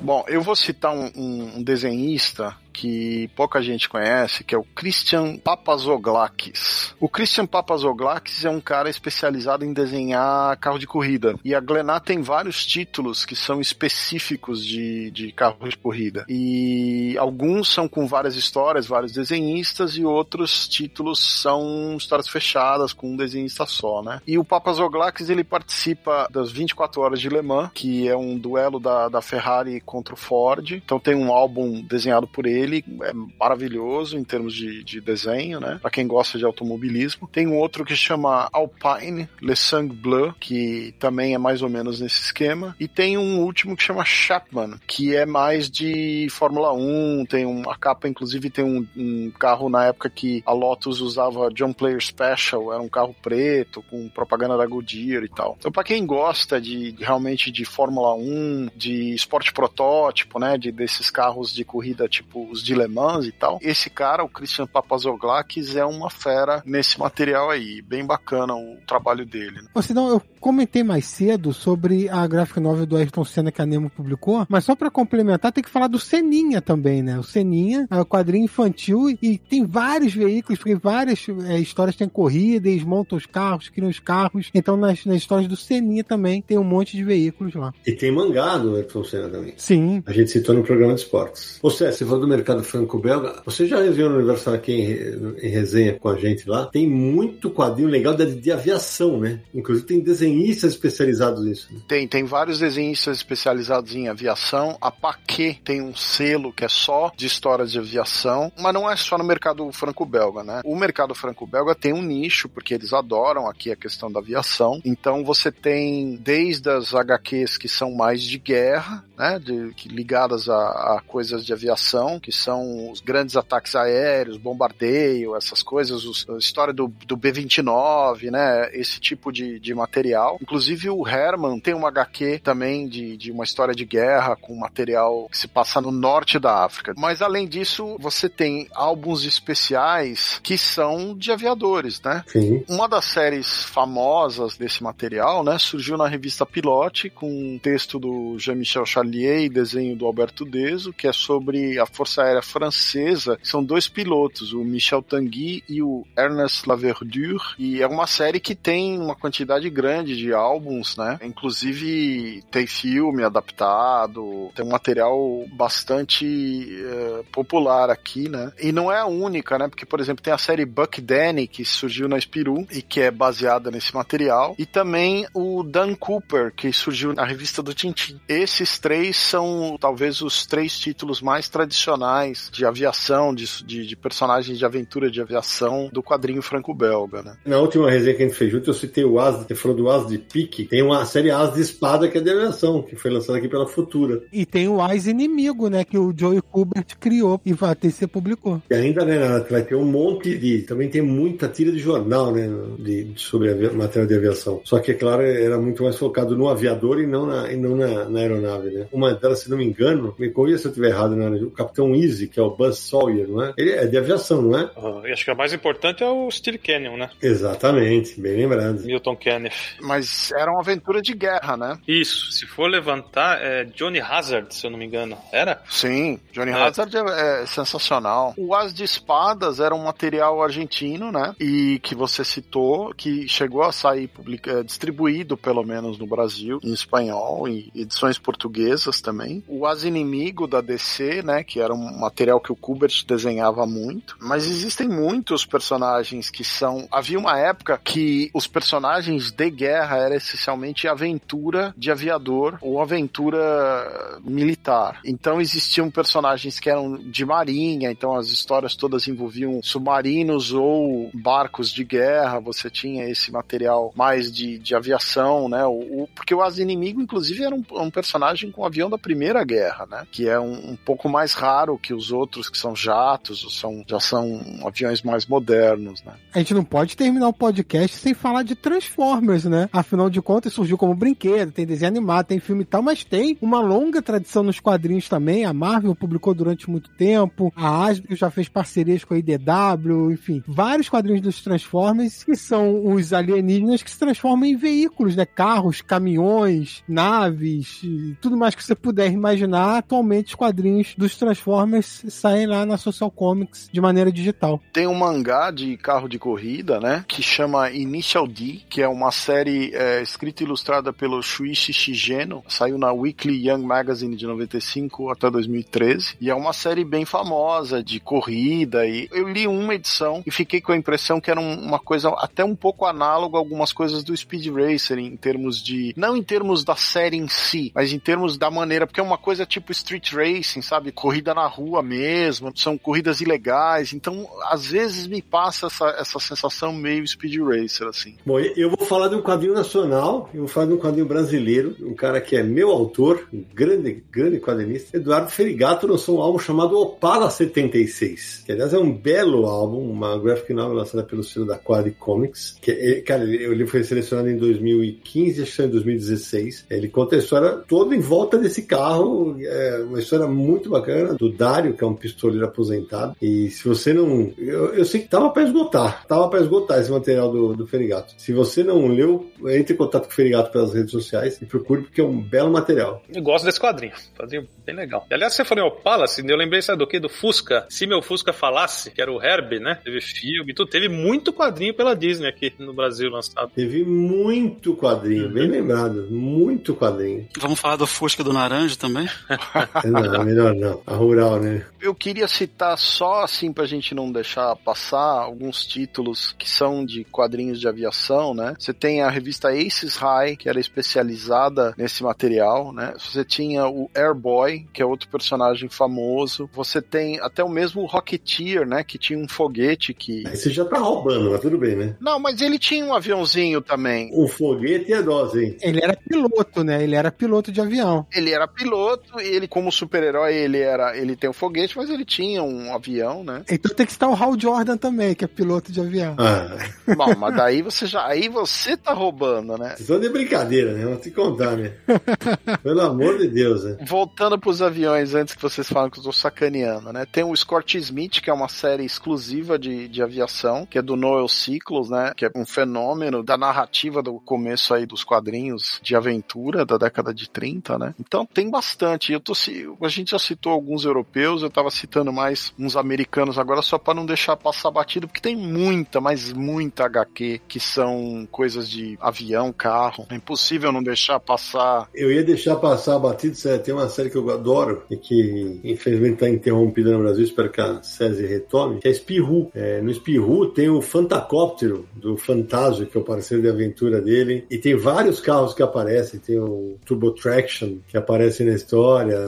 Bom, 0.00 0.24
eu 0.28 0.42
vou 0.42 0.56
citar 0.56 0.92
um, 0.92 1.10
um, 1.16 1.62
desenhista 1.62 2.56
que 2.74 3.30
pouca 3.36 3.62
gente 3.62 3.88
conhece, 3.88 4.42
que 4.42 4.52
é 4.52 4.58
o 4.58 4.64
Christian 4.64 5.36
Papazoglakis. 5.36 6.92
O 6.98 7.08
Christian 7.08 7.46
Papazoglakis 7.46 8.44
é 8.44 8.50
um 8.50 8.60
cara 8.60 8.90
especializado 8.90 9.64
em 9.64 9.72
desenhar 9.72 10.56
carro 10.56 10.78
de 10.78 10.86
corrida. 10.86 11.36
E 11.44 11.54
a 11.54 11.60
Glenat 11.60 12.04
tem 12.04 12.20
vários 12.20 12.66
títulos 12.66 13.24
que 13.24 13.36
são 13.36 13.60
específicos 13.60 14.64
de, 14.64 15.10
de 15.12 15.30
carro 15.30 15.68
de 15.68 15.78
corrida. 15.78 16.26
E 16.28 17.16
alguns 17.16 17.68
são 17.68 17.88
com 17.88 18.08
várias 18.08 18.34
histórias, 18.34 18.88
vários 18.88 19.12
desenhistas, 19.12 19.96
e 19.96 20.04
outros 20.04 20.66
títulos 20.66 21.20
são 21.42 21.94
histórias 21.96 22.28
fechadas 22.28 22.92
com 22.92 23.12
um 23.12 23.16
desenhista 23.16 23.64
só, 23.66 24.02
né? 24.02 24.20
E 24.26 24.36
o 24.36 24.44
Papazoglakis, 24.44 25.30
ele 25.30 25.44
participa 25.44 26.28
das 26.28 26.50
24 26.50 27.00
horas 27.00 27.20
de 27.20 27.28
Le 27.28 27.40
Mans, 27.40 27.70
que 27.72 28.08
é 28.08 28.16
um 28.16 28.36
duelo 28.36 28.80
da, 28.80 29.08
da 29.08 29.22
Ferrari 29.22 29.80
contra 29.80 30.14
o 30.14 30.16
Ford. 30.16 30.72
Então 30.72 30.98
tem 30.98 31.14
um 31.14 31.32
álbum 31.32 31.80
desenhado 31.80 32.26
por 32.26 32.46
ele 32.46 32.63
dele 32.64 32.84
é 33.02 33.12
maravilhoso 33.38 34.16
em 34.16 34.24
termos 34.24 34.54
de, 34.54 34.82
de 34.82 35.00
desenho, 35.00 35.60
né? 35.60 35.78
Pra 35.80 35.90
quem 35.90 36.06
gosta 36.06 36.38
de 36.38 36.44
automobilismo. 36.44 37.28
Tem 37.28 37.46
um 37.46 37.56
outro 37.56 37.84
que 37.84 37.94
chama 37.94 38.48
Alpine 38.52 39.28
Le 39.40 39.54
Sang 39.54 39.92
Bleu, 39.92 40.34
que 40.40 40.94
também 40.98 41.34
é 41.34 41.38
mais 41.38 41.62
ou 41.62 41.68
menos 41.68 42.00
nesse 42.00 42.20
esquema. 42.22 42.74
E 42.80 42.88
tem 42.88 43.18
um 43.18 43.40
último 43.40 43.76
que 43.76 43.82
chama 43.82 44.04
Chapman, 44.04 44.78
que 44.86 45.14
é 45.14 45.26
mais 45.26 45.70
de 45.70 46.26
Fórmula 46.30 46.72
1. 46.72 47.26
Tem 47.28 47.46
um, 47.46 47.68
a 47.68 47.76
capa, 47.76 48.08
inclusive, 48.08 48.50
tem 48.50 48.64
um, 48.64 48.86
um 48.96 49.30
carro 49.30 49.68
na 49.68 49.84
época 49.86 50.08
que 50.08 50.42
a 50.46 50.52
Lotus 50.52 51.00
usava 51.00 51.50
John 51.52 51.72
Player 51.72 52.02
Special, 52.02 52.72
era 52.72 52.82
um 52.82 52.88
carro 52.88 53.14
preto, 53.22 53.84
com 53.90 54.08
propaganda 54.08 54.56
da 54.56 54.66
Goodyear 54.66 55.24
e 55.24 55.28
tal. 55.28 55.56
Então, 55.58 55.70
para 55.70 55.84
quem 55.84 56.06
gosta 56.06 56.60
de 56.60 56.94
realmente 56.98 57.50
de 57.50 57.64
Fórmula 57.64 58.14
1, 58.14 58.68
de 58.74 59.14
esporte 59.14 59.52
protótipo, 59.52 60.38
né? 60.38 60.56
De, 60.56 60.72
desses 60.72 61.10
carros 61.10 61.52
de 61.52 61.64
corrida 61.64 62.08
tipo 62.08 62.53
os 62.54 62.62
de 62.62 62.74
Le 62.74 62.86
Mans 62.88 63.26
e 63.26 63.32
tal. 63.32 63.58
Esse 63.60 63.90
cara, 63.90 64.24
o 64.24 64.28
Christian 64.28 64.66
Papazoglakis, 64.66 65.76
é 65.76 65.84
uma 65.84 66.10
fera 66.10 66.62
nesse 66.64 66.98
material 66.98 67.50
aí. 67.50 67.82
Bem 67.82 68.04
bacana 68.04 68.54
o 68.54 68.78
trabalho 68.86 69.26
dele. 69.26 69.62
Né? 69.62 69.68
Você 69.74 69.92
não, 69.92 70.08
eu 70.08 70.22
comentei 70.40 70.82
mais 70.82 71.06
cedo 71.06 71.52
sobre 71.52 72.08
a 72.08 72.26
gráfica 72.26 72.60
novel 72.60 72.86
do 72.86 72.96
Ayrton 72.96 73.24
Senna 73.24 73.50
que 73.50 73.62
a 73.62 73.66
Nemo 73.66 73.90
publicou, 73.90 74.46
mas 74.48 74.64
só 74.64 74.74
para 74.74 74.90
complementar, 74.90 75.52
tem 75.52 75.64
que 75.64 75.70
falar 75.70 75.88
do 75.88 75.98
Seninha 75.98 76.60
também, 76.60 77.02
né? 77.02 77.18
O 77.18 77.22
Seninha 77.22 77.86
é 77.90 77.96
um 77.96 78.04
quadrinho 78.04 78.44
infantil 78.44 79.10
e 79.22 79.38
tem 79.38 79.64
vários 79.64 80.14
veículos, 80.14 80.58
porque 80.58 80.74
várias 80.74 81.26
é, 81.48 81.58
histórias 81.58 81.96
têm 81.96 82.08
corrida, 82.08 82.68
eles 82.68 82.84
montam 82.84 83.16
os 83.16 83.26
carros, 83.26 83.68
criam 83.68 83.88
os 83.88 83.98
carros. 83.98 84.50
Então, 84.54 84.76
nas, 84.76 85.04
nas 85.04 85.16
histórias 85.16 85.48
do 85.48 85.56
Seninha 85.56 86.04
também 86.04 86.42
tem 86.42 86.58
um 86.58 86.64
monte 86.64 86.96
de 86.96 87.02
veículos 87.02 87.54
lá. 87.54 87.72
E 87.86 87.92
tem 87.92 88.12
mangá 88.12 88.58
do 88.58 88.76
Ayrton 88.76 89.04
Senna 89.04 89.28
também. 89.28 89.54
Sim. 89.56 90.02
A 90.06 90.12
gente 90.12 90.30
citou 90.30 90.54
no 90.54 90.62
programa 90.62 90.94
de 90.94 91.00
esportes. 91.00 91.58
Ou 91.62 91.70
seja, 91.70 91.92
se 91.92 92.04
for 92.04 92.18
do 92.18 92.28
mercado 92.28 92.43
franco-belga, 92.62 93.42
você 93.44 93.66
já 93.66 93.80
resenhou 93.80 94.10
no 94.10 94.16
Universal 94.16 94.54
aqui 94.54 94.72
em, 94.72 95.46
em, 95.46 95.50
resenha 95.50 95.98
com 95.98 96.08
a 96.08 96.16
gente 96.16 96.48
lá? 96.48 96.66
Tem 96.66 96.88
muito 96.88 97.50
quadrinho 97.50 97.88
legal 97.88 98.14
de, 98.14 98.34
de 98.34 98.52
aviação, 98.52 99.18
né? 99.18 99.40
Inclusive 99.54 99.86
tem 99.86 100.00
desenhistas 100.00 100.72
especializados 100.72 101.44
nisso. 101.44 101.68
Né? 101.72 101.80
Tem, 101.88 102.06
tem 102.06 102.24
vários 102.24 102.58
desenhistas 102.58 103.18
especializados 103.18 103.94
em 103.94 104.08
aviação. 104.08 104.76
A 104.80 104.90
Paquet 104.90 105.60
tem 105.64 105.82
um 105.82 105.94
selo 105.94 106.52
que 106.52 106.64
é 106.64 106.68
só 106.68 107.12
de 107.16 107.26
histórias 107.26 107.72
de 107.72 107.78
aviação, 107.78 108.52
mas 108.58 108.74
não 108.74 108.90
é 108.90 108.96
só 108.96 109.16
no 109.18 109.24
mercado 109.24 109.70
franco-belga, 109.72 110.42
né? 110.42 110.60
O 110.64 110.76
mercado 110.76 111.14
franco-belga 111.14 111.74
tem 111.74 111.92
um 111.92 112.02
nicho, 112.02 112.48
porque 112.48 112.74
eles 112.74 112.92
adoram 112.92 113.48
aqui 113.48 113.70
a 113.70 113.76
questão 113.76 114.10
da 114.10 114.20
aviação. 114.20 114.80
Então 114.84 115.24
você 115.24 115.50
tem 115.50 116.16
desde 116.16 116.68
as 116.70 116.94
HQs 116.94 117.56
que 117.56 117.68
são 117.68 117.92
mais 117.92 118.22
de 118.22 118.38
guerra, 118.38 119.04
né? 119.16 119.38
De, 119.38 119.72
ligadas 119.88 120.48
a, 120.48 120.96
a 120.96 121.02
coisas 121.06 121.44
de 121.44 121.52
aviação, 121.52 122.18
que 122.18 122.32
são 122.34 122.90
os 122.90 123.00
grandes 123.00 123.36
ataques 123.36 123.74
aéreos, 123.74 124.36
bombardeio, 124.36 125.36
essas 125.36 125.62
coisas, 125.62 126.04
os, 126.04 126.28
a 126.28 126.36
história 126.38 126.72
do, 126.72 126.88
do 127.06 127.16
B-29, 127.16 128.30
né? 128.30 128.70
Esse 128.72 129.00
tipo 129.00 129.32
de, 129.32 129.58
de 129.58 129.74
material. 129.74 130.38
Inclusive 130.40 130.90
o 130.90 131.06
Herman 131.06 131.58
tem 131.60 131.74
uma 131.74 131.88
HQ 131.88 132.40
também 132.42 132.88
de, 132.88 133.16
de 133.16 133.30
uma 133.30 133.44
história 133.44 133.74
de 133.74 133.84
guerra 133.84 134.36
com 134.36 134.54
material 134.56 135.28
que 135.30 135.38
se 135.38 135.48
passa 135.48 135.80
no 135.80 135.90
norte 135.90 136.38
da 136.38 136.64
África. 136.64 136.94
Mas 136.96 137.22
além 137.22 137.46
disso, 137.46 137.96
você 137.98 138.28
tem 138.28 138.68
álbuns 138.74 139.24
especiais 139.24 140.40
que 140.42 140.56
são 140.58 141.16
de 141.16 141.30
aviadores, 141.30 142.00
né? 142.02 142.24
Sim. 142.26 142.64
Uma 142.68 142.88
das 142.88 143.04
séries 143.04 143.64
famosas 143.64 144.56
desse 144.56 144.82
material, 144.82 145.44
né, 145.44 145.58
surgiu 145.58 145.96
na 145.96 146.08
revista 146.08 146.44
Pilote 146.44 147.10
com 147.10 147.28
um 147.28 147.58
texto 147.58 147.98
do 147.98 148.38
Jean-Michel 148.38 148.86
Charlier 148.86 149.42
e 149.42 149.48
desenho 149.48 149.96
do 149.96 150.06
Alberto 150.06 150.44
Deso, 150.44 150.92
que 150.92 151.06
é 151.06 151.12
sobre 151.12 151.78
a 151.78 151.86
Força 151.86 152.22
Aérea 152.24 152.42
Francesa. 152.42 153.38
São 153.42 153.62
dois 153.62 153.88
pilotos, 153.88 154.52
o 154.52 154.64
Michel 154.64 155.02
Tanguy 155.02 155.62
e 155.68 155.82
o 155.82 156.06
Ernest 156.16 156.68
Laverdure, 156.68 157.38
e 157.58 157.82
é 157.82 157.86
uma 157.86 158.06
série 158.06 158.40
que 158.40 158.54
tem 158.54 158.98
uma 158.98 159.14
quantidade 159.14 159.68
grande 159.70 160.16
de 160.16 160.32
álbuns, 160.32 160.96
né? 160.96 161.18
Inclusive 161.22 162.42
tem 162.50 162.66
filme 162.66 163.22
adaptado, 163.22 164.50
tem 164.54 164.64
um 164.64 164.70
material 164.70 165.44
bastante 165.52 166.24
uh, 166.24 167.24
popular 167.32 167.90
aqui, 167.90 168.28
né? 168.28 168.52
E 168.60 168.72
não 168.72 168.90
é 168.90 168.98
a 168.98 169.06
única, 169.06 169.58
né? 169.58 169.68
Porque, 169.68 169.86
por 169.86 170.00
exemplo, 170.00 170.22
tem 170.22 170.32
a 170.32 170.38
série 170.38 170.64
Buck 170.64 171.00
Danny, 171.00 171.46
que 171.46 171.64
surgiu 171.64 172.08
na 172.08 172.18
Spiru 172.18 172.66
e 172.70 172.82
que 172.82 173.00
é 173.00 173.10
baseada 173.10 173.70
nesse 173.70 173.94
material, 173.94 174.54
e 174.58 174.66
também 174.66 175.26
o 175.34 175.62
Dan 175.62 175.94
Cooper, 175.94 176.52
que 176.54 176.72
surgiu 176.72 177.12
na 177.12 177.24
revista 177.24 177.62
do 177.62 177.74
Tintin. 177.74 178.20
Esses 178.28 178.78
três 178.78 179.16
são 179.16 179.76
talvez 179.80 180.20
os 180.20 180.46
três 180.46 180.78
títulos 180.78 181.20
mais 181.20 181.48
tradicionais 181.48 182.13
tradicionais 182.14 182.50
de 182.52 182.64
aviação, 182.64 183.34
de, 183.34 183.64
de, 183.64 183.86
de 183.86 183.96
personagens 183.96 184.58
de 184.58 184.64
aventura 184.64 185.10
de 185.10 185.20
aviação 185.20 185.88
do 185.92 186.02
quadrinho 186.02 186.42
franco-belga, 186.42 187.22
né? 187.22 187.36
Na 187.44 187.58
última 187.58 187.90
resenha 187.90 188.14
que 188.14 188.22
a 188.22 188.26
gente 188.26 188.36
fez 188.36 188.52
junto, 188.52 188.70
eu 188.70 188.74
citei 188.74 189.04
o 189.04 189.18
As, 189.18 189.36
você 189.36 189.54
falou 189.54 189.76
do 189.76 189.90
As 189.90 190.06
de 190.06 190.18
Pique. 190.18 190.64
Tem 190.64 190.82
uma 190.82 191.04
série 191.04 191.30
As 191.30 191.54
de 191.54 191.60
Espada 191.60 192.08
que 192.08 192.18
é 192.18 192.20
de 192.20 192.30
aviação, 192.30 192.82
que 192.82 192.96
foi 192.96 193.10
lançada 193.10 193.38
aqui 193.38 193.48
pela 193.48 193.66
Futura. 193.66 194.22
E 194.32 194.46
tem 194.46 194.68
o 194.68 194.80
Ais 194.80 195.06
Inimigo, 195.06 195.68
né? 195.68 195.84
Que 195.84 195.98
o 195.98 196.12
Joey 196.16 196.40
Kubert 196.42 196.96
criou 197.00 197.40
e 197.44 197.52
vai 197.52 197.74
ter 197.74 197.90
se 197.90 198.06
publicou. 198.06 198.60
E 198.70 198.74
ainda, 198.74 199.04
né, 199.04 199.44
vai 199.50 199.62
ter 199.62 199.74
um 199.74 199.84
monte 199.84 200.36
de. 200.36 200.62
Também 200.62 200.88
tem 200.88 201.02
muita 201.02 201.48
tira 201.48 201.72
de 201.72 201.78
jornal, 201.78 202.32
né? 202.32 202.48
De, 202.78 203.12
sobre 203.16 203.50
avia, 203.50 203.72
material 203.72 204.06
de 204.06 204.14
aviação. 204.14 204.60
Só 204.64 204.78
que, 204.78 204.92
é 204.92 204.94
claro, 204.94 205.22
era 205.22 205.58
muito 205.58 205.82
mais 205.82 205.96
focado 205.96 206.36
no 206.36 206.48
aviador 206.48 207.00
e 207.00 207.06
não 207.06 207.26
na, 207.26 207.52
e 207.52 207.56
não 207.56 207.76
na, 207.76 208.08
na 208.08 208.20
aeronave, 208.20 208.70
né? 208.70 208.86
Uma 208.92 209.14
delas, 209.14 209.40
se 209.40 209.50
não 209.50 209.56
me 209.56 209.64
engano, 209.64 210.14
me 210.18 210.30
corrija 210.30 210.58
se 210.58 210.66
eu 210.66 210.70
estiver 210.70 210.88
errado, 210.88 211.16
né? 211.16 211.28
O 211.42 211.50
Capitão 211.50 211.93
Easy, 211.94 212.28
que 212.28 212.38
é 212.38 212.42
o 212.42 212.50
Buzz 212.50 212.78
Sawyer, 212.78 213.28
não 213.28 213.42
é? 213.42 213.52
Ele 213.56 213.72
é 213.72 213.86
de 213.86 213.96
aviação, 213.96 214.42
não 214.42 214.58
é? 214.58 214.70
E 215.08 215.12
acho 215.12 215.24
que 215.24 215.30
a 215.30 215.34
mais 215.34 215.52
importante 215.52 216.02
é 216.02 216.08
o 216.08 216.30
Steve 216.30 216.58
Canyon, 216.58 216.96
né? 216.96 217.10
Exatamente, 217.22 218.20
bem 218.20 218.36
lembrado. 218.36 218.80
Milton 218.82 219.16
Kenneth. 219.16 219.52
Mas 219.80 220.30
era 220.32 220.50
uma 220.50 220.60
aventura 220.60 221.00
de 221.00 221.14
guerra, 221.14 221.56
né? 221.56 221.78
Isso, 221.86 222.32
se 222.32 222.46
for 222.46 222.68
levantar, 222.68 223.38
é 223.40 223.64
Johnny 223.64 224.00
Hazard, 224.00 224.54
se 224.54 224.66
eu 224.66 224.70
não 224.70 224.78
me 224.78 224.84
engano. 224.86 225.16
Era? 225.32 225.62
Sim, 225.68 226.18
Johnny 226.32 226.50
É. 226.50 226.54
Hazard 226.54 226.96
é, 226.96 227.42
é 227.42 227.46
sensacional. 227.46 228.34
O 228.36 228.54
As 228.54 228.72
de 228.74 228.84
Espadas 228.84 229.60
era 229.60 229.74
um 229.74 229.84
material 229.84 230.42
argentino, 230.42 231.12
né? 231.12 231.34
E 231.40 231.78
que 231.82 231.94
você 231.94 232.24
citou, 232.24 232.94
que 232.94 233.28
chegou 233.28 233.62
a 233.62 233.72
sair 233.72 234.08
publica, 234.08 234.50
eh, 234.60 234.62
distribuído, 234.62 235.36
pelo 235.36 235.62
menos 235.64 235.98
no 235.98 236.06
Brasil, 236.06 236.58
em 236.62 236.72
espanhol, 236.72 237.46
em 237.48 237.70
edições 237.74 238.18
portuguesas 238.18 239.00
também. 239.00 239.42
O 239.48 239.66
As 239.66 239.84
Inimigo 239.84 240.46
da 240.46 240.60
DC, 240.60 241.22
né? 241.22 241.42
Que 241.44 241.60
era 241.60 241.72
um 241.74 241.83
material 241.92 242.40
que 242.40 242.52
o 242.52 242.56
Kubert 242.56 243.04
desenhava 243.06 243.66
muito. 243.66 244.16
Mas 244.20 244.46
existem 244.46 244.88
muitos 244.88 245.44
personagens 245.46 246.30
que 246.30 246.44
são. 246.44 246.86
Havia 246.90 247.18
uma 247.18 247.38
época 247.38 247.78
que 247.82 248.30
os 248.34 248.46
personagens 248.46 249.30
de 249.30 249.50
guerra 249.50 249.96
era 249.98 250.16
essencialmente 250.16 250.88
aventura 250.88 251.74
de 251.76 251.90
aviador 251.90 252.58
ou 252.60 252.80
aventura 252.80 254.20
militar. 254.22 255.00
Então 255.04 255.40
existiam 255.40 255.90
personagens 255.90 256.58
que 256.58 256.70
eram 256.70 256.96
de 256.96 257.24
marinha, 257.24 257.90
então 257.90 258.14
as 258.14 258.28
histórias 258.28 258.74
todas 258.74 259.06
envolviam 259.08 259.60
submarinos 259.62 260.52
ou 260.52 261.10
barcos 261.14 261.70
de 261.70 261.84
guerra. 261.84 262.40
Você 262.40 262.70
tinha 262.70 263.08
esse 263.08 263.30
material 263.30 263.92
mais 263.94 264.32
de, 264.32 264.58
de 264.58 264.74
aviação, 264.74 265.48
né? 265.48 265.64
O, 265.66 266.02
o- 266.04 266.08
porque 266.14 266.34
o 266.34 266.42
As 266.42 266.58
Inimigo, 266.58 267.00
inclusive, 267.00 267.42
era 267.44 267.54
um, 267.54 267.64
um 267.72 267.90
personagem 267.90 268.50
com 268.50 268.64
avião 268.64 268.88
da 268.90 268.98
Primeira 268.98 269.44
Guerra, 269.44 269.86
né? 269.90 270.06
Que 270.10 270.28
é 270.28 270.38
um, 270.38 270.72
um 270.72 270.76
pouco 270.76 271.08
mais 271.08 271.32
raro 271.34 271.73
que 271.78 271.94
os 271.94 272.10
outros, 272.10 272.48
que 272.48 272.58
são 272.58 272.74
jatos, 272.74 273.46
são, 273.58 273.84
já 273.86 274.00
são 274.00 274.40
aviões 274.66 275.02
mais 275.02 275.26
modernos, 275.26 276.02
né? 276.02 276.14
A 276.32 276.38
gente 276.38 276.54
não 276.54 276.64
pode 276.64 276.96
terminar 276.96 277.28
o 277.28 277.32
podcast 277.32 277.96
sem 277.96 278.14
falar 278.14 278.42
de 278.42 278.54
Transformers, 278.54 279.44
né? 279.44 279.68
Afinal 279.72 280.10
de 280.10 280.20
contas, 280.20 280.52
surgiu 280.52 280.76
como 280.76 280.94
brinquedo, 280.94 281.52
tem 281.52 281.66
desenho 281.66 281.90
animado, 281.90 282.26
tem 282.26 282.38
filme 282.38 282.62
e 282.62 282.66
tal, 282.66 282.82
mas 282.82 283.04
tem 283.04 283.36
uma 283.40 283.60
longa 283.60 284.02
tradição 284.02 284.42
nos 284.42 284.60
quadrinhos 284.60 285.08
também. 285.08 285.44
A 285.44 285.52
Marvel 285.52 285.94
publicou 285.94 286.34
durante 286.34 286.68
muito 286.70 286.90
tempo, 286.90 287.52
a 287.56 287.84
Hasbro 287.84 288.16
já 288.16 288.30
fez 288.30 288.48
parcerias 288.48 289.04
com 289.04 289.14
a 289.14 289.18
IDW, 289.18 290.12
enfim, 290.12 290.42
vários 290.46 290.88
quadrinhos 290.88 291.20
dos 291.20 291.42
Transformers 291.42 292.24
que 292.24 292.36
são 292.36 292.86
os 292.86 293.12
alienígenas 293.12 293.82
que 293.82 293.90
se 293.90 293.98
transformam 293.98 294.48
em 294.48 294.56
veículos, 294.56 295.16
né? 295.16 295.24
Carros, 295.24 295.80
caminhões, 295.80 296.82
naves, 296.88 297.82
tudo 298.20 298.36
mais 298.36 298.54
que 298.54 298.64
você 298.64 298.74
puder 298.74 299.10
imaginar. 299.10 299.78
Atualmente, 299.78 300.28
os 300.28 300.34
quadrinhos 300.34 300.94
dos 300.96 301.16
Transformers 301.16 301.63
saem 301.82 302.46
lá 302.46 302.64
na 302.66 302.76
Social 302.76 303.10
Comics 303.10 303.68
de 303.72 303.80
maneira 303.80 304.10
digital. 304.12 304.60
Tem 304.72 304.86
um 304.86 304.94
mangá 304.94 305.50
de 305.50 305.76
carro 305.76 306.08
de 306.08 306.18
corrida, 306.18 306.80
né? 306.80 307.04
Que 307.08 307.22
chama 307.22 307.70
Initial 307.70 308.26
D, 308.26 308.60
que 308.68 308.82
é 308.82 308.88
uma 308.88 309.10
série 309.10 309.72
é, 309.74 310.02
escrita 310.02 310.42
e 310.42 310.46
ilustrada 310.46 310.92
pelo 310.92 311.22
Shuichi 311.22 311.72
Shigeno. 311.72 312.42
Saiu 312.48 312.78
na 312.78 312.92
Weekly 312.92 313.48
Young 313.48 313.62
Magazine 313.64 314.16
de 314.16 314.26
95 314.26 315.10
até 315.10 315.30
2013. 315.30 316.16
E 316.20 316.30
é 316.30 316.34
uma 316.34 316.52
série 316.52 316.84
bem 316.84 317.04
famosa 317.04 317.82
de 317.82 318.00
corrida. 318.00 318.86
E 318.86 319.08
eu 319.12 319.28
li 319.28 319.46
uma 319.46 319.74
edição 319.74 320.22
e 320.26 320.30
fiquei 320.30 320.60
com 320.60 320.72
a 320.72 320.76
impressão 320.76 321.20
que 321.20 321.30
era 321.30 321.40
um- 321.40 321.54
uma 321.64 321.78
coisa 321.78 322.08
até 322.18 322.44
um 322.44 322.54
pouco 322.54 322.84
análoga 322.86 323.36
a 323.36 323.40
algumas 323.40 323.72
coisas 323.72 324.02
do 324.02 324.16
Speed 324.16 324.46
Racer, 324.54 324.98
em 324.98 325.16
termos 325.16 325.62
de. 325.62 325.92
Não 325.96 326.16
em 326.16 326.22
termos 326.22 326.64
da 326.64 326.76
série 326.76 327.16
em 327.16 327.28
si, 327.28 327.72
mas 327.74 327.92
em 327.92 327.98
termos 327.98 328.36
da 328.36 328.50
maneira, 328.50 328.86
porque 328.86 329.00
é 329.00 329.02
uma 329.02 329.18
coisa 329.18 329.44
tipo 329.46 329.72
Street 329.72 330.12
Racing, 330.12 330.62
sabe? 330.62 330.92
Corrida 330.92 331.34
na 331.34 331.46
rua 331.54 331.82
mesmo, 331.82 332.52
são 332.54 332.76
corridas 332.76 333.20
ilegais. 333.20 333.92
Então, 333.92 334.28
às 334.50 334.66
vezes 334.66 335.06
me 335.06 335.20
passa 335.22 335.66
essa, 335.66 335.88
essa 335.98 336.18
sensação 336.18 336.72
meio 336.72 337.06
Speed 337.06 337.36
Racer, 337.40 337.88
assim. 337.88 338.14
Bom, 338.24 338.38
eu 338.38 338.70
vou 338.70 338.86
falar 338.86 339.08
de 339.08 339.16
um 339.16 339.22
quadrinho 339.22 339.54
nacional, 339.54 340.28
eu 340.32 340.40
vou 340.40 340.48
falar 340.48 340.66
de 340.66 340.72
um 340.74 340.78
quadrinho 340.78 341.06
brasileiro, 341.06 341.76
um 341.80 341.94
cara 341.94 342.20
que 342.20 342.36
é 342.36 342.42
meu 342.42 342.70
autor, 342.70 343.26
um 343.32 343.44
grande, 343.54 344.02
grande 344.10 344.38
quadrinista, 344.38 344.96
Eduardo 344.96 345.30
Ferigato 345.30 345.86
lançou 345.86 346.18
um 346.18 346.22
álbum 346.22 346.38
chamado 346.38 346.78
Opala 346.78 347.30
76, 347.30 348.42
que 348.46 348.52
aliás 348.52 348.72
é 348.72 348.78
um 348.78 348.92
belo 348.92 349.46
álbum, 349.46 349.90
uma 349.90 350.18
graphic 350.18 350.52
novel 350.52 350.74
lançada 350.74 351.02
pelo 351.02 351.22
selo 351.22 351.46
da 351.46 351.58
Quad 351.58 351.90
Comics, 351.98 352.56
que, 352.60 352.70
é- 352.70 353.00
cara, 353.00 353.24
ele 353.24 353.64
ele 353.64 353.66
foi 353.66 353.82
selecionado 353.82 354.28
em 354.28 354.36
2015, 354.36 355.42
acho 355.42 355.56
que 355.56 355.62
em 355.62 355.68
2016, 355.68 356.66
ele 356.70 356.88
conta 356.88 357.16
a 357.16 357.18
história 357.18 357.50
toda 357.66 357.96
em 357.96 358.00
volta 358.00 358.36
desse 358.38 358.62
carro, 358.62 359.36
é 359.40 359.82
uma 359.88 359.98
história 359.98 360.26
muito 360.26 360.68
bacana, 360.68 361.14
do 361.14 361.30
Dário, 361.44 361.74
que 361.74 361.84
é 361.84 361.86
um 361.86 361.94
pistoleiro 361.94 362.46
aposentado, 362.46 363.14
e 363.20 363.50
se 363.50 363.68
você 363.68 363.92
não... 363.92 364.32
Eu, 364.38 364.74
eu 364.74 364.84
sei 364.84 365.02
que 365.02 365.08
tava 365.08 365.28
pra 365.30 365.42
esgotar, 365.42 366.06
tava 366.06 366.28
pra 366.28 366.40
esgotar 366.40 366.80
esse 366.80 366.90
material 366.90 367.30
do, 367.30 367.54
do 367.54 367.66
Ferigato. 367.66 368.14
Se 368.16 368.32
você 368.32 368.62
não 368.64 368.86
leu, 368.86 369.30
entre 369.48 369.74
em 369.74 369.76
contato 369.76 370.04
com 370.04 370.10
o 370.12 370.14
Ferigato 370.14 370.50
pelas 370.50 370.72
redes 370.72 370.90
sociais 370.90 371.40
e 371.42 371.46
procure, 371.46 371.82
porque 371.82 372.00
é 372.00 372.04
um 372.04 372.20
belo 372.20 372.50
material. 372.50 373.02
Eu 373.12 373.22
gosto 373.22 373.44
desse 373.44 373.60
quadrinho. 373.60 373.92
Quadrinho 374.18 374.48
bem 374.64 374.74
legal. 374.74 375.06
E, 375.10 375.14
aliás, 375.14 375.34
você 375.34 375.44
falou 375.44 375.66
em 375.84 376.02
assim, 376.02 376.22
eu 376.28 376.36
lembrei, 376.36 376.62
sabe 376.62 376.78
do 376.78 376.86
quê? 376.86 376.98
Do 376.98 377.08
Fusca. 377.08 377.66
Se 377.68 377.86
meu 377.86 378.00
Fusca 378.00 378.32
falasse, 378.32 378.90
que 378.90 379.02
era 379.02 379.12
o 379.12 379.22
Herbie, 379.22 379.60
né? 379.60 379.78
Teve 379.84 380.00
filme 380.00 380.52
e 380.52 380.54
tudo. 380.54 380.70
Teve 380.70 380.88
muito 380.88 381.32
quadrinho 381.32 381.74
pela 381.74 381.94
Disney 381.94 382.28
aqui 382.28 382.52
no 382.58 382.72
Brasil 382.72 383.10
lançado. 383.10 383.50
Teve 383.54 383.84
muito 383.84 384.74
quadrinho, 384.76 385.28
bem 385.28 385.48
lembrado, 385.48 386.06
muito 386.10 386.74
quadrinho. 386.74 387.28
Vamos 387.38 387.60
falar 387.60 387.76
do 387.76 387.86
Fusca 387.86 388.24
do 388.24 388.32
Naranja 388.32 388.76
também? 388.76 389.08
Não, 389.84 390.24
melhor 390.24 390.54
não. 390.54 390.82
A 390.86 390.94
rural, 390.94 391.33
né? 391.38 391.64
Eu 391.80 391.94
queria 391.94 392.26
citar 392.26 392.76
só 392.78 393.22
assim 393.22 393.52
pra 393.52 393.66
gente 393.66 393.94
não 393.94 394.10
deixar 394.10 394.56
passar 394.56 394.98
alguns 394.98 395.64
títulos 395.66 396.34
que 396.38 396.48
são 396.48 396.84
de 396.84 397.04
quadrinhos 397.04 397.60
de 397.60 397.68
aviação, 397.68 398.34
né? 398.34 398.54
Você 398.58 398.72
tem 398.72 399.02
a 399.02 399.10
revista 399.10 399.48
Aces 399.48 399.96
High, 399.96 400.36
que 400.36 400.48
era 400.48 400.60
especializada 400.60 401.74
nesse 401.76 402.02
material, 402.02 402.72
né? 402.72 402.94
Você 402.98 403.24
tinha 403.24 403.66
o 403.66 403.90
Airboy, 403.94 404.66
que 404.72 404.82
é 404.82 404.86
outro 404.86 405.08
personagem 405.08 405.68
famoso. 405.68 406.48
Você 406.52 406.80
tem 406.80 407.18
até 407.20 407.42
o 407.42 407.48
mesmo 407.48 407.84
Rocketeer, 407.86 408.66
né? 408.66 408.82
Que 408.82 408.98
tinha 408.98 409.18
um 409.18 409.28
foguete 409.28 409.92
que. 409.92 410.24
Aí 410.26 410.36
você 410.36 410.50
já 410.50 410.64
tá 410.64 410.78
roubando, 410.78 411.30
mas 411.30 411.40
tudo 411.40 411.58
bem, 411.58 411.76
né? 411.76 411.96
Não, 412.00 412.18
mas 412.18 412.40
ele 412.40 412.58
tinha 412.58 412.84
um 412.84 412.94
aviãozinho 412.94 413.60
também. 413.60 414.10
Um 414.12 414.28
foguete 414.28 414.92
é 414.92 415.02
dose, 415.02 415.44
hein? 415.44 415.56
Ele 415.60 415.80
era 415.82 415.96
piloto, 415.96 416.64
né? 416.64 416.82
Ele 416.82 416.94
era 416.94 417.10
piloto 417.10 417.52
de 417.52 417.60
avião. 417.60 418.06
Ele 418.14 418.32
era 418.32 418.46
piloto, 418.46 419.20
e 419.20 419.26
ele, 419.26 419.48
como 419.48 419.70
super-herói, 419.70 420.34
ele 420.34 420.58
era. 420.58 420.96
Ele 420.96 421.16
tem 421.24 421.30
um 421.30 421.32
foguete, 421.32 421.76
mas 421.76 421.88
ele 421.88 422.04
tinha 422.04 422.42
um 422.42 422.74
avião, 422.74 423.24
né? 423.24 423.42
Então 423.50 423.74
tem 423.74 423.86
que 423.86 423.92
estar 423.92 424.08
o 424.08 424.14
Hal 424.14 424.38
Jordan 424.38 424.76
também, 424.76 425.14
que 425.14 425.24
é 425.24 425.28
piloto 425.28 425.72
de 425.72 425.80
avião. 425.80 426.16
Ah, 426.18 426.54
Bom, 426.94 427.16
mas 427.18 427.34
daí 427.34 427.62
você 427.62 427.86
já. 427.86 428.06
Aí 428.06 428.28
você 428.28 428.76
tá 428.76 428.92
roubando, 428.92 429.56
né? 429.56 429.68
vocês 429.68 429.80
estão 429.80 429.98
de 429.98 430.10
brincadeira, 430.10 430.74
né? 430.74 430.84
Vou 430.84 430.96
te 430.96 431.10
contar, 431.10 431.56
né? 431.56 431.72
Pelo 432.62 432.80
amor 432.82 433.16
de 433.18 433.28
Deus, 433.28 433.64
né? 433.64 433.78
Voltando 433.86 434.38
pros 434.38 434.60
aviões, 434.60 435.14
antes 435.14 435.34
que 435.34 435.40
vocês 435.40 435.66
falam 435.66 435.88
que 435.88 435.98
eu 435.98 436.02
tô 436.02 436.12
sacaneando, 436.12 436.92
né? 436.92 437.06
Tem 437.10 437.24
o 437.24 437.34
Scott 437.34 437.78
Smith, 437.78 438.20
que 438.20 438.28
é 438.28 438.32
uma 438.32 438.48
série 438.48 438.84
exclusiva 438.84 439.58
de, 439.58 439.88
de 439.88 440.02
aviação, 440.02 440.66
que 440.66 440.78
é 440.78 440.82
do 440.82 440.96
Noel 440.96 441.28
Ciclos, 441.28 441.88
né? 441.88 442.12
Que 442.14 442.26
é 442.26 442.30
um 442.36 442.44
fenômeno 442.44 443.22
da 443.22 443.38
narrativa 443.38 444.02
do 444.02 444.20
começo 444.20 444.74
aí 444.74 444.84
dos 444.84 445.02
quadrinhos 445.02 445.80
de 445.82 445.96
aventura 445.96 446.66
da 446.66 446.76
década 446.76 447.14
de 447.14 447.30
30, 447.30 447.78
né? 447.78 447.94
Então 447.98 448.26
tem 448.26 448.50
bastante. 448.50 449.12
Eu 449.12 449.20
tô, 449.20 449.32
a 449.80 449.88
gente 449.88 450.10
já 450.10 450.18
citou 450.18 450.52
alguns 450.52 450.84
europeus, 450.84 451.13
eu 451.22 451.50
tava 451.50 451.70
citando 451.70 452.12
mais 452.12 452.52
uns 452.58 452.76
americanos 452.76 453.38
agora, 453.38 453.62
só 453.62 453.78
para 453.78 453.94
não 453.94 454.06
deixar 454.06 454.36
passar 454.36 454.70
batido, 454.70 455.06
porque 455.06 455.20
tem 455.20 455.36
muita, 455.36 456.00
mas 456.00 456.32
muita 456.32 456.84
HQ 456.84 457.40
que 457.48 457.60
são 457.60 458.26
coisas 458.30 458.68
de 458.68 458.98
avião, 459.00 459.52
carro. 459.52 460.06
É 460.10 460.14
impossível 460.14 460.72
não 460.72 460.82
deixar 460.82 461.20
passar 461.20 461.88
Eu 461.94 462.10
ia 462.10 462.24
deixar 462.24 462.56
passar 462.56 462.98
batido, 462.98 463.36
tem 463.62 463.74
uma 463.74 463.88
série 463.88 464.10
que 464.10 464.16
eu 464.16 464.30
adoro 464.30 464.82
e 464.90 464.96
que 464.96 465.60
infelizmente 465.64 466.14
está 466.14 466.28
interrompida 466.28 466.92
no 466.92 466.98
Brasil, 467.00 467.24
espero 467.24 467.50
que 467.50 467.60
a 467.60 467.82
SESI 467.82 468.26
retome, 468.26 468.80
que 468.80 468.88
é 468.88 468.90
Espirru. 468.90 469.50
É, 469.54 469.80
no 469.80 469.90
Espirru 469.90 470.46
tem 470.46 470.68
o 470.68 470.80
Fantacóptero 470.80 471.86
do 471.94 472.16
Fantasio, 472.16 472.86
que 472.86 472.96
é 472.96 473.00
o 473.00 473.04
parceiro 473.04 473.42
de 473.42 473.48
aventura 473.48 474.00
dele, 474.00 474.44
e 474.50 474.58
tem 474.58 474.76
vários 474.76 475.20
carros 475.20 475.54
que 475.54 475.62
aparecem, 475.62 476.20
tem 476.20 476.38
o 476.38 476.76
Turbo 476.84 477.12
Traction, 477.12 477.78
que 477.88 477.96
aparece 477.96 478.44
na 478.44 478.54
história, 478.54 479.18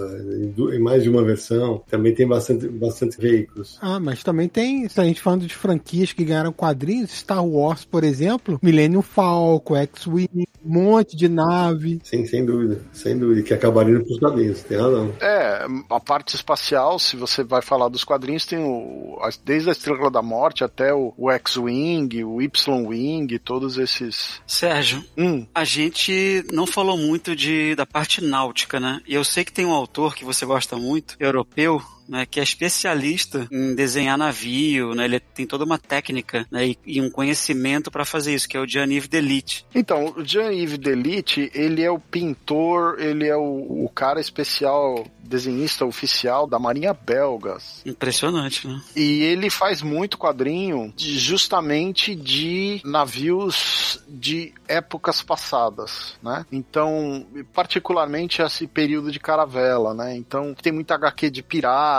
em 0.73 0.79
mais 0.79 1.03
de 1.03 1.11
uma 1.11 1.23
versão, 1.23 1.66
Não, 1.67 1.79
também 1.79 2.15
tem 2.15 2.27
bastante, 2.27 2.69
bastante 2.69 3.19
veículos. 3.19 3.79
Ah, 3.81 3.99
mas 3.99 4.23
também 4.23 4.49
tem, 4.49 4.89
se 4.89 5.01
a 5.01 5.05
gente 5.05 5.21
falando 5.21 5.47
de 5.47 5.55
franquias 5.55 6.13
que 6.13 6.25
ganharam 6.25 6.53
quadrinhos, 6.53 7.11
Star 7.11 7.45
Wars, 7.45 7.85
por 7.85 8.05
exemplo, 8.05 8.59
Millennium 8.63 9.03
Falcon, 9.03 9.77
X-Wing, 9.77 10.47
um 10.65 10.73
monte 10.73 11.17
de 11.17 11.29
nave. 11.29 12.01
Sim, 12.03 12.27
sem 12.27 12.45
dúvida. 12.45 12.81
Sem 12.93 13.19
dúvida. 13.19 13.43
Que 13.43 13.55
acabaria 13.55 14.01
pros 14.01 14.19
quadrinhos, 14.19 14.63
tem 14.63 14.79
razão. 14.79 15.13
É, 15.21 15.67
a 15.91 16.01
parte 16.01 16.35
espacial, 16.35 16.99
se 16.99 17.17
você 17.17 17.43
vai 17.43 17.63
falar 17.63 17.89
dos 17.89 18.05
quadrinhos, 18.05 18.47
tem 18.47 18.59
o. 18.59 19.19
Desde 19.45 19.69
a 19.69 19.73
Estrela 19.73 20.11
da 20.11 20.23
Morte 20.23 20.65
até 20.65 20.93
o, 20.93 21.13
o 21.17 21.31
X-Wing, 21.31 22.25
o 22.25 22.41
Y-Wing, 22.41 23.39
todos 23.39 23.79
esses. 23.79 24.41
Sérgio, 24.47 25.05
Hum, 25.17 25.47
a 25.55 25.65
gente 25.65 26.45
não 26.53 26.67
falou 26.67 26.97
muito 26.97 27.35
de, 27.35 27.75
da 27.75 27.87
parte 27.87 28.23
náutica, 28.23 28.79
né? 28.79 29.01
E 29.07 29.15
eu 29.15 29.25
sei 29.25 29.45
que 29.45 29.53
tem 29.53 29.65
um 29.65 29.73
autor 29.73 30.15
que 30.15 30.25
você 30.25 30.45
gosta 30.45 30.77
muito, 30.77 31.17
europeu, 31.19 31.56
europeu 31.57 31.96
né, 32.09 32.27
que 32.27 32.41
é 32.41 32.43
especialista 32.43 33.47
em 33.51 33.75
desenhar 33.75 34.17
navio, 34.19 34.95
né? 34.95 35.05
Ele 35.05 35.21
tem 35.21 35.47
toda 35.47 35.65
uma 35.65 35.79
técnica 35.79 36.47
né, 36.51 36.69
e, 36.69 36.79
e 36.87 37.01
um 37.01 37.11
conhecimento 37.11 37.91
para 37.91 38.05
fazer 38.05 38.35
isso, 38.35 38.49
que 38.49 38.57
é 38.57 38.61
o 38.61 38.67
Gianni 38.67 39.01
Delite. 39.01 39.65
Então, 39.75 40.15
o 40.17 40.25
Jean-Yves 40.25 40.79
Delite, 40.79 41.51
ele 41.55 41.83
é 41.83 41.91
o 41.91 41.99
pintor, 41.99 42.97
ele 43.01 43.27
é 43.27 43.37
o, 43.37 43.85
o 43.85 43.91
cara 43.95 44.21
especial, 44.21 45.07
desenhista 45.23 45.85
oficial 45.85 46.47
da 46.47 46.59
Marinha 46.59 46.93
Belga. 46.95 47.57
Impressionante, 47.85 48.67
né? 48.67 48.81
E 48.95 49.23
ele 49.23 49.51
faz 49.51 49.83
muito 49.83 50.17
quadrinho 50.19 50.93
de- 50.97 51.19
justamente 51.19 52.15
de 52.15 52.81
navios 52.85 54.01
de 54.09 54.53
épocas 54.69 55.23
passadas, 55.23 56.15
né? 56.23 56.45
Então, 56.53 57.27
particularmente 57.53 58.43
esse 58.43 58.67
período 58.67 59.11
de 59.11 59.19
caravela, 59.19 59.95
né? 59.95 60.17
Então, 60.17 60.55
tem 60.55 60.73
muita 60.73 60.95
HQ 60.95 61.31
de 61.31 61.43
pirata, 61.43 61.96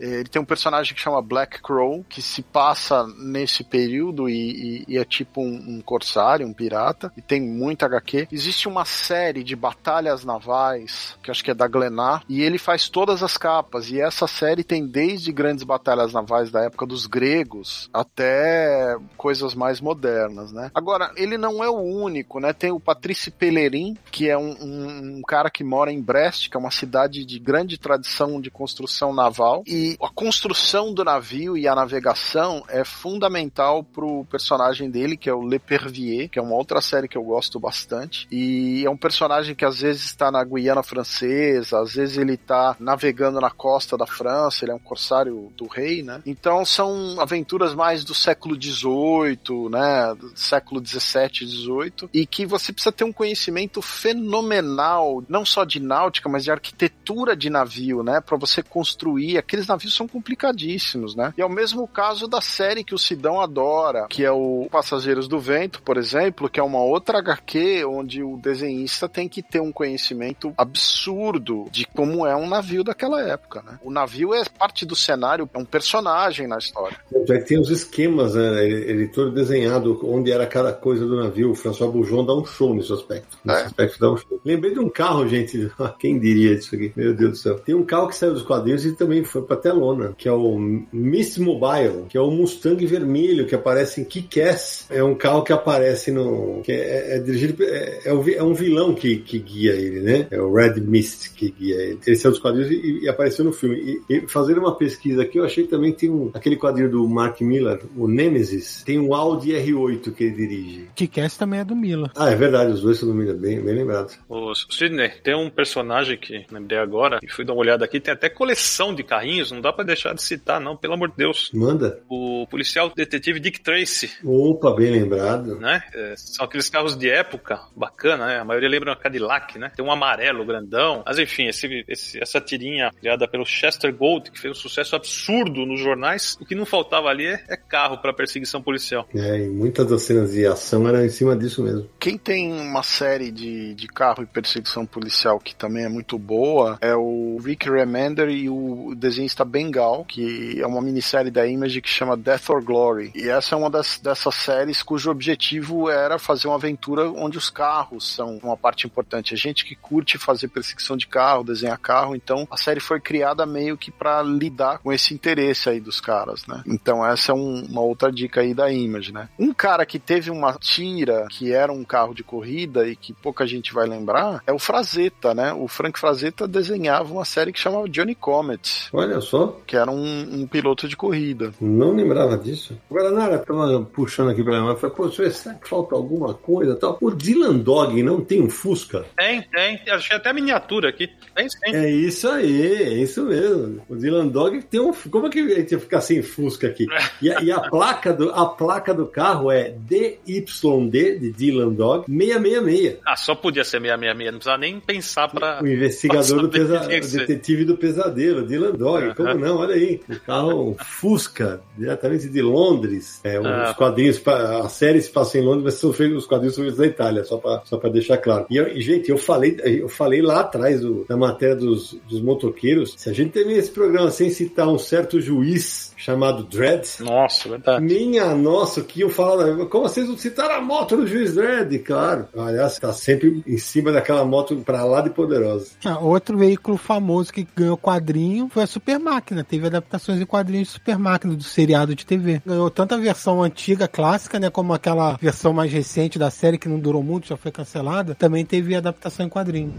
eh, 0.00 0.18
ele 0.20 0.28
tem 0.28 0.40
um 0.40 0.44
personagem 0.44 0.94
que 0.94 1.00
chama 1.00 1.20
Black 1.22 1.60
Crow, 1.62 2.04
que 2.08 2.22
se 2.22 2.42
passa 2.42 3.06
nesse 3.18 3.62
período 3.64 4.28
e, 4.28 4.34
e- 4.36 4.84
e 4.88 4.98
é 4.98 5.04
tipo 5.04 5.40
um, 5.40 5.76
um 5.76 5.80
corsário, 5.80 6.46
um 6.46 6.52
pirata, 6.52 7.12
e 7.16 7.22
tem 7.22 7.40
muita 7.40 7.86
HQ. 7.86 8.28
Existe 8.32 8.68
uma 8.68 8.84
série 8.84 9.42
de 9.44 9.54
batalhas 9.56 10.24
navais, 10.24 11.16
que 11.22 11.30
acho 11.30 11.42
que 11.44 11.50
é 11.50 11.54
da 11.54 11.66
Glenar, 11.68 12.22
e 12.28 12.42
ele 12.42 12.58
faz 12.58 12.88
todas 12.88 13.22
as 13.22 13.36
capas, 13.36 13.90
e 13.90 14.00
essa 14.00 14.26
série 14.26 14.64
tem 14.64 14.86
desde 14.86 15.32
grandes 15.32 15.64
batalhas 15.64 16.12
navais 16.12 16.50
da 16.50 16.62
época 16.64 16.86
dos 16.86 17.06
gregos 17.06 17.88
até 17.92 18.96
coisas 19.16 19.54
mais 19.54 19.80
modernas, 19.80 20.52
né? 20.52 20.70
Agora, 20.74 21.12
ele 21.16 21.36
não 21.38 21.62
é 21.62 21.68
o 21.68 21.78
único, 21.80 22.40
né? 22.40 22.52
Tem 22.52 22.70
o 22.72 22.80
Patrice 22.80 23.30
Pellerin, 23.30 23.96
que 24.10 24.28
é 24.28 24.36
um, 24.36 24.50
um- 24.60 25.16
um 25.18 25.22
cara 25.22 25.50
que 25.50 25.62
mora 25.64 25.92
em 25.92 26.00
Brest, 26.00 26.48
que 26.50 26.56
é 26.56 26.60
uma 26.60 26.70
cidade 26.70 27.24
de 27.24 27.38
grande 27.38 27.78
tradição 27.78 28.40
de 28.40 28.50
construção 28.50 29.12
naval, 29.12 29.35
e 29.66 29.96
a 30.00 30.08
construção 30.08 30.92
do 30.92 31.04
navio 31.04 31.56
e 31.56 31.68
a 31.68 31.74
navegação 31.74 32.64
é 32.68 32.84
fundamental 32.84 33.82
pro 33.82 34.24
personagem 34.30 34.90
dele, 34.90 35.16
que 35.16 35.28
é 35.28 35.34
o 35.34 35.42
L'Epervier, 35.42 36.28
que 36.28 36.38
é 36.38 36.42
uma 36.42 36.54
outra 36.54 36.80
série 36.80 37.08
que 37.08 37.18
eu 37.18 37.22
gosto 37.22 37.60
bastante, 37.60 38.26
e 38.30 38.84
é 38.84 38.90
um 38.90 38.96
personagem 38.96 39.54
que 39.54 39.64
às 39.64 39.80
vezes 39.80 40.04
está 40.04 40.30
na 40.30 40.42
Guiana 40.44 40.82
Francesa, 40.82 41.80
às 41.80 41.94
vezes 41.94 42.16
ele 42.16 42.36
tá 42.36 42.76
navegando 42.78 43.40
na 43.40 43.50
costa 43.50 43.96
da 43.96 44.06
França, 44.06 44.64
ele 44.64 44.72
é 44.72 44.74
um 44.74 44.78
corsário 44.78 45.52
do 45.56 45.66
rei, 45.66 46.02
né? 46.02 46.22
Então 46.24 46.64
são 46.64 47.20
aventuras 47.20 47.74
mais 47.74 48.04
do 48.04 48.14
século 48.14 48.54
XVIII, 48.60 49.68
né? 49.70 50.16
Século 50.34 50.84
XVII, 50.84 51.46
XVIII, 51.48 52.08
e 52.12 52.26
que 52.26 52.46
você 52.46 52.72
precisa 52.72 52.92
ter 52.92 53.04
um 53.04 53.12
conhecimento 53.12 53.82
fenomenal, 53.82 55.22
não 55.28 55.44
só 55.44 55.64
de 55.64 55.80
náutica, 55.80 56.28
mas 56.28 56.44
de 56.44 56.50
arquitetura 56.50 57.36
de 57.36 57.50
navio, 57.50 58.02
né? 58.02 58.20
Para 58.20 58.36
você 58.36 58.62
construir. 58.62 59.25
Aqueles 59.36 59.66
navios 59.66 59.94
são 59.94 60.06
complicadíssimos, 60.06 61.14
né? 61.14 61.32
E 61.36 61.40
é 61.40 61.46
o 61.46 61.50
mesmo 61.50 61.86
caso 61.88 62.26
da 62.28 62.40
série 62.40 62.84
que 62.84 62.94
o 62.94 62.98
Sidão 62.98 63.40
adora, 63.40 64.06
que 64.08 64.24
é 64.24 64.30
o 64.30 64.68
Passageiros 64.70 65.26
do 65.28 65.38
Vento, 65.38 65.82
por 65.82 65.96
exemplo, 65.96 66.48
que 66.50 66.60
é 66.60 66.62
uma 66.62 66.82
outra 66.82 67.18
HQ 67.18 67.84
onde 67.86 68.22
o 68.22 68.36
desenhista 68.36 69.08
tem 69.08 69.28
que 69.28 69.42
ter 69.42 69.60
um 69.60 69.72
conhecimento 69.72 70.52
absurdo 70.56 71.66
de 71.70 71.86
como 71.86 72.26
é 72.26 72.36
um 72.36 72.48
navio 72.48 72.84
daquela 72.84 73.22
época, 73.22 73.62
né? 73.62 73.78
O 73.82 73.90
navio 73.90 74.34
é 74.34 74.42
parte 74.58 74.84
do 74.84 74.94
cenário, 74.94 75.48
é 75.52 75.58
um 75.58 75.64
personagem 75.64 76.46
na 76.46 76.58
história. 76.58 76.96
Que 77.26 77.38
tem 77.40 77.58
os 77.60 77.70
esquemas, 77.70 78.34
né? 78.34 78.64
Ele, 78.64 78.90
ele 78.90 79.08
todo 79.08 79.32
desenhado 79.32 79.98
onde 80.04 80.30
era 80.30 80.46
cada 80.46 80.72
coisa 80.72 81.06
do 81.06 81.16
navio. 81.16 81.50
O 81.50 81.54
François 81.54 81.90
Bourgeon 81.90 82.24
dá 82.24 82.34
um 82.34 82.44
show 82.44 82.74
nesse 82.74 82.92
aspecto. 82.92 83.36
Nesse 83.44 83.62
É. 83.62 83.66
aspecto 83.66 83.98
dá 83.98 84.12
um 84.12 84.16
show. 84.16 84.40
Lembrei 84.44 84.72
de 84.72 84.80
um 84.80 84.88
carro, 84.88 85.26
gente. 85.28 85.70
Quem 85.98 86.18
diria 86.18 86.54
disso 86.56 86.74
aqui? 86.74 86.92
Meu 86.96 87.14
Deus 87.14 87.30
do 87.32 87.36
céu. 87.36 87.58
Tem 87.58 87.74
um 87.74 87.84
carro 87.84 88.08
que 88.08 88.16
saiu 88.16 88.34
dos 88.34 88.42
quadrinhos 88.42 88.84
e 88.84 88.92
também 88.92 89.15
foi 89.24 89.42
pra 89.42 89.56
telona, 89.56 90.14
que 90.16 90.28
é 90.28 90.32
o 90.32 90.58
Miss 90.92 91.38
Mobile, 91.38 92.06
que 92.08 92.16
é 92.16 92.20
o 92.20 92.30
Mustang 92.30 92.84
vermelho 92.86 93.46
que 93.46 93.54
aparece 93.54 94.00
em 94.00 94.04
Kick-Ass. 94.04 94.86
É 94.90 95.02
um 95.02 95.14
carro 95.14 95.42
que 95.42 95.52
aparece 95.52 96.10
no. 96.10 96.60
que 96.62 96.72
é, 96.72 97.16
é 97.16 97.18
dirigido. 97.18 97.62
É, 97.62 98.00
é, 98.06 98.12
o 98.12 98.28
é 98.28 98.42
um 98.42 98.54
vilão 98.54 98.94
que, 98.94 99.16
que 99.16 99.38
guia 99.38 99.72
ele, 99.72 100.00
né? 100.00 100.26
É 100.30 100.40
o 100.40 100.52
Red 100.52 100.80
Mist 100.80 101.32
que 101.34 101.50
guia 101.50 101.76
ele. 101.76 101.98
Ele 102.06 102.16
saiu 102.16 102.32
dos 102.32 102.40
quadrinhos 102.40 102.70
e, 102.70 103.04
e 103.04 103.08
apareceu 103.08 103.44
no 103.44 103.52
filme. 103.52 104.02
E, 104.08 104.14
e 104.14 104.28
fazendo 104.28 104.60
uma 104.60 104.76
pesquisa 104.76 105.22
aqui, 105.22 105.38
eu 105.38 105.44
achei 105.44 105.66
também 105.66 105.92
que 105.92 106.00
tem 106.00 106.10
um, 106.10 106.30
aquele 106.34 106.56
quadrinho 106.56 106.90
do 106.90 107.08
Mark 107.08 107.40
Miller, 107.40 107.80
o 107.96 108.08
Nemesis, 108.08 108.82
tem 108.84 108.98
um 108.98 109.14
Audi 109.14 109.52
R8 109.52 110.12
que 110.12 110.24
ele 110.24 110.34
dirige. 110.34 110.90
Kick-Ass 110.94 111.36
também 111.36 111.60
é 111.60 111.64
do 111.64 111.76
Miller. 111.76 112.10
Ah, 112.16 112.30
é 112.30 112.36
verdade, 112.36 112.72
os 112.72 112.82
dois 112.82 112.98
são 112.98 113.08
do 113.08 113.14
Miller, 113.14 113.36
bem, 113.36 113.60
bem 113.60 113.74
lembrados. 113.74 114.18
Ô, 114.28 114.52
Sidney, 114.54 115.10
tem 115.22 115.34
um 115.34 115.50
personagem 115.50 116.16
que 116.18 116.46
lembrei 116.50 116.78
agora, 116.78 117.18
e 117.22 117.30
fui 117.30 117.44
dar 117.44 117.52
uma 117.52 117.60
olhada 117.60 117.84
aqui, 117.84 118.00
tem 118.00 118.12
até 118.12 118.28
coleção 118.28 118.94
de 118.96 119.04
carrinhos, 119.04 119.50
não 119.52 119.60
dá 119.60 119.72
pra 119.72 119.84
deixar 119.84 120.14
de 120.14 120.22
citar, 120.22 120.60
não, 120.60 120.76
pelo 120.76 120.94
amor 120.94 121.10
de 121.10 121.16
Deus. 121.16 121.50
Manda. 121.54 122.00
O 122.08 122.46
policial 122.50 122.90
detetive 122.94 123.38
Dick 123.38 123.60
Tracy, 123.60 124.10
Opa, 124.24 124.72
bem 124.74 124.90
lembrado. 124.90 125.56
né? 125.60 125.82
É, 125.94 126.14
são 126.16 126.44
aqueles 126.44 126.68
carros 126.68 126.96
de 126.96 127.08
época, 127.10 127.60
bacana, 127.76 128.26
né? 128.26 128.38
A 128.40 128.44
maioria 128.44 128.68
lembra 128.68 128.90
uma 128.90 128.96
Cadillac, 128.96 129.58
né? 129.58 129.70
Tem 129.76 129.84
um 129.84 129.90
amarelo 129.92 130.44
grandão. 130.44 131.02
Mas 131.06 131.18
enfim, 131.18 131.46
esse, 131.46 131.84
esse- 131.88 132.20
essa 132.20 132.40
tirinha 132.40 132.90
criada 132.98 133.28
pelo 133.28 133.44
Chester 133.44 133.94
Gold, 133.94 134.30
que 134.30 134.38
fez 134.40 134.56
um 134.56 134.60
sucesso 134.60 134.96
absurdo 134.96 135.64
nos 135.66 135.80
jornais, 135.80 136.36
o 136.40 136.44
que 136.46 136.54
não 136.54 136.64
faltava 136.66 137.08
ali 137.08 137.26
é, 137.26 137.44
é 137.48 137.56
carro 137.56 137.98
pra 137.98 138.12
perseguição 138.12 138.62
policial. 138.62 139.06
É, 139.14 139.38
e 139.44 139.48
muitas 139.48 139.86
das 139.86 140.02
cenas 140.02 140.32
de 140.32 140.46
ação 140.46 140.88
eram 140.88 141.04
em 141.04 141.08
cima 141.08 141.36
disso 141.36 141.62
mesmo. 141.62 141.88
Quem 142.00 142.16
tem 142.16 142.52
uma 142.52 142.82
série 142.82 143.30
de, 143.30 143.74
de 143.74 143.86
carro 143.86 144.22
e 144.22 144.26
perseguição 144.26 144.86
policial 144.86 145.38
que 145.38 145.54
também 145.54 145.84
é 145.84 145.88
muito 145.88 146.18
boa 146.18 146.78
é 146.80 146.94
o 146.94 147.38
Rick 147.44 147.68
Remender 147.68 148.28
e 148.30 148.48
o 148.48 148.85
desenhista 148.94 149.44
Bengal, 149.44 150.04
que 150.04 150.60
é 150.60 150.66
uma 150.66 150.80
minissérie 150.80 151.30
da 151.30 151.46
Image 151.46 151.80
que 151.80 151.88
chama 151.88 152.16
Death 152.16 152.50
or 152.50 152.62
Glory. 152.62 153.12
E 153.14 153.28
essa 153.28 153.54
é 153.54 153.58
uma 153.58 153.70
das, 153.70 153.98
dessas 153.98 154.34
séries 154.34 154.82
cujo 154.82 155.10
objetivo 155.10 155.88
era 155.90 156.18
fazer 156.18 156.48
uma 156.48 156.56
aventura 156.56 157.10
onde 157.10 157.38
os 157.38 157.50
carros 157.50 158.14
são 158.14 158.38
uma 158.42 158.56
parte 158.56 158.86
importante. 158.86 159.34
A 159.34 159.36
gente 159.36 159.64
que 159.64 159.74
curte 159.74 160.18
fazer 160.18 160.48
perseguição 160.48 160.96
de 160.96 161.06
carro, 161.06 161.44
desenhar 161.44 161.78
carro, 161.78 162.14
então 162.14 162.46
a 162.50 162.56
série 162.56 162.80
foi 162.80 163.00
criada 163.00 163.44
meio 163.46 163.76
que 163.76 163.90
para 163.90 164.22
lidar 164.22 164.78
com 164.78 164.92
esse 164.92 165.14
interesse 165.14 165.68
aí 165.68 165.80
dos 165.80 166.00
caras, 166.00 166.46
né? 166.46 166.62
Então 166.66 167.04
essa 167.04 167.32
é 167.32 167.34
um- 167.34 167.64
uma 167.68 167.80
outra 167.80 168.10
dica 168.12 168.40
aí 168.40 168.54
da 168.54 168.70
Image, 168.70 169.12
né? 169.12 169.28
Um 169.38 169.52
cara 169.52 169.84
que 169.86 169.98
teve 169.98 170.30
uma 170.30 170.54
tira 170.54 171.26
que 171.30 171.52
era 171.52 171.72
um 171.72 171.84
carro 171.84 172.14
de 172.14 172.22
corrida 172.22 172.86
e 172.88 172.94
que 172.96 173.12
pouca 173.12 173.46
gente 173.46 173.72
vai 173.72 173.86
lembrar 173.86 174.42
é 174.46 174.52
o 174.52 174.58
Frazetta, 174.58 175.34
né? 175.34 175.52
O 175.52 175.68
Frank 175.68 175.98
Frazetta 175.98 176.46
desenhava 176.46 177.12
uma 177.12 177.24
série 177.24 177.52
que 177.52 177.58
chamava 177.60 177.88
Johnny 177.88 178.14
Comet, 178.14 178.75
Olha 178.92 179.20
só, 179.20 179.60
que 179.66 179.76
era 179.76 179.90
um, 179.90 180.40
um 180.40 180.46
piloto 180.46 180.88
de 180.88 180.96
corrida. 180.96 181.52
não 181.60 181.94
lembrava 181.94 182.36
disso. 182.36 182.78
Agora, 182.90 183.10
Nara, 183.10 183.38
tava 183.38 183.82
puxando 183.84 184.30
aqui 184.30 184.42
pra 184.42 184.60
mim, 184.60 184.76
falei, 184.76 184.96
pô, 184.96 185.10
será 185.10 185.54
que 185.54 185.68
falta 185.68 185.94
alguma 185.94 186.34
coisa 186.34 186.72
e 186.72 186.76
tal? 186.76 186.98
O 187.00 187.10
Dylan 187.10 187.58
Dog 187.58 188.02
não 188.02 188.20
tem 188.20 188.42
um 188.42 188.50
Fusca? 188.50 189.04
Tem, 189.16 189.42
tem. 189.42 189.80
Achei 189.90 190.16
até 190.16 190.30
a 190.30 190.34
miniatura 190.34 190.88
aqui. 190.88 191.08
Tem 191.34 191.48
sim. 191.48 191.58
É 191.64 191.90
isso 191.90 192.28
aí, 192.28 192.72
é 192.72 192.94
isso 192.94 193.24
mesmo. 193.24 193.82
O 193.88 193.96
Dylan 193.96 194.28
Dog 194.28 194.62
tem 194.62 194.80
um. 194.80 194.92
Como 194.92 195.26
é 195.26 195.30
que 195.30 195.40
a 195.40 195.54
gente 195.56 195.72
ia 195.72 195.80
ficar 195.80 196.00
sem 196.00 196.22
Fusca 196.22 196.66
aqui? 196.66 196.86
E 197.20 197.30
a, 197.30 197.40
e 197.42 197.50
a 197.50 197.60
placa, 197.60 198.12
do, 198.12 198.30
a 198.30 198.46
placa 198.46 198.92
do 198.92 199.06
carro 199.06 199.50
é 199.50 199.70
DYD, 199.70 201.18
de 201.18 201.32
Dylan 201.32 201.72
Dog, 201.72 202.06
666. 202.06 202.98
Ah, 203.04 203.16
só 203.16 203.34
podia 203.34 203.64
ser 203.64 203.80
666, 203.80 204.32
não 204.32 204.38
precisava 204.38 204.58
nem 204.58 204.80
pensar 204.80 205.28
pra. 205.28 205.62
O 205.62 205.66
investigador 205.66 206.42
do 206.42 206.48
pra 206.48 206.66
saber 206.66 206.68
pesa, 206.68 206.78
que 206.78 206.88
tinha 206.88 207.00
que 207.00 207.06
o 207.06 207.18
detetive 207.18 207.64
do 207.64 207.76
pesadelo, 207.76 208.46
Dylan 208.46 208.65
Dog. 208.72 209.14
Como 209.14 209.34
não? 209.34 209.58
Olha 209.58 209.74
aí. 209.74 210.00
O 210.08 210.20
carro 210.20 210.70
um 210.70 210.76
Fusca, 210.84 211.60
diretamente 211.76 212.28
de 212.28 212.42
Londres. 212.42 213.20
É, 213.24 213.36
Ah. 213.36 213.70
Os 213.70 213.76
quadrinhos, 213.76 214.18
pa- 214.18 214.60
a 214.64 214.68
série 214.68 215.00
se 215.00 215.10
passa 215.10 215.38
em 215.38 215.42
Londres, 215.42 215.64
mas 215.64 215.74
são 215.74 215.92
feitos, 215.92 216.18
os 216.18 216.26
quadrinhos 216.26 216.54
são 216.54 216.64
feitos 216.64 216.78
da 216.78 216.86
Itália, 216.86 217.24
só 217.24 217.36
pra, 217.36 217.62
só 217.64 217.76
pra 217.76 217.90
deixar 217.90 218.16
claro. 218.18 218.46
E, 218.50 218.56
eu- 218.56 218.80
gente, 218.80 219.10
eu 219.10 219.18
falei, 219.18 219.56
eu 219.64 219.88
falei 219.88 220.22
lá 220.22 220.40
atrás 220.40 220.80
do- 220.80 221.04
da 221.08 221.16
matéria 221.16 221.56
dos, 221.56 221.96
dos 222.08 222.20
motoqueiros, 222.20 222.94
se 222.96 223.08
a 223.08 223.12
gente 223.12 223.30
termina 223.30 223.58
esse 223.58 223.70
programa 223.70 224.10
sem 224.10 224.30
citar 224.30 224.68
um 224.68 224.78
certo 224.78 225.20
juiz 225.20 225.85
chamado 225.96 226.44
Dredd, 226.44 226.86
Nossa, 227.00 227.48
verdade. 227.48 227.84
minha 227.84 228.34
nossa, 228.34 228.80
o 228.80 228.84
que 228.84 229.00
eu 229.00 229.10
falo, 229.10 229.66
como 229.66 229.88
vocês 229.88 230.08
não 230.08 230.16
citaram 230.16 230.56
a 230.56 230.60
moto 230.60 230.96
do 230.96 231.06
juiz 231.06 231.34
Dredd? 231.34 231.78
Claro, 231.78 232.28
aliás, 232.36 232.78
tá 232.78 232.92
sempre 232.92 233.42
em 233.46 233.58
cima 233.58 233.90
daquela 233.90 234.24
moto 234.24 234.56
pra 234.64 234.84
lá 234.84 235.00
de 235.00 235.10
poderosa. 235.10 235.70
Ah, 235.84 235.98
outro 235.98 236.36
veículo 236.36 236.76
famoso 236.76 237.32
que 237.32 237.46
ganhou 237.56 237.76
quadrinho 237.76 238.48
foi 238.48 238.62
a 238.62 238.66
Super 238.66 238.98
Máquina. 238.98 239.42
Teve 239.42 239.66
adaptações 239.66 240.20
em 240.20 240.26
quadrinhos 240.26 240.68
de 240.68 240.74
Super 240.74 240.98
Máquina, 240.98 241.34
do 241.34 241.42
seriado 241.42 241.94
de 241.94 242.04
TV. 242.04 242.42
Ganhou 242.44 242.70
tanto 242.70 242.94
a 242.94 242.98
versão 242.98 243.42
antiga, 243.42 243.88
clássica, 243.88 244.38
né? 244.38 244.50
Como 244.50 244.72
aquela 244.74 245.16
versão 245.16 245.52
mais 245.52 245.72
recente 245.72 246.18
da 246.18 246.30
série 246.30 246.58
que 246.58 246.68
não 246.68 246.78
durou 246.78 247.02
muito, 247.02 247.28
já 247.28 247.36
foi 247.36 247.50
cancelada. 247.50 248.14
Também 248.14 248.44
teve 248.44 248.74
adaptação 248.74 249.26
em 249.26 249.28
quadrinho. 249.28 249.72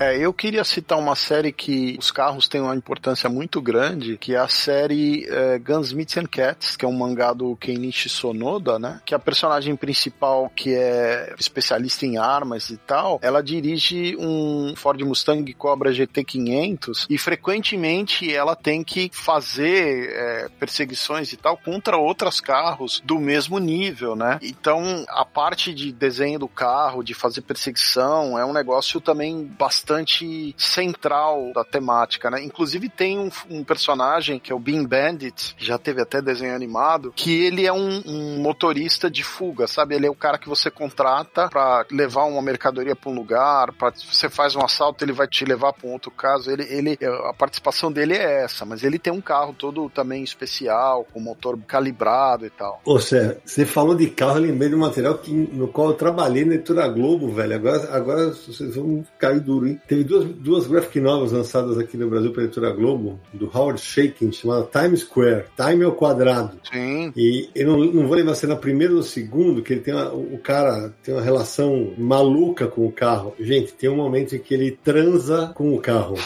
É, 0.00 0.16
eu 0.16 0.32
queria 0.32 0.64
citar 0.64 0.98
uma 0.98 1.14
série 1.14 1.52
que 1.52 1.94
os 1.98 2.10
carros 2.10 2.48
têm 2.48 2.62
uma 2.62 2.74
importância 2.74 3.28
muito 3.28 3.60
grande, 3.60 4.16
que 4.16 4.34
é 4.34 4.38
a 4.38 4.48
série 4.48 5.26
é, 5.28 5.58
Gunsmiths 5.58 6.16
and 6.16 6.24
Cats, 6.24 6.74
que 6.74 6.86
é 6.86 6.88
um 6.88 6.92
mangá 6.92 7.34
do 7.34 7.54
Kenichi 7.56 8.08
Sonoda, 8.08 8.78
né? 8.78 9.02
Que 9.04 9.14
a 9.14 9.18
personagem 9.18 9.76
principal, 9.76 10.50
que 10.56 10.74
é 10.74 11.34
especialista 11.38 12.06
em 12.06 12.16
armas 12.16 12.70
e 12.70 12.78
tal, 12.78 13.18
ela 13.20 13.42
dirige 13.42 14.16
um 14.18 14.72
Ford 14.74 14.98
Mustang 15.02 15.52
Cobra 15.52 15.92
GT 15.92 16.24
500 16.24 17.06
e 17.10 17.18
frequentemente 17.18 18.34
ela 18.34 18.56
tem 18.56 18.82
que 18.82 19.10
fazer 19.12 20.08
é, 20.14 20.48
perseguições 20.58 21.30
e 21.34 21.36
tal 21.36 21.58
contra 21.58 21.98
outros 21.98 22.40
carros 22.40 23.02
do 23.04 23.18
mesmo 23.18 23.58
nível, 23.58 24.16
né? 24.16 24.38
Então 24.40 25.04
a 25.10 25.26
parte 25.26 25.74
de 25.74 25.92
desenho 25.92 26.38
do 26.38 26.48
carro, 26.48 27.04
de 27.04 27.12
fazer 27.12 27.42
perseguição, 27.42 28.38
é 28.38 28.46
um 28.46 28.54
negócio 28.54 28.98
também 28.98 29.44
bastante 29.44 29.89
central 30.56 31.52
da 31.54 31.64
temática, 31.64 32.30
né? 32.30 32.42
Inclusive 32.42 32.88
tem 32.88 33.18
um, 33.18 33.30
um 33.48 33.64
personagem 33.64 34.38
que 34.38 34.52
é 34.52 34.54
o 34.54 34.58
Bean 34.58 34.84
Bandit, 34.84 35.54
já 35.58 35.78
teve 35.78 36.00
até 36.02 36.20
desenho 36.20 36.54
animado, 36.54 37.12
que 37.14 37.44
ele 37.44 37.66
é 37.66 37.72
um, 37.72 38.02
um, 38.06 38.38
motorista 38.40 39.10
de 39.10 39.22
fuga, 39.22 39.66
sabe? 39.66 39.94
Ele 39.94 40.06
é 40.06 40.10
o 40.10 40.14
cara 40.14 40.38
que 40.38 40.48
você 40.48 40.70
contrata 40.70 41.48
para 41.48 41.84
levar 41.90 42.24
uma 42.24 42.42
mercadoria 42.42 42.96
para 42.96 43.10
um 43.10 43.14
lugar, 43.14 43.72
para 43.72 43.90
você 43.90 44.28
faz 44.28 44.54
um 44.54 44.62
assalto, 44.62 45.04
ele 45.04 45.12
vai 45.12 45.26
te 45.26 45.44
levar 45.44 45.72
para 45.72 45.88
um 45.88 45.92
outro 45.92 46.10
caso. 46.10 46.50
Ele, 46.50 46.62
ele, 46.64 46.98
a 47.28 47.34
participação 47.34 47.90
dele 47.90 48.14
é 48.14 48.44
essa, 48.44 48.64
mas 48.64 48.82
ele 48.82 48.98
tem 48.98 49.12
um 49.12 49.20
carro 49.20 49.54
todo 49.56 49.88
também 49.90 50.22
especial, 50.22 51.06
com 51.12 51.20
motor 51.20 51.58
calibrado 51.66 52.46
e 52.46 52.50
tal. 52.50 52.80
Ô, 52.84 52.98
Sé, 52.98 53.38
você 53.44 53.64
falou 53.64 53.94
de 53.94 54.08
carro, 54.08 54.38
eu 54.38 54.42
lembrei 54.42 54.68
de 54.68 54.74
um 54.74 54.80
material 54.80 55.18
que, 55.18 55.32
no 55.32 55.68
qual 55.68 55.88
eu 55.88 55.94
trabalhei 55.94 56.44
na 56.44 56.54
Editora 56.54 56.86
Globo, 56.88 57.32
velho. 57.32 57.54
Agora, 57.54 57.96
agora 57.96 58.28
vocês 58.30 58.74
vão 58.74 59.04
cair 59.18 59.40
duro, 59.40 59.66
hein? 59.66 59.79
Teve 59.86 60.04
duas, 60.04 60.24
duas 60.24 60.66
graphic 60.66 61.00
novels 61.00 61.32
lançadas 61.32 61.78
aqui 61.78 61.96
no 61.96 62.08
Brasil 62.08 62.32
pela 62.32 62.44
editora 62.44 62.70
Globo, 62.72 63.20
do 63.32 63.50
Howard 63.52 63.80
Shaking, 63.80 64.32
chamada 64.32 64.68
Times 64.70 65.00
Square. 65.00 65.46
Time 65.56 65.84
ao 65.84 65.92
quadrado. 65.92 66.60
Sim. 66.70 67.12
E 67.16 67.48
eu 67.54 67.66
não, 67.66 67.78
não 67.78 68.06
vou 68.06 68.16
lembrar 68.16 68.34
se 68.34 68.46
é 68.46 68.48
na 68.48 68.56
primeira 68.56 68.92
ou 68.92 68.98
no 68.98 69.04
segundo, 69.04 69.62
que 69.62 69.72
ele 69.72 69.80
tem 69.80 69.94
uma, 69.94 70.12
o 70.12 70.38
cara 70.38 70.94
tem 71.02 71.14
uma 71.14 71.22
relação 71.22 71.92
maluca 71.98 72.66
com 72.66 72.86
o 72.86 72.92
carro. 72.92 73.34
Gente, 73.38 73.72
tem 73.72 73.90
um 73.90 73.96
momento 73.96 74.34
em 74.34 74.38
que 74.38 74.54
ele 74.54 74.70
transa 74.70 75.52
com 75.54 75.74
o 75.74 75.80
carro. 75.80 76.16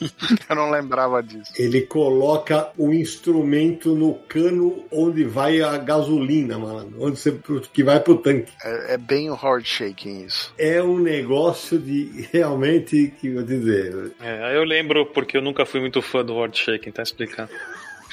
eu 0.48 0.56
não 0.56 0.70
lembrava 0.70 1.22
disso. 1.22 1.52
Ele 1.56 1.82
coloca 1.82 2.70
o 2.76 2.92
instrumento 2.92 3.94
no 3.94 4.14
cano 4.14 4.84
onde 4.90 5.24
vai 5.24 5.60
a 5.60 5.76
gasolina, 5.76 6.58
mano. 6.58 6.96
Onde 6.98 7.18
você, 7.18 7.38
que 7.72 7.82
vai 7.82 8.00
pro 8.00 8.18
tanque. 8.18 8.52
É, 8.64 8.94
é 8.94 8.98
bem 8.98 9.30
o 9.30 9.34
Howard 9.34 9.66
Shaking 9.66 10.24
isso. 10.24 10.52
É 10.58 10.82
um 10.82 10.98
negócio 10.98 11.78
de 11.78 12.28
realmente 12.32 12.91
que 12.92 13.30
vou 13.30 13.42
dizer. 13.42 14.12
É, 14.20 14.56
eu 14.56 14.64
lembro 14.64 15.06
porque 15.06 15.36
eu 15.36 15.42
nunca 15.42 15.64
fui 15.64 15.80
muito 15.80 16.00
fã 16.02 16.24
do 16.24 16.34
Howard 16.34 16.56
Shaking, 16.56 16.90
tá 16.90 17.02
explicando. 17.02 17.50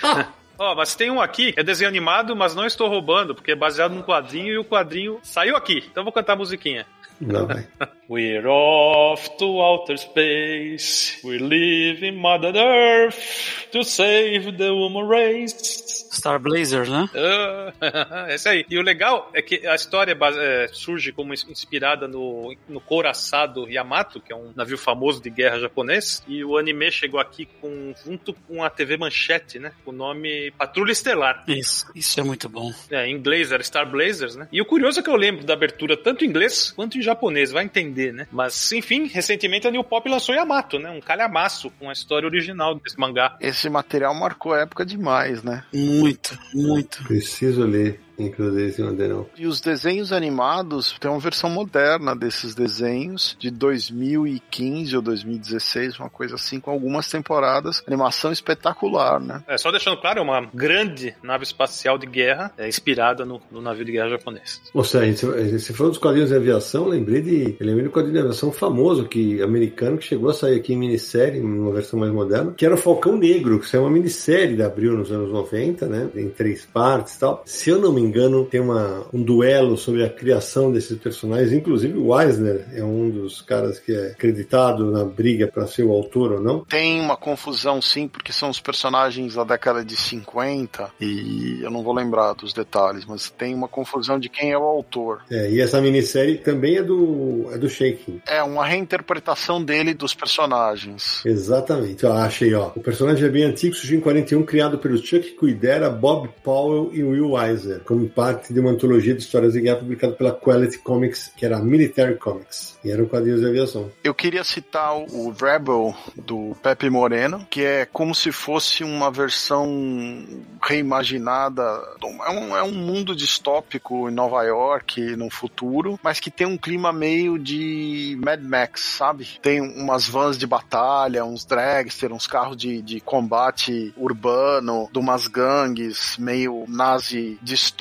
Ó, 0.57 0.73
oh, 0.73 0.75
mas 0.75 0.93
tem 0.93 1.09
um 1.09 1.21
aqui, 1.21 1.53
é 1.55 1.63
desenho 1.63 1.87
animado, 1.87 2.35
mas 2.35 2.53
não 2.53 2.65
estou 2.65 2.89
roubando, 2.89 3.33
porque 3.33 3.53
é 3.53 3.55
baseado 3.55 3.93
num 3.93 4.03
quadrinho 4.03 4.53
e 4.53 4.57
o 4.57 4.65
quadrinho 4.65 5.17
saiu 5.23 5.55
aqui. 5.55 5.85
Então 5.89 6.03
vou 6.03 6.11
cantar 6.11 6.33
a 6.33 6.35
musiquinha. 6.35 6.85
Não, 7.19 7.45
vai. 7.45 7.67
We're 8.09 8.47
off 8.47 9.37
to 9.37 9.45
outer 9.45 9.97
space. 9.97 11.19
We're 11.23 11.43
leaving 11.43 12.17
Mother 12.17 12.55
Earth 12.55 13.69
to 13.71 13.83
save 13.83 14.57
the 14.57 14.71
human 14.71 15.07
race. 15.07 15.99
Star 16.11 16.39
Blazer, 16.39 16.89
né? 16.89 17.07
Uh, 17.13 18.29
esse 18.33 18.49
aí. 18.49 18.65
E 18.67 18.79
o 18.79 18.81
legal 18.81 19.29
é 19.31 19.43
que 19.43 19.65
a 19.67 19.75
história 19.75 20.17
é, 20.39 20.67
surge 20.73 21.11
como 21.11 21.33
inspirada 21.33 22.07
no, 22.07 22.55
no 22.67 22.81
couraçado 22.81 23.69
Yamato, 23.69 24.19
que 24.19 24.33
é 24.33 24.35
um 24.35 24.51
navio 24.55 24.77
famoso 24.77 25.21
de 25.21 25.29
guerra 25.29 25.59
japonês. 25.59 26.23
E 26.27 26.43
o 26.43 26.57
anime 26.57 26.91
chegou 26.91 27.19
aqui 27.19 27.47
com, 27.61 27.93
junto 28.03 28.33
com 28.33 28.63
a 28.63 28.71
TV 28.71 28.97
Manchete, 28.97 29.59
né? 29.59 29.71
Com 29.85 29.91
o 29.91 29.93
nome 29.93 30.51
Patrulha 30.57 30.91
Estelar. 30.91 31.43
Isso, 31.47 31.85
isso 31.93 32.19
é 32.19 32.23
muito 32.23 32.49
bom. 32.49 32.73
É, 32.89 33.07
em 33.07 33.13
inglês 33.13 33.51
era 33.51 33.61
Star 33.63 33.89
Blazers, 33.89 34.35
né? 34.35 34.47
E 34.51 34.59
o 34.59 34.65
curioso 34.65 34.99
é 34.99 35.03
que 35.03 35.09
eu 35.09 35.15
lembro 35.15 35.45
da 35.45 35.53
abertura 35.53 35.95
tanto 35.95 36.25
em 36.25 36.27
inglês 36.27 36.71
quanto 36.71 36.97
em 36.97 37.01
japonês, 37.09 37.51
vai 37.51 37.63
entender, 37.63 38.13
né? 38.13 38.27
Mas, 38.31 38.71
enfim, 38.71 39.07
recentemente 39.07 39.67
a 39.67 39.71
New 39.71 39.83
Pop 39.83 40.07
lançou 40.09 40.35
Yamato, 40.35 40.79
né? 40.79 40.89
Um 40.89 41.01
calhamaço 41.01 41.71
com 41.79 41.89
a 41.89 41.93
história 41.93 42.27
original 42.27 42.75
desse 42.75 42.99
mangá. 42.99 43.37
Esse 43.39 43.69
material 43.69 44.13
marcou 44.13 44.53
a 44.53 44.61
época 44.61 44.85
demais, 44.85 45.43
né? 45.43 45.63
Muito, 45.73 46.37
muito. 46.53 47.03
Preciso 47.03 47.65
ler 47.65 47.99
inclusive 48.19 48.67
esse 48.67 48.81
material. 48.81 49.29
E 49.37 49.47
os 49.47 49.61
desenhos 49.61 50.11
animados, 50.11 50.95
tem 50.99 51.09
uma 51.09 51.19
versão 51.19 51.49
moderna 51.49 52.15
desses 52.15 52.55
desenhos, 52.55 53.35
de 53.39 53.49
2015 53.49 54.95
ou 54.95 55.01
2016, 55.01 55.99
uma 55.99 56.09
coisa 56.09 56.35
assim, 56.35 56.59
com 56.59 56.71
algumas 56.71 57.09
temporadas. 57.09 57.83
Animação 57.87 58.31
espetacular, 58.31 59.19
né? 59.19 59.43
É, 59.47 59.57
só 59.57 59.71
deixando 59.71 59.97
claro, 59.97 60.19
é 60.19 60.21
uma 60.21 60.41
grande 60.53 61.15
nave 61.23 61.43
espacial 61.43 61.97
de 61.97 62.05
guerra, 62.05 62.51
é, 62.57 62.67
inspirada 62.67 63.25
no, 63.25 63.41
no 63.51 63.61
navio 63.61 63.85
de 63.85 63.91
guerra 63.91 64.09
japonês. 64.09 64.61
Ou 64.73 64.83
seja, 64.83 65.27
você 65.57 65.73
falou 65.73 65.91
dos 65.91 65.99
quadrinhos 65.99 66.29
de 66.29 66.35
aviação, 66.35 66.87
lembrei 66.87 67.21
de. 67.21 67.55
Eu 67.59 67.65
lembrei 67.65 67.85
do 67.85 67.91
quadrinho 67.91 68.13
de 68.13 68.19
aviação 68.19 68.51
famoso, 68.51 69.05
que, 69.05 69.41
americano, 69.41 69.97
que 69.97 70.05
chegou 70.05 70.29
a 70.29 70.33
sair 70.33 70.57
aqui 70.57 70.73
em 70.73 70.77
minissérie, 70.77 71.39
em 71.39 71.43
uma 71.43 71.71
versão 71.71 71.99
mais 71.99 72.11
moderna, 72.11 72.53
que 72.55 72.65
era 72.65 72.75
o 72.75 72.77
Falcão 72.77 73.17
Negro, 73.17 73.59
que 73.59 73.75
é 73.75 73.79
uma 73.79 73.89
minissérie 73.89 74.55
da 74.55 74.67
Abril 74.67 74.93
nos 74.93 75.11
anos 75.11 75.31
90, 75.31 75.87
né? 75.87 76.09
Em 76.15 76.29
três 76.29 76.65
partes 76.65 77.15
e 77.15 77.19
tal. 77.19 77.43
Se 77.45 77.69
eu 77.69 77.79
não 77.79 77.91
me 77.91 78.01
engano, 78.09 78.45
tem 78.45 78.59
uma, 78.59 79.05
um 79.13 79.21
duelo 79.21 79.77
sobre 79.77 80.03
a 80.03 80.09
criação 80.09 80.71
desses 80.71 80.97
personagens. 80.97 81.53
Inclusive, 81.53 81.97
o 81.97 82.19
Eisner 82.19 82.65
é 82.73 82.83
um 82.83 83.09
dos 83.09 83.41
caras 83.41 83.79
que 83.79 83.93
é 83.93 84.07
acreditado 84.07 84.91
na 84.91 85.03
briga 85.03 85.47
para 85.47 85.67
ser 85.67 85.83
o 85.83 85.91
autor 85.91 86.33
ou 86.33 86.41
não. 86.41 86.65
Tem 86.65 86.99
uma 86.99 87.15
confusão, 87.15 87.81
sim, 87.81 88.07
porque 88.07 88.33
são 88.33 88.49
os 88.49 88.59
personagens 88.59 89.35
da 89.35 89.43
década 89.43 89.83
de 89.83 89.95
50 89.95 90.91
e 90.99 91.59
eu 91.61 91.71
não 91.71 91.83
vou 91.83 91.93
lembrar 91.93 92.33
dos 92.33 92.53
detalhes, 92.53 93.05
mas 93.05 93.29
tem 93.29 93.53
uma 93.53 93.67
confusão 93.67 94.19
de 94.19 94.29
quem 94.29 94.51
é 94.51 94.57
o 94.57 94.63
autor. 94.63 95.21
É, 95.29 95.49
e 95.49 95.61
essa 95.61 95.81
minissérie 95.81 96.37
também 96.37 96.77
é 96.77 96.83
do, 96.83 97.49
é 97.51 97.57
do 97.57 97.69
Shaking. 97.69 98.21
É 98.27 98.41
uma 98.43 98.65
reinterpretação 98.65 99.63
dele 99.63 99.93
dos 99.93 100.13
personagens. 100.13 101.23
Exatamente. 101.25 102.03
Eu 102.03 102.13
achei, 102.13 102.53
ó. 102.53 102.71
O 102.75 102.81
personagem 102.81 103.25
é 103.25 103.29
bem 103.29 103.43
antigo, 103.43 103.75
surgiu 103.75 103.97
em 103.97 104.01
41, 104.01 104.43
criado 104.43 104.77
pelo 104.77 104.97
Chuck 104.97 105.31
Kuidera, 105.31 105.89
Bob 105.89 106.29
Powell 106.43 106.91
e 106.93 107.03
Will 107.03 107.39
Eisner, 107.39 107.81
como 107.81 107.98
parte 108.07 108.53
de 108.53 108.59
uma 108.59 108.71
antologia 108.71 109.13
de 109.13 109.21
histórias 109.21 109.53
de 109.53 109.61
guerra 109.61 109.77
publicada 109.77 110.13
pela 110.13 110.31
Quality 110.31 110.79
Comics, 110.79 111.31
que 111.35 111.45
era 111.45 111.57
a 111.57 111.61
Military 111.61 112.15
Comics, 112.15 112.77
e 112.83 112.91
eram 112.91 113.05
quadrinhos 113.05 113.41
de 113.41 113.47
aviação. 113.47 113.91
Eu 114.03 114.13
queria 114.13 114.43
citar 114.43 114.95
o 114.95 115.31
Rebel 115.31 115.93
do 116.15 116.55
Pepe 116.61 116.89
Moreno, 116.89 117.45
que 117.49 117.63
é 117.63 117.85
como 117.85 118.13
se 118.15 118.31
fosse 118.31 118.83
uma 118.83 119.11
versão 119.11 120.25
reimaginada. 120.61 121.61
É 122.01 122.31
um, 122.31 122.57
é 122.57 122.63
um 122.63 122.73
mundo 122.73 123.15
distópico 123.15 124.09
em 124.09 124.13
Nova 124.13 124.43
York, 124.43 125.15
no 125.15 125.29
futuro, 125.29 125.99
mas 126.03 126.19
que 126.19 126.31
tem 126.31 126.47
um 126.47 126.57
clima 126.57 126.91
meio 126.91 127.37
de 127.37 128.17
Mad 128.23 128.41
Max, 128.41 128.81
sabe? 128.81 129.39
Tem 129.41 129.61
umas 129.61 130.07
vans 130.07 130.37
de 130.37 130.47
batalha, 130.47 131.25
uns 131.25 131.45
dragster, 131.45 132.11
uns 132.11 132.27
carros 132.27 132.57
de, 132.57 132.81
de 132.81 132.99
combate 132.99 133.93
urbano, 133.97 134.89
de 134.91 134.99
umas 134.99 135.27
gangues 135.27 136.17
meio 136.17 136.65
nazi 136.67 137.37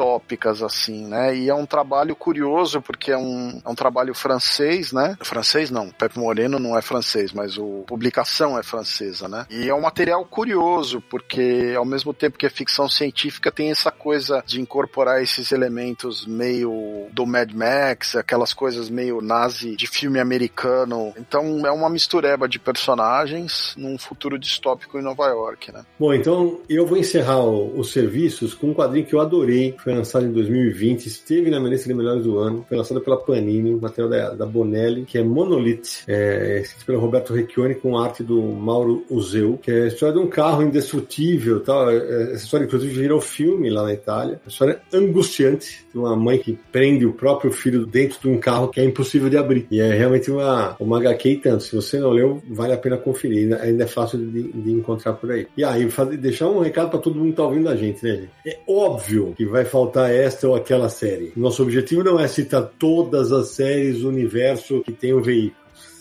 distópicas, 0.09 0.63
assim, 0.63 1.07
né? 1.07 1.37
E 1.37 1.49
é 1.49 1.55
um 1.55 1.67
trabalho 1.67 2.17
curioso, 2.17 2.81
porque 2.81 3.13
é 3.13 3.19
um, 3.19 3.61
é 3.65 3.69
um 3.69 3.75
trabalho 3.75 4.15
francês, 4.15 4.93
né? 4.93 5.17
Francês 5.21 5.71
não, 5.71 5.91
Pepe 5.91 6.19
Moreno 6.19 6.59
não 6.59 6.77
é 6.77 6.83
francês, 6.83 7.33
mas 7.33 7.59
a 7.59 7.87
publicação 7.87 8.59
é 8.59 8.63
francesa, 8.63 9.29
né? 9.29 9.47
E 9.51 9.69
é 9.69 9.75
um 9.75 9.81
material 9.81 10.25
curioso, 10.25 11.03
porque 11.11 11.75
ao 11.77 11.85
mesmo 11.85 12.15
tempo 12.15 12.39
que 12.39 12.47
é 12.47 12.51
ficção 12.51 12.89
científica, 12.89 13.53
tem 13.53 13.71
essa 13.71 13.91
coisa 13.91 14.43
de 14.47 14.61
incorporar 14.61 15.23
esses 15.23 15.53
elementos 15.53 16.27
meio 16.27 17.07
do 17.13 17.27
Mad 17.27 17.53
Max, 17.53 18.17
aquelas 18.17 18.55
coisas 18.55 18.89
meio 18.89 19.21
nazi 19.21 19.77
de 19.77 19.87
filme 19.87 20.19
americano. 20.19 21.13
Então 21.19 21.67
é 21.67 21.71
uma 21.71 21.91
mistureba 21.91 22.49
de 22.49 22.59
personagens 22.59 23.75
num 23.77 23.99
futuro 23.99 24.39
distópico 24.39 24.99
em 24.99 25.03
Nova 25.03 25.27
York, 25.27 25.73
né? 25.73 25.85
Bom, 25.99 26.15
então 26.15 26.61
eu 26.69 26.87
vou 26.87 26.97
encerrar 26.97 27.41
o, 27.41 27.79
os 27.79 27.93
serviços 27.93 28.55
com 28.55 28.69
um 28.69 28.75
quadrinho 28.75 29.07
que 29.07 29.15
eu 29.15 29.21
adorei, 29.21 29.73
foi 29.89 29.95
lançado 29.95 30.27
em 30.27 30.33
2020, 30.33 31.07
esteve 31.07 31.51
na 31.51 31.59
minha 31.59 31.71
lista 31.71 31.89
de 31.89 31.95
melhores 31.95 32.23
do 32.23 32.39
ano, 32.39 32.63
foi 32.69 32.77
lançado 32.77 33.01
pela 33.01 33.17
Panini, 33.17 33.75
material 33.75 34.11
da, 34.11 34.35
da 34.35 34.45
Bonelli, 34.45 35.07
que 35.07 35.17
é 35.17 35.23
Monolith, 35.23 36.05
é, 36.07 36.61
escrito 36.61 36.85
pelo 36.85 37.01
Roberto 37.01 37.33
Recchioni 37.33 37.75
com 37.75 37.97
arte 37.97 38.23
do 38.23 38.43
Mauro 38.43 39.07
Uzeu, 39.09 39.59
que 39.63 39.71
é 39.71 39.85
a 39.85 39.87
história 39.87 40.15
de 40.15 40.21
um 40.21 40.27
carro 40.27 40.63
indestrutível, 40.63 41.61
tal. 41.61 41.91
É, 41.91 42.35
essa 42.35 42.45
história 42.45 42.67
inclusive 42.67 43.01
virou 43.01 43.19
filme 43.19 43.71
lá 43.71 43.83
na 43.83 43.95
Itália, 43.95 44.39
uma 44.45 44.51
história 44.51 44.79
angustiante 44.93 45.87
de 45.91 45.99
uma 45.99 46.15
mãe 46.15 46.39
que 46.39 46.59
prende 46.71 47.07
o 47.07 47.13
próprio 47.15 47.51
filho 47.51 47.87
dentro 47.87 48.21
de 48.21 48.29
um 48.29 48.39
carro 48.39 48.69
que 48.69 48.81
é 48.81 48.85
impossível 48.85 49.31
de 49.31 49.39
abrir. 49.39 49.67
E 49.71 49.81
é 49.81 49.95
realmente 49.95 50.31
uma, 50.31 50.77
uma 50.79 50.99
HQ 50.99 51.31
e 51.31 51.37
tanto. 51.39 51.63
Se 51.63 51.75
você 51.75 51.99
não 51.99 52.11
leu, 52.11 52.43
vale 52.51 52.75
a 52.75 52.79
pena 52.79 52.99
conferir. 52.99 53.59
Ainda 53.61 53.85
é 53.85 53.87
fácil 53.87 54.19
de, 54.19 54.53
de 54.53 54.71
encontrar 54.71 55.15
por 55.15 55.31
aí. 55.31 55.47
E 55.57 55.65
aí, 55.65 55.89
deixar 56.19 56.49
um 56.49 56.61
recado 56.61 56.91
para 56.91 56.99
todo 56.99 57.19
mundo 57.19 57.31
que 57.31 57.37
tá 57.37 57.45
ouvindo 57.45 57.69
a 57.69 57.77
gente, 57.77 58.05
né, 58.05 58.17
gente? 58.17 58.31
É 58.47 58.59
óbvio 58.69 59.35
que 59.37 59.45
vai 59.45 59.65
faltar 59.79 60.11
esta 60.13 60.49
ou 60.49 60.57
aquela 60.57 60.89
série. 60.89 61.33
Nosso 61.37 61.63
objetivo 61.63 62.03
não 62.03 62.19
é 62.19 62.27
citar 62.27 62.69
todas 62.79 63.31
as 63.31 63.49
séries 63.49 64.01
do 64.01 64.09
universo 64.09 64.81
que 64.83 64.93
tem 64.93 65.13
o 65.13 65.23
veículo 65.23 65.58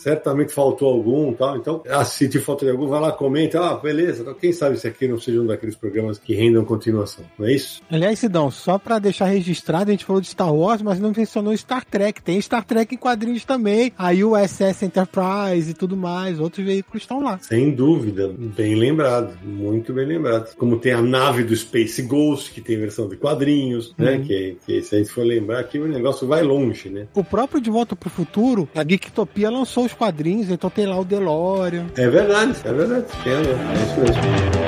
certamente 0.07 0.53
faltou 0.53 0.87
algum 0.87 1.33
tal. 1.33 1.57
Então, 1.57 1.83
assistir 1.89 2.39
falta 2.39 2.65
de 2.65 2.71
algum, 2.71 2.87
vai 2.87 3.01
lá, 3.01 3.11
comenta, 3.11 3.59
ah, 3.59 3.75
beleza. 3.75 4.21
Então, 4.21 4.33
quem 4.33 4.53
sabe 4.53 4.77
se 4.77 4.87
aqui 4.87 5.05
não 5.05 5.19
seja 5.19 5.41
um 5.41 5.45
daqueles 5.45 5.75
programas 5.75 6.17
que 6.17 6.33
rendam 6.33 6.63
continuação, 6.63 7.25
não 7.37 7.45
é 7.45 7.53
isso? 7.53 7.81
Aliás, 7.91 8.17
Sidão, 8.19 8.49
só 8.49 8.77
pra 8.77 8.99
deixar 8.99 9.25
registrado, 9.25 9.89
a 9.89 9.93
gente 9.93 10.05
falou 10.05 10.21
de 10.21 10.27
Star 10.27 10.53
Wars, 10.53 10.81
mas 10.81 10.97
não 10.97 11.11
mencionou 11.15 11.55
Star 11.57 11.83
Trek. 11.83 12.21
Tem 12.21 12.39
Star 12.39 12.63
Trek 12.63 12.95
em 12.95 12.97
quadrinhos 12.97 13.43
também. 13.43 13.91
A 13.97 14.11
USS 14.11 14.83
Enterprise 14.83 15.71
e 15.71 15.73
tudo 15.73 15.97
mais. 15.97 16.39
Outros 16.39 16.65
veículos 16.65 17.03
estão 17.03 17.21
lá. 17.21 17.37
Sem 17.39 17.71
dúvida. 17.71 18.33
Bem 18.55 18.75
lembrado. 18.75 19.37
Muito 19.43 19.91
bem 19.91 20.05
lembrado. 20.05 20.55
Como 20.55 20.77
tem 20.77 20.93
a 20.93 21.01
nave 21.01 21.43
do 21.43 21.55
Space 21.55 22.01
Ghost, 22.01 22.51
que 22.51 22.61
tem 22.61 22.77
versão 22.77 23.09
de 23.09 23.17
quadrinhos, 23.17 23.93
né? 23.97 24.11
uhum. 24.11 24.17
né? 24.19 24.25
Que, 24.25 24.57
que 24.65 24.81
se 24.81 24.95
a 24.95 24.97
gente 24.99 25.09
for 25.09 25.25
lembrar 25.25 25.59
aqui, 25.59 25.77
o 25.77 25.87
negócio 25.87 26.25
vai 26.25 26.43
longe, 26.43 26.89
né? 26.89 27.07
O 27.13 27.23
próprio 27.23 27.59
De 27.59 27.69
Volta 27.69 27.95
pro 27.95 28.09
Futuro, 28.09 28.69
a 28.73 28.87
Geektopia 28.87 29.49
lançou 29.49 29.85
os 29.85 29.96
quadrinhos, 29.97 30.49
então 30.49 30.69
tem 30.69 30.85
lá 30.85 30.97
o 30.99 31.03
DeLorean. 31.05 31.87
É 31.95 32.07
verdade, 32.07 32.55
é 32.63 32.73
verdade. 32.73 33.05
É, 33.25 33.41
isso 33.83 33.99
mesmo. 33.99 34.66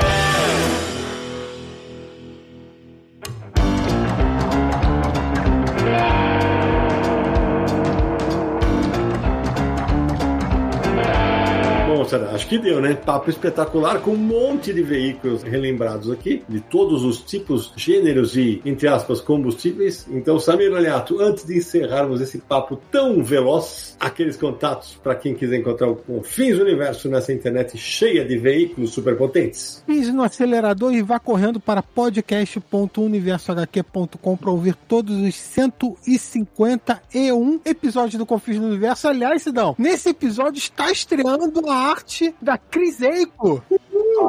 Acho 12.14 12.48
que 12.48 12.58
deu, 12.58 12.82
né? 12.82 12.94
Papo 12.94 13.30
espetacular 13.30 14.02
com 14.02 14.12
um 14.12 14.18
monte 14.18 14.74
de 14.74 14.82
veículos 14.82 15.44
relembrados 15.44 16.12
aqui, 16.12 16.44
de 16.48 16.60
todos 16.60 17.04
os 17.04 17.22
tipos, 17.22 17.72
gêneros 17.76 18.36
e, 18.36 18.62
entre 18.66 18.88
aspas, 18.88 19.22
combustíveis. 19.22 20.08
Então, 20.10 20.40
Samir 20.40 20.74
Aliato, 20.74 21.20
antes 21.20 21.46
de 21.46 21.58
encerrarmos 21.58 22.22
esse 22.22 22.40
papo 22.40 22.80
tão 22.92 23.24
veloz, 23.24 23.96
aqueles 24.00 24.38
contatos 24.38 24.98
para 25.02 25.16
quem 25.16 25.34
quiser 25.36 25.58
encontrar 25.58 25.90
o 25.90 25.96
Confins 25.96 26.58
Universo 26.58 27.10
nessa 27.10 27.34
internet 27.34 27.78
cheia 27.78 28.26
de 28.26 28.38
veículos 28.38 28.92
superpotentes. 28.92 29.84
Pise 29.86 30.12
no 30.12 30.24
acelerador 30.24 30.94
e 30.94 31.02
vá 31.02 31.20
correndo 31.20 31.60
para 31.60 31.84
podcast.universohq.com 31.84 34.38
para 34.38 34.52
ouvir 34.52 34.76
todos 34.88 35.18
os 35.18 35.36
151 35.36 37.60
episódios 37.66 38.16
do 38.16 38.26
Confins 38.26 38.58
Universo. 38.58 39.08
Aliás, 39.08 39.44
Sidão, 39.44 39.76
nesse 39.78 40.10
episódio 40.10 40.58
está 40.58 40.92
estreando 40.92 41.70
a 41.70 41.92
arte 42.00 42.34
da 42.42 42.58
Cris 42.58 43.02
Eico. 43.02 43.64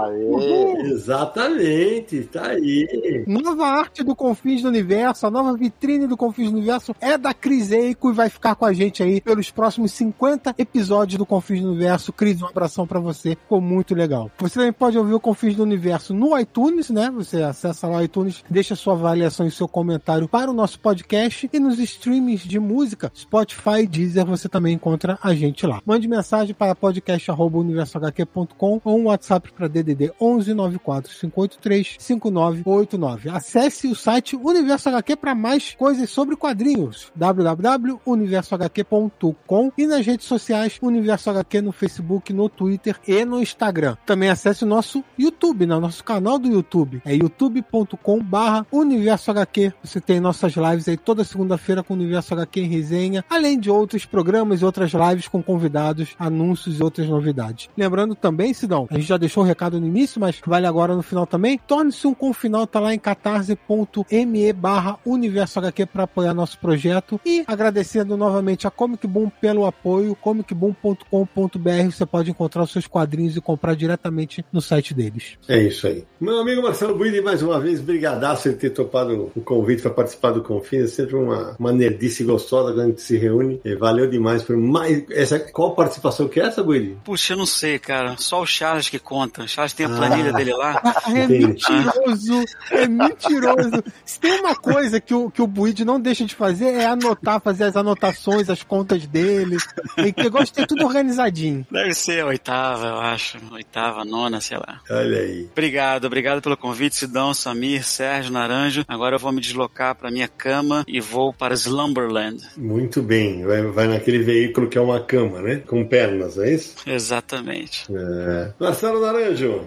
Aê, 0.03 0.93
exatamente, 0.93 2.23
tá 2.25 2.49
aí. 2.49 3.25
Nova 3.27 3.67
arte 3.67 4.03
do 4.03 4.15
Confins 4.15 4.63
do 4.63 4.69
Universo, 4.69 5.27
a 5.27 5.31
nova 5.31 5.57
vitrine 5.57 6.07
do 6.07 6.17
Confins 6.17 6.51
do 6.51 6.57
Universo 6.57 6.95
é 7.01 7.17
da 7.17 7.35
Cris 7.35 7.71
Eico 7.71 8.11
e 8.11 8.15
vai 8.15 8.29
ficar 8.29 8.55
com 8.55 8.65
a 8.65 8.73
gente 8.73 9.03
aí 9.03 9.21
pelos 9.21 9.51
próximos 9.51 9.93
50 9.93 10.55
episódios 10.59 11.19
do 11.19 11.27
Confins 11.27 11.63
do 11.63 11.71
Universo. 11.71 12.13
Cris, 12.13 12.41
um 12.43 12.47
abração 12.47 12.87
para 12.87 13.01
você, 13.01 13.31
ficou 13.31 13.61
muito 13.61 13.95
legal. 13.95 14.31
Você 14.39 14.55
também 14.55 14.73
pode 14.73 14.99
ouvir 14.99 15.15
o 15.15 15.21
Confins 15.21 15.57
do 15.57 15.63
Universo 15.63 16.15
no 16.15 16.39
iTunes, 16.39 16.91
né? 16.91 17.11
Você 17.11 17.43
acessa 17.43 17.87
lá 17.87 17.99
o 17.99 18.03
iTunes, 18.03 18.45
deixa 18.49 18.77
sua 18.77 18.95
avaliação 18.95 19.47
e 19.47 19.51
seu 19.51 19.69
comentário 19.69 20.29
para 20.29 20.51
o 20.51 20.55
nosso 20.55 20.79
podcast 20.79 21.49
e 21.53 21.59
nos 21.59 21.79
streams 21.79 22.47
de 22.47 22.59
música, 22.59 23.11
Spotify 23.15 23.83
e 23.83 23.87
Deezer, 23.87 24.27
você 24.27 24.49
também 24.49 24.75
encontra 24.75 25.19
a 25.23 25.35
gente 25.35 25.67
lá. 25.67 25.81
Mande 25.85 26.09
mensagem 26.09 26.55
para 26.55 26.75
podcast@universohq.com 26.75 28.81
ou 28.85 28.99
um 28.99 29.05
WhatsApp 29.05 29.53
para 29.53 29.69
DDD 29.71 30.13
11 30.21 30.55
94 30.55 31.13
583 31.13 31.97
5989. 31.99 33.31
Acesse 33.31 33.89
o 33.89 33.95
site 33.95 34.37
Universo 34.37 34.89
HQ 34.89 35.17
para 35.17 35.35
mais 35.35 35.75
coisas 35.75 36.09
sobre 36.11 36.37
quadrinhos. 36.37 37.13
www.universohq.com 37.15 39.73
e 39.77 39.87
nas 39.87 40.05
redes 40.05 40.27
sociais 40.27 40.79
Universo 40.83 41.31
HQ 41.31 41.61
no 41.61 41.73
Facebook, 41.73 42.33
no 42.33 42.49
Twitter 42.49 42.97
e 43.07 43.25
no 43.25 43.41
Instagram. 43.41 43.97
Também 44.05 44.29
acesse 44.29 44.65
o 44.65 44.67
nosso 44.67 45.05
YouTube, 45.19 45.67
no 45.67 45.77
né? 45.77 45.81
nosso 45.81 46.03
canal 46.03 46.39
do 46.39 46.49
YouTube. 46.49 47.03
É 47.05 47.15
youtube.com/barra 47.15 48.67
Universo 48.73 49.31
HQ. 49.31 49.73
Você 49.83 50.01
tem 50.01 50.21
nossas 50.21 50.55
lives 50.55 50.89
aí 50.89 50.97
toda 50.97 51.25
segunda-feira 51.25 51.83
com 51.83 51.95
o 51.95 51.97
Universo 51.97 52.35
HQ 52.35 52.61
em 52.61 52.69
resenha, 52.69 53.25
além 53.29 53.59
de 53.59 53.71
outros 53.71 54.05
programas 54.05 54.61
e 54.61 54.65
outras 54.65 54.93
lives 54.93 55.29
com 55.29 55.43
convidados, 55.43 56.15
anúncios 56.19 56.79
e 56.79 56.83
outras 56.83 57.09
novidades. 57.09 57.69
Lembrando 57.77 58.15
também, 58.15 58.53
Sidão, 58.53 58.87
a 58.91 58.95
gente 58.95 59.07
já 59.07 59.17
deixou 59.17 59.43
o 59.43 59.47
recado 59.47 59.60
recado 59.61 59.79
no 59.79 59.87
início, 59.87 60.19
mas 60.19 60.41
vale 60.47 60.67
agora 60.67 60.97
no 60.97 61.03
final 61.03 61.27
também. 61.27 61.59
Torne-se 61.59 62.07
um 62.07 62.15
confinal, 62.15 62.67
tá 62.67 62.81
lá 62.81 62.95
em 62.95 62.99
catarse.me 62.99 64.53
barra 64.55 64.99
universo 65.05 65.59
HQ 65.59 65.87
para 65.87 66.05
apoiar 66.05 66.33
nosso 66.33 66.59
projeto. 66.59 67.21
E 67.27 67.45
agradecendo 67.47 68.17
novamente 68.17 68.67
a 68.67 68.71
Comic 68.71 69.07
Boom 69.07 69.29
pelo 69.29 69.67
apoio, 69.67 70.17
comicboom.com.br 70.17 71.91
você 71.91 72.07
pode 72.07 72.31
encontrar 72.31 72.63
os 72.63 72.73
seus 72.73 72.87
quadrinhos 72.87 73.37
e 73.37 73.41
comprar 73.41 73.75
diretamente 73.75 74.45
no 74.51 74.63
site 74.63 74.95
deles. 74.95 75.37
É 75.47 75.63
isso 75.63 75.87
aí. 75.87 76.05
Meu 76.19 76.39
amigo 76.39 76.63
Marcelo 76.63 76.97
Buide, 76.97 77.21
mais 77.21 77.43
uma 77.43 77.61
vez, 77.61 77.81
brigadaço 77.81 78.49
de 78.49 78.57
ter 78.57 78.71
topado 78.71 79.31
o 79.37 79.41
convite 79.43 79.83
para 79.83 79.91
participar 79.91 80.31
do 80.31 80.43
Confins. 80.43 80.85
É 80.85 80.87
sempre 80.87 81.17
uma, 81.17 81.55
uma 81.59 81.73
nerdice 81.73 82.25
gostosa 82.25 82.73
quando 82.73 82.81
a 82.81 82.87
gente 82.87 83.03
se 83.03 83.19
reúne. 83.19 83.61
E 83.65 83.75
valeu 83.75 84.09
demais 84.09 84.43
por 84.43 84.57
mais. 84.57 85.05
Essa, 85.11 85.39
qual 85.39 85.75
participação 85.75 86.29
que 86.29 86.41
é 86.41 86.45
essa, 86.45 86.63
Buide? 86.63 86.97
Puxa, 87.05 87.35
eu 87.35 87.37
não 87.37 87.47
sei, 87.47 87.79
cara. 87.79 88.17
Só 88.17 88.41
o 88.41 88.47
Charles 88.47 88.89
que 88.89 88.99
conta. 88.99 89.47
Charles 89.51 89.73
tem 89.73 89.87
a 89.87 89.89
planilha 89.89 90.31
ah, 90.31 90.37
dele 90.37 90.53
lá. 90.55 90.83
É 91.07 91.27
mentiroso, 91.27 92.45
é 92.71 92.87
mentiroso. 92.87 93.85
Se 94.05 94.21
tem 94.21 94.41
uma 94.41 94.55
coisa 94.55 95.01
que 95.01 95.13
o, 95.13 95.31
que 95.31 95.43
o 95.43 95.47
Buid 95.47 95.85
não 95.85 96.01
deixa 96.01 96.25
de 96.25 96.35
fazer 96.35 96.75
é 96.75 96.87
anotar, 96.87 97.41
fazer 97.41 97.65
as 97.65 97.77
anotações, 97.77 98.49
as 98.49 98.63
contas 98.63 99.07
dele. 99.07 99.57
E 99.99 100.13
que 100.13 100.29
gosta 100.29 100.47
de 100.47 100.53
ter 100.53 100.67
tudo 100.67 100.87
organizadinho. 100.87 101.67
Deve 101.71 101.95
ser 101.95 102.23
a 102.23 102.27
oitava, 102.27 102.87
eu 102.87 103.01
acho. 103.01 103.39
Oitava, 103.53 104.05
nona, 104.05 104.41
sei 104.41 104.57
lá. 104.57 104.81
Olha 104.91 105.21
aí. 105.21 105.49
Obrigado, 105.53 106.05
obrigado 106.05 106.41
pelo 106.41 106.57
convite, 106.57 106.97
Sidão, 106.97 107.35
Samir, 107.35 107.85
Sérgio, 107.85 108.33
Naranjo. 108.33 108.85
Agora 108.87 109.17
eu 109.17 109.19
vou 109.19 109.33
me 109.33 109.41
deslocar 109.41 109.95
para 109.95 110.11
minha 110.11 110.29
cama 110.29 110.85
e 110.87 111.01
vou 111.01 111.33
para 111.33 111.55
Slumberland. 111.55 112.43
Muito 112.57 113.03
bem. 113.03 113.45
Vai, 113.45 113.63
vai 113.63 113.89
naquele 113.89 114.21
veículo 114.21 114.69
que 114.69 114.79
é 114.79 114.81
uma 114.81 115.01
cama, 115.01 115.41
né? 115.43 115.63
Com 115.67 115.87
pernas, 115.87 116.39
é 116.39 116.55
isso? 116.55 116.77
Exatamente. 116.87 117.87
É. 117.93 118.53
Marcelo 118.59 119.01
Naranjo. 119.01 119.40
Beijo. 119.41 119.67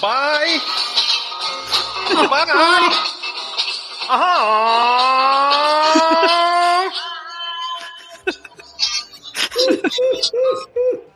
Bye. 0.00 0.60
Bye. 2.28 2.46
Aham. 4.08 4.58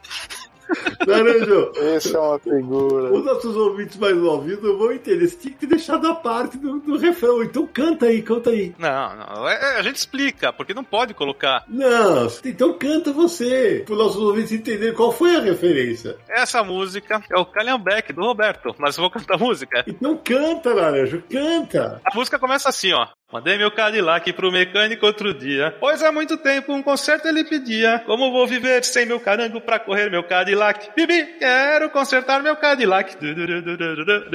Naranjo. 1.06 1.72
Esse 1.76 2.14
é 2.14 2.18
uma 2.18 2.38
figura. 2.38 3.12
Os 3.12 3.24
nossos 3.24 3.56
ouvintes 3.56 3.96
mais 3.96 4.16
ouvidos 4.16 4.78
vão 4.78 4.92
entender. 4.92 5.28
Você 5.28 5.36
tinha 5.36 5.54
que 5.54 5.66
deixar 5.66 5.96
da 5.96 6.14
parte 6.14 6.56
do, 6.58 6.80
do 6.80 6.96
refrão. 6.96 7.42
Então 7.42 7.66
canta 7.66 8.06
aí, 8.06 8.22
canta 8.22 8.50
aí. 8.50 8.74
Não, 8.78 9.16
não. 9.16 9.48
É, 9.48 9.54
é, 9.54 9.78
a 9.78 9.82
gente 9.82 9.96
explica, 9.96 10.52
porque 10.52 10.74
não 10.74 10.84
pode 10.84 11.14
colocar. 11.14 11.64
Não, 11.68 12.28
então 12.44 12.72
canta 12.74 13.12
você. 13.12 13.82
Para 13.84 13.94
os 13.94 13.98
nossos 13.98 14.22
ouvintes 14.22 14.52
entenderem 14.52 14.94
qual 14.94 15.12
foi 15.12 15.36
a 15.36 15.40
referência. 15.40 16.16
Essa 16.28 16.62
música 16.62 17.22
é 17.30 17.38
o 17.38 17.46
Calhambeck 17.46 18.12
do 18.12 18.22
Roberto, 18.22 18.74
mas 18.78 18.96
eu 18.96 19.02
vou 19.02 19.10
cantar 19.10 19.34
a 19.34 19.38
música. 19.38 19.84
Então 19.86 20.16
canta, 20.22 20.74
Naranjo, 20.74 21.22
canta. 21.30 22.00
A 22.04 22.14
música 22.14 22.38
começa 22.38 22.68
assim, 22.68 22.92
ó. 22.92 23.06
Mandei 23.32 23.56
meu 23.56 23.70
Cadillac 23.70 24.30
pro 24.34 24.52
mecânico 24.52 25.06
outro 25.06 25.32
dia. 25.32 25.74
Pois 25.80 26.02
há 26.02 26.12
muito 26.12 26.36
tempo 26.36 26.74
um 26.74 26.82
conserto 26.82 27.26
ele 27.26 27.42
pedia. 27.44 28.02
Como 28.04 28.30
vou 28.30 28.46
viver 28.46 28.84
sem 28.84 29.06
meu 29.06 29.18
carango 29.18 29.58
pra 29.58 29.78
correr 29.78 30.10
meu 30.10 30.22
Cadillac? 30.22 30.90
Bibi, 30.94 31.38
quero 31.38 31.88
consertar 31.88 32.42
meu 32.42 32.54
Cadillac. 32.56 33.16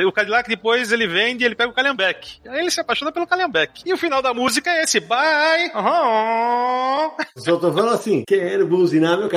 O 0.07 0.11
Cadillac 0.11 0.49
depois 0.49 0.91
ele 0.91 1.05
vende 1.07 1.43
e 1.43 1.45
ele 1.45 1.53
pega 1.53 1.69
o 1.69 1.73
Calhambeck. 1.73 2.39
Aí 2.47 2.59
ele 2.61 2.71
se 2.71 2.81
apaixona 2.81 3.11
pelo 3.11 3.27
Calhambeck. 3.27 3.83
E 3.85 3.93
o 3.93 3.97
final 3.97 4.19
da 4.19 4.33
música 4.33 4.71
é 4.71 4.81
esse. 4.81 4.99
Bye! 4.99 5.71
Uhum. 5.75 7.11
Só 7.37 7.57
tô 7.57 7.71
falando 7.71 7.93
assim, 7.93 8.23
quero 8.27 8.65
buzinar 8.65 9.17
meu. 9.19 9.29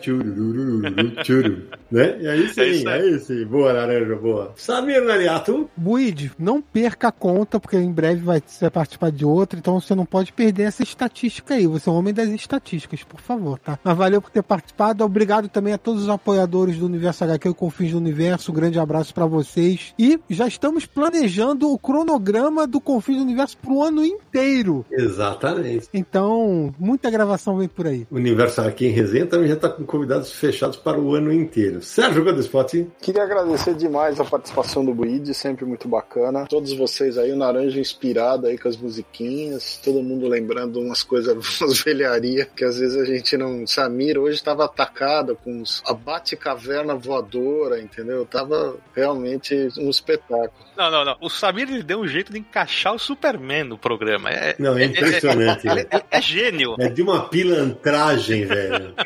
Tchurururu, 0.00 0.82
tchuru. 1.22 1.68
Né? 1.90 2.16
E 2.20 2.28
aí 2.28 2.48
sim, 2.48 2.60
É 2.60 2.66
isso 2.68 2.88
aí. 2.88 3.02
aí 3.02 3.18
sim. 3.20 3.44
Boa, 3.44 3.70
Laranja, 3.72 4.16
boa. 4.16 4.52
Samir 4.56 5.02
Nariato. 5.02 5.70
Buid, 5.76 6.32
não 6.38 6.62
perca 6.62 7.08
a 7.08 7.12
conta, 7.12 7.60
porque 7.60 7.76
em 7.76 7.92
breve 7.92 8.22
vai, 8.22 8.42
você 8.44 8.64
vai 8.64 8.70
participar 8.94 9.10
de 9.10 9.24
outra, 9.24 9.58
então 9.58 9.80
você 9.80 9.94
não 9.94 10.06
pode 10.06 10.32
perder 10.32 10.64
essa 10.64 10.82
estatística 10.82 11.54
aí. 11.54 11.66
Você 11.66 11.88
é 11.88 11.92
o 11.92 11.94
homem 11.96 12.14
das 12.14 12.28
estatísticas, 12.28 13.02
por 13.02 13.20
favor, 13.20 13.58
tá? 13.58 13.78
Mas 13.82 13.96
valeu 13.96 14.20
por 14.22 14.30
ter 14.30 14.42
participado. 14.42 15.04
Obrigado 15.04 15.48
também 15.48 15.72
a 15.72 15.78
todos 15.78 16.04
os 16.04 16.08
apoiadores 16.08 16.78
do 16.78 16.86
Universo 16.86 17.24
HQ 17.24 17.48
e 17.48 17.54
Confins 17.54 17.92
do 17.92 17.98
Universo. 17.98 18.52
Um 18.52 18.54
grande 18.54 18.78
abraço 18.78 19.12
pra 19.14 19.26
vocês. 19.26 19.94
E 19.98 20.18
já 20.30 20.46
estamos 20.46 20.86
planejando 20.86 21.70
o 21.70 21.78
cronograma 21.78 22.66
do 22.66 22.80
Confins 22.80 23.18
do 23.18 23.22
Universo 23.22 23.56
pro 23.58 23.82
ano 23.82 24.04
inteiro. 24.04 24.84
Exatamente. 24.90 25.88
Então, 25.92 26.74
muita 26.78 27.10
gravação 27.10 27.56
vem 27.56 27.68
por 27.68 27.86
aí. 27.86 28.06
O 28.10 28.16
Universo 28.16 28.60
aqui 28.60 28.86
em 28.86 28.90
Resenha 28.90 29.26
também 29.26 29.48
já 29.48 29.54
está 29.54 29.68
com 29.68 29.84
convidados 29.84 30.32
fechados 30.32 30.76
para 30.76 31.00
o 31.00 31.14
ano 31.14 31.32
inteiro. 31.32 31.82
Sérgio 31.82 32.24
Godespot. 32.24 32.86
Queria 33.00 33.22
agradecer 33.22 33.74
demais 33.74 34.20
a 34.20 34.24
participação 34.24 34.84
do 34.84 34.94
Buid, 34.94 35.32
sempre 35.34 35.64
muito 35.64 35.88
bacana. 35.88 36.46
Todos 36.46 36.72
vocês 36.72 37.18
aí, 37.18 37.32
o 37.32 37.36
Naranja 37.36 37.80
inspirado 37.80 38.46
aí 38.46 38.58
com 38.58 38.68
as 38.68 38.76
musiquinhas, 38.84 39.80
todo 39.82 40.02
mundo 40.02 40.28
lembrando 40.28 40.80
umas 40.80 41.02
coisas, 41.02 41.34
umas 41.60 41.80
velharias 41.82 42.46
que 42.54 42.64
às 42.64 42.78
vezes 42.78 42.96
a 42.96 43.04
gente 43.04 43.36
não. 43.36 43.66
Samir 43.66 44.18
hoje 44.18 44.36
estava 44.36 44.64
atacado 44.66 45.36
com 45.42 45.60
os, 45.62 45.82
a 45.86 45.92
bate-caverna 45.92 46.94
voadora, 46.94 47.80
entendeu? 47.80 48.24
Tava 48.26 48.76
realmente 48.94 49.68
um 49.78 49.90
espetáculo. 49.90 50.52
Não, 50.76 50.90
não, 50.90 51.04
não. 51.04 51.16
O 51.20 51.28
Samir 51.30 51.68
ele 51.70 51.82
deu 51.82 52.00
um 52.00 52.06
jeito 52.08 52.32
de 52.32 52.38
encaixar 52.38 52.94
o 52.94 52.98
Superman 52.98 53.64
no 53.64 53.78
programa. 53.78 54.30
É, 54.30 54.54
Não, 54.58 54.76
é 54.76 54.84
impressionante. 54.84 55.66
é, 55.68 55.86
é- 55.90 56.02
é 56.10 56.20
gênio. 56.22 56.74
É 56.78 56.88
de 56.88 57.00
uma 57.02 57.28
pilantragem, 57.28 58.44
velho. 58.44 58.94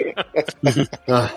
Ah, 1.09 1.31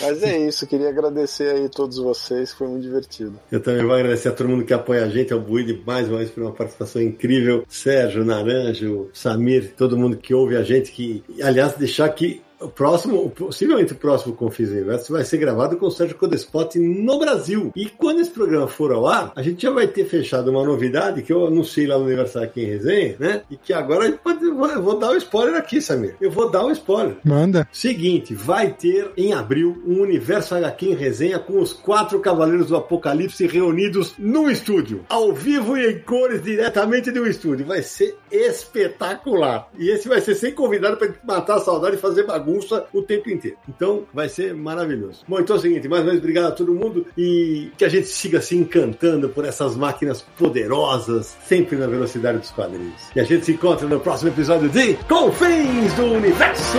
Mas 0.00 0.22
é 0.22 0.38
isso, 0.48 0.66
queria 0.66 0.88
agradecer 0.88 1.48
aí 1.54 1.66
a 1.66 1.68
todos 1.68 1.96
vocês, 1.98 2.52
foi 2.52 2.66
muito 2.68 2.82
divertido. 2.82 3.38
eu 3.50 3.60
também 3.60 3.82
vou 3.84 3.94
agradecer 3.94 4.28
a 4.28 4.32
todo 4.32 4.48
mundo 4.48 4.64
que 4.64 4.74
apoia 4.74 5.04
a 5.04 5.08
gente, 5.08 5.32
ao 5.32 5.40
Buide, 5.40 5.82
mais 5.86 6.08
uma 6.08 6.18
vez 6.18 6.30
por 6.30 6.42
uma 6.42 6.52
participação 6.52 7.00
incrível. 7.00 7.64
Sérgio, 7.84 8.24
Naranjo, 8.24 9.10
Samir, 9.12 9.74
todo 9.76 9.94
mundo 9.94 10.16
que 10.16 10.32
ouve 10.32 10.56
a 10.56 10.62
gente, 10.62 10.90
que, 10.90 11.22
aliás, 11.42 11.74
deixar 11.76 12.08
que 12.08 12.40
o 12.60 12.68
próximo, 12.68 13.30
possivelmente 13.30 13.92
o 13.92 13.96
próximo 13.96 14.34
Confis 14.34 14.70
Universo 14.70 15.12
vai 15.12 15.24
ser 15.24 15.38
gravado 15.38 15.76
com 15.76 15.86
o 15.86 15.90
Sérgio 15.90 16.16
Codespot 16.16 16.78
no 16.78 17.18
Brasil. 17.18 17.72
E 17.74 17.86
quando 17.86 18.20
esse 18.20 18.30
programa 18.30 18.66
for 18.66 18.92
ao 18.92 19.06
ar, 19.06 19.32
a 19.34 19.42
gente 19.42 19.62
já 19.62 19.70
vai 19.70 19.86
ter 19.86 20.04
fechado 20.04 20.50
uma 20.50 20.64
novidade 20.64 21.22
que 21.22 21.32
eu 21.32 21.46
anunciei 21.46 21.86
lá 21.86 21.98
no 21.98 22.04
Universal 22.04 22.42
aqui 22.42 22.62
em 22.62 22.66
Resenha, 22.66 23.16
né? 23.18 23.42
E 23.50 23.56
que 23.56 23.72
agora 23.72 24.10
pode, 24.12 24.44
eu 24.44 24.82
vou 24.82 24.98
dar 24.98 25.10
um 25.10 25.16
spoiler 25.16 25.56
aqui, 25.56 25.80
Samir. 25.80 26.16
Eu 26.20 26.30
vou 26.30 26.50
dar 26.50 26.64
um 26.64 26.70
spoiler. 26.72 27.16
Manda. 27.24 27.68
Seguinte, 27.72 28.34
vai 28.34 28.72
ter 28.72 29.10
em 29.16 29.32
abril 29.32 29.82
um 29.86 30.00
Universo 30.00 30.54
HQ 30.54 30.86
em 30.86 30.94
resenha 30.94 31.38
com 31.38 31.60
os 31.60 31.72
quatro 31.72 32.20
Cavaleiros 32.20 32.68
do 32.68 32.76
Apocalipse 32.76 33.46
reunidos 33.46 34.14
no 34.18 34.50
estúdio, 34.50 35.04
ao 35.08 35.32
vivo 35.32 35.76
e 35.76 35.92
em 35.92 35.98
cores 36.00 36.42
diretamente 36.42 37.10
um 37.18 37.26
estúdio. 37.26 37.66
Vai 37.66 37.82
ser 37.82 38.16
espetacular. 38.30 39.68
E 39.78 39.90
esse 39.90 40.08
vai 40.08 40.20
ser 40.20 40.34
sem 40.34 40.52
convidado 40.52 40.96
para 40.96 41.14
matar 41.24 41.56
a 41.56 41.60
saudade 41.60 41.96
e 41.96 42.00
fazer 42.00 42.24
bagunça 42.44 42.84
o 42.92 43.00
tempo 43.02 43.30
inteiro. 43.30 43.56
Então 43.68 44.04
vai 44.12 44.28
ser 44.28 44.54
maravilhoso. 44.54 45.24
Bom, 45.26 45.40
então 45.40 45.56
é 45.56 45.58
o 45.58 45.62
seguinte, 45.62 45.88
mais 45.88 46.02
uma 46.02 46.10
vez 46.10 46.18
obrigado 46.20 46.48
a 46.48 46.52
todo 46.52 46.74
mundo 46.74 47.06
e 47.16 47.70
que 47.78 47.84
a 47.84 47.88
gente 47.88 48.06
siga 48.06 48.40
se 48.40 48.54
encantando 48.56 49.30
por 49.30 49.44
essas 49.44 49.74
máquinas 49.74 50.22
poderosas, 50.38 51.36
sempre 51.46 51.76
na 51.76 51.86
velocidade 51.86 52.38
dos 52.38 52.50
quadrinhos. 52.50 53.00
E 53.16 53.20
a 53.20 53.24
gente 53.24 53.46
se 53.46 53.52
encontra 53.52 53.88
no 53.88 53.98
próximo 53.98 54.30
episódio 54.30 54.68
de 54.68 54.94
Confins 55.08 55.94
do 55.94 56.04
Universo! 56.04 56.78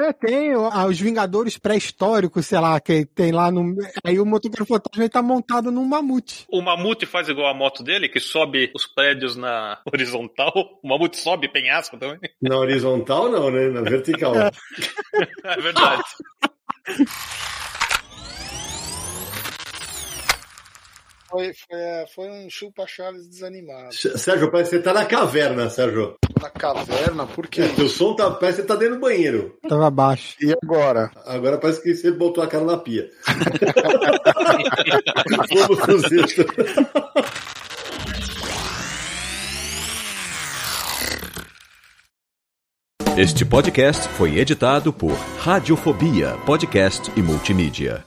É, 0.00 0.12
tem 0.12 0.52
ah, 0.52 0.86
os 0.86 1.00
Vingadores 1.00 1.58
pré-históricos, 1.58 2.46
sei 2.46 2.60
lá, 2.60 2.80
que 2.80 3.04
tem 3.06 3.32
lá 3.32 3.50
no. 3.50 3.74
Aí 4.04 4.18
o 4.20 4.26
motoqueiro 4.26 4.66
fantasma 4.66 5.02
ele 5.02 5.08
tá 5.08 5.22
montado 5.22 5.70
num 5.70 5.84
mamute. 5.84 6.46
O 6.50 6.60
Mamute 6.60 7.06
faz 7.06 7.28
igual 7.28 7.48
a 7.48 7.54
moto 7.54 7.82
dele, 7.82 8.08
que 8.08 8.20
sobe 8.20 8.70
os 8.74 8.86
prédios 8.86 9.36
na 9.36 9.80
horizontal. 9.90 10.52
O 10.82 10.88
Mamute 10.88 11.16
sobe 11.16 11.48
penhasco 11.48 11.96
também. 11.96 12.18
Na 12.40 12.56
horizontal, 12.56 13.30
não, 13.30 13.50
né? 13.50 13.68
Na 13.68 13.82
vertical. 13.82 14.34
É 15.44 15.60
verdade. 15.60 16.04
Foi, 21.30 21.52
foi, 21.52 21.78
é, 21.78 22.06
foi 22.14 22.30
um 22.30 22.48
chupa-chaves 22.48 23.28
desanimado. 23.28 23.92
Sérgio, 23.92 24.50
parece 24.50 24.70
que 24.70 24.76
você 24.76 24.82
tá 24.82 24.94
na 24.94 25.04
caverna, 25.04 25.68
Sérgio. 25.68 26.16
Na 26.40 26.48
caverna, 26.48 27.26
por 27.26 27.46
quê? 27.46 27.62
O 27.78 27.88
som 27.88 28.14
tá, 28.16 28.30
parece 28.30 28.62
que 28.62 28.62
você 28.62 28.68
tá 28.68 28.76
dentro 28.76 28.94
do 28.94 29.00
banheiro. 29.00 29.58
Tava 29.68 29.90
baixo. 29.90 30.36
E 30.40 30.54
agora? 30.62 31.10
Agora 31.26 31.58
parece 31.58 31.82
que 31.82 31.94
você 31.94 32.10
botou 32.10 32.42
a 32.42 32.46
cara 32.46 32.64
na 32.64 32.78
pia. 32.78 33.10
Vamos 35.78 36.12
extras. 36.12 36.46
Este 43.18 43.44
podcast 43.44 44.08
foi 44.10 44.38
editado 44.38 44.92
por 44.92 45.12
Radiofobia, 45.40 46.36
podcast 46.46 47.10
e 47.16 47.20
multimídia. 47.20 48.04